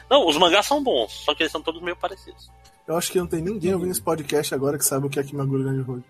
Não, 0.08 0.26
os 0.26 0.38
mangás 0.38 0.64
são 0.64 0.82
bons, 0.82 1.12
só 1.12 1.34
que 1.34 1.42
eles 1.42 1.52
são 1.52 1.60
todos 1.60 1.82
meio 1.82 1.96
parecidos. 1.96 2.50
Eu 2.88 2.96
acho 2.96 3.12
que 3.12 3.18
não 3.18 3.26
tem 3.26 3.42
ninguém 3.42 3.74
ouvindo 3.74 3.90
esse 3.90 4.00
podcast 4.00 4.54
agora 4.54 4.78
que 4.78 4.84
sabe 4.84 5.06
o 5.06 5.10
que 5.10 5.20
é 5.20 5.22
Kimagure 5.22 5.64
Grande 5.64 5.82
Road. 5.82 6.04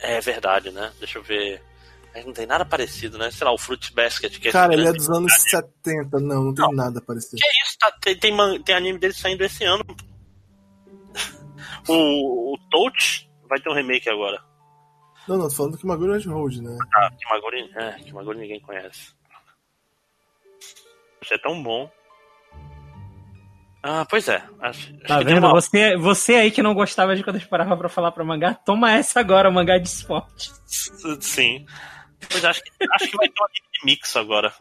É 0.00 0.20
verdade, 0.20 0.72
né? 0.72 0.92
Deixa 0.98 1.18
eu 1.18 1.22
ver. 1.22 1.62
Não 2.24 2.32
tem 2.32 2.46
nada 2.46 2.64
parecido, 2.64 3.16
né? 3.16 3.30
Sei 3.30 3.44
lá, 3.44 3.52
o 3.52 3.58
Fruit 3.58 3.94
Basket. 3.94 4.38
Que 4.38 4.48
é 4.48 4.52
Cara, 4.52 4.72
ele 4.72 4.88
é 4.88 4.92
dos 4.92 5.08
anos 5.08 5.32
70, 5.50 6.18
não, 6.20 6.44
não 6.44 6.54
tem 6.54 6.64
não. 6.64 6.72
nada 6.72 7.00
parecido. 7.00 7.36
Que 7.36 7.48
isso? 7.64 7.78
Tá, 7.78 7.92
tem, 8.00 8.18
tem, 8.18 8.62
tem 8.62 8.74
anime 8.74 8.98
dele 8.98 9.14
saindo 9.14 9.44
esse 9.44 9.64
ano. 9.64 9.84
o, 11.88 12.54
o 12.54 12.58
Touch 12.70 13.30
vai 13.48 13.60
ter 13.60 13.70
um 13.70 13.74
remake 13.74 14.08
agora. 14.08 14.42
Não, 15.28 15.36
não, 15.36 15.48
tô 15.48 15.54
falando 15.54 15.72
do 15.72 15.78
Kimagure 15.78 16.08
Grande 16.08 16.28
Road, 16.28 16.62
né? 16.62 16.76
Ah, 16.94 17.10
Kimagure, 17.10 17.70
é, 17.76 17.92
Kimagure 18.02 18.38
ninguém 18.38 18.60
conhece. 18.60 19.12
Isso 21.22 21.34
é 21.34 21.38
tão 21.38 21.62
bom. 21.62 21.90
Ah, 23.82 24.06
pois 24.08 24.28
é. 24.28 24.42
Acho, 24.60 24.98
tá 25.00 25.16
acho 25.16 25.26
vendo? 25.26 25.46
Uma... 25.46 25.52
Você, 25.52 25.96
você 25.96 26.34
aí 26.34 26.50
que 26.50 26.62
não 26.62 26.74
gostava 26.74 27.14
de 27.14 27.22
quando 27.22 27.36
eu 27.36 27.42
esperava 27.42 27.76
pra 27.76 27.88
falar 27.88 28.12
pra 28.12 28.24
mangá, 28.24 28.54
toma 28.54 28.92
essa 28.92 29.20
agora, 29.20 29.50
mangá 29.50 29.78
de 29.78 29.88
esporte. 29.88 30.50
Sim. 31.20 31.66
Pois 32.30 32.44
acho 32.44 32.62
que, 32.62 32.70
acho 32.94 33.10
que 33.10 33.16
vai 33.16 33.28
ter 33.28 33.40
um 33.40 33.44
anime 33.44 33.68
de 33.72 33.84
mix 33.84 34.16
agora. 34.16 34.52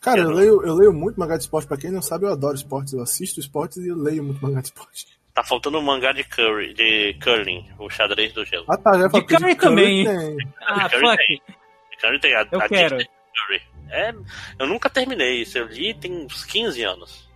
Cara, 0.00 0.20
eu, 0.20 0.30
eu 0.30 0.36
leio, 0.36 0.66
eu 0.66 0.74
leio 0.74 0.92
muito 0.92 1.18
mangá 1.18 1.36
de 1.36 1.44
esporte. 1.44 1.68
Pra 1.68 1.76
quem 1.76 1.90
não 1.90 2.02
sabe, 2.02 2.24
eu 2.24 2.32
adoro 2.32 2.54
esportes. 2.54 2.92
Eu 2.92 3.02
assisto 3.02 3.38
esportes 3.38 3.78
e 3.78 3.88
eu 3.88 3.96
leio 3.96 4.22
muito 4.22 4.42
mangá 4.42 4.60
de 4.60 4.66
esporte. 4.66 5.06
Tá 5.32 5.42
faltando 5.42 5.78
um 5.78 5.82
mangá 5.82 6.12
de 6.12 6.24
curry, 6.24 6.74
de 6.74 7.14
curling, 7.22 7.66
o 7.78 7.88
xadrez 7.88 8.34
do 8.34 8.44
gelo. 8.44 8.66
Ah, 8.68 8.76
tá, 8.76 8.98
já 8.98 9.06
de 9.06 9.22
curry 9.22 9.54
também. 9.54 10.04
Tem. 10.04 10.36
Ah, 10.60 10.88
de 10.88 10.94
curry 10.94 11.16
tem. 11.16 11.42
De 11.90 11.96
curry 11.96 12.20
tem. 12.20 12.34
A, 12.34 12.48
eu 12.50 12.60
a 12.60 12.68
quero. 12.68 12.96
Curry. 12.96 13.62
É, 13.90 14.14
eu 14.58 14.66
nunca 14.66 14.90
terminei 14.90 15.42
isso. 15.42 15.56
Eu 15.56 15.66
li 15.66 15.94
tem 15.94 16.12
uns 16.12 16.44
15 16.44 16.82
anos. 16.82 17.31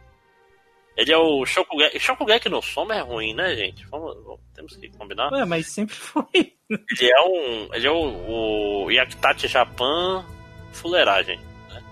Ele 0.97 1.13
é 1.13 1.19
o 1.19 1.45
Shokugeki. 1.45 2.01
Shokugeki 2.01 2.49
no 2.49 2.63
Soma 2.63 2.97
é 2.97 3.01
ruim, 3.01 3.35
né, 3.35 3.55
gente? 3.55 3.85
Vamos, 3.87 4.17
temos 4.55 4.77
que 4.77 4.89
combinar. 4.97 5.31
Ué, 5.31 5.45
mas 5.45 5.67
sempre 5.67 5.95
foi. 5.95 6.25
Ele 6.35 7.11
é 7.11 7.21
um. 7.23 7.75
Ele 7.75 7.87
é 7.87 7.91
o, 7.91 8.85
o 8.85 8.91
Yakitachi 8.91 9.47
Japan 9.47 10.25
fuleiragem. 10.73 11.39
Né? 11.69 11.83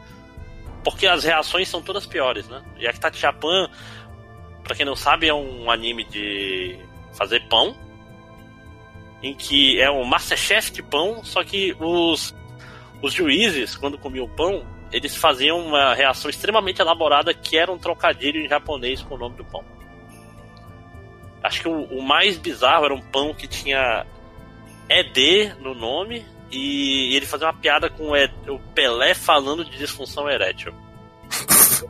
Porque 0.82 1.06
as 1.06 1.24
reações 1.24 1.68
são 1.68 1.82
todas 1.82 2.06
piores, 2.06 2.48
né? 2.48 2.64
Yakitachi 2.80 3.20
Japan, 3.20 3.68
pra 4.62 4.74
quem 4.74 4.86
não 4.86 4.96
sabe, 4.96 5.28
é 5.28 5.34
um 5.34 5.70
anime 5.70 6.04
de 6.04 6.78
fazer 7.12 7.46
pão. 7.48 7.76
Em 9.22 9.34
que 9.34 9.80
é 9.80 9.90
um 9.90 10.04
Masterchef 10.04 10.70
de 10.70 10.82
pão, 10.82 11.22
só 11.24 11.42
que 11.44 11.74
os 11.78 12.34
os 13.02 13.12
juízes, 13.12 13.76
quando 13.76 13.98
comiam 13.98 14.26
pão, 14.28 14.64
eles 14.94 15.16
faziam 15.16 15.58
uma 15.58 15.92
reação 15.92 16.30
extremamente 16.30 16.80
elaborada 16.80 17.34
que 17.34 17.58
era 17.58 17.72
um 17.72 17.76
trocadilho 17.76 18.40
em 18.40 18.48
japonês 18.48 19.02
com 19.02 19.16
o 19.16 19.18
nome 19.18 19.36
do 19.36 19.44
pão. 19.44 19.64
Acho 21.42 21.62
que 21.62 21.68
o, 21.68 21.82
o 21.86 22.00
mais 22.00 22.38
bizarro 22.38 22.84
era 22.84 22.94
um 22.94 23.00
pão 23.00 23.34
que 23.34 23.48
tinha 23.48 24.06
ED 24.88 25.56
no 25.58 25.74
nome 25.74 26.24
e 26.48 27.16
ele 27.16 27.26
fazia 27.26 27.48
uma 27.48 27.54
piada 27.54 27.90
com 27.90 28.12
o 28.12 28.58
Pelé 28.72 29.14
falando 29.14 29.64
de 29.64 29.76
disfunção 29.76 30.30
erétil. 30.30 30.72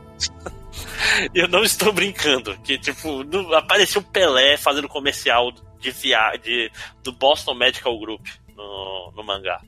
eu 1.31 1.47
não 1.47 1.63
estou 1.63 1.93
brincando. 1.93 2.57
Que, 2.63 2.75
tipo, 2.79 3.21
apareceu 3.55 4.01
o 4.01 4.05
Pelé 4.05 4.57
fazendo 4.57 4.89
comercial 4.89 5.51
de, 5.79 5.91
via, 5.91 6.35
de 6.37 6.71
do 7.03 7.11
Boston 7.11 7.53
Medical 7.53 7.97
Group 7.99 8.25
no, 8.55 9.11
no 9.15 9.23
mangá. 9.23 9.61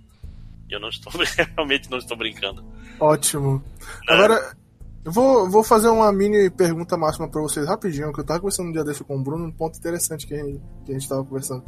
Eu 0.67 0.79
não 0.79 0.89
estou 0.89 1.13
realmente 1.55 1.87
não 1.91 1.99
estou 1.99 2.17
brincando. 2.17 2.65
Ótimo. 2.99 3.63
Agora, 4.07 4.55
eu 5.05 5.11
vou, 5.11 5.49
vou 5.49 5.63
fazer 5.63 5.87
uma 5.87 6.11
mini 6.11 6.49
pergunta 6.49 6.97
máxima 6.97 7.29
para 7.29 7.41
vocês 7.41 7.67
rapidinho, 7.67 8.11
que 8.11 8.19
eu 8.19 8.25
tava 8.25 8.39
conversando 8.39 8.69
um 8.69 8.71
dia 8.71 8.83
desse 8.83 9.03
com 9.03 9.17
o 9.17 9.23
Bruno, 9.23 9.45
um 9.45 9.51
ponto 9.51 9.77
interessante 9.77 10.27
que 10.27 10.33
a 10.33 10.37
gente, 10.37 10.61
que 10.85 10.91
a 10.91 10.93
gente 10.93 11.07
tava 11.07 11.23
conversando. 11.23 11.63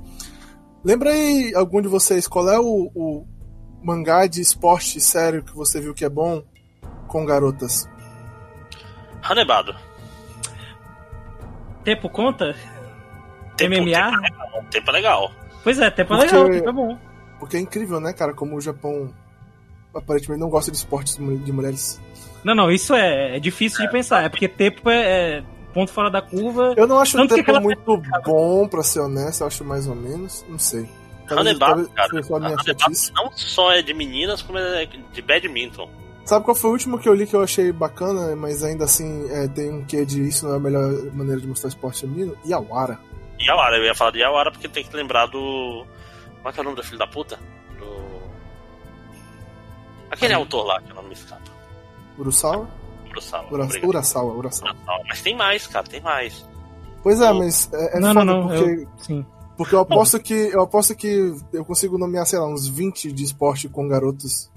Lembra 0.83 1.11
aí, 1.11 1.53
algum 1.55 1.81
de 1.81 1.87
vocês, 1.87 2.27
qual 2.27 2.49
é 2.49 2.59
o, 2.59 2.91
o 2.93 3.27
mangá 3.83 4.27
de 4.27 4.41
esporte 4.41 4.99
sério 4.99 5.43
que 5.43 5.55
você 5.55 5.79
viu 5.79 5.93
que 5.93 6.03
é 6.03 6.09
bom 6.09 6.43
com 7.07 7.25
garotas? 7.25 7.87
Hanebado. 9.21 9.75
Tempo 11.83 12.09
conta? 12.09 12.55
Tempo, 13.55 13.75
MMA? 13.75 13.91
Tempo 13.91 14.17
é 14.17 14.21
legal. 14.21 14.65
Tempo 14.69 14.91
legal. 14.91 15.31
Pois 15.63 15.79
é, 15.79 15.91
tempo 15.91 16.13
é 16.13 16.17
legal, 16.17 16.49
tempo 16.49 16.69
é 16.69 16.73
bom. 16.73 16.97
Porque 17.39 17.57
é 17.57 17.59
incrível, 17.59 17.99
né, 17.99 18.13
cara, 18.13 18.33
como 18.33 18.55
o 18.55 18.61
Japão 18.61 19.13
aparentemente 19.93 20.39
não 20.41 20.49
gosta 20.49 20.71
de 20.71 20.77
esportes 20.77 21.15
de 21.15 21.21
mu- 21.21 21.37
de 21.37 21.51
mulheres. 21.51 22.01
Não, 22.43 22.55
não, 22.55 22.71
isso 22.71 22.93
é, 22.93 23.35
é 23.37 23.39
difícil 23.39 23.85
de 23.85 23.91
pensar. 23.91 24.23
É 24.23 24.29
porque 24.29 24.47
tempo 24.47 24.89
é, 24.89 25.39
é 25.39 25.43
ponto 25.73 25.91
fora 25.91 26.09
da 26.09 26.21
curva. 26.21 26.73
Eu 26.77 26.87
não 26.87 26.99
acho 26.99 27.17
o 27.17 27.21
Tanto 27.21 27.29
que 27.29 27.35
tempo 27.43 27.51
aquela- 27.51 27.59
muito 27.61 27.81
bom, 28.25 28.67
pra 28.67 28.81
ser 28.83 29.01
honesto, 29.01 29.41
eu 29.41 29.47
acho 29.47 29.63
mais 29.65 29.87
ou 29.87 29.95
menos, 29.95 30.45
não 30.47 30.57
sei. 30.59 30.87
Talvez 31.27 31.57
cara. 31.59 31.85
não 33.15 33.31
só 33.35 33.71
é 33.71 33.83
de 33.83 33.93
meninas, 33.93 34.41
como 34.41 34.57
é 34.57 34.85
de 34.85 35.21
badminton. 35.21 35.87
Sabe 36.25 36.43
qual 36.43 36.55
foi 36.55 36.69
o 36.71 36.73
último 36.73 36.97
que 36.99 37.07
eu 37.07 37.13
li 37.13 37.27
que 37.27 37.35
eu 37.35 37.41
achei 37.43 37.71
bacana, 37.71 38.35
mas 38.35 38.63
ainda 38.63 38.85
assim 38.85 39.27
é, 39.31 39.47
tem 39.47 39.71
um 39.71 39.85
quê 39.85 40.05
de 40.05 40.27
isso 40.27 40.45
não 40.47 40.53
é 40.53 40.57
a 40.57 40.59
melhor 40.59 40.91
maneira 41.13 41.39
de 41.41 41.47
mostrar 41.47 41.69
esporte 41.69 42.01
feminino? 42.01 42.35
Yawara. 42.47 42.99
Yawara, 43.39 43.77
eu 43.77 43.83
ia 43.85 43.93
falar 43.95 44.11
de 44.11 44.19
Yawara 44.19 44.51
porque 44.51 44.67
tem 44.67 44.83
que 44.83 44.95
lembrar 44.95 45.27
do. 45.27 45.85
Como 46.37 46.49
é 46.49 46.51
que 46.51 46.59
é 46.59 46.61
o 46.61 46.63
nome 46.63 46.75
do 46.75 46.83
filho 46.83 46.97
da 46.97 47.07
puta? 47.07 47.39
Aquele 50.19 50.33
autor 50.33 50.65
lá 50.65 50.81
que 50.81 50.91
o 50.91 50.95
nome 50.95 51.07
me 51.09 51.13
escapa. 51.13 51.41
Urasawa? 52.17 52.69
Urasawa. 53.09 53.47
Ura- 53.51 53.63
obrigado. 53.63 53.89
Urasawa, 53.89 54.33
Urasawa. 54.33 54.75
Mas 55.07 55.21
tem 55.21 55.35
mais, 55.35 55.65
cara, 55.67 55.87
tem 55.87 56.01
mais. 56.01 56.45
Pois 57.01 57.21
é, 57.21 57.31
mas 57.31 57.71
é, 57.73 57.97
é 57.97 57.99
não, 57.99 58.13
foda 58.13 58.25
não, 58.25 58.41
não. 58.41 58.47
porque, 58.49 58.63
eu- 58.63 58.87
sim. 58.97 59.25
porque 59.57 59.75
eu 59.75 59.79
aposto 59.79 60.19
que 60.19 60.33
eu 60.33 60.61
aposto 60.61 60.95
que 60.95 61.33
eu 61.53 61.63
consigo 61.63 61.97
nomear, 61.97 62.25
sei 62.25 62.37
lá, 62.39 62.47
uns 62.47 62.67
20 62.67 63.11
de 63.13 63.23
esporte 63.23 63.69
com 63.69 63.87
garotos. 63.87 64.51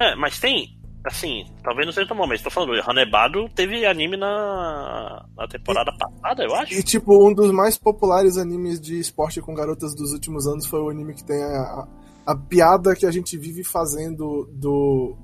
É, 0.00 0.14
mas 0.14 0.38
tem. 0.38 0.78
Assim, 1.02 1.46
talvez 1.64 1.86
não 1.86 1.92
seja 1.94 2.06
tão 2.06 2.16
bom, 2.16 2.26
mas 2.26 2.42
tô 2.42 2.50
falando, 2.50 2.74
Hanebado 2.86 3.48
teve 3.54 3.86
anime 3.86 4.18
na, 4.18 5.24
na 5.34 5.48
temporada 5.48 5.90
passada, 5.98 6.44
eu 6.44 6.54
acho. 6.54 6.74
E 6.74 6.82
tipo, 6.82 7.26
um 7.26 7.32
dos 7.32 7.50
mais 7.50 7.78
populares 7.78 8.36
animes 8.36 8.78
de 8.78 9.00
esporte 9.00 9.40
com 9.40 9.54
garotas 9.54 9.94
dos 9.94 10.12
últimos 10.12 10.46
anos 10.46 10.66
foi 10.66 10.78
o 10.78 10.90
anime 10.90 11.14
que 11.14 11.24
tem 11.24 11.42
a, 11.42 11.46
a, 11.62 11.88
a 12.26 12.34
piada 12.34 12.94
que 12.94 13.06
a 13.06 13.10
gente 13.10 13.36
vive 13.38 13.62
fazendo 13.64 14.48
do 14.52 15.16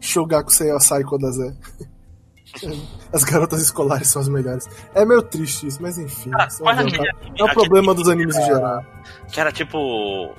Shogakusei 0.00 0.70
Psycho 0.78 1.18
da 1.18 1.30
Zé. 1.30 1.54
As 3.12 3.24
garotas 3.24 3.62
escolares 3.62 4.08
são 4.08 4.20
as 4.20 4.28
melhores. 4.28 4.68
É 4.94 5.06
meio 5.06 5.22
triste 5.22 5.66
isso, 5.66 5.80
mas 5.80 5.96
enfim. 5.96 6.30
Ah, 6.34 6.46
é, 6.60 6.62
um- 6.62 6.68
aquele- 6.68 7.08
é 7.08 7.12
o 7.12 7.46
aquele- 7.46 7.52
problema 7.54 7.94
dos 7.94 8.08
animes 8.10 8.36
em 8.36 8.44
geral. 8.44 8.84
Que 9.32 9.40
era 9.40 9.50
tipo. 9.50 10.34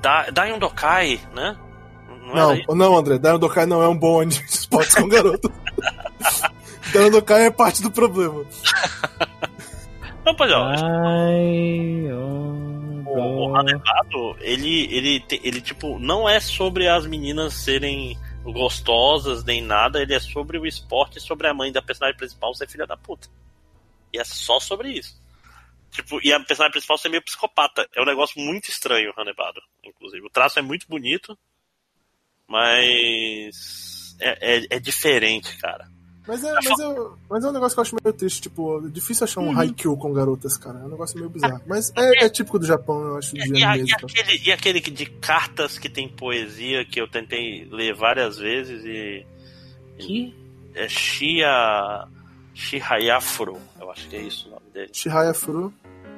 Da, 0.00 0.30
Daiun 0.30 0.58
Dokai, 0.58 1.20
né? 1.34 1.54
Não, 2.34 2.56
Não, 2.68 2.74
não, 2.74 2.96
André, 2.96 3.18
Daion 3.18 3.38
Dokai 3.38 3.66
não 3.66 3.82
é 3.82 3.88
um 3.88 3.96
bom 3.98 4.20
anime 4.22 4.42
de 4.42 4.50
esportes 4.54 4.94
com 4.94 5.06
garotas. 5.08 5.50
Daion 6.94 7.10
Dokai 7.10 7.44
é 7.46 7.50
parte 7.50 7.82
do 7.82 7.90
problema. 7.90 8.42
Não, 10.24 10.34
pois 10.36 10.50
é, 10.50 10.54
ó, 10.54 10.64
Ai, 10.66 12.08
o, 13.18 13.48
o 13.48 13.56
Hanebado, 13.56 14.36
ele, 14.40 14.84
ele, 14.94 15.24
ele, 15.42 15.60
tipo, 15.60 15.98
não 15.98 16.28
é 16.28 16.40
sobre 16.40 16.88
as 16.88 17.06
meninas 17.06 17.54
serem 17.54 18.18
gostosas 18.42 19.44
nem 19.44 19.62
nada, 19.62 20.00
ele 20.00 20.14
é 20.14 20.20
sobre 20.20 20.58
o 20.58 20.66
esporte 20.66 21.18
e 21.18 21.20
sobre 21.20 21.46
a 21.46 21.54
mãe 21.54 21.70
da 21.70 21.82
personagem 21.82 22.16
principal 22.16 22.54
ser 22.54 22.68
filha 22.68 22.86
da 22.86 22.96
puta. 22.96 23.28
E 24.12 24.18
é 24.18 24.24
só 24.24 24.58
sobre 24.58 24.90
isso. 24.90 25.20
Tipo, 25.90 26.20
e 26.22 26.32
a 26.32 26.40
personagem 26.40 26.72
principal 26.72 26.98
ser 26.98 27.08
meio 27.08 27.22
psicopata. 27.22 27.88
É 27.94 28.00
um 28.00 28.06
negócio 28.06 28.40
muito 28.40 28.68
estranho, 28.68 29.12
o 29.16 29.20
Hanebado, 29.20 29.60
inclusive. 29.84 30.24
O 30.24 30.30
traço 30.30 30.58
é 30.58 30.62
muito 30.62 30.86
bonito, 30.88 31.36
mas 32.46 34.16
é, 34.20 34.56
é, 34.56 34.66
é 34.70 34.80
diferente, 34.80 35.56
cara. 35.58 35.88
Mas 36.30 36.44
é, 36.44 36.52
mas, 36.54 36.66
é, 36.80 37.08
mas 37.28 37.44
é 37.44 37.48
um 37.48 37.52
negócio 37.52 37.74
que 37.74 37.80
eu 37.80 37.82
acho 37.82 37.96
meio 38.04 38.12
triste, 38.16 38.42
tipo, 38.42 38.86
é 38.86 38.88
difícil 38.88 39.24
achar 39.24 39.40
um 39.40 39.58
Haikyuu 39.58 39.96
com 39.96 40.12
garotas, 40.12 40.56
cara. 40.56 40.78
É 40.78 40.84
um 40.84 40.88
negócio 40.88 41.16
meio 41.18 41.28
bizarro. 41.28 41.60
Mas 41.66 41.92
é, 41.96 42.24
é 42.24 42.28
típico 42.28 42.58
do 42.58 42.64
Japão, 42.66 43.00
eu 43.02 43.16
acho, 43.16 43.34
de 43.34 43.40
E, 43.58 43.64
a- 43.64 43.76
e 43.76 43.80
mesmo. 43.82 43.96
aquele, 44.04 44.38
e 44.46 44.52
aquele 44.52 44.80
de 44.80 45.06
cartas 45.06 45.76
que 45.78 45.88
tem 45.88 46.08
poesia 46.08 46.84
que 46.84 47.00
eu 47.00 47.08
tentei 47.08 47.66
ler 47.70 47.94
várias 47.94 48.38
vezes 48.38 48.84
e. 48.84 49.26
que? 49.98 50.34
É 50.74 50.88
Shia. 50.88 52.06
Shihayafuro, 52.54 53.58
eu 53.80 53.90
acho 53.90 54.08
que 54.08 54.16
é 54.16 54.20
isso 54.22 54.48
o 54.48 54.50
nome 54.50 54.62
dele. 54.72 54.90
Shihaya 54.92 55.32
Furu. 55.34 55.72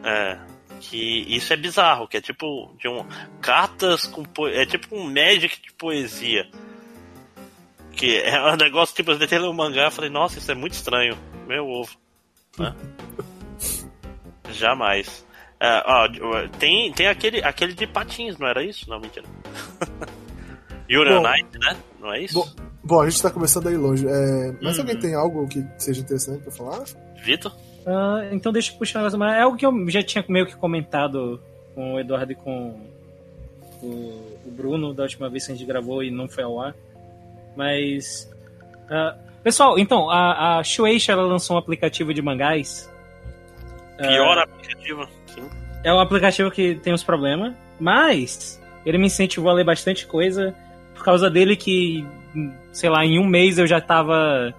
É. 0.04 0.38
Que 0.80 0.96
isso 1.36 1.52
é 1.52 1.56
bizarro, 1.56 2.08
que 2.08 2.16
é 2.16 2.20
tipo 2.20 2.74
de 2.80 2.88
um. 2.88 3.04
Cartas 3.40 4.04
com 4.06 4.24
po... 4.24 4.48
É 4.48 4.66
tipo 4.66 4.96
um 4.96 5.04
Magic 5.04 5.62
de 5.62 5.72
poesia. 5.74 6.48
Que 7.92 8.18
é 8.18 8.40
um 8.52 8.56
negócio, 8.56 8.94
tipo, 8.94 9.10
eu 9.10 9.18
tentei 9.18 9.38
ler 9.38 9.48
o 9.48 9.52
mangá 9.54 9.88
e 9.88 9.90
falei, 9.90 10.10
nossa, 10.10 10.38
isso 10.38 10.50
é 10.50 10.54
muito 10.54 10.72
estranho. 10.72 11.16
Meu 11.46 11.66
ovo. 11.68 11.90
Né? 12.58 12.74
Jamais. 14.52 15.24
É, 15.60 15.82
ó, 15.86 16.08
tem, 16.58 16.92
tem 16.92 17.06
aquele, 17.06 17.42
aquele 17.42 17.72
de 17.72 17.86
patins, 17.86 18.36
não 18.38 18.48
era 18.48 18.64
isso? 18.64 18.88
Não, 18.88 18.98
mentira. 19.00 19.26
Ice, 20.88 21.58
né? 21.58 21.76
Não 22.00 22.12
é 22.12 22.20
isso? 22.20 22.34
Bom, 22.34 22.48
bom, 22.82 23.00
a 23.00 23.08
gente 23.08 23.22
tá 23.22 23.30
começando 23.30 23.68
aí 23.68 23.76
longe. 23.76 24.06
É, 24.06 24.52
mas 24.60 24.74
Uhum. 24.76 24.82
alguém 24.82 24.98
tem 24.98 25.14
algo 25.14 25.46
que 25.48 25.64
seja 25.78 26.00
interessante 26.02 26.42
pra 26.42 26.52
falar? 26.52 26.84
Vitor? 27.22 27.54
Ah, 27.86 28.28
então 28.32 28.52
deixa 28.52 28.72
eu 28.72 28.78
puxar 28.78 28.98
um 28.98 29.02
negócio 29.02 29.18
mais. 29.18 29.36
É 29.36 29.42
algo 29.42 29.56
que 29.56 29.64
eu 29.64 29.88
já 29.88 30.02
tinha 30.02 30.24
meio 30.28 30.46
que 30.46 30.56
comentado 30.56 31.40
com 31.74 31.94
o 31.94 32.00
Eduardo 32.00 32.32
e 32.32 32.34
com 32.34 32.78
o, 33.82 33.86
o 34.44 34.50
Bruno 34.50 34.92
da 34.92 35.04
última 35.04 35.30
vez 35.30 35.46
que 35.46 35.52
a 35.52 35.54
gente 35.54 35.66
gravou 35.66 36.02
e 36.02 36.10
não 36.10 36.28
foi 36.28 36.44
ao 36.44 36.60
ar. 36.60 36.74
Mas. 37.56 38.30
ah, 38.90 39.16
pessoal, 39.42 39.78
então, 39.78 40.10
a, 40.10 40.58
a 40.58 40.64
Shueisha 40.64 41.12
ela 41.12 41.22
lançou 41.22 41.56
um 41.56 41.58
aplicativo 41.58 42.12
de 42.12 42.22
mangás. 42.22 42.90
Pior 43.98 44.38
aplicativo. 44.38 45.08
Sim. 45.26 45.48
É 45.84 45.92
um 45.92 46.00
aplicativo 46.00 46.50
que 46.50 46.76
tem 46.76 46.92
uns 46.92 47.02
problemas, 47.02 47.54
mas 47.78 48.60
ele 48.84 48.98
me 48.98 49.06
incentivou 49.06 49.50
a 49.50 49.54
ler 49.54 49.64
bastante 49.64 50.06
coisa. 50.06 50.54
Por 50.94 51.04
causa 51.04 51.30
dele 51.30 51.56
que, 51.56 52.04
sei 52.72 52.88
lá, 52.88 53.04
em 53.04 53.18
um 53.18 53.26
mês 53.26 53.58
eu 53.58 53.66
já 53.66 53.80
tava 53.80 54.54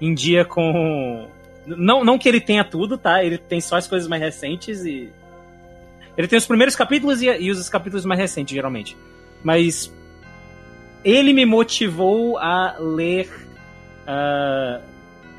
em 0.00 0.14
dia 0.14 0.44
com. 0.44 1.28
Não, 1.66 2.04
não 2.04 2.18
que 2.18 2.28
ele 2.28 2.40
tenha 2.40 2.64
tudo, 2.64 2.96
tá? 2.96 3.24
Ele 3.24 3.38
tem 3.38 3.60
só 3.60 3.76
as 3.76 3.88
coisas 3.88 4.08
mais 4.08 4.22
recentes 4.22 4.84
e. 4.84 5.10
Ele 6.16 6.28
tem 6.28 6.38
os 6.38 6.46
primeiros 6.46 6.74
capítulos 6.74 7.20
e, 7.20 7.26
e 7.26 7.50
os 7.50 7.68
capítulos 7.68 8.04
mais 8.04 8.18
recentes, 8.18 8.54
geralmente. 8.54 8.96
Mas 9.42 9.92
ele 11.04 11.32
me 11.32 11.44
motivou 11.44 12.38
a 12.38 12.76
ler 12.78 13.28
uh, 14.06 14.82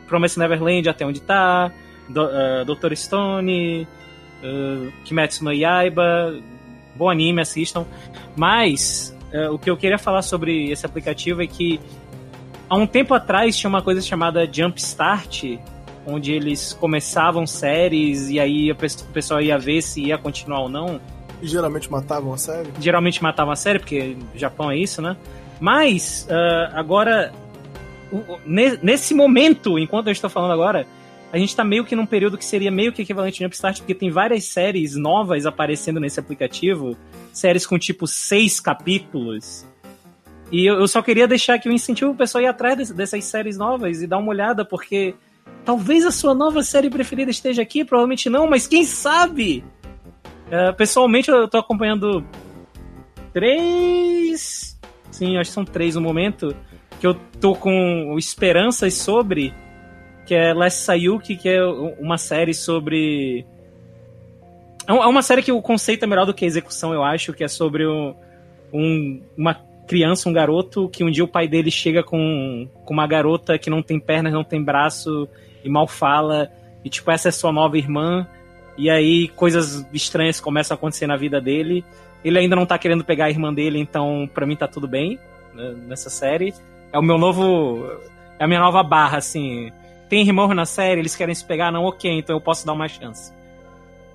Promise 0.07 0.39
Neverland 0.39 0.87
até 0.89 1.05
onde 1.05 1.21
tá, 1.21 1.71
Do, 2.07 2.23
uh, 2.23 2.65
Dr. 2.65 2.95
Stone, 2.95 3.87
uh, 4.43 4.91
Kimetsu 5.03 5.43
no 5.43 5.51
Yaiba, 5.51 6.35
bom 6.95 7.09
anime, 7.09 7.41
assistam. 7.41 7.85
Mas 8.35 9.15
uh, 9.33 9.53
o 9.53 9.59
que 9.59 9.69
eu 9.69 9.77
queria 9.77 9.97
falar 9.97 10.21
sobre 10.21 10.71
esse 10.71 10.85
aplicativo 10.85 11.41
é 11.41 11.47
que 11.47 11.79
há 12.69 12.75
um 12.75 12.87
tempo 12.87 13.13
atrás 13.13 13.57
tinha 13.57 13.69
uma 13.69 13.81
coisa 13.81 14.01
chamada 14.01 14.47
Jumpstart, 14.51 15.59
onde 16.05 16.31
eles 16.31 16.73
começavam 16.73 17.45
séries 17.45 18.29
e 18.29 18.39
aí 18.39 18.71
o 18.71 18.75
pessoal 19.11 19.41
ia 19.41 19.57
ver 19.57 19.81
se 19.81 20.01
ia 20.05 20.17
continuar 20.17 20.61
ou 20.61 20.69
não. 20.69 21.01
E 21.41 21.47
geralmente 21.47 21.91
matavam 21.91 22.33
a 22.33 22.37
série? 22.37 22.69
Geralmente 22.79 23.21
matavam 23.21 23.51
a 23.51 23.55
série, 23.55 23.79
porque 23.79 24.17
Japão 24.33 24.71
é 24.71 24.77
isso, 24.77 25.01
né? 25.01 25.17
Mas 25.59 26.27
uh, 26.29 26.75
agora, 26.75 27.33
o- 28.11 28.17
o- 28.17 28.39
ne- 28.45 28.77
nesse 28.81 29.13
momento, 29.13 29.77
enquanto 29.79 30.07
eu 30.07 30.11
estou 30.11 30.29
falando 30.29 30.51
agora, 30.51 30.85
a 31.31 31.37
gente 31.37 31.55
tá 31.55 31.63
meio 31.63 31.83
que 31.83 31.95
num 31.95 32.05
período 32.05 32.37
que 32.37 32.45
seria 32.45 32.71
meio 32.71 32.93
que 32.93 33.01
equivalente 33.01 33.43
ao 33.43 33.47
Jumpstart, 33.47 33.79
porque 33.79 33.93
tem 33.95 34.09
várias 34.09 34.45
séries 34.45 34.95
novas 34.95 35.45
aparecendo 35.45 35.99
nesse 35.99 36.19
aplicativo, 36.19 36.95
séries 37.33 37.65
com 37.65 37.77
tipo 37.77 38.07
seis 38.07 38.59
capítulos. 38.59 39.65
E 40.51 40.65
eu, 40.65 40.75
eu 40.79 40.87
só 40.87 41.01
queria 41.01 41.27
deixar 41.27 41.55
aqui 41.55 41.67
o 41.67 41.73
incentivo 41.73 42.11
o 42.11 42.15
pessoal 42.15 42.43
ir 42.43 42.47
atrás 42.47 42.77
desse- 42.77 42.93
dessas 42.93 43.25
séries 43.25 43.57
novas 43.57 44.01
e 44.01 44.07
dar 44.07 44.17
uma 44.19 44.29
olhada, 44.29 44.63
porque 44.63 45.13
talvez 45.65 46.05
a 46.05 46.11
sua 46.11 46.33
nova 46.33 46.63
série 46.63 46.89
preferida 46.89 47.29
esteja 47.31 47.61
aqui, 47.61 47.83
provavelmente 47.83 48.29
não, 48.29 48.47
mas 48.47 48.65
quem 48.67 48.85
sabe? 48.85 49.65
É, 50.49 50.71
pessoalmente 50.71 51.29
eu 51.29 51.45
tô 51.49 51.57
acompanhando 51.57 52.23
três. 53.33 54.66
Sim, 55.11 55.37
acho 55.37 55.49
que 55.49 55.53
são 55.53 55.65
três 55.65 55.95
no 55.95 56.01
momento. 56.01 56.55
Que 56.99 57.07
eu 57.07 57.13
tô 57.39 57.55
com 57.55 58.15
esperanças 58.17 58.93
sobre. 58.95 59.53
Que 60.25 60.33
é 60.35 60.53
Last 60.53 60.81
Sayuki, 60.83 61.35
que 61.37 61.47
é 61.49 61.63
uma 61.99 62.17
série 62.17 62.53
sobre. 62.53 63.45
É 64.87 64.91
é 64.91 65.05
uma 65.07 65.21
série 65.21 65.41
que 65.43 65.51
o 65.51 65.61
conceito 65.61 66.03
é 66.03 66.07
melhor 66.07 66.25
do 66.25 66.33
que 66.33 66.45
a 66.45 66.47
execução, 66.47 66.93
eu 66.93 67.03
acho, 67.03 67.33
que 67.33 67.43
é 67.43 67.47
sobre 67.47 67.85
um, 67.85 68.15
um- 68.73 69.21
uma 69.37 69.53
criança, 69.87 70.27
um 70.29 70.33
garoto, 70.33 70.87
que 70.89 71.03
um 71.03 71.11
dia 71.11 71.23
o 71.23 71.27
pai 71.27 71.47
dele 71.47 71.69
chega 71.71 72.03
com, 72.03 72.67
com 72.85 72.93
uma 72.93 73.05
garota 73.07 73.57
que 73.57 73.69
não 73.69 73.81
tem 73.81 73.99
pernas, 73.99 74.33
não 74.33 74.43
tem 74.43 74.61
braço 74.63 75.27
e 75.63 75.69
mal 75.69 75.87
fala. 75.87 76.49
E 76.83 76.89
tipo, 76.89 77.09
essa 77.11 77.29
é 77.29 77.31
sua 77.31 77.51
nova 77.51 77.77
irmã. 77.77 78.25
E 78.77 78.89
aí 78.89 79.27
coisas 79.29 79.85
estranhas 79.93 80.39
começam 80.39 80.75
a 80.75 80.77
acontecer 80.77 81.07
na 81.07 81.15
vida 81.17 81.39
dele. 81.41 81.83
Ele 82.23 82.39
ainda 82.39 82.55
não 82.55 82.65
tá 82.65 82.77
querendo 82.77 83.03
pegar 83.03 83.25
a 83.25 83.29
irmã 83.29 83.53
dele, 83.53 83.79
então 83.79 84.29
pra 84.33 84.45
mim 84.45 84.55
tá 84.55 84.67
tudo 84.67 84.87
bem 84.87 85.19
né, 85.53 85.75
nessa 85.87 86.09
série. 86.09 86.53
É 86.91 86.97
o 86.97 87.03
meu 87.03 87.17
novo. 87.17 87.85
É 88.39 88.43
a 88.43 88.47
minha 88.47 88.59
nova 88.59 88.83
barra, 88.83 89.17
assim. 89.17 89.71
tem 90.09 90.21
irmão 90.21 90.47
na 90.53 90.65
série, 90.65 91.01
eles 91.01 91.15
querem 91.15 91.33
se 91.33 91.43
pegar, 91.43 91.71
não, 91.71 91.85
ok, 91.85 92.11
então 92.11 92.35
eu 92.35 92.41
posso 92.41 92.65
dar 92.65 92.73
uma 92.73 92.87
chance. 92.87 93.33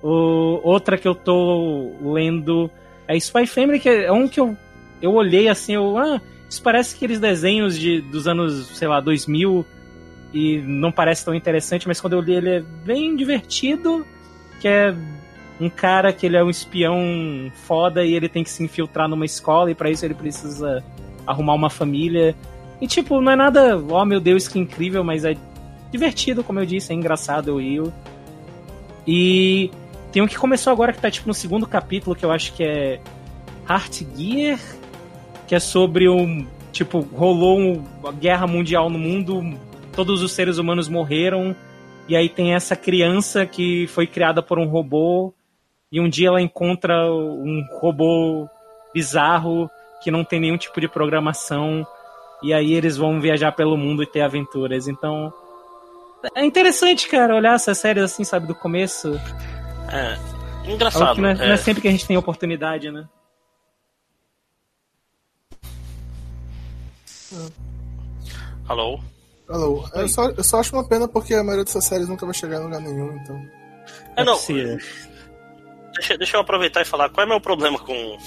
O, 0.01 0.59
outra 0.63 0.97
que 0.97 1.07
eu 1.07 1.15
tô 1.15 1.93
lendo 2.01 2.69
é 3.07 3.15
Spy 3.17 3.45
Family, 3.45 3.79
que 3.79 3.89
é 3.89 4.11
um 4.11 4.27
que 4.27 4.39
eu, 4.39 4.55
eu 5.01 5.13
olhei 5.13 5.47
assim, 5.49 5.75
eu, 5.75 5.97
ah, 5.97 6.21
isso 6.49 6.61
parece 6.61 6.95
aqueles 6.95 7.19
desenhos 7.19 7.77
de, 7.77 8.01
dos 8.01 8.27
anos, 8.27 8.67
sei 8.77 8.87
lá, 8.87 8.99
2000 8.99 9.65
e 10.33 10.57
não 10.65 10.91
parece 10.91 11.23
tão 11.23 11.35
interessante, 11.35 11.87
mas 11.87 12.01
quando 12.01 12.13
eu 12.13 12.21
li 12.21 12.33
ele 12.33 12.49
é 12.49 12.59
bem 12.59 13.15
divertido, 13.15 14.05
que 14.59 14.67
é 14.67 14.95
um 15.63 15.69
cara 15.69 16.11
que 16.11 16.25
ele 16.25 16.37
é 16.37 16.43
um 16.43 16.49
espião 16.49 17.51
foda 17.53 18.03
e 18.03 18.13
ele 18.13 18.27
tem 18.27 18.43
que 18.43 18.49
se 18.49 18.63
infiltrar 18.63 19.07
numa 19.07 19.25
escola 19.25 19.71
e 19.71 19.75
para 19.75 19.89
isso 19.89 20.05
ele 20.05 20.13
precisa 20.13 20.83
arrumar 21.25 21.53
uma 21.53 21.69
família. 21.69 22.35
E 22.81 22.87
tipo, 22.87 23.21
não 23.21 23.31
é 23.31 23.35
nada, 23.35 23.77
oh 23.77 24.05
meu 24.05 24.19
Deus, 24.19 24.47
que 24.47 24.59
incrível, 24.59 25.03
mas 25.03 25.23
é 25.23 25.35
divertido, 25.91 26.43
como 26.43 26.59
eu 26.59 26.65
disse, 26.65 26.91
é 26.91 26.95
engraçado, 26.95 27.49
eu 27.49 27.59
rio. 27.59 27.93
E 29.07 29.71
tem 30.11 30.21
um 30.21 30.27
que 30.27 30.37
começou 30.37 30.71
agora 30.71 30.91
que 30.91 30.99
tá 30.99 31.09
tipo 31.09 31.27
no 31.27 31.33
segundo 31.33 31.65
capítulo, 31.65 32.15
que 32.15 32.25
eu 32.25 32.31
acho 32.31 32.53
que 32.53 32.63
é 32.63 32.99
Heart 33.69 34.03
Gear, 34.15 34.59
que 35.47 35.55
é 35.55 35.59
sobre 35.59 36.09
um. 36.09 36.45
Tipo, 36.71 37.01
rolou 37.01 37.83
uma 38.01 38.11
guerra 38.11 38.47
mundial 38.47 38.89
no 38.89 38.97
mundo, 38.97 39.41
todos 39.95 40.23
os 40.23 40.31
seres 40.31 40.57
humanos 40.57 40.89
morreram, 40.89 41.55
e 42.07 42.15
aí 42.15 42.27
tem 42.27 42.55
essa 42.55 42.75
criança 42.75 43.45
que 43.45 43.85
foi 43.87 44.07
criada 44.07 44.41
por 44.41 44.57
um 44.57 44.65
robô, 44.65 45.33
e 45.93 45.99
um 45.99 46.09
dia 46.09 46.29
ela 46.29 46.41
encontra 46.41 47.05
um 47.05 47.63
robô 47.79 48.49
bizarro 48.91 49.69
que 50.01 50.09
não 50.09 50.25
tem 50.25 50.39
nenhum 50.39 50.57
tipo 50.57 50.81
de 50.81 50.87
programação, 50.87 51.85
e 52.41 52.51
aí 52.51 52.73
eles 52.73 52.97
vão 52.97 53.21
viajar 53.21 53.51
pelo 53.51 53.77
mundo 53.77 54.01
e 54.01 54.07
ter 54.07 54.21
aventuras. 54.21 54.87
Então. 54.87 55.31
É 56.35 56.43
interessante, 56.43 57.07
cara, 57.07 57.35
olhar 57.35 57.53
essas 57.53 57.77
séries 57.77 58.03
assim, 58.03 58.23
sabe, 58.23 58.47
do 58.47 58.55
começo. 58.55 59.13
É. 59.91 60.17
Engraçado. 60.67 61.21
Não 61.21 61.29
é, 61.29 61.33
é... 61.33 61.35
não 61.35 61.53
é 61.53 61.57
sempre 61.57 61.83
que 61.83 61.87
a 61.87 61.91
gente 61.91 62.07
tem 62.07 62.17
oportunidade, 62.17 62.89
né? 62.89 63.07
Alô? 68.67 68.99
Alô. 69.47 69.87
Eu 69.93 70.07
só, 70.07 70.29
eu 70.31 70.43
só 70.43 70.59
acho 70.59 70.75
uma 70.75 70.87
pena 70.87 71.07
porque 71.07 71.35
a 71.35 71.43
maioria 71.43 71.65
dessas 71.65 71.85
séries 71.85 72.09
nunca 72.09 72.25
vai 72.25 72.33
chegar 72.33 72.59
em 72.59 72.63
lugar 72.63 72.81
nenhum, 72.81 73.15
então. 73.17 73.39
É, 74.15 74.23
não. 74.23 74.37
Deixa, 75.93 76.17
deixa 76.17 76.37
eu 76.37 76.41
aproveitar 76.41 76.81
e 76.81 76.85
falar 76.85 77.09
qual 77.09 77.23
é 77.23 77.25
o 77.25 77.29
meu 77.29 77.41
problema 77.41 77.77
com 77.79 78.17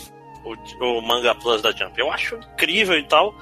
o, 0.44 0.54
o 0.84 1.02
Manga 1.02 1.34
Plus 1.34 1.60
da 1.62 1.72
Jump. 1.72 1.98
Eu 1.98 2.10
acho 2.12 2.36
incrível 2.36 2.98
e 2.98 3.02
tal. 3.04 3.34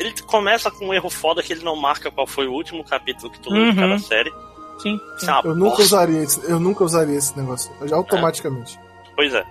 Ele 0.00 0.12
começa 0.22 0.70
com 0.70 0.86
um 0.86 0.94
erro 0.94 1.10
foda 1.10 1.42
que 1.42 1.52
ele 1.52 1.64
não 1.64 1.74
marca 1.76 2.10
qual 2.10 2.26
foi 2.26 2.46
o 2.46 2.52
último 2.52 2.84
capítulo 2.84 3.30
que 3.30 3.40
tu 3.40 3.50
leu 3.50 3.64
Uhum. 3.64 3.70
de 3.72 3.76
cada 3.76 3.98
série. 3.98 4.32
Sim. 4.80 4.98
Isso 5.16 5.28
é 5.30 5.38
Eu 5.44 5.54
nunca 5.56 5.70
bosta. 5.70 5.82
usaria 5.82 6.22
esse, 6.22 6.50
eu 6.50 6.60
nunca 6.60 6.84
usaria 6.84 7.16
esse 7.16 7.36
negócio. 7.36 7.72
Eu 7.80 7.88
já 7.88 7.96
automaticamente. 7.96 8.78
Pois 9.16 9.34
é. 9.34 9.44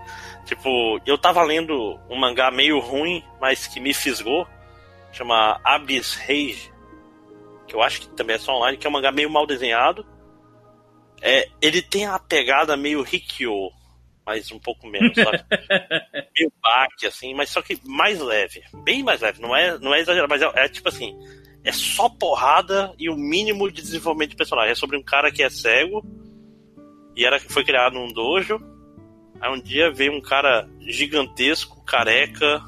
Tipo, 0.46 1.02
eu 1.06 1.18
tava 1.18 1.44
lendo 1.44 2.00
um 2.10 2.16
mangá 2.18 2.50
meio 2.50 2.80
ruim, 2.80 3.22
mas 3.42 3.68
que 3.68 3.80
me 3.82 3.94
fisgou. 3.94 4.48
Chama 5.12 5.60
Abyss 5.66 6.16
Rage. 6.16 6.72
Que 7.68 7.76
eu 7.76 7.82
acho 7.82 8.00
que 8.02 8.08
também 8.10 8.38
é 8.38 8.40
só 8.40 8.54
online, 8.56 8.78
que 8.78 8.88
é 8.88 8.90
um 8.90 8.94
mangá 8.94 9.12
meio 9.12 9.30
mal 9.30 9.46
desenhado. 9.46 10.06
É, 11.22 11.50
ele 11.62 11.82
tem 11.82 12.06
a 12.06 12.18
pegada 12.18 12.78
meio 12.78 13.02
Rikyo, 13.02 13.70
mas 14.28 14.52
um 14.52 14.60
pouco 14.60 14.86
menos, 14.86 15.16
sabe? 15.16 15.42
meio 16.38 16.52
baque, 16.62 17.08
assim, 17.08 17.34
mas 17.34 17.50
só 17.50 17.62
que 17.62 17.80
mais 17.86 18.20
leve. 18.20 18.62
Bem 18.84 19.02
mais 19.02 19.22
leve. 19.22 19.42
Não 19.42 19.56
é, 19.56 19.80
não 19.80 19.96
é 19.96 20.02
exagerado, 20.02 20.30
mas 20.30 20.42
é, 20.42 20.66
é 20.66 20.68
tipo 20.68 20.90
assim. 20.90 21.18
É 21.64 21.72
só 21.72 22.10
porrada 22.10 22.94
e 23.00 23.10
o 23.10 23.16
mínimo 23.16 23.72
de 23.72 23.82
desenvolvimento 23.82 24.32
de 24.32 24.36
personagem. 24.36 24.72
É 24.72 24.76
sobre 24.76 24.98
um 24.98 25.04
cara 25.04 25.32
que 25.32 25.42
é 25.42 25.50
cego 25.50 26.06
e 27.16 27.26
era, 27.26 27.40
foi 27.40 27.64
criado 27.64 27.94
num 27.94 28.12
dojo. 28.12 28.60
Aí 29.40 29.50
um 29.50 29.62
dia 29.62 29.92
veio 29.92 30.12
um 30.12 30.22
cara 30.22 30.70
gigantesco, 30.82 31.84
careca 31.86 32.62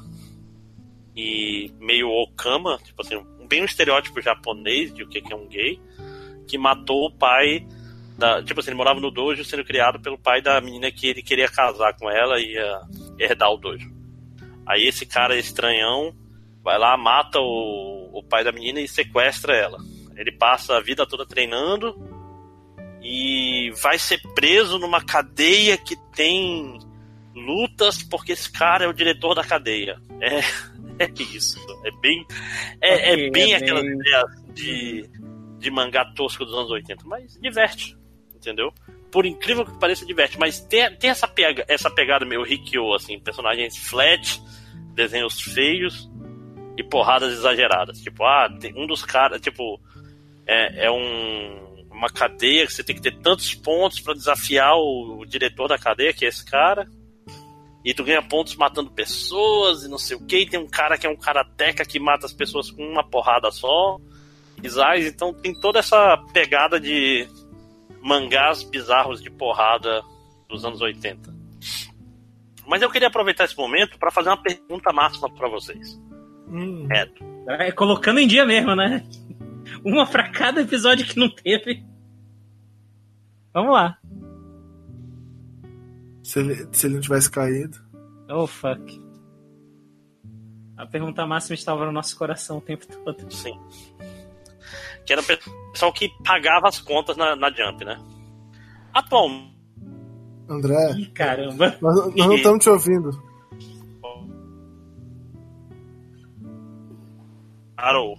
e 1.14 1.70
meio 1.78 2.08
okama, 2.08 2.78
tipo 2.82 3.02
assim, 3.02 3.22
bem 3.46 3.60
um 3.60 3.66
estereótipo 3.66 4.22
japonês 4.22 4.94
de 4.94 5.02
o 5.02 5.08
que 5.08 5.20
que 5.20 5.32
é 5.32 5.36
um 5.36 5.46
gay, 5.46 5.78
que 6.46 6.56
matou 6.56 7.06
o 7.06 7.12
pai 7.12 7.66
da, 8.20 8.42
tipo 8.42 8.60
assim, 8.60 8.70
ele 8.70 8.76
morava 8.76 9.00
no 9.00 9.10
dojo 9.10 9.44
sendo 9.44 9.64
criado 9.64 9.98
pelo 9.98 10.16
pai 10.18 10.40
da 10.40 10.60
menina 10.60 10.90
que 10.92 11.08
ele 11.08 11.22
queria 11.22 11.48
casar 11.48 11.96
com 11.96 12.08
ela 12.10 12.38
e 12.38 12.52
ia 12.52 12.80
herdar 13.18 13.50
o 13.50 13.56
dojo. 13.56 13.90
Aí 14.66 14.86
esse 14.86 15.04
cara 15.06 15.36
estranhão 15.36 16.14
vai 16.62 16.78
lá, 16.78 16.96
mata 16.96 17.40
o, 17.40 18.10
o 18.12 18.22
pai 18.22 18.44
da 18.44 18.52
menina 18.52 18.80
e 18.80 18.86
sequestra 18.86 19.56
ela. 19.56 19.78
Ele 20.16 20.30
passa 20.32 20.76
a 20.76 20.80
vida 20.80 21.06
toda 21.08 21.26
treinando 21.26 21.96
e 23.02 23.72
vai 23.82 23.98
ser 23.98 24.20
preso 24.34 24.78
numa 24.78 25.02
cadeia 25.02 25.76
que 25.78 25.96
tem 26.14 26.78
lutas 27.34 28.02
porque 28.02 28.32
esse 28.32 28.50
cara 28.52 28.84
é 28.84 28.88
o 28.88 28.92
diretor 28.92 29.34
da 29.34 29.42
cadeia. 29.42 29.98
É, 30.20 30.40
é 31.04 31.10
isso. 31.34 31.58
É 31.84 31.90
bem, 32.00 32.26
é, 32.80 32.94
Ok, 32.94 33.04
é 33.26 33.30
bem 33.30 33.52
é 33.54 33.56
aquela 33.56 33.80
bem- 33.80 33.92
ideia 33.94 34.24
de, 34.52 35.10
de 35.58 35.70
mangá 35.70 36.04
tosco 36.14 36.44
dos 36.44 36.54
anos 36.54 36.70
80, 36.70 37.04
mas 37.06 37.38
diverte, 37.40 37.96
entendeu? 38.40 38.72
Por 39.10 39.26
incrível 39.26 39.64
que 39.64 39.78
pareça, 39.78 40.06
diverte, 40.06 40.38
mas 40.38 40.60
tem, 40.60 40.94
tem 40.96 41.10
essa, 41.10 41.28
pega, 41.28 41.64
essa 41.68 41.90
pegada 41.90 42.24
meio 42.24 42.42
Rikyo, 42.42 42.94
assim, 42.94 43.18
personagens 43.18 43.76
flat, 43.76 44.40
desenhos 44.94 45.40
feios 45.40 46.08
e 46.76 46.82
porradas 46.82 47.32
exageradas. 47.32 48.00
Tipo, 48.00 48.24
ah, 48.24 48.48
tem 48.60 48.72
um 48.76 48.86
dos 48.86 49.04
caras, 49.04 49.40
tipo, 49.40 49.80
é, 50.46 50.86
é 50.86 50.90
um, 50.90 51.86
uma 51.90 52.08
cadeia 52.08 52.66
que 52.66 52.72
você 52.72 52.84
tem 52.84 52.96
que 52.96 53.02
ter 53.02 53.18
tantos 53.18 53.54
pontos 53.54 54.00
pra 54.00 54.14
desafiar 54.14 54.74
o, 54.76 55.20
o 55.20 55.26
diretor 55.26 55.68
da 55.68 55.78
cadeia, 55.78 56.12
que 56.12 56.24
é 56.24 56.28
esse 56.28 56.44
cara. 56.44 56.88
E 57.84 57.94
tu 57.94 58.04
ganha 58.04 58.22
pontos 58.22 58.56
matando 58.56 58.90
pessoas 58.90 59.84
e 59.84 59.88
não 59.88 59.98
sei 59.98 60.16
o 60.16 60.26
que. 60.26 60.46
Tem 60.46 60.60
um 60.60 60.68
cara 60.68 60.98
que 60.98 61.06
é 61.06 61.10
um 61.10 61.16
karateca 61.16 61.84
que 61.84 61.98
mata 61.98 62.26
as 62.26 62.32
pessoas 62.32 62.70
com 62.70 62.82
uma 62.82 63.02
porrada 63.02 63.50
só. 63.50 63.98
Isais, 64.62 65.06
então 65.06 65.32
tem 65.32 65.54
toda 65.54 65.78
essa 65.78 66.18
pegada 66.34 66.78
de 66.78 67.26
mangás 68.02 68.62
bizarros 68.62 69.22
de 69.22 69.30
porrada 69.30 70.02
dos 70.48 70.64
anos 70.64 70.80
80. 70.80 71.32
Mas 72.66 72.82
eu 72.82 72.90
queria 72.90 73.08
aproveitar 73.08 73.44
esse 73.44 73.56
momento 73.56 73.98
para 73.98 74.10
fazer 74.10 74.28
uma 74.28 74.42
pergunta 74.42 74.92
máxima 74.92 75.28
para 75.28 75.48
vocês. 75.48 76.00
Hum. 76.48 76.86
É, 76.90 77.66
É, 77.66 77.72
colocando 77.72 78.20
em 78.20 78.26
dia 78.26 78.44
mesmo, 78.44 78.74
né? 78.74 79.04
Uma 79.84 80.06
pra 80.06 80.30
cada 80.30 80.60
episódio 80.60 81.06
que 81.06 81.18
não 81.18 81.28
teve. 81.28 81.84
Vamos 83.52 83.72
lá. 83.72 83.98
Se, 86.22 86.38
ele, 86.38 86.68
se 86.72 86.86
ele 86.86 86.94
não 86.94 87.00
tivesse 87.00 87.30
caído. 87.30 87.78
Oh, 88.28 88.46
fuck. 88.46 89.00
A 90.76 90.86
pergunta 90.86 91.26
máxima 91.26 91.54
estava 91.54 91.84
no 91.84 91.92
nosso 91.92 92.16
coração 92.16 92.58
o 92.58 92.60
tempo 92.60 92.86
todo. 92.86 93.30
Sim. 93.32 93.58
Que 95.04 95.12
era 95.12 95.20
o 95.20 95.24
pessoal 95.72 95.92
que 95.92 96.08
pagava 96.24 96.68
as 96.68 96.80
contas 96.80 97.16
na, 97.16 97.36
na 97.36 97.50
Jump, 97.50 97.84
né? 97.84 97.98
Atualmente, 98.92 99.50
André, 100.48 100.92
Ih, 100.98 101.06
caramba. 101.06 101.78
nós, 101.80 101.96
nós 102.14 102.26
não 102.26 102.34
estamos 102.34 102.64
te 102.64 102.70
ouvindo. 102.70 103.10
Arou. 107.76 108.18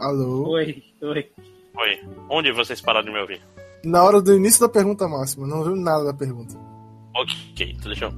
Alô? 0.00 0.50
Oi, 0.50 0.82
oi. 1.00 1.30
Oi. 1.76 2.00
Onde 2.28 2.52
vocês 2.52 2.80
pararam 2.80 3.06
de 3.06 3.12
me 3.12 3.20
ouvir? 3.20 3.40
Na 3.84 4.02
hora 4.02 4.20
do 4.20 4.34
início 4.34 4.60
da 4.60 4.68
pergunta 4.68 5.06
máxima, 5.06 5.46
não 5.46 5.62
viu 5.62 5.76
nada 5.76 6.04
da 6.04 6.12
pergunta. 6.12 6.54
Ok, 7.14 7.70
então 7.70 7.86
deixa 7.86 8.04
eu. 8.06 8.14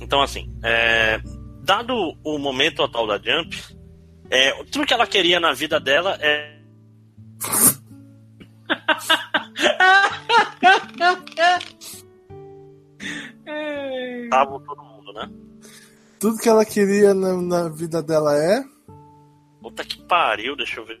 Então, 0.00 0.20
assim, 0.22 0.54
é, 0.62 1.20
dado 1.62 1.94
o 2.22 2.38
momento 2.38 2.82
atual 2.82 3.06
da 3.06 3.16
Jump, 3.16 3.56
é, 4.30 4.52
tudo 4.64 4.86
que 4.86 4.92
ela 4.92 5.06
queria 5.06 5.40
na 5.40 5.52
vida 5.52 5.80
dela 5.80 6.18
é. 6.20 6.53
Tava 14.30 14.60
todo 14.60 14.82
mundo, 14.82 15.12
né? 15.12 15.30
Tudo 16.18 16.38
que 16.38 16.48
ela 16.48 16.64
queria 16.64 17.12
na, 17.14 17.34
na 17.40 17.68
vida 17.68 18.02
dela 18.02 18.34
é. 18.36 18.64
Puta 19.60 19.84
que 19.84 20.02
pariu, 20.04 20.56
deixa 20.56 20.80
eu 20.80 20.86
ver. 20.86 21.00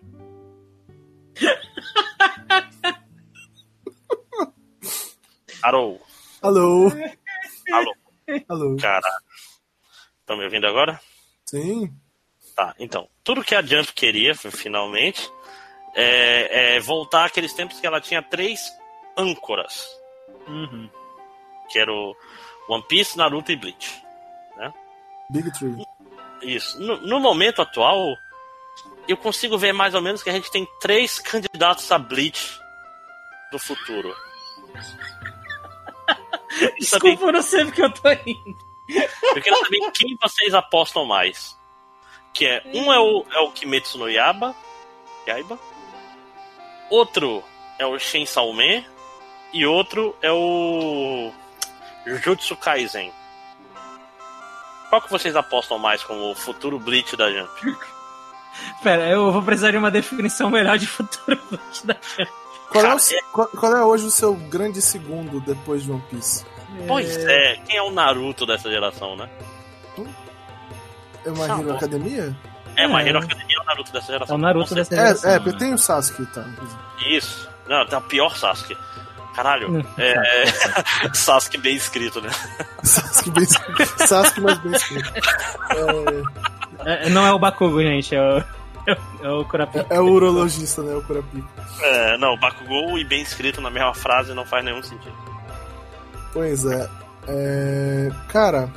Arou. 5.62 6.00
Alô? 6.42 6.88
Alô, 7.72 7.94
Alô? 8.48 8.76
cara. 8.76 9.08
Estão 10.20 10.36
me 10.36 10.44
ouvindo 10.44 10.66
agora? 10.66 11.00
Sim? 11.46 11.90
Tá, 12.54 12.74
então. 12.78 13.08
Tudo 13.22 13.42
que 13.42 13.54
a 13.54 13.62
Jump 13.62 13.92
queria, 13.94 14.34
finalmente, 14.34 15.30
é, 15.94 16.76
é 16.76 16.80
voltar 16.80 17.26
àqueles 17.26 17.52
tempos 17.52 17.80
que 17.80 17.86
ela 17.86 18.00
tinha 18.00 18.22
três 18.22 18.72
âncoras. 19.16 19.86
Uhum. 20.46 20.88
Que 21.70 21.78
era 21.78 21.92
o 21.92 22.14
One 22.68 22.84
Piece, 22.86 23.16
Naruto 23.16 23.52
e 23.52 23.56
Bleach. 23.56 24.04
Big 25.30 25.50
Tree. 25.52 25.86
Isso. 26.42 26.78
No, 26.80 26.96
no 26.98 27.20
momento 27.20 27.62
atual, 27.62 28.16
eu 29.08 29.16
consigo 29.16 29.56
ver 29.56 29.72
mais 29.72 29.94
ou 29.94 30.02
menos 30.02 30.22
que 30.22 30.30
a 30.30 30.32
gente 30.32 30.50
tem 30.50 30.68
três 30.80 31.18
candidatos 31.18 31.90
a 31.90 31.98
Bleach 31.98 32.60
do 33.50 33.58
futuro. 33.58 34.14
Desculpa, 36.78 37.24
eu 37.24 37.32
não 37.32 37.42
sei 37.42 37.64
porque 37.64 37.82
eu 37.82 37.90
tô 37.90 38.10
indo. 38.10 38.58
Eu 39.34 39.42
quero 39.42 39.58
saber 39.60 39.90
quem 39.92 40.16
vocês 40.20 40.54
apostam 40.54 41.04
mais. 41.04 41.58
Que 42.32 42.46
é, 42.46 42.62
um 42.66 42.92
é 42.92 43.00
o, 43.00 43.24
é 43.32 43.40
o 43.40 43.52
Kimetsu 43.52 43.98
no 43.98 44.08
Yaba, 44.08 44.54
Yaiba. 45.26 45.58
Outro 46.94 47.42
é 47.76 47.84
o 47.84 47.98
Shin 47.98 48.24
Salme. 48.24 48.86
E 49.52 49.66
outro 49.66 50.16
é 50.22 50.30
o 50.30 51.32
Jujutsu 52.06 52.54
Kaisen. 52.54 53.12
Qual 54.88 55.02
que 55.02 55.10
vocês 55.10 55.34
apostam 55.34 55.76
mais 55.76 56.04
como 56.04 56.30
o 56.30 56.36
futuro 56.36 56.78
Bleach 56.78 57.16
da 57.16 57.32
Jump? 57.32 57.76
Pera, 58.80 59.08
eu 59.08 59.32
vou 59.32 59.42
precisar 59.42 59.72
de 59.72 59.76
uma 59.76 59.90
definição 59.90 60.48
melhor 60.48 60.78
de 60.78 60.86
futuro 60.86 61.36
Bleach 61.50 61.84
da 61.84 61.94
Jump. 61.94 62.30
Qual 62.70 62.84
é, 62.86 62.94
o, 62.94 62.98
qual, 63.32 63.48
qual 63.48 63.76
é 63.76 63.84
hoje 63.84 64.06
o 64.06 64.10
seu 64.12 64.34
grande 64.34 64.80
segundo 64.80 65.40
depois 65.40 65.82
de 65.82 65.90
One 65.90 66.04
Piece? 66.08 66.46
Pois 66.86 67.16
é, 67.16 67.56
quem 67.66 67.76
é 67.76 67.82
o 67.82 67.90
Naruto 67.90 68.46
dessa 68.46 68.70
geração, 68.70 69.16
né? 69.16 69.28
É 71.24 71.30
uma 71.30 71.46
Tá 71.48 71.54
Hero 71.54 71.64
bom. 71.64 71.74
Academia? 71.74 72.36
É, 72.76 72.84
É. 72.84 73.08
Hero 73.08 73.18
Academia 73.18 73.43
é 73.43 73.43
o 73.64 73.66
Naruto 73.66 73.92
dessa 73.92 74.06
É 74.06 74.12
geração. 74.12 74.36
o 74.36 74.38
Naruto 74.38 74.74
dessa 74.74 74.94
É, 74.94 74.98
geração. 74.98 75.30
é, 75.30 75.38
porque 75.40 75.58
tem 75.58 75.74
o 75.74 75.78
Sasuke, 75.78 76.26
tá? 76.26 76.44
Isso. 77.08 77.48
Não, 77.68 77.84
tem 77.86 77.98
o 77.98 78.02
pior 78.02 78.36
Sasuke. 78.36 78.76
Caralho. 79.34 79.78
Hum, 79.78 79.84
É, 79.98 80.44
Sasuke 81.14 81.58
bem 81.58 81.74
escrito, 81.76 82.20
né? 82.20 82.30
Sasuke, 82.84 83.30
bem, 83.30 83.46
Sasuke 84.06 84.40
mais 84.40 84.58
bem 84.58 84.72
escrito. 84.72 85.12
É, 86.84 87.06
É, 87.06 87.08
não 87.10 87.26
é 87.26 87.32
o 87.32 87.38
Bakugo, 87.38 87.80
gente, 87.82 88.14
é 88.14 88.20
o, 88.20 88.44
é 89.24 89.28
o 89.30 89.44
Kurapika. 89.46 89.86
é, 89.90 89.96
é 89.96 90.00
o 90.00 90.04
urologista, 90.04 90.82
né? 90.82 90.94
O 90.94 91.02
Kurapika. 91.02 91.48
É, 91.80 92.16
não, 92.18 92.36
Bakugou 92.38 92.98
e 92.98 93.04
bem 93.04 93.22
escrito 93.22 93.60
na 93.60 93.70
mesma 93.70 93.94
frase 93.94 94.32
não 94.34 94.44
faz 94.46 94.64
nenhum 94.64 94.82
sentido. 94.82 95.14
Pois 96.32 96.64
é. 96.66 96.88
é. 97.26 98.10
Cara. 98.28 98.68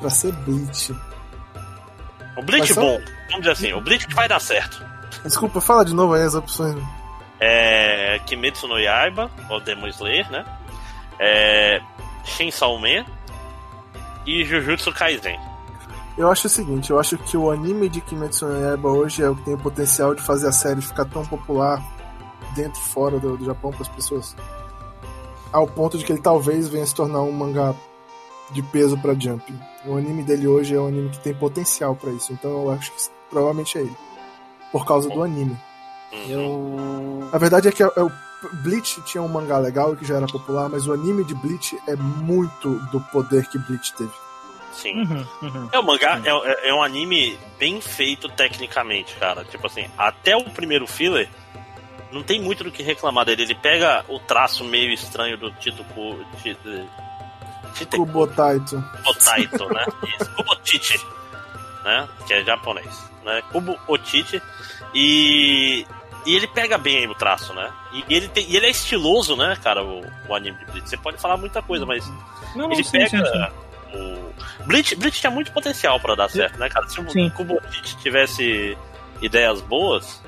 Pra 0.00 0.08
ser 0.10 0.32
Bleach. 0.32 0.94
O 2.38 2.42
Mas 2.58 2.68
só- 2.70 2.80
bom, 2.80 3.00
vamos 3.30 3.40
dizer 3.40 3.50
assim, 3.50 3.72
o 3.72 3.80
Bleach 3.80 4.06
que 4.06 4.14
vai 4.14 4.28
dar 4.28 4.40
certo. 4.40 4.84
Desculpa, 5.24 5.60
fala 5.60 5.84
de 5.84 5.94
novo 5.94 6.14
aí 6.14 6.22
as 6.22 6.34
opções. 6.34 6.76
É 7.40 8.20
Kimetsu 8.26 8.66
no 8.68 8.78
Yaiba, 8.78 9.30
ou 9.48 9.60
Demon 9.60 9.88
Slayer, 9.88 10.30
né? 10.30 10.44
É 11.18 11.80
Shin 12.24 12.50
Salme 12.50 13.04
e 14.26 14.44
Jujutsu 14.44 14.92
Kaisen. 14.92 15.38
Eu 16.16 16.30
acho 16.30 16.46
o 16.46 16.50
seguinte, 16.50 16.90
eu 16.90 16.98
acho 16.98 17.16
que 17.18 17.36
o 17.36 17.50
anime 17.50 17.88
de 17.88 18.00
Kimetsu 18.00 18.46
no 18.46 18.60
Yaiba 18.60 18.88
hoje 18.88 19.22
é 19.22 19.28
o 19.28 19.36
que 19.36 19.44
tem 19.44 19.54
o 19.54 19.58
potencial 19.58 20.14
de 20.14 20.22
fazer 20.22 20.48
a 20.48 20.52
série 20.52 20.80
ficar 20.80 21.04
tão 21.06 21.24
popular 21.24 21.80
dentro 22.54 22.80
e 22.80 22.84
fora 22.88 23.18
do, 23.20 23.36
do 23.36 23.44
Japão 23.44 23.70
para 23.70 23.82
as 23.82 23.88
pessoas. 23.88 24.36
Ao 25.52 25.66
ponto 25.66 25.96
de 25.96 26.04
que 26.04 26.12
ele 26.12 26.20
talvez 26.20 26.68
venha 26.68 26.84
se 26.84 26.94
tornar 26.94 27.20
um 27.22 27.32
mangá 27.32 27.72
de 28.52 28.62
peso 28.62 28.98
pra 28.98 29.14
Jump. 29.14 29.52
O 29.84 29.96
anime 29.96 30.22
dele 30.22 30.46
hoje 30.46 30.74
é 30.74 30.80
um 30.80 30.88
anime 30.88 31.10
que 31.10 31.18
tem 31.20 31.34
potencial 31.34 31.94
pra 31.94 32.10
isso, 32.10 32.32
então 32.32 32.50
eu 32.50 32.70
acho 32.70 32.90
que 32.92 32.98
provavelmente 33.30 33.76
é 33.78 33.82
ele. 33.82 33.96
Por 34.72 34.84
causa 34.86 35.08
do 35.08 35.22
anime. 35.22 35.56
Uhum. 36.12 36.26
Eu. 36.28 37.28
A 37.32 37.38
verdade 37.38 37.68
é 37.68 37.72
que 37.72 37.82
é- 37.82 37.92
é 37.96 38.02
o 38.02 38.10
Bleach 38.62 39.00
tinha 39.02 39.22
um 39.22 39.28
mangá 39.28 39.58
legal 39.58 39.96
que 39.96 40.04
já 40.04 40.16
era 40.16 40.26
popular, 40.26 40.68
mas 40.68 40.86
o 40.86 40.92
anime 40.92 41.24
de 41.24 41.34
Bleach 41.34 41.76
é 41.88 41.96
muito 41.96 42.70
do 42.90 43.00
poder 43.12 43.46
que 43.48 43.58
Bleach 43.58 43.92
teve. 43.94 44.12
Sim. 44.72 45.02
Uhum, 45.02 45.26
uhum. 45.42 45.68
É, 45.72 45.78
o 45.78 45.82
mangá 45.82 46.20
é, 46.24 46.28
é- 46.30 46.68
é 46.68 46.74
um 46.74 46.82
anime 46.82 47.36
bem 47.58 47.80
feito 47.80 48.28
tecnicamente, 48.28 49.14
cara. 49.16 49.44
Tipo 49.44 49.66
assim, 49.66 49.86
até 49.98 50.36
o 50.36 50.44
primeiro 50.44 50.86
filler, 50.86 51.28
não 52.12 52.22
tem 52.22 52.40
muito 52.40 52.62
do 52.64 52.70
que 52.70 52.82
reclamar 52.82 53.24
dele. 53.24 53.42
Ele 53.42 53.54
pega 53.56 54.04
o 54.08 54.18
traço 54.20 54.64
meio 54.64 54.92
estranho 54.92 55.36
do 55.36 55.50
Tito 55.52 55.84
Kubotaito. 57.86 58.82
Kubotaito, 58.96 59.68
né? 59.72 59.86
Isso, 60.20 60.30
Kubotichi, 60.32 61.00
né? 61.84 62.08
Que 62.26 62.34
é 62.34 62.44
japonês, 62.44 63.10
né? 63.24 63.42
Kubo 63.52 63.78
Otichi. 63.86 64.42
E, 64.94 65.86
e 66.26 66.34
ele 66.34 66.46
pega 66.48 66.78
bem 66.78 67.06
o 67.08 67.14
traço, 67.14 67.52
né? 67.54 67.70
E 67.92 68.04
ele, 68.14 68.28
tem, 68.28 68.48
e 68.48 68.56
ele 68.56 68.66
é 68.66 68.70
estiloso, 68.70 69.36
né, 69.36 69.56
cara, 69.62 69.82
o, 69.82 70.02
o 70.28 70.34
anime 70.34 70.58
de 70.58 70.64
Bleach. 70.66 70.88
Você 70.88 70.96
pode 70.96 71.18
falar 71.18 71.36
muita 71.36 71.62
coisa, 71.62 71.84
mas 71.84 72.06
Não, 72.54 72.68
não, 72.68 72.72
ele 72.72 72.84
sim, 72.84 72.92
pega 72.98 73.08
sim, 73.08 73.24
sim. 73.24 73.96
o. 73.96 74.28
Bleach, 74.66 74.94
Bleach 74.96 75.20
tinha 75.20 75.30
muito 75.30 75.52
potencial 75.52 75.98
pra 76.00 76.14
dar 76.14 76.28
certo, 76.28 76.58
né, 76.58 76.68
cara? 76.68 76.88
Se 76.88 77.00
o 77.00 77.30
Kubotichi 77.32 77.96
tivesse 77.98 78.76
ideias 79.20 79.60
boas. 79.62 80.22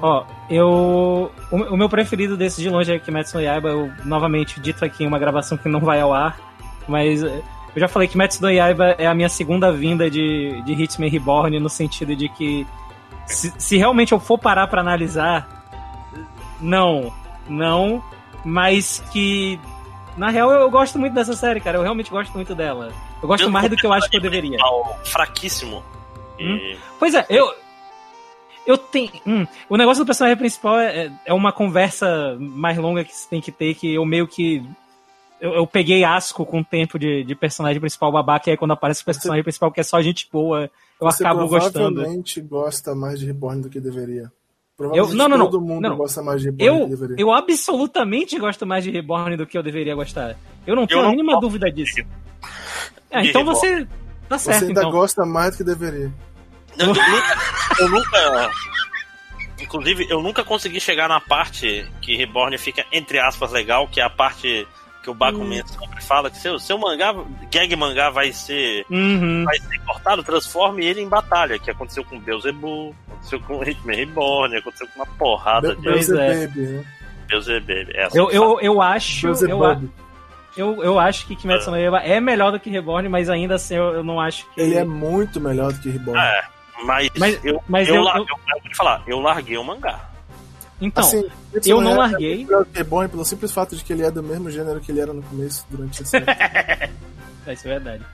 Ó, 0.00 0.24
eu. 0.48 1.30
O, 1.50 1.56
o 1.56 1.76
meu 1.76 1.88
preferido 1.88 2.36
desse 2.36 2.60
de 2.62 2.70
longe 2.70 2.92
é 2.92 2.98
Kimetsu 2.98 3.36
no 3.36 3.42
Yaiba. 3.42 3.68
Eu, 3.68 3.90
novamente, 4.04 4.58
dito 4.60 4.84
aqui 4.84 5.04
em 5.04 5.06
uma 5.06 5.18
gravação 5.18 5.58
que 5.58 5.68
não 5.68 5.80
vai 5.80 6.00
ao 6.00 6.12
ar. 6.12 6.38
Mas 6.86 7.22
eh, 7.22 7.42
eu 7.76 7.80
já 7.80 7.86
falei 7.88 8.08
que 8.08 8.12
Kimetsu 8.12 8.40
no 8.42 8.50
Yaiba 8.50 8.94
é 8.98 9.06
a 9.06 9.14
minha 9.14 9.28
segunda 9.28 9.70
vinda 9.70 10.10
de, 10.10 10.62
de 10.62 10.72
Hitman 10.72 11.10
Reborn, 11.10 11.58
no 11.60 11.68
sentido 11.68 12.16
de 12.16 12.28
que. 12.30 12.66
Se, 13.26 13.52
se 13.58 13.76
realmente 13.76 14.12
eu 14.12 14.18
for 14.20 14.38
parar 14.38 14.66
pra 14.68 14.80
analisar. 14.80 15.46
Não. 16.60 17.12
Não. 17.48 18.02
Mas 18.44 19.02
que. 19.12 19.60
Na 20.16 20.30
real, 20.30 20.50
eu, 20.50 20.60
eu 20.60 20.70
gosto 20.70 20.98
muito 20.98 21.12
dessa 21.14 21.34
série, 21.34 21.60
cara. 21.60 21.76
Eu 21.78 21.82
realmente 21.82 22.10
gosto 22.10 22.32
muito 22.32 22.54
dela. 22.54 22.90
Eu 23.22 23.28
gosto 23.28 23.42
Mesmo 23.42 23.52
mais 23.52 23.68
do 23.68 23.76
que 23.76 23.86
eu 23.86 23.92
acho 23.92 24.08
que 24.10 24.16
eu 24.16 24.20
deveria. 24.20 24.56
Fraquíssimo. 25.04 25.82
E- 26.38 26.76
Pois 26.98 27.14
é, 27.14 27.26
eu. 27.28 27.52
Eu 28.68 28.76
tenho. 28.76 29.10
hum, 29.26 29.46
o 29.68 29.76
negócio 29.78 30.04
do 30.04 30.06
personagem 30.06 30.36
principal 30.36 30.78
é, 30.78 31.10
é 31.24 31.32
uma 31.32 31.50
conversa 31.52 32.36
mais 32.38 32.76
longa 32.76 33.02
que 33.02 33.14
você 33.16 33.26
tem 33.28 33.40
que 33.40 33.50
ter, 33.50 33.74
que 33.74 33.94
eu 33.94 34.04
meio 34.04 34.28
que. 34.28 34.62
Eu, 35.40 35.52
eu 35.54 35.66
peguei 35.66 36.04
asco 36.04 36.44
com 36.44 36.60
o 36.60 36.64
tempo 36.64 36.98
de, 36.98 37.24
de 37.24 37.34
personagem 37.34 37.80
principal 37.80 38.12
babaca, 38.12 38.48
e 38.48 38.50
aí 38.50 38.56
quando 38.58 38.72
aparece 38.72 39.00
o 39.02 39.04
personagem 39.06 39.42
principal 39.42 39.72
que 39.72 39.80
é 39.80 39.82
só 39.84 40.02
gente 40.02 40.28
boa, 40.30 40.64
eu 41.00 41.10
Você 41.10 41.24
acabo 41.24 41.48
gostando. 41.48 41.94
provavelmente 41.94 42.40
gosta 42.42 42.94
mais 42.94 43.18
de 43.18 43.24
Reborn 43.26 43.62
do 43.62 43.70
que 43.70 43.80
deveria. 43.80 44.30
Provavelmente 44.76 45.16
não, 45.16 45.28
não, 45.28 45.38
não. 45.38 45.46
todo 45.50 45.60
mundo 45.60 45.80
Não, 45.80 45.90
não. 45.90 45.96
gosta 45.96 46.22
mais 46.22 46.40
de 46.42 46.50
Reborn 46.50 46.70
do 46.70 46.76
Eu, 46.82 46.84
que 46.84 46.90
deveria. 46.90 47.16
eu 47.18 47.32
absolutamente 47.32 48.38
gosto 48.38 48.66
mais 48.66 48.84
de 48.84 48.90
Reborn 48.90 49.36
do 49.36 49.46
que 49.46 49.56
eu 49.56 49.62
deveria 49.62 49.94
gostar. 49.94 50.36
Eu 50.66 50.76
não 50.76 50.86
tenho 50.86 51.00
não 51.02 51.08
a 51.08 51.10
mínima 51.10 51.40
dúvida 51.40 51.70
disso. 51.72 52.00
É, 53.10 53.24
então 53.24 53.40
Reborn. 53.44 53.44
você. 53.58 53.88
Tá 54.28 54.36
certo, 54.38 54.58
Você 54.58 54.64
ainda 54.66 54.80
então. 54.82 54.90
gosta 54.92 55.24
mais 55.24 55.52
do 55.52 55.56
que 55.58 55.64
deveria. 55.64 56.12
Eu, 56.78 56.86
eu 56.86 56.94
nunca, 56.94 57.38
eu 57.80 57.88
nunca- 57.90 58.50
Inclusive, 59.60 60.06
eu 60.08 60.22
nunca 60.22 60.44
consegui 60.44 60.80
chegar 60.80 61.08
na 61.08 61.20
parte 61.20 61.84
que 62.00 62.16
Reborn 62.16 62.56
fica, 62.58 62.84
entre 62.92 63.18
aspas, 63.18 63.50
legal, 63.50 63.88
que 63.88 64.00
é 64.00 64.04
a 64.04 64.10
parte 64.10 64.66
que 65.02 65.10
o 65.10 65.14
Bakuman 65.14 65.64
sempre 65.66 66.00
fala 66.02 66.30
que 66.30 66.36
seu, 66.36 66.58
seu 66.60 66.78
mangá, 66.78 67.12
gag 67.50 67.74
mangá 67.76 68.08
vai 68.10 68.32
ser, 68.32 68.84
Uhum. 68.90 69.44
vai 69.44 69.58
ser 69.58 69.78
cortado, 69.80 70.22
transforme 70.22 70.84
ele 70.86 71.00
em 71.00 71.08
batalha, 71.08 71.58
que 71.58 71.70
aconteceu 71.70 72.04
com 72.04 72.20
Beelzebub, 72.20 72.94
aconteceu 73.10 73.40
com 73.40 73.64
Hitman 73.64 73.96
Reborn, 73.96 74.56
aconteceu 74.56 74.86
com 74.88 75.00
uma 75.00 75.06
porrada 75.06 75.74
Be 75.74 75.98
de 75.98 76.18
é. 76.18 76.46
Baby, 76.46 76.60
né? 76.60 76.84
Beelzebub. 77.28 77.90
É 77.94 78.04
assim 78.04 78.18
Eu, 78.18 78.30
eu, 78.30 78.60
eu 78.60 78.80
acho. 78.82 79.26
Eu, 79.26 79.32
a- 79.32 79.34
Beelzebub. 79.74 79.90
eu, 80.56 80.84
eu 80.84 80.98
acho 81.00 81.26
que 81.26 81.34
Kimetsu 81.36 81.70
no 81.70 81.76
Yaiba 81.76 81.98
é 81.98 82.20
melhor 82.20 82.52
do 82.52 82.60
que 82.60 82.70
Reborn, 82.70 83.08
mas 83.08 83.28
ainda 83.28 83.56
assim 83.56 83.74
eu, 83.76 83.94
eu 83.94 84.04
não 84.04 84.20
acho 84.20 84.46
que. 84.54 84.60
Ele 84.60 84.76
é 84.76 84.84
muito 84.84 85.40
melhor 85.40 85.72
do 85.72 85.80
que 85.80 85.88
Reborn. 85.90 86.20
É, 86.20 86.44
mas, 86.84 87.08
Mas- 87.18 87.44
eu, 87.44 87.62
mas 87.68 87.88
eu, 87.88 87.96
eu- 87.96 88.02
eu- 88.02 88.06
eu, 88.14 88.20
eu 88.20 88.60
vou 88.62 88.70
te 88.70 88.76
falar, 88.76 89.02
eu 89.06 89.20
larguei 89.20 89.56
o 89.58 89.64
mangá. 89.64 90.00
Então, 90.80 91.02
Assim, 91.02 91.24
eu 91.66 91.80
não 91.80 91.92
é- 91.92 91.96
larguei. 91.96 92.34
é 92.34 92.44
melhor 92.44 92.64
que 92.64 92.78
Reborn 92.78 93.08
pelo 93.08 93.24
simples 93.24 93.50
fato 93.52 93.74
de 93.74 93.82
que 93.82 93.92
ele 93.92 94.04
é 94.04 94.10
do 94.12 94.22
mesmo 94.22 94.48
gênero 94.50 94.80
que 94.80 94.92
ele 94.92 95.00
era 95.00 95.12
no 95.12 95.22
começo, 95.22 95.66
durante 95.68 96.02
esse. 96.02 96.16
É, 96.16 96.88
Isso 97.52 97.66
é 97.66 97.70
verdade. 97.70 98.04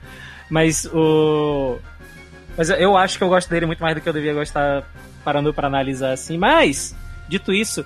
Mas 0.49 0.85
o. 0.85 1.77
Mas 2.57 2.69
eu 2.69 2.95
acho 2.97 3.17
que 3.17 3.23
eu 3.23 3.27
gosto 3.29 3.49
dele 3.49 3.65
muito 3.65 3.81
mais 3.83 3.93
do 3.95 4.01
que 4.01 4.07
eu 4.09 4.13
devia 4.13 4.33
gostar 4.33 4.83
parando 5.23 5.53
pra 5.53 5.67
analisar 5.67 6.11
assim. 6.13 6.37
Mas, 6.37 6.95
dito 7.27 7.51
isso, 7.53 7.85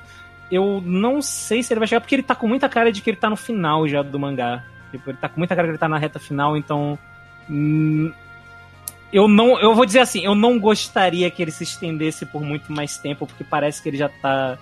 eu 0.52 0.82
não 0.86 1.22
sei 1.22 1.62
se 1.64 1.74
ele 1.74 1.80
vai 1.80 1.88
chegar, 1.88 2.00
porque 2.02 2.16
ele 2.16 2.24
tá 2.24 2.36
com 2.36 2.48
muita 2.48 2.70
cara 2.70 2.92
de 2.92 3.02
que 3.02 3.10
ele 3.10 3.18
tá 3.18 3.30
no 3.30 3.36
final 3.36 3.88
já 3.88 4.02
do 4.02 4.20
mangá. 4.20 4.64
Tipo, 4.92 5.10
ele 5.10 5.18
tá 5.18 5.28
com 5.28 5.40
muita 5.40 5.56
cara 5.56 5.68
que 5.68 5.72
ele 5.72 5.78
tá 5.78 5.90
na 5.90 5.98
reta 5.98 6.20
final, 6.20 6.56
então. 6.56 6.98
hum, 7.50 8.12
eu 9.12 9.28
não. 9.28 9.60
Eu 9.60 9.74
vou 9.76 9.86
dizer 9.86 10.00
assim, 10.00 10.24
eu 10.24 10.36
não 10.36 10.60
gostaria 10.60 11.30
que 11.32 11.42
ele 11.42 11.52
se 11.52 11.64
estendesse 11.64 12.26
por 12.26 12.42
muito 12.42 12.72
mais 12.72 12.98
tempo, 12.98 13.26
porque 13.26 13.44
parece 13.44 13.82
que 13.82 13.90
ele 13.90 13.98
já 13.98 14.10
tá 14.10 14.58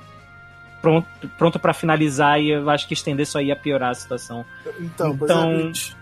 pronto, 0.82 1.08
pronto 1.38 1.60
para 1.60 1.74
finalizar 1.74 2.40
e 2.40 2.50
eu 2.52 2.70
acho 2.70 2.88
que 2.88 2.94
estender 2.94 3.26
só 3.26 3.40
ia 3.42 3.56
piorar 3.56 3.92
a 3.92 3.96
situação. 3.96 4.46
Então, 4.80 5.18
pois 5.18 5.30
Então- 5.32 5.72
é. 5.94 5.98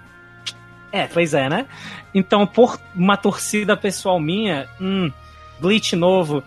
É, 1.04 1.08
pois 1.08 1.34
é, 1.34 1.50
né? 1.50 1.66
Então, 2.14 2.48
por 2.48 2.80
uma 2.96 3.18
torcida 3.18 3.76
pessoal 3.76 4.18
minha, 4.20 4.70
hum, 4.80 5.12
Bleach 5.60 5.94
novo. 5.96 6.42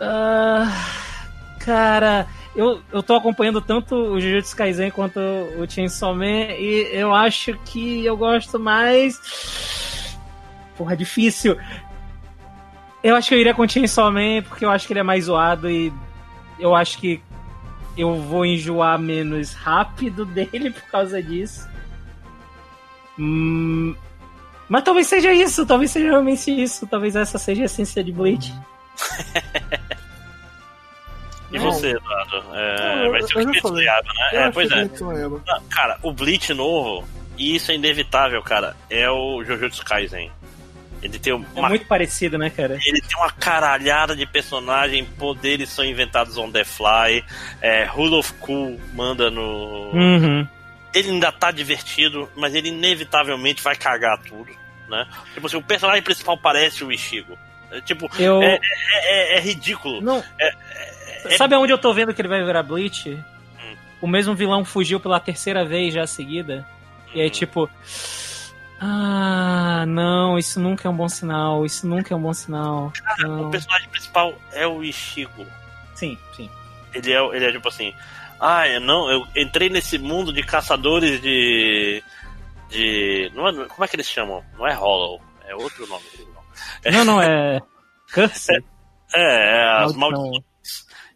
Ah, 0.00 0.66
cara, 1.58 2.26
eu, 2.56 2.80
eu 2.90 3.02
tô 3.02 3.14
acompanhando 3.14 3.60
tanto 3.60 3.94
o 3.94 4.20
Jujutsu 4.20 4.56
Kaisen 4.56 4.90
quanto 4.90 5.20
o 5.20 5.68
Chainsaw 5.68 6.14
Man 6.14 6.52
e 6.58 6.88
eu 6.92 7.14
acho 7.14 7.54
que 7.66 8.04
eu 8.04 8.16
gosto 8.16 8.58
mais. 8.58 9.20
Porra, 10.82 10.96
difícil. 10.96 11.56
Eu 13.02 13.14
acho 13.16 13.28
que 13.28 13.34
eu 13.34 13.38
iria 13.38 13.54
com 13.54 13.66
Chainsaw 13.68 14.10
Man 14.10 14.42
porque 14.48 14.64
eu 14.64 14.70
acho 14.70 14.86
que 14.86 14.92
ele 14.92 15.00
é 15.00 15.04
mais 15.04 15.24
zoado 15.24 15.70
e 15.70 15.92
eu 16.58 16.74
acho 16.74 16.98
que 16.98 17.22
eu 17.96 18.16
vou 18.20 18.44
enjoar 18.44 18.98
menos 18.98 19.52
rápido 19.52 20.24
dele 20.26 20.70
por 20.70 20.82
causa 20.84 21.22
disso. 21.22 21.68
Hum, 23.18 23.94
mas 24.68 24.82
talvez 24.82 25.06
seja 25.06 25.32
isso, 25.32 25.66
talvez 25.66 25.90
seja 25.90 26.08
realmente 26.10 26.50
isso, 26.50 26.86
talvez 26.86 27.14
essa 27.14 27.38
seja 27.38 27.62
a 27.62 27.64
essência 27.66 28.02
de 28.02 28.10
Bleach. 28.12 28.52
E 31.50 31.58
Não. 31.58 31.70
você, 31.70 31.90
Eduardo? 31.90 32.36
É, 32.54 33.04
Não, 33.04 33.10
vai 33.10 33.20
eu- 33.20 33.26
ser 33.28 33.34
o 33.38 33.40
já 33.42 33.46
Kimetsu 33.46 33.68
no 33.68 33.68
falei. 33.74 33.84
Né? 33.86 34.02
É, 34.32 34.50
pois 34.50 34.68
que 34.72 34.74
é. 34.78 34.84
Não, 35.28 35.40
Cara, 35.70 35.98
o 36.02 36.12
Bleach 36.12 36.54
novo, 36.54 37.06
e 37.36 37.54
isso 37.56 37.70
é 37.70 37.74
inevitável, 37.74 38.40
cara, 38.42 38.74
é 38.88 39.10
o 39.10 39.44
Jujutsu 39.44 39.84
Kaisen. 39.84 40.30
Ele 41.02 41.18
tem 41.18 41.32
É 41.32 41.36
uma, 41.36 41.68
muito 41.68 41.86
parecido, 41.86 42.38
né, 42.38 42.48
cara? 42.48 42.78
ele 42.86 43.00
tem 43.00 43.18
uma 43.18 43.30
caralhada 43.32 44.14
de 44.14 44.24
personagem, 44.24 45.04
poderes 45.04 45.68
são 45.68 45.84
inventados 45.84 46.38
on 46.38 46.50
the 46.50 46.64
fly, 46.64 47.24
é, 47.60 47.84
Rule 47.84 48.14
of 48.14 48.32
Cool 48.34 48.80
manda 48.94 49.30
no... 49.30 49.90
Uhum. 49.92 50.46
Ele 50.94 51.08
ainda 51.10 51.32
tá 51.32 51.50
divertido, 51.50 52.28
mas 52.36 52.54
ele 52.54 52.68
inevitavelmente 52.68 53.62
vai 53.62 53.74
cagar 53.74 54.18
tudo, 54.18 54.52
né? 54.88 55.06
Tipo 55.34 55.46
assim, 55.46 55.56
o 55.56 55.62
personagem 55.62 56.02
principal 56.02 56.36
parece 56.38 56.84
o 56.84 56.92
Ishigo. 56.92 57.36
É, 57.70 57.80
tipo, 57.80 58.10
Eu. 58.18 58.42
É, 58.42 58.58
é, 58.92 59.36
é 59.38 59.40
ridículo. 59.40 60.02
Não. 60.02 60.22
é- 60.38 60.52
Sabe 61.38 61.54
aonde 61.54 61.72
eu 61.72 61.78
tô 61.78 61.94
vendo 61.94 62.12
que 62.12 62.20
ele 62.20 62.28
vai 62.28 62.44
virar 62.44 62.62
Bleach? 62.62 63.18
O 64.02 64.06
mesmo 64.06 64.34
vilão 64.34 64.64
fugiu 64.64 65.00
pela 65.00 65.18
terceira 65.20 65.64
vez 65.64 65.94
já 65.94 66.06
seguida. 66.06 66.66
E 67.14 67.20
aí, 67.22 67.30
tipo. 67.30 67.70
Ah, 68.84 69.84
não, 69.86 70.36
isso 70.36 70.58
nunca 70.58 70.88
é 70.88 70.90
um 70.90 70.96
bom 70.96 71.08
sinal. 71.08 71.64
Isso 71.64 71.86
nunca 71.86 72.12
é 72.12 72.16
um 72.16 72.20
bom 72.20 72.32
sinal. 72.32 72.92
O 73.20 73.26
Não. 73.28 73.50
personagem 73.50 73.88
principal 73.88 74.34
é 74.52 74.66
o 74.66 74.82
Ishigo. 74.82 75.46
Sim, 75.94 76.18
sim. 76.34 76.50
Ele 76.92 77.12
é, 77.12 77.24
ele 77.36 77.44
é 77.44 77.52
tipo 77.52 77.68
assim. 77.68 77.94
Ah, 78.40 78.66
eu 78.68 78.80
não, 78.80 79.08
eu 79.08 79.24
entrei 79.36 79.68
nesse 79.70 79.98
mundo 79.98 80.32
de 80.32 80.42
caçadores 80.42 81.20
de. 81.22 82.02
de. 82.70 83.30
Não 83.36 83.46
é, 83.48 83.52
como 83.68 83.84
é 83.84 83.88
que 83.88 83.94
eles 83.94 84.08
chamam? 84.08 84.44
Não 84.58 84.66
é 84.66 84.74
Hollow, 84.74 85.20
é 85.46 85.54
outro 85.54 85.86
nome. 85.86 86.04
Não, 86.92 87.04
não, 87.04 87.22
é. 87.22 87.60
Curse. 88.12 88.52
É, 89.14 89.58
é 89.60 89.62
as 89.84 89.94
Maldição. 89.94 90.00
maldições. 90.22 90.44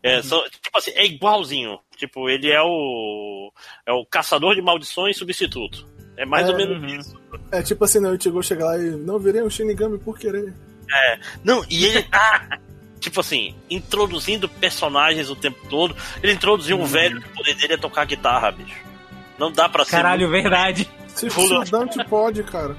É, 0.03 0.23
são- 0.23 0.45
tipo 0.49 0.79
assim, 0.79 0.93
é 0.93 1.05
igualzinho. 1.05 1.81
Tipo, 1.97 2.31
ele 2.31 2.49
é 2.49 2.63
o. 2.63 3.53
É 3.85 3.93
o 3.93 4.07
caçador 4.07 4.55
de 4.55 4.63
maldições 4.63 5.17
substituto. 5.19 5.85
É 6.17 6.25
mais 6.25 6.49
É, 6.49 6.53
ou 6.53 6.57
menos 6.57 6.79
uhum. 6.81 6.87
isso. 7.01 7.21
É 7.51 7.63
tipo 7.63 7.85
assim, 7.85 8.01
não, 8.01 8.11
o 8.11 8.15
Ichigo 8.15 8.43
chega 8.43 8.65
lá 8.65 8.79
e 8.79 8.91
não 8.91 9.19
virei 9.19 9.43
um 9.43 9.51
Shinigami 9.51 9.99
por 9.99 10.19
querer. 10.19 10.53
Não, 11.45 11.65
e 11.69 11.85
ele 11.85 12.03
tá, 12.05 12.59
tipo 13.01 13.21
assim, 13.21 13.55
introduzindo 13.71 14.49
personagens 14.49 15.29
o 15.31 15.37
tempo 15.37 15.59
todo. 15.69 15.97
Ele 16.23 16.33
introduziu 16.33 16.77
um 16.77 16.81
Uhum. 16.81 16.87
velho 16.87 17.21
que 17.21 17.29
o 17.29 17.33
poder 17.33 17.55
dele 17.55 17.75
é 17.75 17.77
tocar 17.77 18.05
guitarra, 18.07 18.51
bicho. 18.53 18.77
Não 19.39 19.51
dá 19.53 19.69
pra 19.69 19.85
ser. 19.85 19.91
Caralho, 19.93 20.31
verdade. 20.31 20.89
Se, 21.09 21.29
se 21.31 21.35
Pula. 21.35 21.61
o 21.61 21.65
Dante 21.65 22.03
pode, 22.05 22.43
cara. 22.45 22.77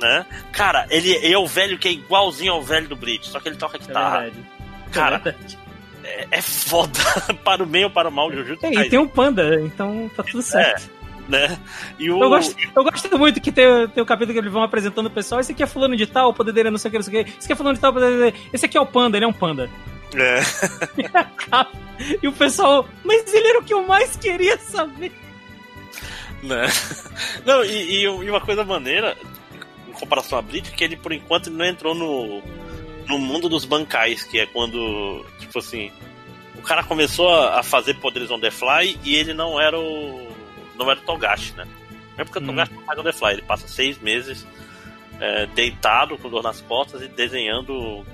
né? 0.00 0.24
Cara, 0.52 0.86
ele, 0.90 1.10
ele 1.16 1.34
é 1.34 1.38
o 1.38 1.46
velho 1.46 1.78
que 1.78 1.88
é 1.88 1.92
igualzinho 1.92 2.52
ao 2.52 2.62
velho 2.62 2.88
do 2.88 2.96
Bleach, 2.96 3.26
só 3.28 3.38
que 3.40 3.48
ele 3.48 3.56
toca 3.56 3.76
É 3.76 3.80
guitarra. 3.80 4.20
verdade. 4.20 4.46
Cara, 4.92 5.36
é 6.04 6.20
é, 6.22 6.26
é 6.30 6.42
foda. 6.42 6.98
para 7.44 7.62
o 7.62 7.66
bem 7.66 7.84
ou 7.84 7.90
para 7.90 8.08
o 8.08 8.12
mal, 8.12 8.32
Jujutsu 8.32 8.64
É, 8.66 8.70
e 8.86 8.88
tem 8.90 8.98
um 8.98 9.06
panda, 9.06 9.60
então 9.60 10.10
tá 10.16 10.22
tudo 10.22 10.42
certo. 10.42 10.88
Né? 11.30 11.58
E 11.98 12.10
o... 12.10 12.22
Eu, 12.22 12.28
gosto, 12.28 12.56
eu 12.74 12.84
gosto 12.84 13.18
muito 13.18 13.40
que 13.40 13.52
tem, 13.52 13.88
tem 13.88 14.02
o 14.02 14.06
capítulo 14.06 14.32
que 14.34 14.40
eles 14.40 14.52
vão 14.52 14.62
apresentando 14.62 15.06
o 15.06 15.10
pessoal. 15.10 15.40
Esse 15.40 15.52
aqui 15.52 15.62
é 15.62 15.66
fulano 15.66 15.96
de 15.96 16.06
tal, 16.06 16.30
o 16.30 16.34
poder 16.34 16.52
dele 16.52 16.68
é 16.68 16.70
não 16.70 16.78
sei 16.78 16.88
o 16.88 16.92
que, 16.92 16.98
não 16.98 17.04
sei 17.04 17.20
o 17.20 17.24
que. 17.24 17.30
Esse 17.30 17.46
aqui 17.46 17.52
é 17.52 17.56
fulano 17.56 17.74
de 17.74 17.80
tal, 17.80 17.90
o 17.90 17.94
poder 17.94 18.18
dele. 18.18 18.36
Esse 18.52 18.66
aqui 18.66 18.76
é 18.76 18.80
o 18.80 18.86
panda, 18.86 19.16
ele 19.16 19.24
é 19.24 19.28
um 19.28 19.32
panda. 19.32 19.70
É. 20.14 20.40
E 22.22 22.26
o 22.26 22.32
pessoal, 22.32 22.88
mas 23.04 23.32
ele 23.34 23.46
era 23.46 23.58
o 23.58 23.62
que 23.62 23.74
eu 23.74 23.86
mais 23.86 24.16
queria 24.16 24.56
saber. 24.56 25.12
Né? 26.42 26.66
Não, 27.44 27.62
e, 27.62 28.04
e 28.04 28.08
uma 28.08 28.40
coisa 28.40 28.64
maneira, 28.64 29.14
em 29.86 29.92
comparação 29.92 30.38
a 30.38 30.42
Bleach, 30.42 30.70
que 30.70 30.82
ele 30.82 30.96
por 30.96 31.12
enquanto 31.12 31.48
ele 31.48 31.56
não 31.56 31.66
entrou 31.66 31.94
no, 31.94 32.42
no 33.06 33.18
mundo 33.18 33.50
dos 33.50 33.66
bancais, 33.66 34.22
que 34.22 34.38
é 34.38 34.46
quando, 34.46 35.26
tipo 35.38 35.58
assim, 35.58 35.92
o 36.60 36.62
cara 36.62 36.84
começou 36.84 37.28
a 37.28 37.62
fazer 37.62 37.94
poderes 37.94 38.30
on 38.30 38.38
the 38.38 38.50
fly 38.50 38.98
e 39.02 39.16
ele 39.16 39.32
não 39.32 39.60
era 39.60 39.78
o. 39.78 40.29
não 40.84 40.90
era 40.90 41.00
o 41.00 41.02
Togashi, 41.04 41.52
né? 41.56 41.64
Não 42.16 42.22
é 42.22 42.24
porque 42.24 42.38
o 42.38 42.42
Hum. 42.42 42.46
Togashi 42.46 42.72
não 42.72 42.98
on 43.00 43.02
the 43.04 43.12
fly, 43.12 43.32
ele 43.32 43.42
passa 43.42 43.66
seis 43.68 43.98
meses 43.98 44.46
é, 45.20 45.46
deitado 45.46 46.16
com 46.18 46.28
dor 46.28 46.42
nas 46.42 46.60
costas 46.62 47.02
e 47.02 47.08
desenhando 47.08 48.04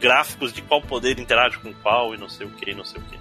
gráficos 0.00 0.52
de 0.52 0.62
qual 0.62 0.82
poder 0.82 1.18
interage 1.18 1.58
com 1.58 1.72
qual 1.74 2.14
e 2.14 2.18
não 2.18 2.28
sei 2.28 2.46
o 2.46 2.50
que, 2.50 2.74
não 2.74 2.84
sei 2.84 3.00
o 3.00 3.04
que, 3.04 3.18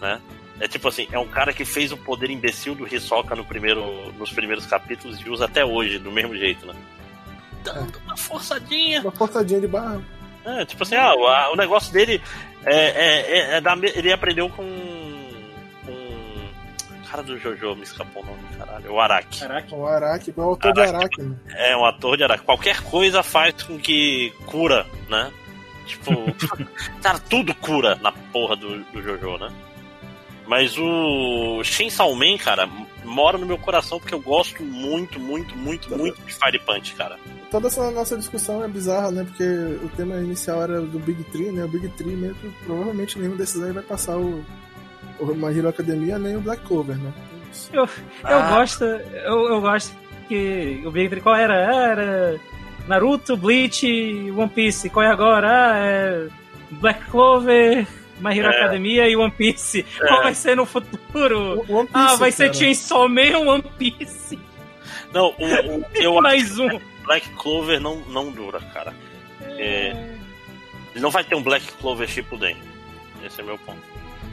né? 0.00 0.20
É 0.60 0.68
tipo 0.68 0.86
assim, 0.88 1.06
é 1.12 1.18
um 1.18 1.26
cara 1.28 1.52
que 1.52 1.64
fez 1.64 1.90
o 1.92 1.96
poder 1.96 2.30
imbecil 2.30 2.74
do 2.76 2.86
Hisoka 2.92 3.34
no 3.34 3.44
primeiro, 3.44 4.12
nos 4.12 4.32
primeiros 4.32 4.64
capítulos 4.66 5.20
e 5.20 5.28
usa 5.28 5.44
até 5.46 5.64
hoje, 5.64 5.98
do 5.98 6.10
mesmo 6.12 6.34
jeito, 6.36 6.64
né? 6.64 6.74
Dando 7.64 7.98
uma 8.04 8.16
forçadinha. 8.16 9.00
Uma 9.02 9.10
portadinha 9.12 9.60
de 9.60 9.66
barra. 9.66 10.00
É, 10.44 10.64
tipo 10.64 10.82
assim, 10.84 10.94
ah, 10.94 11.12
o, 11.14 11.26
a- 11.26 11.52
o 11.52 11.56
negócio 11.56 11.92
dele 11.92 12.22
é, 12.64 12.76
é, 12.76 13.20
é- 13.54 13.56
é 13.56 13.60
da 13.60 13.74
ele 13.94 14.12
aprendeu 14.12 14.48
com. 14.48 14.62
O 17.14 17.16
cara 17.16 17.22
do 17.22 17.38
Jojo, 17.38 17.76
me 17.76 17.82
escapou 17.84 18.22
o 18.22 18.26
nome, 18.26 18.42
caralho. 18.58 18.92
O 18.92 19.00
Araki. 19.00 19.40
Caraca. 19.40 19.74
O 19.74 19.86
Araki, 19.86 20.34
o 20.36 20.42
autor 20.42 20.72
de 20.72 20.80
Araki, 20.80 21.22
né? 21.22 21.36
É 21.54 21.76
um 21.76 21.84
ator 21.84 22.16
de 22.16 22.24
Araki. 22.24 22.44
Qualquer 22.44 22.82
coisa 22.82 23.22
faz 23.22 23.62
com 23.62 23.78
que 23.78 24.32
cura, 24.46 24.84
né? 25.08 25.32
Tipo, 25.86 26.12
cara, 27.00 27.18
tudo 27.18 27.54
cura 27.54 27.94
na 27.96 28.10
porra 28.10 28.56
do, 28.56 28.82
do 28.84 29.02
Jojo, 29.02 29.38
né? 29.38 29.52
Mas 30.46 30.76
o 30.76 31.62
Shin 31.62 31.88
Salman, 31.88 32.36
cara, 32.36 32.68
mora 33.04 33.38
no 33.38 33.46
meu 33.46 33.56
coração 33.56 33.98
porque 33.98 34.14
eu 34.14 34.20
gosto 34.20 34.62
muito, 34.62 35.18
muito, 35.18 35.56
muito, 35.56 35.96
muito 35.96 36.20
de 36.20 36.34
Fire 36.34 36.58
Punch, 36.58 36.94
cara. 36.94 37.16
Toda 37.50 37.68
essa 37.68 37.90
nossa 37.90 38.16
discussão 38.16 38.62
é 38.62 38.68
bizarra, 38.68 39.10
né? 39.10 39.24
Porque 39.24 39.44
o 39.44 39.88
tema 39.96 40.16
inicial 40.16 40.62
era 40.62 40.80
do 40.82 40.98
Big 40.98 41.22
Tree, 41.24 41.52
né? 41.52 41.64
O 41.64 41.68
Big 41.68 41.88
Tree 41.90 42.16
mesmo, 42.16 42.52
provavelmente 42.64 43.18
nenhum 43.18 43.36
desses 43.36 43.62
aí 43.62 43.72
vai 43.72 43.82
passar 43.82 44.18
o, 44.18 44.44
o 45.20 45.26
My 45.34 45.56
Hero 45.56 45.68
Academia 45.68 46.18
nem 46.18 46.36
o 46.36 46.40
Black 46.40 46.62
Clover, 46.64 46.96
né? 46.96 47.12
Eu 47.72 47.88
Ah. 48.24 48.50
gosto, 48.58 48.84
eu, 48.84 49.48
eu 49.48 49.60
gosto 49.60 49.94
que 50.28 50.82
o 50.84 50.90
Big 50.90 51.08
Three, 51.08 51.20
qual 51.20 51.36
era? 51.36 51.68
Ah, 51.70 51.86
Era 51.90 52.40
Naruto, 52.88 53.36
Bleach, 53.36 53.86
One 54.36 54.48
Piece. 54.50 54.90
Qual 54.90 55.04
é 55.04 55.08
agora? 55.10 55.48
Ah, 55.72 55.76
é 55.78 56.28
Black 56.72 57.04
Clover, 57.10 57.86
My 58.20 58.36
Hero 58.38 58.48
É. 58.48 58.56
Academia 58.60 59.08
e 59.08 59.16
One 59.16 59.30
Piece. 59.30 59.84
Qual 60.06 60.22
vai 60.22 60.34
ser 60.34 60.56
no 60.56 60.66
futuro? 60.66 61.60
Piece, 61.66 61.88
Ah, 61.94 62.16
vai 62.16 62.32
ser 62.32 62.46
cara. 62.46 62.54
Chainsaw 62.58 63.08
Man 63.08 63.38
One 63.46 63.62
Piece? 63.78 64.38
Não, 65.12 65.26
o, 65.38 65.78
o- 65.78 65.84
eu 65.94 66.20
Mais 66.20 66.58
um. 66.58 66.68
Black 67.04 67.28
Clover 67.36 67.78
não, 67.80 67.96
não 68.08 68.30
dura, 68.32 68.58
cara. 68.72 68.92
É. 69.42 69.90
Ele 70.94 71.02
não 71.02 71.10
vai 71.10 71.22
ter 71.22 71.34
um 71.34 71.42
Black 71.42 71.70
Clover 71.80 72.08
Shippuden. 72.08 72.56
Esse 73.24 73.40
é 73.40 73.44
meu 73.44 73.58
ponto. 73.58 73.78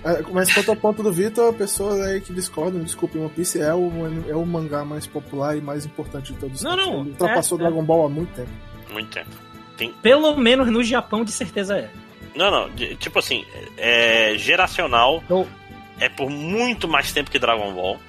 É, 0.03 0.21
mas 0.33 0.51
quanto 0.53 0.69
ao 0.71 0.75
ponto 0.75 1.03
do 1.03 1.11
Vitor, 1.11 1.53
pessoas 1.53 1.99
aí 2.01 2.19
que 2.21 2.33
discordam, 2.33 2.81
desculpe, 2.81 3.17
One 3.19 3.29
Piece 3.29 3.61
é 3.61 3.73
o, 3.73 3.91
é 4.27 4.35
o 4.35 4.43
mangá 4.45 4.83
mais 4.83 5.05
popular 5.05 5.55
e 5.55 5.61
mais 5.61 5.85
importante 5.85 6.33
de 6.33 6.39
todos 6.39 6.57
os 6.57 6.63
Não, 6.63 6.71
tempos. 6.75 6.87
não, 6.91 7.01
Ele 7.01 7.09
ultrapassou 7.11 7.57
é, 7.57 7.61
Dragon 7.61 7.83
Ball 7.83 8.05
há 8.07 8.09
muito 8.09 8.33
tempo. 8.33 8.49
Muito 8.91 9.09
tempo. 9.13 9.29
Pelo 10.01 10.35
menos 10.37 10.69
no 10.71 10.83
Japão, 10.83 11.23
de 11.23 11.31
certeza 11.31 11.77
é. 11.77 11.89
Não, 12.35 12.49
não. 12.51 12.69
tipo 12.97 13.19
assim, 13.19 13.43
é 13.77 14.33
geracional. 14.37 15.23
Eu- 15.29 15.47
É 15.99 16.09
por 16.09 16.29
muito 16.31 16.87
mais 16.87 17.11
tempo 17.13 17.29
que 17.29 17.37
Dragon 17.37 17.71
Ball. 17.73 17.99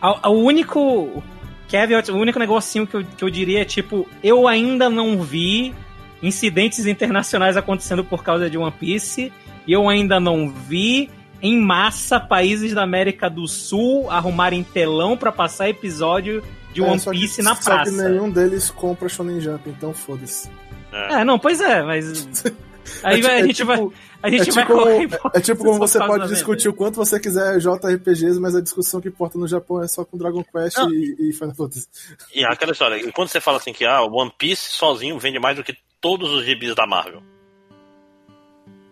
A- 0.00 0.18
a- 0.26 0.28
O 0.30 0.42
único 0.44 1.22
caveat, 1.70 2.10
o 2.10 2.16
único 2.16 2.38
negocinho 2.38 2.86
que 2.86 2.94
eu, 2.96 3.04
que 3.04 3.24
eu 3.24 3.30
diria 3.30 3.62
é 3.62 3.64
tipo, 3.64 4.06
eu 4.22 4.46
ainda 4.46 4.90
não 4.90 5.22
vi 5.22 5.74
incidentes 6.22 6.84
internacionais 6.86 7.56
acontecendo 7.56 8.04
por 8.04 8.22
causa 8.22 8.48
de 8.50 8.58
One 8.58 8.72
Piece, 8.72 9.32
e 9.66 9.72
eu 9.72 9.88
ainda 9.88 10.18
não 10.20 10.48
vi 10.48 11.10
em 11.40 11.58
massa 11.60 12.20
países 12.20 12.72
da 12.72 12.82
América 12.82 13.28
do 13.28 13.46
Sul 13.48 14.08
arrumarem 14.10 14.62
telão 14.62 15.16
pra 15.16 15.32
passar 15.32 15.68
episódio 15.68 16.42
de 16.72 16.80
É, 16.80 16.84
One 16.84 17.00
só 17.00 17.10
que- 17.10 17.18
Piece 17.18 17.42
na 17.42 17.54
Só 17.54 17.60
que 17.60 17.64
praça. 17.90 18.08
nenhum 18.10 18.30
deles 18.30 18.70
compra 18.70 19.08
Shonen 19.08 19.40
Jump, 19.40 19.68
então 19.68 19.92
foda-se. 19.92 20.48
É. 20.92 21.20
É, 21.20 21.24
não, 21.24 21.38
pois 21.38 21.60
é, 21.60 21.82
mas 21.82 22.44
aí 23.02 23.18
É 23.18 23.22
vai- 23.22 23.34
a 23.36 23.38
é 23.40 23.42
gente 23.46 23.64
vai 23.64 23.76
tipo- 23.78 23.92
a 24.22 24.30
gente 24.30 24.50
é 24.50 24.52
vai 24.52 24.64
tipo, 24.64 24.78
correr 24.78 25.08
é 25.34 25.40
tipo 25.40 25.64
como 25.64 25.78
você 25.80 25.98
pode 25.98 26.28
discutir 26.28 26.68
o 26.68 26.72
quanto 26.72 26.94
você 26.94 27.18
quiser 27.18 27.58
JRPGs, 27.58 28.38
mas 28.38 28.54
a 28.54 28.60
discussão 28.60 29.00
que 29.00 29.08
importa 29.08 29.36
no 29.36 29.48
Japão 29.48 29.82
é 29.82 29.88
só 29.88 30.04
com 30.04 30.16
Dragon 30.16 30.44
Quest 30.44 30.76
Não. 30.76 30.92
e, 30.92 31.16
e 31.18 31.32
Final 31.32 31.54
Fantasy. 31.56 31.88
E 32.32 32.44
aquela 32.44 32.70
história, 32.72 33.00
enquanto 33.04 33.30
você 33.30 33.40
fala 33.40 33.56
assim 33.58 33.72
que 33.72 33.84
ah, 33.84 34.00
o 34.02 34.12
One 34.12 34.32
Piece 34.38 34.70
sozinho 34.74 35.18
vende 35.18 35.40
mais 35.40 35.56
do 35.56 35.64
que 35.64 35.74
todos 36.00 36.30
os 36.30 36.44
gibis 36.44 36.74
da 36.74 36.86
Marvel. 36.86 37.20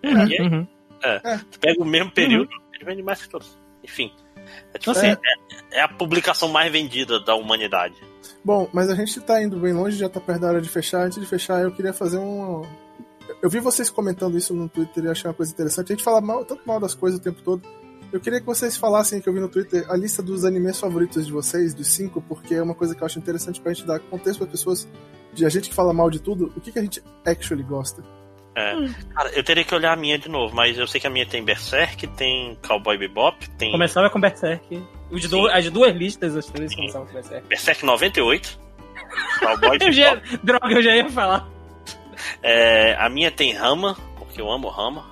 É, 0.02 0.08
e 0.10 0.16
aí, 0.16 0.40
Uhum. 0.40 0.66
você 1.50 1.58
pega 1.60 1.82
o 1.82 1.84
mesmo 1.84 2.10
período, 2.10 2.50
ele 2.74 2.84
vende 2.84 3.02
mais 3.02 3.22
que 3.22 3.28
todos. 3.28 3.58
Enfim. 3.82 4.12
É, 4.74 4.78
tipo, 4.78 4.90
Assim, 4.90 5.08
é, 5.08 5.16
é 5.72 5.82
a 5.82 5.88
publicação 5.88 6.48
mais 6.48 6.70
vendida 6.72 7.20
da 7.20 7.34
humanidade. 7.34 7.94
Bom, 8.44 8.68
mas 8.72 8.88
a 8.90 8.94
gente 8.94 9.20
tá 9.20 9.42
indo 9.42 9.56
bem 9.58 9.72
longe, 9.72 9.96
já 9.96 10.08
tá 10.08 10.20
perto 10.20 10.40
da 10.40 10.48
hora 10.48 10.60
de 10.60 10.68
fechar. 10.68 11.02
Antes 11.06 11.20
de 11.20 11.26
fechar, 11.26 11.62
eu 11.62 11.72
queria 11.72 11.92
fazer 11.92 12.18
um. 12.18 12.62
Eu 13.42 13.48
vi 13.48 13.60
vocês 13.60 13.88
comentando 13.88 14.36
isso 14.36 14.52
no 14.54 14.68
Twitter 14.68 15.04
e 15.04 15.08
achei 15.08 15.28
uma 15.28 15.34
coisa 15.34 15.52
interessante. 15.52 15.92
A 15.92 15.94
gente 15.96 16.04
fala 16.04 16.20
mal, 16.20 16.44
tanto 16.44 16.62
mal 16.66 16.80
das 16.80 16.94
coisas 16.94 17.20
o 17.20 17.22
tempo 17.22 17.40
todo. 17.42 17.62
Eu 18.12 18.18
queria 18.18 18.40
que 18.40 18.46
vocês 18.46 18.76
falassem, 18.76 19.20
que 19.20 19.28
eu 19.28 19.32
vi 19.32 19.38
no 19.38 19.48
Twitter, 19.48 19.86
a 19.88 19.96
lista 19.96 20.20
dos 20.20 20.44
animes 20.44 20.80
favoritos 20.80 21.24
de 21.26 21.32
vocês, 21.32 21.72
dos 21.72 21.86
cinco, 21.86 22.20
porque 22.20 22.54
é 22.54 22.62
uma 22.62 22.74
coisa 22.74 22.92
que 22.94 23.02
eu 23.02 23.06
acho 23.06 23.18
interessante 23.20 23.60
pra 23.60 23.72
gente 23.72 23.86
dar 23.86 24.00
contexto 24.00 24.38
para 24.40 24.48
pessoas, 24.48 24.88
de 25.32 25.46
a 25.46 25.48
gente 25.48 25.68
que 25.68 25.74
fala 25.74 25.92
mal 25.92 26.10
de 26.10 26.18
tudo, 26.20 26.52
o 26.56 26.60
que, 26.60 26.72
que 26.72 26.78
a 26.78 26.82
gente 26.82 27.00
actually 27.24 27.62
gosta. 27.62 28.02
É. 28.60 29.14
Cara, 29.14 29.30
eu 29.30 29.42
teria 29.44 29.64
que 29.64 29.74
olhar 29.74 29.92
a 29.92 29.96
minha 29.96 30.18
de 30.18 30.28
novo, 30.28 30.54
mas 30.54 30.76
eu 30.78 30.86
sei 30.86 31.00
que 31.00 31.06
a 31.06 31.10
minha 31.10 31.26
tem 31.26 31.42
Berserk, 31.44 32.06
tem 32.08 32.56
Cowboy 32.66 32.96
Bebop, 32.98 33.48
tem 33.50 33.72
começava 33.72 34.08
com 34.10 34.20
Berserk. 34.20 34.82
Os 35.10 35.28
do- 35.28 35.48
as 35.48 35.68
duas 35.70 35.94
listas, 35.94 36.36
as 36.36 36.46
três 36.46 36.74
começavam 36.74 37.06
com 37.06 37.14
Berserk. 37.14 37.46
Berserk 37.48 37.84
98, 37.84 38.58
Cowboy 39.40 39.78
Eu 39.82 39.92
já, 39.92 40.14
Bebop. 40.16 40.38
droga, 40.44 40.74
eu 40.74 40.82
já 40.82 40.96
ia 40.96 41.08
falar. 41.10 41.48
É, 42.42 42.94
a 42.98 43.08
minha 43.08 43.30
tem 43.30 43.52
Rama, 43.52 43.96
porque 44.18 44.40
eu 44.40 44.50
amo 44.50 44.68
Rama. 44.68 45.04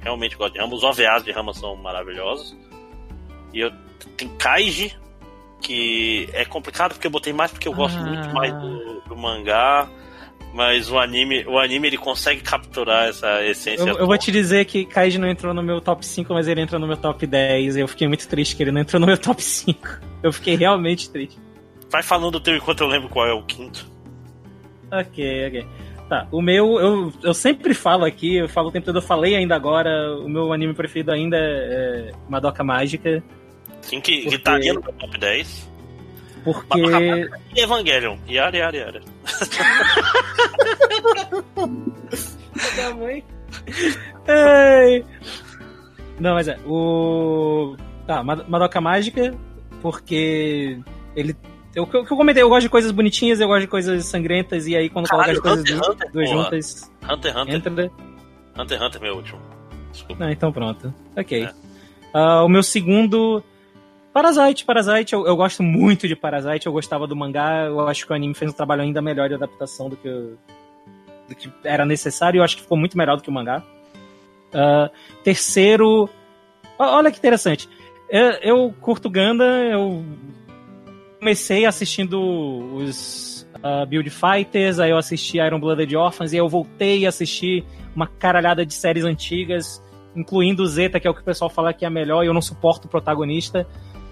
Realmente 0.00 0.36
gosto 0.36 0.54
de 0.54 0.60
Rama. 0.60 0.74
Os 0.74 0.82
OVAs 0.82 1.22
de 1.24 1.30
Rama 1.30 1.52
são 1.54 1.76
maravilhosos. 1.76 2.56
E 3.52 3.60
eu 3.60 3.70
tem 4.16 4.28
Kaiji, 4.36 4.96
que 5.60 6.28
é 6.32 6.44
complicado 6.44 6.94
porque 6.94 7.06
eu 7.06 7.10
botei 7.10 7.32
mais 7.32 7.52
porque 7.52 7.68
eu 7.68 7.72
gosto 7.72 7.96
Ah. 7.98 8.02
muito 8.02 8.28
mais 8.34 8.52
do, 8.54 9.00
do 9.02 9.16
mangá. 9.16 9.88
Mas 10.52 10.90
o 10.90 10.98
anime, 10.98 11.44
o 11.46 11.58
anime 11.58 11.88
ele 11.88 11.96
consegue 11.96 12.42
capturar 12.42 13.08
essa 13.08 13.42
essência. 13.44 13.82
Eu, 13.82 13.98
eu 13.98 14.06
vou 14.06 14.18
te 14.18 14.30
dizer 14.30 14.66
que 14.66 14.84
Kaiji 14.84 15.18
não 15.18 15.28
entrou 15.28 15.54
no 15.54 15.62
meu 15.62 15.80
top 15.80 16.04
5, 16.04 16.32
mas 16.34 16.46
ele 16.46 16.60
entrou 16.60 16.78
no 16.78 16.86
meu 16.86 16.96
top 16.96 17.26
10. 17.26 17.76
E 17.76 17.80
eu 17.80 17.88
fiquei 17.88 18.06
muito 18.06 18.28
triste 18.28 18.54
que 18.54 18.62
ele 18.62 18.70
não 18.70 18.80
entrou 18.82 19.00
no 19.00 19.06
meu 19.06 19.16
top 19.16 19.42
5. 19.42 20.12
Eu 20.22 20.32
fiquei 20.32 20.54
realmente 20.54 21.10
triste. 21.10 21.36
Vai 21.90 22.00
falando 22.00 22.30
do 22.30 22.40
teu 22.40 22.54
enquanto 22.54 22.80
eu 22.82 22.86
lembro 22.86 23.08
qual 23.08 23.26
é 23.26 23.32
o 23.32 23.42
quinto. 23.42 23.84
Ok, 24.88 25.48
ok. 25.48 25.66
Tá, 26.08 26.28
o 26.30 26.40
meu, 26.40 26.78
eu, 26.78 27.12
eu 27.24 27.34
sempre 27.34 27.74
falo 27.74 28.04
aqui, 28.04 28.36
eu 28.36 28.48
falo 28.48 28.68
o 28.68 28.70
tempo 28.70 28.86
todo, 28.86 28.98
eu 28.98 29.02
falei 29.02 29.34
ainda 29.34 29.56
agora, 29.56 30.14
o 30.16 30.28
meu 30.28 30.52
anime 30.52 30.74
preferido 30.74 31.10
ainda 31.10 31.36
é 31.36 31.40
é 31.40 32.12
Madoka 32.28 32.62
Mágica, 32.62 33.20
Sim, 33.82 34.00
que, 34.00 34.12
que 34.12 34.22
Porque- 34.22 34.36
estaria 34.36 34.72
no 34.72 34.80
meu 34.80 34.92
top 34.92 35.18
10. 35.18 35.71
Porque... 36.44 37.28
E 37.54 37.60
Evangelion. 37.60 38.16
Yara, 38.28 38.56
yara, 38.56 38.76
yara. 38.76 39.00
da 42.76 42.94
mãe. 42.96 43.24
Ai. 44.28 45.04
Não, 46.18 46.34
mas 46.34 46.48
é, 46.48 46.58
o... 46.66 47.76
Tá, 48.06 48.22
Mad- 48.22 48.46
Madoka 48.48 48.80
Mágica, 48.80 49.34
porque 49.80 50.78
ele... 51.16 51.36
Eu, 51.74 51.88
eu, 51.92 52.00
eu 52.02 52.16
comentei, 52.16 52.42
eu 52.42 52.48
gosto 52.50 52.62
de 52.64 52.68
coisas 52.68 52.90
bonitinhas, 52.90 53.40
eu 53.40 53.48
gosto 53.48 53.62
de 53.62 53.66
coisas 53.66 54.04
sangrentas, 54.04 54.66
e 54.66 54.76
aí 54.76 54.90
quando 54.90 55.06
Caralho, 55.06 55.40
coloca 55.40 55.60
as 55.62 55.64
coisas 55.64 55.80
Hunter, 55.80 55.88
du- 55.88 55.92
Hunter, 55.92 56.12
duas 56.12 56.28
porra. 56.30 56.42
juntas, 56.44 56.90
Hunter 57.10 57.30
x 57.32 57.40
Hunter. 57.42 57.54
entra... 57.56 57.90
Hunter 58.58 58.78
x 58.78 58.86
Hunter 58.86 59.00
é 59.00 59.04
meu 59.04 59.16
último. 59.16 59.40
Desculpa. 59.90 60.24
Ah, 60.24 60.32
então 60.32 60.52
pronto. 60.52 60.94
Ok. 61.16 61.44
É. 61.44 61.52
Ah, 62.12 62.44
o 62.44 62.48
meu 62.48 62.62
segundo. 62.62 63.42
Parasite, 64.12 64.64
Parasite, 64.64 65.14
eu, 65.14 65.26
eu 65.26 65.34
gosto 65.34 65.62
muito 65.62 66.06
de 66.06 66.14
Parasite, 66.14 66.66
eu 66.66 66.72
gostava 66.72 67.06
do 67.06 67.16
mangá, 67.16 67.64
eu 67.66 67.88
acho 67.88 68.06
que 68.06 68.12
o 68.12 68.14
anime 68.14 68.34
fez 68.34 68.50
um 68.50 68.54
trabalho 68.54 68.82
ainda 68.82 69.00
melhor 69.00 69.28
de 69.28 69.34
adaptação 69.34 69.88
do 69.88 69.96
que, 69.96 70.08
do 71.28 71.34
que 71.34 71.50
era 71.64 71.86
necessário, 71.86 72.38
eu 72.38 72.44
acho 72.44 72.56
que 72.56 72.62
ficou 72.62 72.76
muito 72.76 72.96
melhor 72.96 73.16
do 73.16 73.22
que 73.22 73.30
o 73.30 73.32
mangá. 73.32 73.62
Ah, 74.52 74.90
terceiro, 75.24 76.10
olha 76.78 77.10
que 77.10 77.18
interessante, 77.18 77.68
eu, 78.10 78.30
eu 78.42 78.74
curto 78.82 79.08
Ganda, 79.08 79.44
eu 79.44 80.04
comecei 81.18 81.64
assistindo 81.64 82.20
os 82.74 83.48
ah, 83.62 83.86
Build 83.86 84.10
Fighters, 84.10 84.78
aí 84.78 84.90
eu 84.90 84.98
assisti 84.98 85.38
Iron 85.38 85.58
Blooded 85.58 85.96
Orphans, 85.96 86.34
e 86.34 86.36
aí 86.36 86.40
eu 86.40 86.48
voltei 86.50 87.06
a 87.06 87.08
assistir 87.08 87.64
uma 87.96 88.06
caralhada 88.06 88.66
de 88.66 88.74
séries 88.74 89.04
antigas, 89.04 89.82
incluindo 90.14 90.66
Zeta, 90.66 91.00
que 91.00 91.06
é 91.06 91.10
o 91.10 91.14
que 91.14 91.22
o 91.22 91.24
pessoal 91.24 91.48
fala 91.48 91.72
que 91.72 91.86
é 91.86 91.88
a 91.88 91.90
melhor, 91.90 92.22
e 92.22 92.26
eu 92.26 92.34
não 92.34 92.42
suporto 92.42 92.86
o 92.86 92.90
protagonista. 92.90 93.66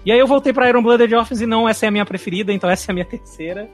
E 0.05 0.11
aí 0.11 0.19
eu 0.19 0.27
voltei 0.27 0.51
pra 0.51 0.67
Iron 0.67 0.81
Blooded 0.81 1.13
Orphans 1.13 1.41
e 1.41 1.45
não, 1.45 1.67
essa 1.67 1.85
é 1.85 1.89
a 1.89 1.91
minha 1.91 2.05
preferida, 2.05 2.51
então 2.51 2.69
essa 2.69 2.89
é 2.89 2.91
a 2.91 2.93
minha 2.93 3.05
terceira. 3.07 3.69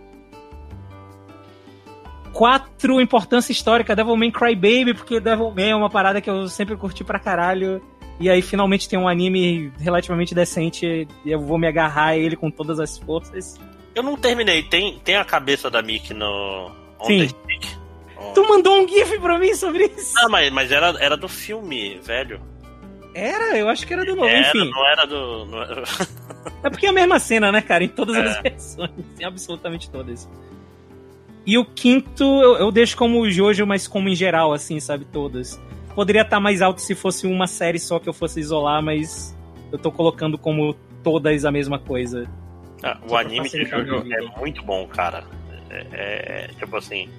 Quatro, 2.34 3.02
importância 3.02 3.52
histórica, 3.52 3.96
Devilman 3.96 4.32
Crybaby, 4.32 4.94
porque 4.94 5.20
Devilman 5.20 5.72
é 5.72 5.76
uma 5.76 5.90
parada 5.90 6.22
que 6.22 6.30
eu 6.30 6.48
sempre 6.48 6.76
curti 6.76 7.04
pra 7.04 7.20
caralho. 7.20 7.82
E 8.20 8.30
aí 8.30 8.42
finalmente 8.42 8.90
tem 8.90 8.98
um 8.98 9.08
anime 9.08 9.72
relativamente 9.80 10.34
decente, 10.34 11.08
e 11.24 11.32
eu 11.32 11.40
vou 11.40 11.58
me 11.58 11.68
agarrar 11.68 12.08
a 12.08 12.18
ele 12.18 12.36
com 12.36 12.50
todas 12.50 12.80
as 12.80 12.98
forças. 12.98 13.60
Eu 13.94 14.04
não 14.04 14.16
terminei. 14.16 14.64
Tem, 14.64 15.00
tem 15.00 15.16
a 15.16 15.26
cabeça 15.26 15.70
da 15.70 15.82
Mickey 15.82 16.14
no. 16.14 16.72
Sim. 17.04 17.30
Oh. 18.16 18.34
Tu 18.34 18.48
mandou 18.48 18.80
um 18.80 18.88
gif 18.88 19.20
pra 19.20 19.40
mim 19.40 19.54
sobre 19.56 19.86
isso? 19.86 20.14
Ah, 20.18 20.30
mas, 20.30 20.52
mas 20.52 20.72
era, 20.72 20.96
era 21.00 21.18
do 21.18 21.28
filme, 21.28 22.00
velho. 22.04 22.42
Era, 23.18 23.58
eu 23.58 23.68
acho 23.70 23.86
que 23.88 23.94
era 23.94 24.06
do 24.06 24.16
novo, 24.16 24.28
Era, 24.28 24.48
enfim. 24.50 24.70
não 24.70 24.88
era 24.88 25.06
do. 25.06 25.46
não 25.46 25.62
era- 25.62 25.84
É 26.64 26.70
porque 26.70 26.86
é 26.86 26.90
a 26.90 26.94
mesma 26.94 27.20
cena, 27.20 27.52
né, 27.52 27.62
cara? 27.62 27.84
Em 27.84 27.88
todas 27.88 28.16
É. 28.16 28.22
as 28.22 28.38
versões. 28.44 28.92
Em 29.20 29.24
absolutamente 29.26 29.90
todas. 29.90 30.30
E 31.46 31.58
o 31.58 31.66
quinto 31.66 32.24
eu, 32.24 32.58
eu 32.58 32.72
deixo 32.72 32.96
como 32.98 33.20
o 33.22 33.30
Jojo, 33.32 33.66
mas 33.66 33.88
como 33.88 34.10
em 34.10 34.16
geral, 34.16 34.54
assim, 34.54 34.80
sabe? 34.80 35.06
Todas. 35.06 35.60
Poderia 35.96 36.22
estar 36.22 36.40
mais 36.40 36.62
alto 36.62 36.82
se 36.82 36.94
fosse 36.94 37.26
uma 37.26 37.48
série 37.48 37.80
só 37.80 38.00
que 38.00 38.08
eu 38.08 38.14
fosse 38.14 38.40
isolar, 38.40 38.82
mas 38.84 39.36
eu 39.72 39.80
tô 39.80 39.92
colocando 39.92 40.38
como 40.38 40.76
todas 41.04 41.46
a 41.46 41.52
mesma 41.52 41.80
coisa. 41.80 42.30
Ah, 42.84 42.98
o 43.10 43.16
anime 43.16 43.50
de 43.50 43.66
Jojo 43.66 44.04
é 44.14 44.22
muito 44.40 44.62
bom, 44.64 44.86
cara. 44.88 45.24
É, 45.70 45.76
é- 45.78 45.88
é, 45.92 46.48
tipo 46.60 46.76
assim. 46.78 47.10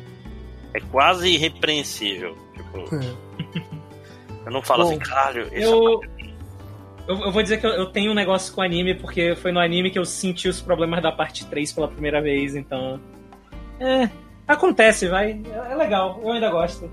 É 0.75 0.81
quase 0.81 1.31
irrepreensível. 1.31 2.37
Tipo, 2.55 2.85
eu 4.49 4.53
não 4.53 4.63
falo 4.63 4.85
Bom, 4.85 4.91
assim, 4.91 4.99
caralho, 4.99 5.43
esse 5.53 5.63
Eu, 5.63 6.01
eu, 7.07 7.17
eu 7.21 7.33
vou 7.33 7.43
dizer 7.43 7.59
que 7.59 7.67
eu, 7.67 7.71
eu 7.71 7.87
tenho 7.87 8.11
um 8.13 8.15
negócio 8.15 8.53
com 8.55 8.63
anime, 8.63 8.95
porque 8.95 9.37
foi 9.37 9.53
no 9.53 9.61
anime 9.61 9.91
que 9.91 9.99
eu 9.99 10.05
senti 10.05 10.49
os 10.49 10.61
problemas 10.61 11.03
da 11.03 11.13
parte 11.13 11.45
3 11.47 11.71
pela 11.73 11.89
primeira 11.89 12.23
vez, 12.23 12.57
então. 12.57 12.99
É. 13.79 14.09
Acontece, 14.47 15.07
vai. 15.07 15.43
É, 15.53 15.73
é 15.73 15.75
legal, 15.75 16.19
eu 16.23 16.33
ainda 16.33 16.51
gosto. 16.51 16.91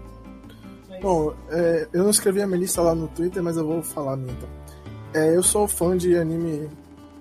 Mas- 0.90 1.00
Bom, 1.00 1.34
é, 1.50 1.88
eu 1.94 2.04
não 2.04 2.10
escrevi 2.10 2.42
a 2.42 2.48
minha 2.48 2.60
lista 2.60 2.82
lá 2.82 2.94
no 2.94 3.08
Twitter, 3.08 3.42
mas 3.42 3.56
eu 3.56 3.66
vou 3.66 3.82
falar 3.82 4.14
a 4.14 4.18
minha 4.18 4.34
então. 4.34 4.50
É, 5.14 5.34
eu 5.34 5.42
sou 5.42 5.66
fã 5.66 5.96
de 5.96 6.18
anime 6.18 6.70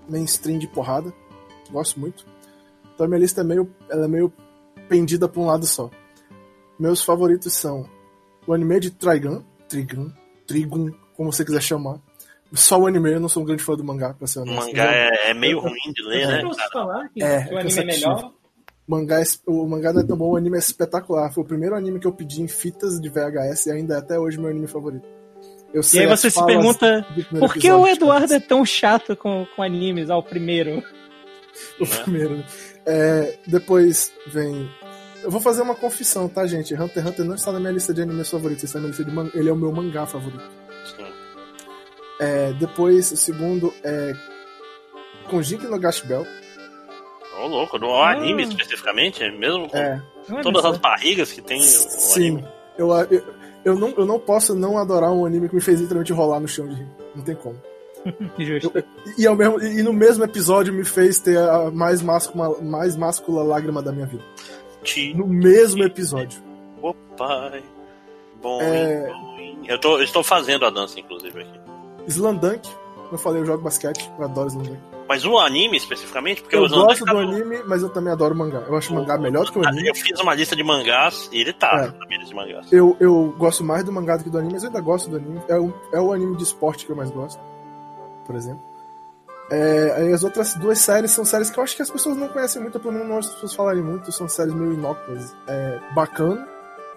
mainstream 0.09 0.59
de 0.59 0.67
porrada. 0.67 1.13
Gosto 1.71 2.01
muito. 2.01 2.27
Então 2.93 3.07
a 3.07 3.09
minha 3.09 3.21
lista 3.21 3.41
é 3.41 3.45
meio, 3.45 3.73
ela 3.89 4.07
é 4.07 4.09
meio 4.09 4.33
pendida 4.89 5.29
pra 5.29 5.41
um 5.41 5.47
lado 5.47 5.65
só. 5.65 5.89
Meus 6.79 7.03
favoritos 7.03 7.53
são 7.53 7.89
o 8.47 8.53
anime 8.53 8.81
de 8.81 8.91
Trigun, 8.91 9.43
Trigun, 9.69 10.13
Trigun, 10.47 10.91
como 11.17 11.33
você 11.33 11.45
quiser 11.45 11.63
chamar. 11.63 11.99
Só 12.53 12.79
o 12.79 12.87
anime, 12.87 13.13
eu 13.13 13.21
não 13.21 13.29
sou 13.29 13.43
um 13.43 13.47
grande 13.47 13.63
fã 13.63 13.75
do 13.75 13.83
mangá, 13.83 14.15
pra 14.15 14.27
ser 14.29 14.39
O 14.39 14.43
honesto. 14.43 14.67
mangá 14.67 14.85
é, 14.93 15.31
é 15.31 15.35
meio 15.35 15.59
ruim 15.59 15.93
de 15.93 16.03
ler, 16.07 16.23
Eu 16.23 16.29
né? 16.31 16.43
posso 16.43 16.71
falar 16.73 17.09
que, 17.09 17.23
É, 17.23 17.43
que 17.45 17.55
o 17.55 17.59
anime 17.59 17.81
é 17.81 17.85
melhor? 17.85 18.33
O 18.87 18.91
mangá, 18.91 19.21
é- 19.21 19.25
o 19.47 19.67
mangá 19.67 19.93
não 19.93 20.01
é 20.03 20.05
tão 20.05 20.17
bom, 20.17 20.31
o 20.31 20.37
anime 20.37 20.57
é 20.57 20.61
espetacular. 20.61 21.33
Foi 21.33 21.43
o 21.43 21.47
primeiro 21.47 21.75
anime 21.75 21.99
que 21.99 22.07
eu 22.07 22.13
pedi 22.13 22.43
em 22.43 22.47
fitas 22.49 23.01
de 23.01 23.09
VHS 23.09 23.67
e 23.67 23.73
ainda 23.73 23.95
é 23.95 23.99
até 23.99 24.19
hoje 24.21 24.39
meu 24.39 24.51
anime 24.51 24.67
favorito. 24.69 25.07
Eu 25.73 25.81
E 25.81 25.85
sei 25.85 26.05
aí 26.05 26.13
as 26.13 26.21
você 26.21 26.31
se 26.31 26.45
pergunta 26.47 27.05
primeiro 27.13 27.39
por 27.41 27.55
que 27.55 27.73
o 27.73 27.87
Eduardo 27.89 28.33
é 28.33 28.39
tão 28.39 28.65
chato 28.65 29.17
com, 29.17 29.45
com 29.57 29.63
animes? 29.63 30.09
Ah, 30.11 30.17
o 30.19 30.23
primeiro. 30.23 30.81
O 31.81 31.87
primeiro. 31.87 32.37
né? 32.37 32.45
É, 32.87 33.39
depois 33.47 34.13
vem. 34.27 34.69
Eu 35.25 35.31
vou 35.31 35.41
fazer 35.41 35.63
uma 35.63 35.75
confissão, 35.75 36.29
tá, 36.29 36.47
gente? 36.47 36.75
Hunter 36.75 37.03
x 37.03 37.11
Hunter 37.11 37.25
não 37.25 37.35
está 37.35 37.51
na 37.51 37.59
minha 37.59 37.73
lista 37.73 37.93
de 37.95 38.03
animes 38.03 38.31
favoritos, 38.31 38.63
está 38.65 38.79
na 38.79 38.83
minha 38.85 38.91
lista 38.91 39.05
de 39.05 39.11
man... 39.11 39.31
ele 39.35 39.49
é 39.49 39.53
o 39.53 39.57
meu 39.57 39.73
mangá 39.73 40.07
favorito. 40.07 40.45
Sim. 40.97 41.07
É, 42.21 42.53
depois, 42.53 43.11
o 43.11 43.17
segundo 43.17 43.73
é. 43.83 44.13
Konjiki 45.31 45.67
no 45.67 45.79
Gash 45.79 46.03
Bell. 46.03 46.27
Ô, 47.43 47.47
louco, 47.47 47.79
no 47.79 47.93
Ah. 47.95 48.11
anime 48.13 48.43
especificamente, 48.45 49.29
mesmo 49.33 49.69
com 49.69 49.77
É, 49.77 50.01
todas 50.43 50.65
as 50.65 50.79
barrigas 50.79 51.33
que 51.33 51.41
tem 51.43 51.59
o 51.61 51.65
sim. 51.65 52.21
anime. 52.37 52.49
Eu, 52.79 52.91
eu, 53.11 53.25
eu, 53.65 53.75
não, 53.77 53.89
eu 53.97 54.05
não 54.05 54.21
posso 54.21 54.55
não 54.55 54.79
adorar 54.79 55.11
um 55.11 55.25
anime 55.25 55.49
que 55.49 55.55
me 55.55 55.61
fez 55.61 55.81
literalmente 55.81 56.13
rolar 56.13 56.39
no 56.41 56.47
chão 56.47 56.69
de 56.69 56.75
rir. 56.75 56.87
Não 57.17 57.25
tem 57.25 57.35
como. 57.35 57.57
Justo. 58.39 58.71
E, 59.17 59.27
ao 59.27 59.35
mesmo, 59.35 59.61
e 59.63 59.83
no 59.83 59.93
mesmo 59.93 60.23
episódio 60.23 60.73
me 60.73 60.85
fez 60.85 61.19
ter 61.19 61.39
a 61.39 61.71
mais 61.71 62.03
máscula, 62.03 62.61
mais 62.61 62.95
máscula 62.97 63.43
lágrima 63.43 63.83
da 63.83 63.91
minha 63.91 64.07
vida. 64.07 64.23
Ti, 64.85 65.15
No 65.15 65.27
mesmo 65.27 65.83
episódio. 65.83 66.41
o 66.83 66.93
pai. 67.17 67.63
Bom, 68.43 68.61
É. 68.61 69.11
eu, 69.67 69.79
tô, 69.81 69.97
eu 69.99 70.05
estou 70.05 70.23
fazendo 70.23 70.65
a 70.67 70.71
dança, 70.71 71.01
inclusive, 71.01 71.41
aqui. 71.41 71.61
Slandunk. 72.07 72.69
Eu 73.11 73.19
falei, 73.19 73.41
eu 73.43 73.47
jogo 73.47 73.63
basquete, 73.63 74.11
eu 74.19 74.25
adoro 74.25 74.49
Slandunk. 74.49 74.79
Mas 75.09 75.25
o 75.25 75.39
anime 75.39 75.77
especificamente, 75.77 76.41
porque 76.43 76.57
Eu 76.57 76.67
gosto 76.69 77.05
tá 77.05 77.13
do 77.13 77.23
no- 77.23 77.31
anime, 77.31 77.63
mas 77.67 77.83
eu 77.83 77.89
também 77.91 78.11
adoro 78.13 78.35
mangá. 78.35 78.61
Eu 78.67 78.75
acho 78.77 78.91
o 78.93 78.97
mangá 78.97 79.19
melhor 79.19 79.45
do 79.45 79.53
que 79.53 79.59
o 79.59 79.67
anime. 79.67 79.89
Eu 79.89 79.95
fiz 79.95 80.19
uma 80.21 80.35
lista 80.35 80.57
de 80.57 80.63
mangás 80.65 81.29
e 81.33 81.41
ele 81.43 81.53
tá 81.53 81.69
É. 81.95 81.99
na 81.99 82.07
minha 82.07 82.19
lista 82.21 82.31
de 82.31 82.35
mangás. 82.35 82.73
Eu, 82.73 82.97
eu 83.01 83.35
gosto 83.39 83.63
mais 83.63 83.85
do 83.85 83.93
mangá 83.93 84.17
do 84.17 84.25
que 84.25 84.31
do 84.31 84.39
anime, 84.39 84.55
mas 84.55 84.63
eu 84.63 84.69
ainda 84.69 84.81
gosto 84.81 85.11
do 85.11 85.17
anime. 85.17 85.41
É 85.49 85.59
o, 85.59 85.73
é 85.93 86.01
o 86.01 86.13
anime 86.13 86.37
de 86.37 86.43
esporte 86.43 86.87
que 86.87 86.93
eu 86.93 86.97
mais 86.97 87.11
gosto, 87.11 87.39
por 88.27 88.35
exemplo. 88.35 88.63
É, 89.55 90.13
as 90.13 90.25
outras 90.25 90.55
duas 90.55 90.79
séries 90.79 91.11
são 91.11 91.25
séries 91.25 91.51
que 91.51 91.59
eu 91.59 91.65
acho 91.65 91.77
que 91.77 91.83
as 91.83 91.91
pessoas 91.91 92.17
não 92.17 92.29
conhecem 92.29 92.61
muito, 92.61 92.79
pelo 92.81 92.93
menos 92.93 93.09
não 93.09 93.19
as 93.19 93.29
pessoas 93.29 93.55
falarem 93.55 93.83
muito, 93.83 94.11
são 94.11 94.29
séries 94.29 94.55
meio 94.55 94.73
inócuas. 94.73 95.37
É, 95.47 95.81
Bacana, 95.95 96.47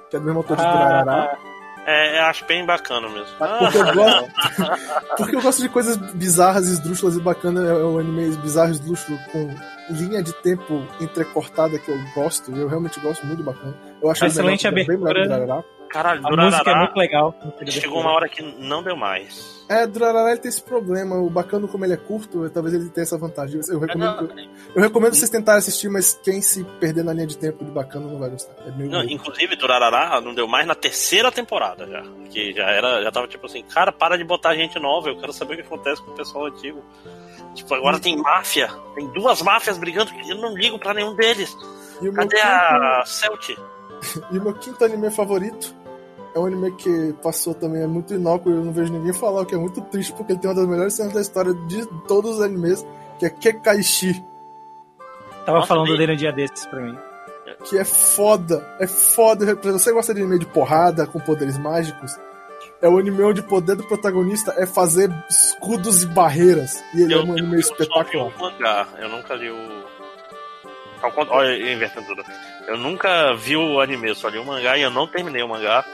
que 0.09 0.15
é 0.15 0.19
do 0.19 0.25
mesmo 0.25 0.39
autor 0.39 0.57
de 0.57 0.63
Durarará. 0.63 1.37
É, 1.85 2.19
eu 2.19 2.23
acho 2.25 2.45
bem 2.45 2.65
bacana 2.65 3.07
mesmo. 3.07 3.33
Porque 3.37 3.77
eu 3.77 3.93
gosto, 3.93 4.31
porque 5.15 5.35
eu 5.37 5.41
gosto 5.41 5.61
de 5.61 5.69
coisas 5.69 5.95
bizarras, 5.95 6.67
esdrúxulas 6.67 7.15
e 7.15 7.21
bacana. 7.21 7.65
É 7.65 7.73
o 7.73 7.97
anime 7.97 8.35
bizarro, 8.37 8.71
esdrúxulo, 8.71 9.17
com 9.31 9.55
linha 9.91 10.21
de 10.21 10.33
tempo 10.33 10.85
entrecortada 10.99 11.79
que 11.79 11.89
eu 11.89 11.97
gosto. 12.13 12.51
Eu 12.51 12.67
realmente 12.67 12.99
gosto 12.99 13.25
muito 13.25 13.41
bacana. 13.41 13.73
Eu 14.01 14.11
acho 14.11 14.25
Excelente 14.25 14.69
bem 14.69 14.85
melhor 14.85 15.11
abertura. 15.11 15.65
Caralho, 15.87 16.25
A 16.25 16.29
Durarará, 16.29 16.51
música 16.51 16.71
é 16.71 16.75
muito 16.75 16.95
legal. 16.95 17.35
chegou 17.69 18.01
uma 18.01 18.11
hora 18.11 18.27
que 18.29 18.41
não 18.41 18.83
deu 18.83 18.95
mais. 18.95 19.57
É, 19.69 19.85
Durarará 19.85 20.31
ele 20.31 20.39
tem 20.39 20.49
esse 20.49 20.61
problema. 20.61 21.15
O 21.17 21.29
bacana, 21.29 21.67
como 21.67 21.83
ele 21.85 21.93
é 21.93 21.97
curto, 21.97 22.49
talvez 22.49 22.73
ele 22.73 22.89
tenha 22.89 23.03
essa 23.03 23.17
vantagem. 23.17 23.59
Eu 23.69 23.79
recomendo, 23.79 24.21
Não, 24.21 24.47
eu 24.75 24.81
recomendo 24.81 25.13
vocês 25.13 25.29
tentarem 25.29 25.59
assistir, 25.59 25.89
mas 25.89 26.13
quem 26.23 26.41
se 26.41 26.63
perder 26.79 27.03
na 27.03 27.11
linha 27.13 27.27
de 27.27 27.37
tempo 27.37 27.65
de 27.65 27.71
bacana 27.71 28.07
não 28.07 28.17
vai 28.17 28.29
gostar. 28.29 28.53
É 28.65 28.71
meio 28.71 28.89
Não, 28.89 29.03
inclusive, 29.03 29.55
Durarará 29.57 30.21
não 30.21 30.33
deu 30.33 30.47
mais 30.47 30.65
na 30.65 30.75
terceira 30.75 31.31
temporada 31.31 31.85
já. 31.85 32.03
Que 32.29 32.53
já 32.53 32.65
era, 32.69 33.01
já 33.03 33.11
tava 33.11 33.27
tipo 33.27 33.45
assim, 33.45 33.61
cara, 33.63 33.91
para 33.91 34.17
de 34.17 34.23
botar 34.23 34.55
gente 34.55 34.79
nova, 34.79 35.09
eu 35.09 35.17
quero 35.19 35.33
saber 35.33 35.55
o 35.55 35.57
que 35.57 35.63
acontece 35.63 36.01
com 36.01 36.11
o 36.11 36.15
pessoal 36.15 36.45
antigo. 36.45 36.81
Tipo, 37.53 37.73
agora 37.73 37.99
tem 37.99 38.15
máfia, 38.15 38.69
tem 38.95 39.07
duas 39.13 39.41
máfias 39.41 39.77
brigando, 39.77 40.11
eu 40.29 40.35
não 40.37 40.55
ligo 40.55 40.77
pra 40.79 40.93
nenhum 40.93 41.15
deles. 41.15 41.55
E 42.01 42.11
Cadê 42.11 42.39
a 42.39 43.03
Celt? 43.05 43.49
E 44.31 44.37
o 44.37 44.43
meu 44.43 44.53
quinto 44.53 44.83
anime 44.83 45.09
favorito 45.09 45.75
é 46.35 46.39
um 46.39 46.45
anime 46.45 46.71
que 46.75 47.13
passou 47.23 47.53
também, 47.53 47.81
é 47.81 47.87
muito 47.87 48.13
inócuo, 48.13 48.51
eu 48.51 48.63
não 48.63 48.71
vejo 48.71 48.91
ninguém 48.93 49.13
falar, 49.13 49.41
o 49.41 49.45
que 49.45 49.55
é 49.55 49.57
muito 49.57 49.81
triste, 49.81 50.13
porque 50.13 50.33
ele 50.33 50.39
tem 50.39 50.49
uma 50.49 50.55
das 50.55 50.67
melhores 50.67 50.93
cenas 50.93 51.13
da 51.13 51.21
história 51.21 51.53
de 51.53 51.85
todos 52.07 52.35
os 52.37 52.41
animes, 52.41 52.85
que 53.19 53.25
é 53.25 53.29
Kekaishi, 53.29 54.23
Tava 55.45 55.59
Nossa, 55.59 55.67
falando 55.69 55.87
bem- 55.87 55.97
dele 55.97 56.13
um 56.13 56.15
dia 56.17 56.31
desses 56.33 56.65
pra 56.65 56.81
mim. 56.81 56.97
que 57.63 57.77
é 57.77 57.85
foda, 57.85 58.75
é 58.79 58.85
foda. 58.85 59.45
Se 59.61 59.71
você 59.71 59.91
gosta 59.93 60.13
de 60.13 60.21
anime 60.21 60.37
de 60.39 60.45
porrada, 60.45 61.07
com 61.07 61.19
poderes 61.21 61.57
mágicos, 61.57 62.11
é 62.81 62.87
o 62.89 62.97
anime 62.97 63.23
onde 63.23 63.39
o 63.39 63.43
poder 63.45 63.75
do 63.77 63.83
protagonista 63.85 64.53
é 64.57 64.65
fazer 64.65 65.09
escudos 65.29 66.03
e 66.03 66.07
barreiras, 66.07 66.83
e 66.93 67.01
ele 67.01 67.13
é 67.13 67.17
um 67.17 67.31
anime 67.31 67.55
eu 67.57 67.63
só 67.63 67.73
vi 67.75 67.81
espetacular. 67.83 68.27
o 68.35 68.39
mangá, 68.39 68.87
eu 68.99 69.09
nunca 69.09 69.33
li 69.35 69.49
o. 69.49 69.55
Ao 71.01 71.11
cont- 71.11 71.29
Olha, 71.29 71.47
eu 71.57 71.73
invertendo 71.73 72.07
tudo. 72.07 72.23
Eu 72.67 72.77
nunca 72.77 73.33
vi 73.35 73.55
o 73.55 73.79
anime, 73.79 74.13
só 74.15 74.29
li 74.29 74.37
o 74.37 74.45
mangá 74.45 74.77
e 74.77 74.81
eu 74.81 74.89
não 74.91 75.07
terminei 75.07 75.41
o 75.43 75.47
mangá. 75.47 75.85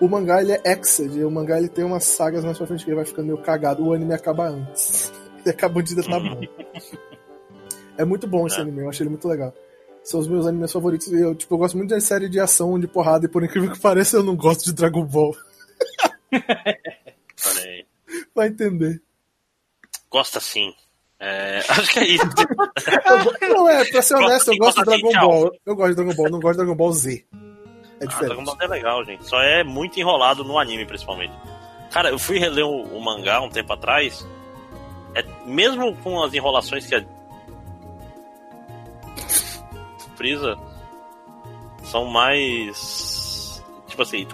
O 0.00 0.08
mangá 0.08 0.40
ele 0.42 0.52
é 0.52 0.60
Exed, 0.72 1.22
o 1.24 1.30
mangá 1.30 1.58
ele 1.58 1.68
tem 1.68 1.84
umas 1.84 2.04
sagas 2.04 2.44
mais 2.44 2.56
pra 2.58 2.66
frente 2.66 2.84
que 2.84 2.90
ele 2.90 2.96
vai 2.96 3.04
ficando 3.06 3.26
meio 3.26 3.38
cagado. 3.38 3.82
O 3.84 3.92
anime 3.92 4.12
acaba 4.14 4.48
antes. 4.48 5.12
ele 5.44 5.50
acaba 5.50 5.82
de 5.82 5.94
tá 6.02 6.18
bom. 6.20 6.40
É 7.98 8.04
muito 8.04 8.26
bom 8.26 8.46
esse 8.46 8.58
É. 8.58 8.60
anime, 8.60 8.82
eu 8.82 8.90
achei 8.90 9.04
ele 9.04 9.10
muito 9.10 9.26
legal. 9.26 9.54
São 10.04 10.20
os 10.20 10.28
meus 10.28 10.46
animes 10.46 10.70
favoritos. 10.70 11.10
Eu, 11.10 11.34
tipo, 11.34 11.54
eu 11.54 11.58
gosto 11.58 11.78
muito 11.78 11.94
de 11.94 12.00
série 12.02 12.28
de 12.28 12.38
ação, 12.38 12.78
de 12.78 12.86
porrada, 12.86 13.24
e 13.24 13.28
por 13.28 13.42
incrível 13.42 13.72
que 13.72 13.80
pareça, 13.80 14.18
eu 14.18 14.22
não 14.22 14.36
gosto 14.36 14.64
de 14.66 14.74
Dragon 14.74 15.02
Ball. 15.06 15.34
Olha 16.30 17.62
aí. 17.64 17.86
Vai 18.34 18.48
entender. 18.48 19.00
Gosta 20.10 20.40
sim. 20.40 20.74
É, 21.18 21.58
acho 21.68 21.90
que 21.92 21.98
é 22.00 22.06
isso. 22.06 22.26
Go- 22.36 23.34
não, 23.48 23.68
é, 23.68 23.84
pra 23.84 24.02
ser 24.02 24.14
honesto, 24.16 24.48
eu 24.48 24.54
sim, 24.54 24.58
gosto 24.58 24.82
de 24.84 24.90
assim, 24.90 25.00
Dragon 25.02 25.10
tchau. 25.10 25.28
Ball. 25.28 25.52
Eu 25.66 25.76
gosto 25.76 25.88
de 25.90 25.94
Dragon 25.96 26.14
Ball, 26.14 26.30
não 26.30 26.40
gosto 26.40 26.52
de 26.52 26.58
Dragon 26.58 26.76
Ball 26.76 26.92
Z. 26.92 27.24
É 27.32 27.36
Ah, 27.36 27.98
Dragon 27.98 28.06
diferente. 28.08 28.44
Ball 28.44 28.56
é 28.60 28.66
legal, 28.66 29.04
gente. 29.04 29.24
Só 29.26 29.40
é 29.40 29.64
muito 29.64 29.98
enrolado 29.98 30.44
no 30.44 30.58
anime, 30.58 30.84
principalmente. 30.84 31.32
Cara, 31.90 32.10
eu 32.10 32.18
fui 32.18 32.38
reler 32.38 32.66
o, 32.66 32.82
o 32.82 33.00
mangá 33.02 33.40
um 33.40 33.48
tempo 33.48 33.72
atrás. 33.72 34.26
É, 35.14 35.24
mesmo 35.46 35.96
com 35.98 36.22
as 36.22 36.34
enrolações 36.34 36.86
que 36.86 36.94
a. 36.94 37.02
Frisa 40.16 40.56
são 41.84 42.04
mais. 42.06 43.62
Tipo 43.86 44.02
assim, 44.02 44.26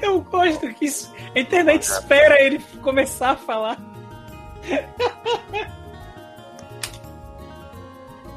Eu 0.00 0.20
gosto 0.22 0.72
que 0.74 0.84
isso- 0.86 1.12
a 1.34 1.38
internet 1.40 1.82
espera 1.82 2.40
ele 2.42 2.58
começar 2.82 3.30
a 3.30 3.36
falar. 3.36 3.78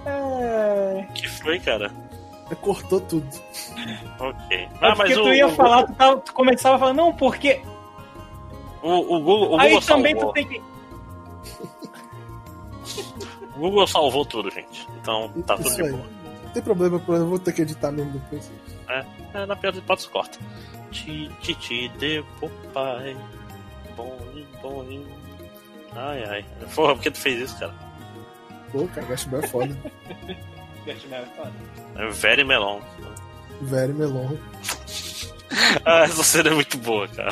É, 0.05 1.07
que 1.15 1.27
foi, 1.27 1.59
cara? 1.59 1.91
Cortou 2.61 3.01
tudo. 3.01 3.27
Ok. 4.19 4.57
é 4.57 4.65
Ah, 4.81 4.95
porque 4.95 5.09
mas 5.15 5.17
o, 5.17 5.23
tu 5.23 5.34
ia 5.34 5.47
o, 5.47 5.51
falar, 5.51 5.84
tu, 5.88 5.93
tava- 5.95 6.22
tu 6.22 6.34
começava 6.34 6.76
a 6.76 6.80
falar, 6.80 6.93
não, 6.93 7.11
porque. 7.11 7.61
o, 8.84 9.15
o 9.15 9.19
Google, 9.19 9.49
o 9.55 9.59
Aí 9.59 9.69
Google 9.72 9.85
também 9.88 10.13
salvou. 10.13 10.31
tu 10.31 10.34
tem 10.35 10.47
que. 10.47 10.61
O 13.55 13.59
Google 13.59 13.88
salvou 13.88 14.26
tudo, 14.26 14.51
gente. 14.51 14.88
Então 15.01 15.30
tá 15.45 15.55
tudo 15.55 15.67
Isso 15.69 15.76
de 15.77 15.84
aí. 15.84 15.91
boa. 15.91 16.03
Não 16.43 16.51
tem 16.51 16.61
problema, 16.61 17.01
eu 17.07 17.26
vou 17.27 17.39
ter 17.39 17.51
que 17.51 17.63
editar 17.63 17.91
mesmo 17.91 18.11
depois. 18.11 18.51
É, 19.34 19.45
na 19.47 19.55
pior 19.55 19.72
das 19.72 19.81
hipóteses, 19.81 20.09
corta. 20.09 20.38
Ti, 20.95 21.30
ti, 21.41 21.55
ti, 21.55 21.89
de 21.99 22.23
pai. 22.73 23.15
Boing, 23.97 24.47
boing. 24.61 25.05
Ai, 25.95 26.23
ai. 26.23 26.45
Porra, 26.73 26.93
por 26.95 27.03
que 27.03 27.11
tu 27.11 27.19
fez 27.19 27.41
isso, 27.41 27.59
cara? 27.59 27.73
Pô, 28.72 28.88
cara, 28.88 29.05
Gash 29.07 29.26
Bell 29.26 29.41
é 29.41 29.47
foda. 29.47 29.77
É 31.95 32.07
very 32.11 32.43
melon. 32.43 32.80
Very 33.61 33.91
Melon. 33.93 34.35
Ah, 35.84 36.03
essa 36.03 36.23
cena 36.23 36.49
é 36.49 36.53
muito 36.53 36.77
boa, 36.77 37.07
cara. 37.07 37.31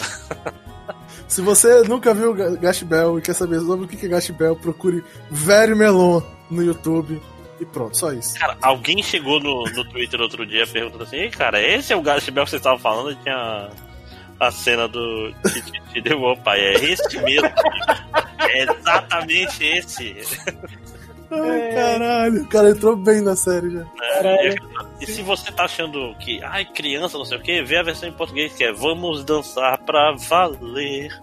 Se 1.27 1.41
você 1.41 1.83
nunca 1.83 2.13
viu 2.13 2.33
Ga- 2.33 2.55
Gash 2.55 2.81
Bell 2.83 3.19
e 3.19 3.21
quer 3.21 3.33
saber 3.35 3.59
sobre 3.59 3.85
o 3.85 3.87
que 3.87 4.03
é 4.05 4.09
Gash 4.09 4.29
Bell, 4.31 4.55
procure 4.55 5.03
Very 5.29 5.75
Melon 5.75 6.21
no 6.49 6.63
YouTube. 6.63 7.21
E 7.63 7.65
pronto, 7.65 7.95
só 7.97 8.11
isso. 8.11 8.37
Cara, 8.37 8.57
alguém 8.61 9.01
chegou 9.01 9.39
no, 9.39 9.63
no 9.63 9.85
Twitter 9.85 10.19
outro 10.19 10.45
dia 10.45 10.67
perguntando 10.67 11.03
assim: 11.03 11.15
Ei, 11.15 11.29
cara, 11.29 11.61
esse 11.61 11.93
é 11.93 11.95
o 11.95 12.01
Gash 12.01 12.27
Bell 12.29 12.43
que 12.43 12.51
você 12.51 12.57
estava 12.57 12.77
falando? 12.77 13.11
E 13.11 13.15
tinha 13.15 13.69
a 14.37 14.51
cena 14.51 14.85
do 14.85 15.33
o 16.17 16.37
pai. 16.43 16.59
É 16.59 16.73
esse 16.83 17.17
mesmo. 17.21 17.47
é 18.39 18.63
exatamente 18.63 19.63
esse. 19.63 20.13
Ai, 21.31 21.73
caralho. 21.73 22.41
O 22.43 22.47
cara 22.47 22.69
entrou 22.71 22.97
bem 22.97 23.21
na 23.21 23.35
série 23.35 23.71
já. 23.71 23.85
É, 24.01 24.55
e 24.99 25.05
se 25.07 25.21
você 25.21 25.49
tá 25.51 25.63
achando 25.63 26.13
que, 26.19 26.43
ai, 26.43 26.65
criança, 26.65 27.17
não 27.17 27.25
sei 27.25 27.37
o 27.37 27.41
que, 27.41 27.63
vê 27.63 27.77
a 27.77 27.83
versão 27.83 28.09
em 28.09 28.13
português 28.13 28.53
que 28.53 28.63
é 28.65 28.73
Vamos 28.73 29.23
dançar 29.23 29.77
pra 29.79 30.11
valer. 30.11 31.17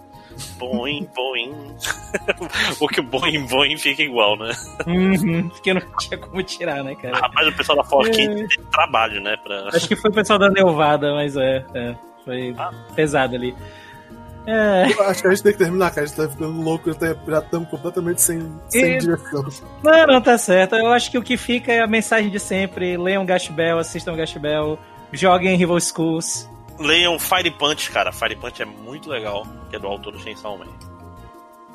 Boing, 0.57 1.07
boing. 1.15 1.75
o 2.79 2.87
que 2.87 2.99
o 2.99 3.03
boing, 3.03 3.45
boing 3.47 3.77
fica 3.77 4.01
igual, 4.03 4.37
né? 4.37 4.51
Uhum, 4.87 5.49
porque 5.49 5.73
não 5.73 5.81
tinha 5.99 6.17
como 6.17 6.41
tirar, 6.43 6.83
né, 6.83 6.95
cara? 6.95 7.17
Rapaz, 7.19 7.47
o 7.47 7.53
pessoal 7.57 7.77
da 7.77 7.83
Forkin 7.83 8.21
É. 8.29 8.35
tem 8.35 8.47
trabalho, 8.71 9.21
né? 9.21 9.35
Pra... 9.43 9.69
Acho 9.73 9.87
que 9.87 9.95
foi 9.95 10.11
o 10.11 10.13
pessoal 10.13 10.37
da 10.39 10.49
Neuvada, 10.49 11.13
mas 11.13 11.35
é, 11.37 11.65
é 11.73 11.95
foi 12.25 12.53
Ah. 12.57 12.71
pesado 12.95 13.35
ali. 13.35 13.55
É, 14.47 14.91
Eu 14.91 15.03
Acho 15.07 15.21
que 15.21 15.27
a 15.27 15.31
gente 15.31 15.43
tem 15.43 15.51
que 15.51 15.57
terminar, 15.59 15.91
cara. 15.91 16.01
A 16.01 16.05
gente 16.07 16.15
tá 16.17 16.27
ficando 16.27 16.61
louco, 16.61 16.91
já 16.91 16.97
tá- 16.97 17.15
já 17.27 17.39
estamos 17.39 17.69
completamente 17.69 18.21
sem, 18.21 18.51
sem 18.69 18.95
E- 18.95 18.97
direção. 18.97 19.45
não, 19.83 20.07
não, 20.07 20.21
tá 20.21 20.35
certo. 20.37 20.75
Eu 20.75 20.87
acho 20.91 21.11
que 21.11 21.17
o 21.17 21.21
que 21.23 21.37
fica 21.37 21.71
é 21.71 21.79
a 21.79 21.87
mensagem 21.87 22.29
de 22.31 22.39
sempre. 22.39 22.97
Leiam 22.97 23.23
Gash 23.25 23.49
Bell, 23.49 23.77
assistam 23.77 24.15
Gash 24.15 24.33
Bell, 24.37 24.79
joguem 25.11 25.55
Rival 25.55 25.79
Schools. 25.79 26.49
Leiam 26.79 27.17
Fire 27.19 27.51
Punch, 27.51 27.89
cara. 27.91 28.11
Fire 28.11 28.35
Punch 28.35 28.61
é 28.61 28.65
muito 28.65 29.09
legal, 29.09 29.45
que 29.69 29.75
é 29.75 29.79
do 29.79 29.87
autor 29.87 30.13
do 30.13 30.19
Chainsaw 30.19 30.57
Man. 30.57 30.67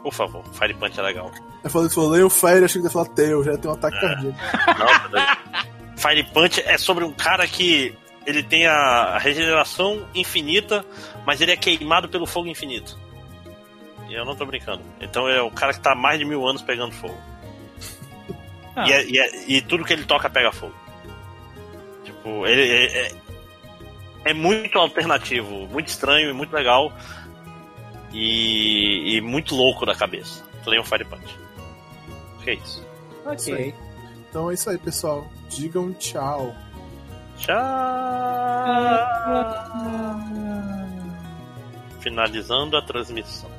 Por 0.02 0.12
favor, 0.12 0.44
Fire 0.52 0.74
Punch 0.74 0.98
é 0.98 1.02
legal. 1.02 1.30
Eu 1.64 1.70
falei 1.70 1.88
falou, 1.90 2.16
eu 2.16 2.30
Fire, 2.30 2.64
achei 2.64 2.80
que 2.80 2.86
ia 2.86 2.90
falar 2.92 3.06
Tail, 3.06 3.42
já 3.42 3.56
tem 3.56 3.70
um 3.70 3.74
ataque 3.74 4.00
cardíaco. 4.00 4.38
Não, 4.78 5.10
tá. 5.10 5.38
Fire 5.96 6.22
Punch 6.32 6.60
é 6.64 6.78
sobre 6.78 7.04
um 7.04 7.12
cara 7.12 7.46
que 7.46 7.96
ele 8.24 8.42
tem 8.42 8.66
a 8.66 9.18
regeneração 9.18 10.04
infinita, 10.14 10.84
mas 11.24 11.40
ele 11.40 11.52
é 11.52 11.56
queimado 11.56 12.08
pelo 12.08 12.26
fogo 12.26 12.48
infinito. 12.48 12.98
E 14.08 14.14
eu 14.14 14.24
não 14.24 14.36
tô 14.36 14.46
brincando. 14.46 14.82
Então 15.00 15.28
ele 15.28 15.38
é 15.38 15.42
o 15.42 15.50
cara 15.50 15.72
que 15.72 15.80
tá 15.80 15.92
há 15.92 15.96
mais 15.96 16.18
de 16.18 16.24
mil 16.24 16.46
anos 16.46 16.62
pegando 16.62 16.92
fogo. 16.92 17.16
Ah. 18.76 18.86
E, 18.88 18.92
é- 18.92 19.04
e 19.06 19.18
é- 19.18 19.44
e 19.48 19.60
tudo 19.62 19.84
que 19.84 19.92
ele 19.92 20.04
toca 20.04 20.28
pega 20.30 20.52
fogo. 20.52 20.74
Tipo, 22.04 22.46
ele 22.46 22.70
é, 22.70 23.12
é- 24.30 24.34
muito 24.34 24.78
alternativo, 24.78 25.66
muito 25.68 25.88
estranho 25.88 26.30
e 26.30 26.32
muito 26.32 26.52
legal. 26.52 26.92
E, 28.12 29.16
e 29.16 29.20
muito 29.20 29.54
louco 29.54 29.84
da 29.84 29.94
cabeça. 29.94 30.42
Leiam 30.66 30.84
Fire 30.84 31.04
Punch. 31.04 31.38
Que 32.42 32.50
é 32.50 32.54
isso. 32.54 32.86
Isso 33.36 33.54
aí. 33.54 33.74
Então 34.30 34.50
é 34.50 34.54
isso 34.54 34.70
aí, 34.70 34.78
pessoal. 34.78 35.26
Digam 35.50 35.92
tchau. 35.94 36.54
Tchau! 37.38 37.56
Finalizando 42.00 42.76
a 42.76 42.82
transmissão. 42.82 43.50